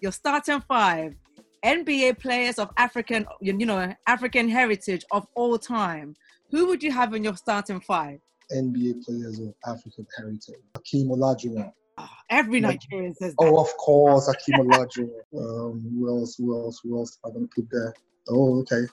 your 0.01 0.11
starting 0.11 0.61
five 0.61 1.15
NBA 1.63 2.19
players 2.19 2.59
of 2.59 2.69
African, 2.77 3.25
you 3.41 3.53
know, 3.53 3.93
African 4.07 4.49
heritage 4.49 5.05
of 5.11 5.27
all 5.35 5.57
time. 5.57 6.15
Who 6.51 6.67
would 6.67 6.81
you 6.81 6.91
have 6.91 7.13
in 7.13 7.23
your 7.23 7.35
starting 7.35 7.79
five? 7.79 8.19
NBA 8.51 9.03
players 9.05 9.39
of 9.39 9.53
African 9.65 10.07
heritage. 10.17 10.55
Hakeem 10.75 11.09
Olajuwon. 11.09 11.71
Ah, 11.97 12.17
every 12.29 12.59
Nigerian 12.59 13.13
says 13.13 13.35
that. 13.37 13.45
Oh, 13.45 13.59
of 13.59 13.75
course, 13.77 14.27
Hakeem 14.27 14.65
Olajuwon. 14.65 15.09
Um, 15.37 15.81
who 15.93 16.07
else? 16.07 16.35
Who 16.37 16.55
else? 16.55 16.79
Who 16.83 16.97
else? 16.97 17.19
I'm 17.25 17.33
gonna 17.33 17.47
put 17.53 17.67
there. 17.71 17.93
Oh, 18.29 18.59
okay. 18.61 18.83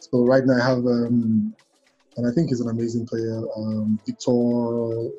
So 0.00 0.24
right 0.24 0.44
now 0.44 0.54
I 0.54 0.68
have, 0.68 0.78
um, 0.78 1.54
and 2.16 2.26
I 2.26 2.30
think 2.32 2.48
he's 2.48 2.60
an 2.60 2.68
amazing 2.68 3.06
player. 3.06 3.42
Um, 3.56 3.98
Victor, 4.06 5.10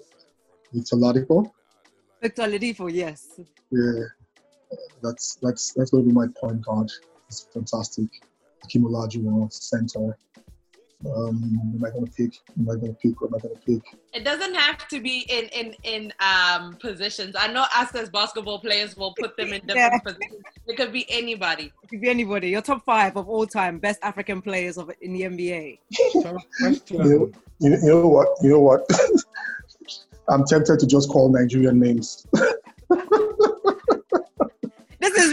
Victor 0.73 0.95
Oladipo. 0.95 1.51
Victor 2.21 2.43
Oladipo, 2.43 2.93
yes. 2.93 3.39
Yeah, 3.71 4.03
that's 5.01 5.37
that's 5.41 5.73
that's 5.73 5.91
gonna 5.91 6.03
be 6.03 6.11
my 6.11 6.27
point 6.39 6.61
guard. 6.61 6.91
It's 7.27 7.47
fantastic. 7.53 8.07
Hakeem 8.63 8.83
Olajuwon, 8.83 9.51
center. 9.51 10.17
Um, 11.05 11.61
am 11.75 11.85
I 11.85 11.91
gonna 11.91 12.07
pick? 12.07 12.33
Am 12.57 12.69
I 12.69 12.75
gonna 12.75 12.93
pick? 12.93 13.21
What 13.21 13.29
am 13.29 13.35
I 13.35 13.39
gonna 13.39 13.55
pick? 13.65 13.81
It 14.13 14.25
doesn't 14.25 14.53
have 14.53 14.85
to 14.89 14.99
be 14.99 15.19
in 15.29 15.45
in 15.45 15.75
in 15.83 16.13
um 16.19 16.75
positions. 16.81 17.35
I 17.39 17.47
know 17.47 17.65
us 17.75 17.95
as 17.95 18.09
basketball 18.09 18.59
players 18.59 18.97
will 18.97 19.13
put 19.17 19.37
them 19.37 19.53
in 19.53 19.61
different 19.65 19.77
Yeah. 19.77 19.99
positions. 19.99 20.43
It 20.67 20.75
could 20.75 20.91
be 20.91 21.05
anybody. 21.09 21.71
It 21.83 21.89
could 21.89 22.01
be 22.01 22.09
anybody. 22.09 22.49
Your 22.49 22.61
top 22.61 22.83
five 22.83 23.15
of 23.15 23.29
all 23.29 23.47
time 23.47 23.79
best 23.79 23.99
African 24.03 24.41
players 24.41 24.77
of 24.77 24.91
in 25.01 25.13
the 25.13 25.21
NBA. 25.21 25.79
You, 26.89 26.89
you, 26.89 27.33
you 27.59 27.79
know 27.87 28.07
what? 28.07 28.27
You 28.41 28.49
know 28.49 28.59
what? 28.59 28.85
I'm 30.29 30.45
tempted 30.45 30.79
to 30.79 30.85
just 30.85 31.09
call 31.09 31.29
Nigerian 31.31 31.79
names. 31.79 32.27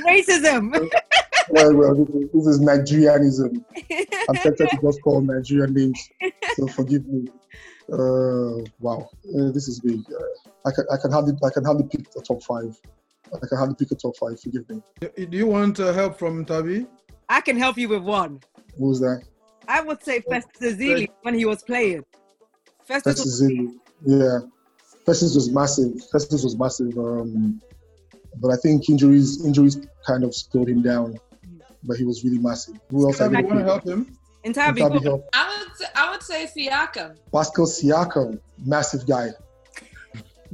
This 0.07 0.29
is 0.29 0.45
racism. 0.45 0.73
well, 1.51 1.75
well, 1.75 1.95
this 1.95 2.47
is, 2.47 2.61
Nigerianism. 2.61 3.65
I'm 4.29 4.35
tempted 4.37 4.69
to 4.71 4.79
just 4.83 5.03
call 5.03 5.21
Nigerian 5.21 5.75
names. 5.75 6.09
So 6.55 6.67
forgive 6.69 7.07
me. 7.07 7.29
Uh, 7.93 8.65
wow, 8.81 9.09
uh, 9.37 9.51
this 9.53 9.69
is 9.69 9.81
big. 9.81 10.01
Uh, 10.11 10.69
I 10.69 10.73
can 10.73 10.85
I 10.93 10.97
can 11.01 11.13
hardly 11.13 11.35
I 11.45 11.51
can 11.51 11.65
hardly 11.65 11.85
pick 11.85 12.07
a 12.17 12.21
top 12.21 12.43
five. 12.43 12.77
I 13.33 13.47
can 13.47 13.59
hardly 13.59 13.77
pick 13.77 13.93
a 13.93 13.95
top 13.95 14.17
five. 14.17 14.41
Forgive 14.41 14.69
me. 14.69 14.83
Do 15.01 15.37
you 15.37 15.47
want 15.47 15.79
uh, 15.79 15.93
help 15.93 16.19
from 16.19 16.45
Tabi? 16.45 16.87
I 17.29 17.41
can 17.41 17.57
help 17.57 17.79
you 17.79 17.89
with 17.89 18.03
one. 18.03 18.41
Who's 18.79 19.01
that? 19.01 19.23
I 19.69 19.83
would 19.83 20.03
say 20.03 20.21
Festus 20.21 20.75
Ezeli 20.75 21.09
when 21.23 21.35
he 21.35 21.45
was 21.45 21.63
playing. 21.63 22.05
Festus 22.85 23.19
Festus 23.19 23.41
was, 23.41 23.43
Ezeli. 23.43 23.75
Yeah, 24.05 24.39
Festus 25.05 25.35
was 25.35 25.51
massive. 25.51 25.93
Festus 26.11 26.43
was 26.43 26.57
massive. 26.57 26.97
Um, 26.99 27.61
but 28.41 28.51
I 28.51 28.57
think 28.57 28.89
injuries 28.89 29.45
injuries 29.45 29.79
kind 30.07 30.25
of 30.25 30.35
slowed 30.35 30.69
him 30.69 30.83
down. 30.83 31.19
But 31.85 31.97
he 31.99 32.05
was 32.05 32.25
really 32.25 32.39
massive. 32.39 32.79
Who 32.91 33.07
else? 33.07 33.21
I 33.21 33.29
Tabi, 33.29 33.43
want 33.45 33.59
to 33.61 33.65
help 33.65 33.85
him? 33.87 34.17
entire 34.45 34.73
Tabi 34.73 34.81
help. 35.03 35.29
I 35.33 35.65
would 35.69 35.77
say, 35.77 35.85
I 35.95 36.11
would 36.11 36.23
say 36.23 36.47
Siakam. 36.47 37.17
Pascal 37.33 37.67
Siakam, 37.67 38.41
massive 38.65 39.07
guy. 39.07 39.29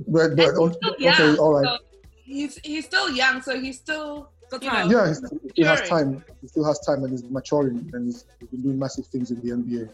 But, 0.09 0.37
but 0.37 0.55
And 0.57 0.59
he's 0.59 0.77
still 0.77 0.91
okay, 0.93 1.05
young, 1.05 1.39
all 1.39 1.55
right. 1.55 1.67
so 1.67 1.79
he's 2.25 2.59
he's 2.65 2.85
still 2.87 3.11
young, 3.11 3.43
so 3.43 3.59
he's 3.61 3.79
still 3.79 4.31
Good 4.51 4.65
you 4.65 4.71
time. 4.71 4.89
know, 4.89 4.99
Yeah, 5.05 5.09
he 5.09 5.15
still, 5.15 5.39
he 5.55 5.63
has 5.63 5.89
time. 5.89 6.25
He 6.41 6.49
still 6.49 6.65
has 6.65 6.79
time, 6.81 7.03
and 7.05 7.11
he's 7.11 7.25
maturing, 7.25 7.89
and 7.93 8.07
he's, 8.07 8.25
he's 8.41 8.49
been 8.51 8.63
doing 8.63 8.79
massive 8.79 9.07
things 9.07 9.31
in 9.31 9.41
the 9.41 9.51
NBA. 9.51 9.91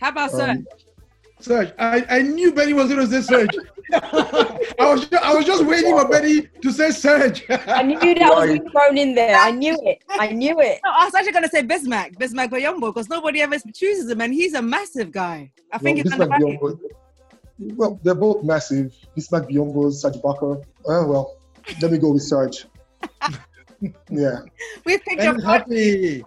How 0.00 0.10
about 0.10 0.30
Sir? 0.30 0.50
Um, 0.50 0.56
Serge, 0.56 0.84
I, 1.48 2.04
I 2.08 2.22
knew 2.22 2.52
Benny 2.52 2.72
was 2.72 2.88
going 2.88 3.08
to 3.08 3.22
say 3.22 3.22
Serge. 3.22 3.50
I 3.92 4.92
was 4.92 5.08
just, 5.08 5.22
I 5.22 5.34
was 5.34 5.44
just 5.44 5.64
waiting 5.64 5.96
for 5.96 6.08
Benny 6.08 6.48
to 6.62 6.72
say 6.72 6.90
Serge. 6.90 7.44
I 7.48 7.82
knew 7.82 7.98
that 7.98 8.30
was 8.30 8.48
being 8.48 8.70
thrown 8.70 8.98
in 8.98 9.14
there. 9.14 9.36
I 9.36 9.50
knew 9.50 9.76
it. 9.82 10.02
I 10.10 10.32
knew 10.32 10.60
it. 10.60 10.80
No, 10.84 10.90
I 10.90 11.04
was 11.04 11.14
actually 11.14 11.32
gonna 11.32 11.48
say 11.48 11.62
Bismack, 11.62 12.16
Bismack 12.16 12.50
Biyombo, 12.50 12.94
because 12.94 13.08
nobody 13.08 13.40
ever 13.40 13.56
chooses 13.74 14.10
him, 14.10 14.20
and 14.20 14.32
he's 14.32 14.54
a 14.54 14.62
massive 14.62 15.10
guy. 15.10 15.50
I 15.72 15.78
think 15.78 15.96
well, 15.96 16.04
he's 16.04 16.12
Bismack 16.12 16.34
undervalued. 16.34 16.60
Biyombo- 16.60 16.78
well, 17.76 18.00
they're 18.02 18.14
both 18.14 18.42
massive. 18.44 18.94
Bismack 19.16 19.50
Biyombo, 19.50 19.92
Serge 19.92 20.14
Ibaka. 20.14 20.60
Uh, 20.60 20.64
well, 20.84 21.36
let 21.82 21.90
me 21.90 21.98
go 21.98 22.12
with 22.12 22.22
Serge. 22.22 22.66
yeah. 24.10 24.40
We've 24.84 25.02
picked 25.02 25.22
your 25.22 25.34
Benny's 25.34 25.44
happy. 25.44 26.24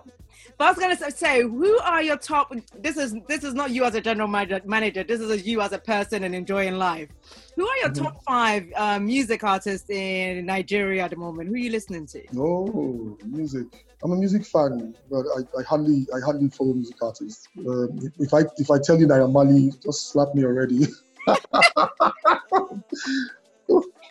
But 0.63 0.67
I 0.67 0.71
was 0.71 0.79
gonna 0.97 1.11
say, 1.11 1.41
who 1.41 1.77
are 1.79 2.01
your 2.01 2.15
top? 2.15 2.53
This 2.79 2.95
is 2.95 3.13
this 3.27 3.43
is 3.43 3.53
not 3.53 3.71
you 3.71 3.83
as 3.83 3.95
a 3.95 3.99
general 4.01 4.29
manager. 4.29 4.61
manager 4.65 5.03
this 5.03 5.19
is 5.19 5.45
you 5.45 5.59
as 5.59 5.73
a 5.73 5.77
person 5.77 6.23
and 6.23 6.33
enjoying 6.33 6.77
life. 6.77 7.09
Who 7.57 7.67
are 7.67 7.77
your 7.79 7.89
Mhm. 7.89 8.01
top 8.03 8.23
five 8.23 8.71
uh, 8.77 8.97
music 8.97 9.43
artists 9.43 9.89
in 9.89 10.45
Nigeria 10.45 11.03
at 11.03 11.09
the 11.09 11.17
moment? 11.17 11.49
Who 11.49 11.55
are 11.55 11.57
you 11.57 11.69
listening 11.69 12.05
to? 12.13 12.21
Oh, 12.37 13.17
music. 13.25 13.65
I'm 14.05 14.13
a 14.13 14.15
music 14.15 14.45
fan, 14.45 14.95
but 15.11 15.25
I, 15.37 15.59
I 15.59 15.63
hardly 15.63 16.07
I 16.15 16.21
hardly 16.23 16.47
follow 16.47 16.73
music 16.73 16.95
artists. 17.03 17.45
Uh, 17.59 17.87
if 18.19 18.33
I 18.33 18.43
if 18.55 18.71
I 18.71 18.79
tell 18.79 18.97
you 18.97 19.07
that 19.07 19.21
I'm 19.21 19.33
Marley, 19.33 19.73
just 19.83 20.11
slap 20.13 20.33
me 20.33 20.45
already. 20.45 20.87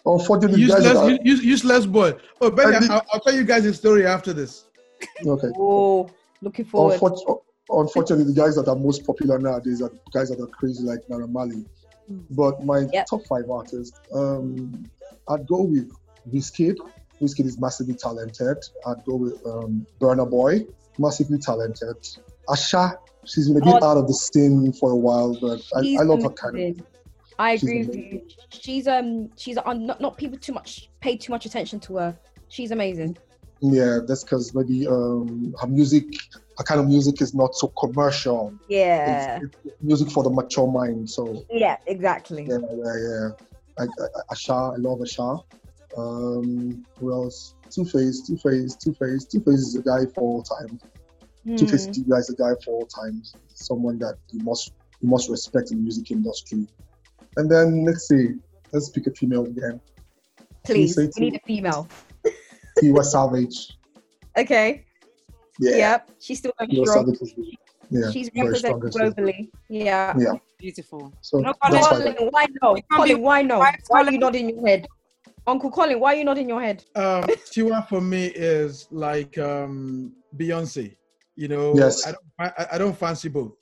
Unfortunately, 0.05 0.67
guys, 0.67 0.85
Useless, 0.85 0.97
are- 0.99 1.23
useless 1.25 1.87
boy. 1.87 2.13
Oh, 2.43 2.51
Benny, 2.51 2.77
I 2.77 2.81
think- 2.81 2.91
I'll, 2.91 3.07
I'll 3.11 3.21
tell 3.21 3.35
you 3.35 3.45
guys 3.45 3.65
a 3.65 3.73
story 3.73 4.05
after 4.07 4.35
this. 4.35 4.65
okay. 5.27 5.49
Oh, 5.57 6.11
looking 6.43 6.65
forward. 6.65 6.95
Unfortunately, 6.95 7.35
unfortunately, 7.71 8.25
the 8.33 8.39
guys 8.39 8.57
that 8.57 8.69
are 8.69 8.77
most 8.77 9.07
popular 9.07 9.39
nowadays 9.39 9.81
are 9.81 9.93
guys 10.13 10.29
that 10.29 10.41
are 10.41 10.47
crazy 10.49 10.85
like 10.85 11.01
Naira 11.09 11.31
Marley. 11.31 11.65
But 12.31 12.63
my 12.65 12.81
Yep. 12.93 13.07
top 13.09 13.27
five 13.27 13.49
artists, 13.49 13.99
um, 14.13 14.91
I'd 15.29 15.47
go 15.47 15.63
with 15.63 15.91
Wizkid. 16.31 16.77
Wizkid 17.23 17.47
is 17.47 17.59
massively 17.59 17.95
talented. 17.95 18.59
I'd 18.87 19.05
go 19.05 19.17
with 19.17 19.47
um, 19.47 19.87
Burna 20.01 20.29
Boy, 20.29 20.67
massively 20.99 21.39
talented. 21.39 21.97
Asa, 22.49 22.99
she's 23.25 23.49
been 23.49 23.63
a 23.63 23.65
bit 23.65 23.83
Oh. 23.83 23.87
out 23.91 23.97
of 23.97 24.09
the 24.09 24.15
scene 24.15 24.73
for 24.73 24.91
a 24.91 24.97
while, 24.97 25.39
but 25.41 25.63
I, 25.75 25.97
I 26.01 26.03
love 26.03 26.23
her 26.25 26.31
kind 26.31 26.59
of. 26.79 26.87
I 27.39 27.57
she's 27.57 27.63
agree 27.63 27.87
with 27.87 27.97
you. 27.97 28.23
She's 28.51 28.87
um 28.87 29.31
she's 29.37 29.57
not, 29.57 30.01
not 30.01 30.17
people 30.19 30.39
too 30.39 30.53
much 30.53 30.91
pay 31.01 31.17
too 31.17 31.33
much 31.33 31.47
attention 31.47 31.81
to 31.81 31.97
her. 31.97 32.19
She's 32.49 32.73
amazing. 32.73 33.17
Yeah, 33.63 34.01
that's 34.07 34.25
because 34.25 34.53
maybe 34.55 34.89
um, 34.89 35.55
her 35.61 35.69
music, 35.69 36.05
her 36.59 36.65
kind 36.65 36.81
of 36.81 36.89
music 36.89 37.23
is 37.23 37.33
not 37.33 37.55
so 37.55 37.69
commercial. 37.69 38.53
Yeah. 38.69 39.39
It's, 39.41 39.57
it's 39.65 39.77
music 39.81 40.11
for 40.11 40.25
the 40.25 40.31
mature 40.31 40.71
mind. 40.71 41.09
So 41.09 41.45
Yeah, 41.49 41.77
exactly. 41.87 42.45
Yeah, 42.49 42.59
yeah, 42.59 42.97
yeah. 43.09 43.29
I, 43.79 43.85
I, 43.85 44.07
Asa, 44.31 44.53
I 44.53 44.77
love 44.79 45.01
Asa. 45.01 45.39
Um, 45.97 46.85
who 46.99 47.13
else? 47.13 47.55
Two 47.71 47.85
Face, 47.85 48.27
Two 48.27 48.37
Face, 48.37 48.75
Two 48.75 48.95
Face. 48.95 49.25
Two 49.25 49.41
Face 49.41 49.61
is 49.61 49.77
a 49.77 49.83
guy 49.83 50.07
for 50.13 50.23
all 50.23 50.43
time. 50.43 50.81
Two 51.57 51.67
Face 51.67 51.87
Hmm. 51.87 52.13
Is 52.15 52.31
a 52.31 52.37
guy 52.37 52.53
for 52.65 52.75
all 52.75 52.87
time. 52.87 53.23
Someone 53.55 53.99
that 54.01 54.17
you 54.33 54.43
must 54.43 54.73
you 55.01 55.09
must 55.09 55.31
respect 55.31 55.71
in 55.71 55.79
the 55.79 55.83
music 55.85 56.11
industry. 56.11 56.67
And 57.37 57.51
then 57.51 57.85
let's 57.85 58.09
see, 58.09 58.35
let's 58.73 58.89
pick 58.91 59.07
a 59.07 59.13
female 59.13 59.45
again. 59.47 59.81
Please, 60.65 60.97
we 60.97 61.11
need 61.19 61.37
a 61.37 61.41
female. 61.47 61.89
Tiwa 62.83 63.05
Savage. 63.05 63.79
Okay. 64.37 64.85
Yeah. 65.61 65.77
Yep. 65.77 66.11
She's 66.21 66.39
still 66.39 66.53
going 66.59 66.71
Tiwa 66.71 66.87
strong. 66.87 67.07
Savage 67.15 67.23
is 67.23 67.35
yeah, 67.91 68.11
She's 68.11 68.31
very 68.35 68.57
strong. 68.59 68.75
represented 68.81 69.17
globally. 69.17 69.51
Yeah. 69.69 70.15
Yeah. 70.19 70.33
Beautiful. 70.59 71.13
So 71.21 71.39
No, 71.41 71.53
that's 71.71 71.89
Colin, 71.89 72.15
why. 72.19 72.29
why 72.31 72.47
no? 72.63 72.73
We 72.73 72.81
can't 72.83 72.89
be- 72.91 72.97
Colin, 73.11 73.21
why 73.23 73.43
no? 73.43 73.59
why 73.59 73.77
Why 73.89 74.01
are 74.01 74.05
Colin- 74.05 74.15
you 74.15 74.21
nodding 74.21 74.49
your 74.51 74.67
head? 74.67 74.87
Uncle 75.47 75.71
Colin, 75.71 76.01
why 76.01 76.15
are 76.15 76.17
you 76.17 76.25
nodding 76.25 76.49
your 76.49 76.63
head? 76.63 76.85
Um, 76.95 77.23
Tiwa 77.53 77.87
for 77.89 78.01
me 78.01 78.27
is 78.27 78.89
like 78.91 79.37
um, 79.39 80.13
Beyonce. 80.37 80.97
You 81.37 81.49
know, 81.49 81.75
Yes. 81.77 82.07
I 82.07 82.13
don't, 82.13 82.25
I, 82.59 82.67
I 82.73 82.79
don't 82.79 82.97
fancy 82.97 83.29
both, 83.29 83.53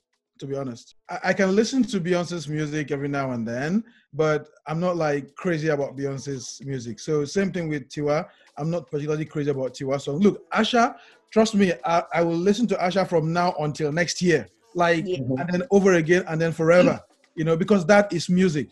to 0.41 0.47
be 0.47 0.55
honest. 0.55 0.95
I, 1.09 1.19
I 1.25 1.33
can 1.33 1.55
listen 1.55 1.83
to 1.83 2.01
Beyonce's 2.01 2.47
music 2.49 2.91
every 2.91 3.07
now 3.07 3.31
and 3.31 3.47
then, 3.47 3.83
but 4.11 4.49
I'm 4.67 4.79
not 4.79 4.97
like 4.97 5.35
crazy 5.35 5.67
about 5.69 5.95
Beyonce's 5.95 6.59
music. 6.65 6.99
So 6.99 7.23
same 7.25 7.51
thing 7.51 7.69
with 7.69 7.87
Tiwa. 7.89 8.25
I'm 8.57 8.69
not 8.71 8.89
particularly 8.89 9.25
crazy 9.25 9.51
about 9.51 9.75
Tiwa 9.75 10.01
song. 10.01 10.17
Look, 10.19 10.43
Asa, 10.51 10.95
trust 11.31 11.53
me, 11.53 11.73
I, 11.85 12.03
I 12.11 12.21
will 12.23 12.35
listen 12.49 12.65
to 12.67 12.85
Asa 12.85 13.05
from 13.05 13.31
now 13.31 13.53
until 13.59 13.91
next 13.91 14.19
year, 14.21 14.47
like, 14.73 15.05
Yeah. 15.07 15.17
and 15.17 15.47
then 15.51 15.63
over 15.69 15.93
again 15.93 16.23
and 16.27 16.41
then 16.41 16.51
forever. 16.51 16.99
You 17.35 17.45
know, 17.45 17.55
because 17.55 17.85
that 17.85 18.11
is 18.11 18.27
music. 18.27 18.67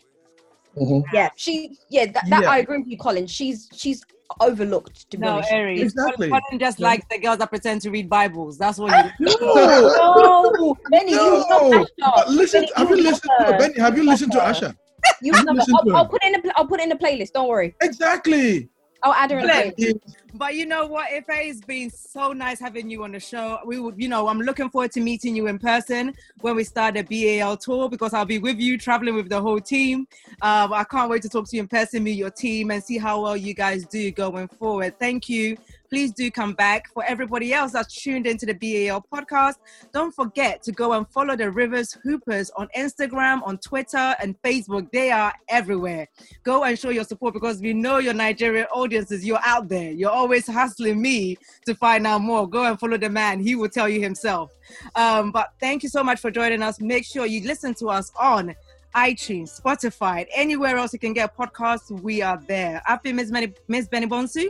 Mhm. 0.76 1.02
Yeah, 1.12 1.30
she. 1.36 1.78
Yeah, 1.88 2.06
that, 2.06 2.24
that 2.28 2.42
Yeah. 2.42 2.50
I 2.50 2.58
agree 2.58 2.78
with 2.78 2.88
you, 2.88 2.98
Colin. 2.98 3.26
She's 3.26 3.68
she's 3.72 4.04
overlooked 4.40 5.10
to 5.10 5.16
be 5.16 5.22
No, 5.26 5.34
honest. 5.36 5.50
Aries. 5.52 5.82
Exactly. 5.82 6.28
Colin 6.28 6.58
just 6.58 6.78
Yeah. 6.78 6.86
likes 6.88 7.04
the 7.10 7.18
girls 7.18 7.38
that 7.38 7.48
pretend 7.50 7.80
to 7.82 7.90
read 7.90 8.08
Bibles. 8.08 8.58
That's 8.58 8.78
what 8.78 8.92
you. 9.20 9.26
No, 9.40 10.76
Benny, 10.90 11.12
you 11.12 11.16
No, 11.16 11.44
love 11.50 11.86
but 12.00 12.02
Asa. 12.02 12.30
listen, 12.30 12.60
Benny, 12.62 12.72
have 12.76 12.90
you 12.90 12.96
you 12.96 13.02
listened? 13.02 13.30
love 13.40 13.50
No. 13.52 13.58
Benny, 13.58 13.78
have 13.80 13.96
you 13.96 14.04
listened 14.04 14.32
to 14.32 14.42
Asa? 14.46 14.76
You 15.22 15.32
Have 15.32 15.42
you 15.44 15.46
love 15.46 15.46
her. 15.46 15.52
listened 15.54 15.76
I'll, 15.90 15.96
I'll 15.96 16.08
put 16.08 16.22
it 16.22 16.28
in 16.28 16.34
a 16.36 16.42
pl- 16.42 16.52
I'll 16.56 16.66
put 16.66 16.80
it 16.80 16.84
in 16.84 16.88
the 16.90 16.96
playlist. 16.96 17.32
Don't 17.32 17.48
worry. 17.48 17.74
Exactly. 17.80 18.68
I'll 19.02 19.12
add 19.14 19.30
her 19.30 19.38
in 19.38 19.46
the 19.46 19.74
Bless. 19.76 19.94
But 20.34 20.54
you 20.54 20.66
know 20.66 20.86
what? 20.86 21.10
If 21.10 21.24
it's 21.28 21.60
been 21.60 21.90
so 21.90 22.32
nice 22.32 22.60
having 22.60 22.88
you 22.88 23.02
on 23.04 23.12
the 23.12 23.20
show, 23.20 23.58
we 23.64 23.80
would, 23.80 24.00
you 24.00 24.08
know, 24.08 24.28
I'm 24.28 24.40
looking 24.40 24.70
forward 24.70 24.92
to 24.92 25.00
meeting 25.00 25.34
you 25.34 25.48
in 25.48 25.58
person 25.58 26.14
when 26.40 26.56
we 26.56 26.64
start 26.64 26.94
the 26.94 27.02
BAL 27.02 27.56
tour 27.56 27.88
because 27.88 28.14
I'll 28.14 28.24
be 28.24 28.38
with 28.38 28.58
you, 28.58 28.78
traveling 28.78 29.14
with 29.14 29.28
the 29.28 29.40
whole 29.40 29.60
team. 29.60 30.06
Um, 30.42 30.72
I 30.72 30.84
can't 30.84 31.10
wait 31.10 31.22
to 31.22 31.28
talk 31.28 31.48
to 31.48 31.56
you 31.56 31.62
in 31.62 31.68
person, 31.68 32.04
meet 32.04 32.12
your 32.12 32.30
team, 32.30 32.70
and 32.70 32.82
see 32.82 32.98
how 32.98 33.22
well 33.22 33.36
you 33.36 33.54
guys 33.54 33.84
do 33.86 34.10
going 34.12 34.48
forward. 34.48 34.98
Thank 34.98 35.28
you. 35.28 35.56
Please 35.90 36.12
do 36.12 36.30
come 36.30 36.52
back. 36.52 36.88
For 36.94 37.04
everybody 37.04 37.52
else 37.52 37.72
that's 37.72 37.94
tuned 37.94 38.26
into 38.26 38.46
the 38.46 38.54
BAL 38.54 39.04
podcast, 39.12 39.56
don't 39.92 40.14
forget 40.14 40.62
to 40.62 40.72
go 40.72 40.92
and 40.92 41.08
follow 41.08 41.34
the 41.34 41.50
Rivers 41.50 41.98
Hoopers 42.04 42.50
on 42.56 42.68
Instagram, 42.76 43.42
on 43.44 43.58
Twitter, 43.58 44.14
and 44.22 44.40
Facebook. 44.42 44.90
They 44.92 45.10
are 45.10 45.32
everywhere. 45.48 46.06
Go 46.44 46.62
and 46.62 46.78
show 46.78 46.90
your 46.90 47.04
support 47.04 47.34
because 47.34 47.60
we 47.60 47.72
know 47.72 47.98
your 47.98 48.14
Nigerian 48.14 48.66
audiences. 48.66 49.26
You're 49.26 49.44
out 49.44 49.68
there. 49.68 49.90
You're 49.90 50.10
always 50.10 50.46
hustling 50.46 51.02
me 51.02 51.36
to 51.66 51.74
find 51.74 52.06
out 52.06 52.20
more. 52.20 52.48
Go 52.48 52.64
and 52.64 52.78
follow 52.78 52.96
the 52.96 53.10
man. 53.10 53.40
He 53.40 53.56
will 53.56 53.68
tell 53.68 53.88
you 53.88 54.00
himself. 54.00 54.52
Um, 54.94 55.32
but 55.32 55.52
thank 55.58 55.82
you 55.82 55.88
so 55.88 56.04
much 56.04 56.20
for 56.20 56.30
joining 56.30 56.62
us. 56.62 56.80
Make 56.80 57.04
sure 57.04 57.26
you 57.26 57.44
listen 57.44 57.74
to 57.74 57.88
us 57.88 58.12
on 58.18 58.54
iTunes, 58.94 59.60
Spotify, 59.60 60.26
anywhere 60.34 60.76
else 60.76 60.92
you 60.92 60.98
can 60.98 61.12
get 61.12 61.36
podcasts. 61.36 61.90
We 62.00 62.22
are 62.22 62.40
there. 62.48 62.82
I've 62.86 63.02
been 63.02 63.16
Miss, 63.16 63.30
Benny, 63.30 63.52
Miss 63.68 63.88
Benny 63.88 64.06
Bonsu. 64.06 64.48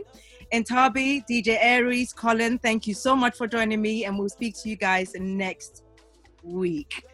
And 0.51 0.65
DJ 1.29 1.57
Aries, 1.61 2.11
Colin, 2.13 2.59
thank 2.59 2.85
you 2.85 2.93
so 2.93 3.15
much 3.15 3.37
for 3.37 3.47
joining 3.47 3.81
me, 3.81 4.05
and 4.05 4.19
we'll 4.19 4.29
speak 4.29 4.55
to 4.61 4.69
you 4.69 4.75
guys 4.75 5.13
next 5.15 5.83
week. 6.43 7.05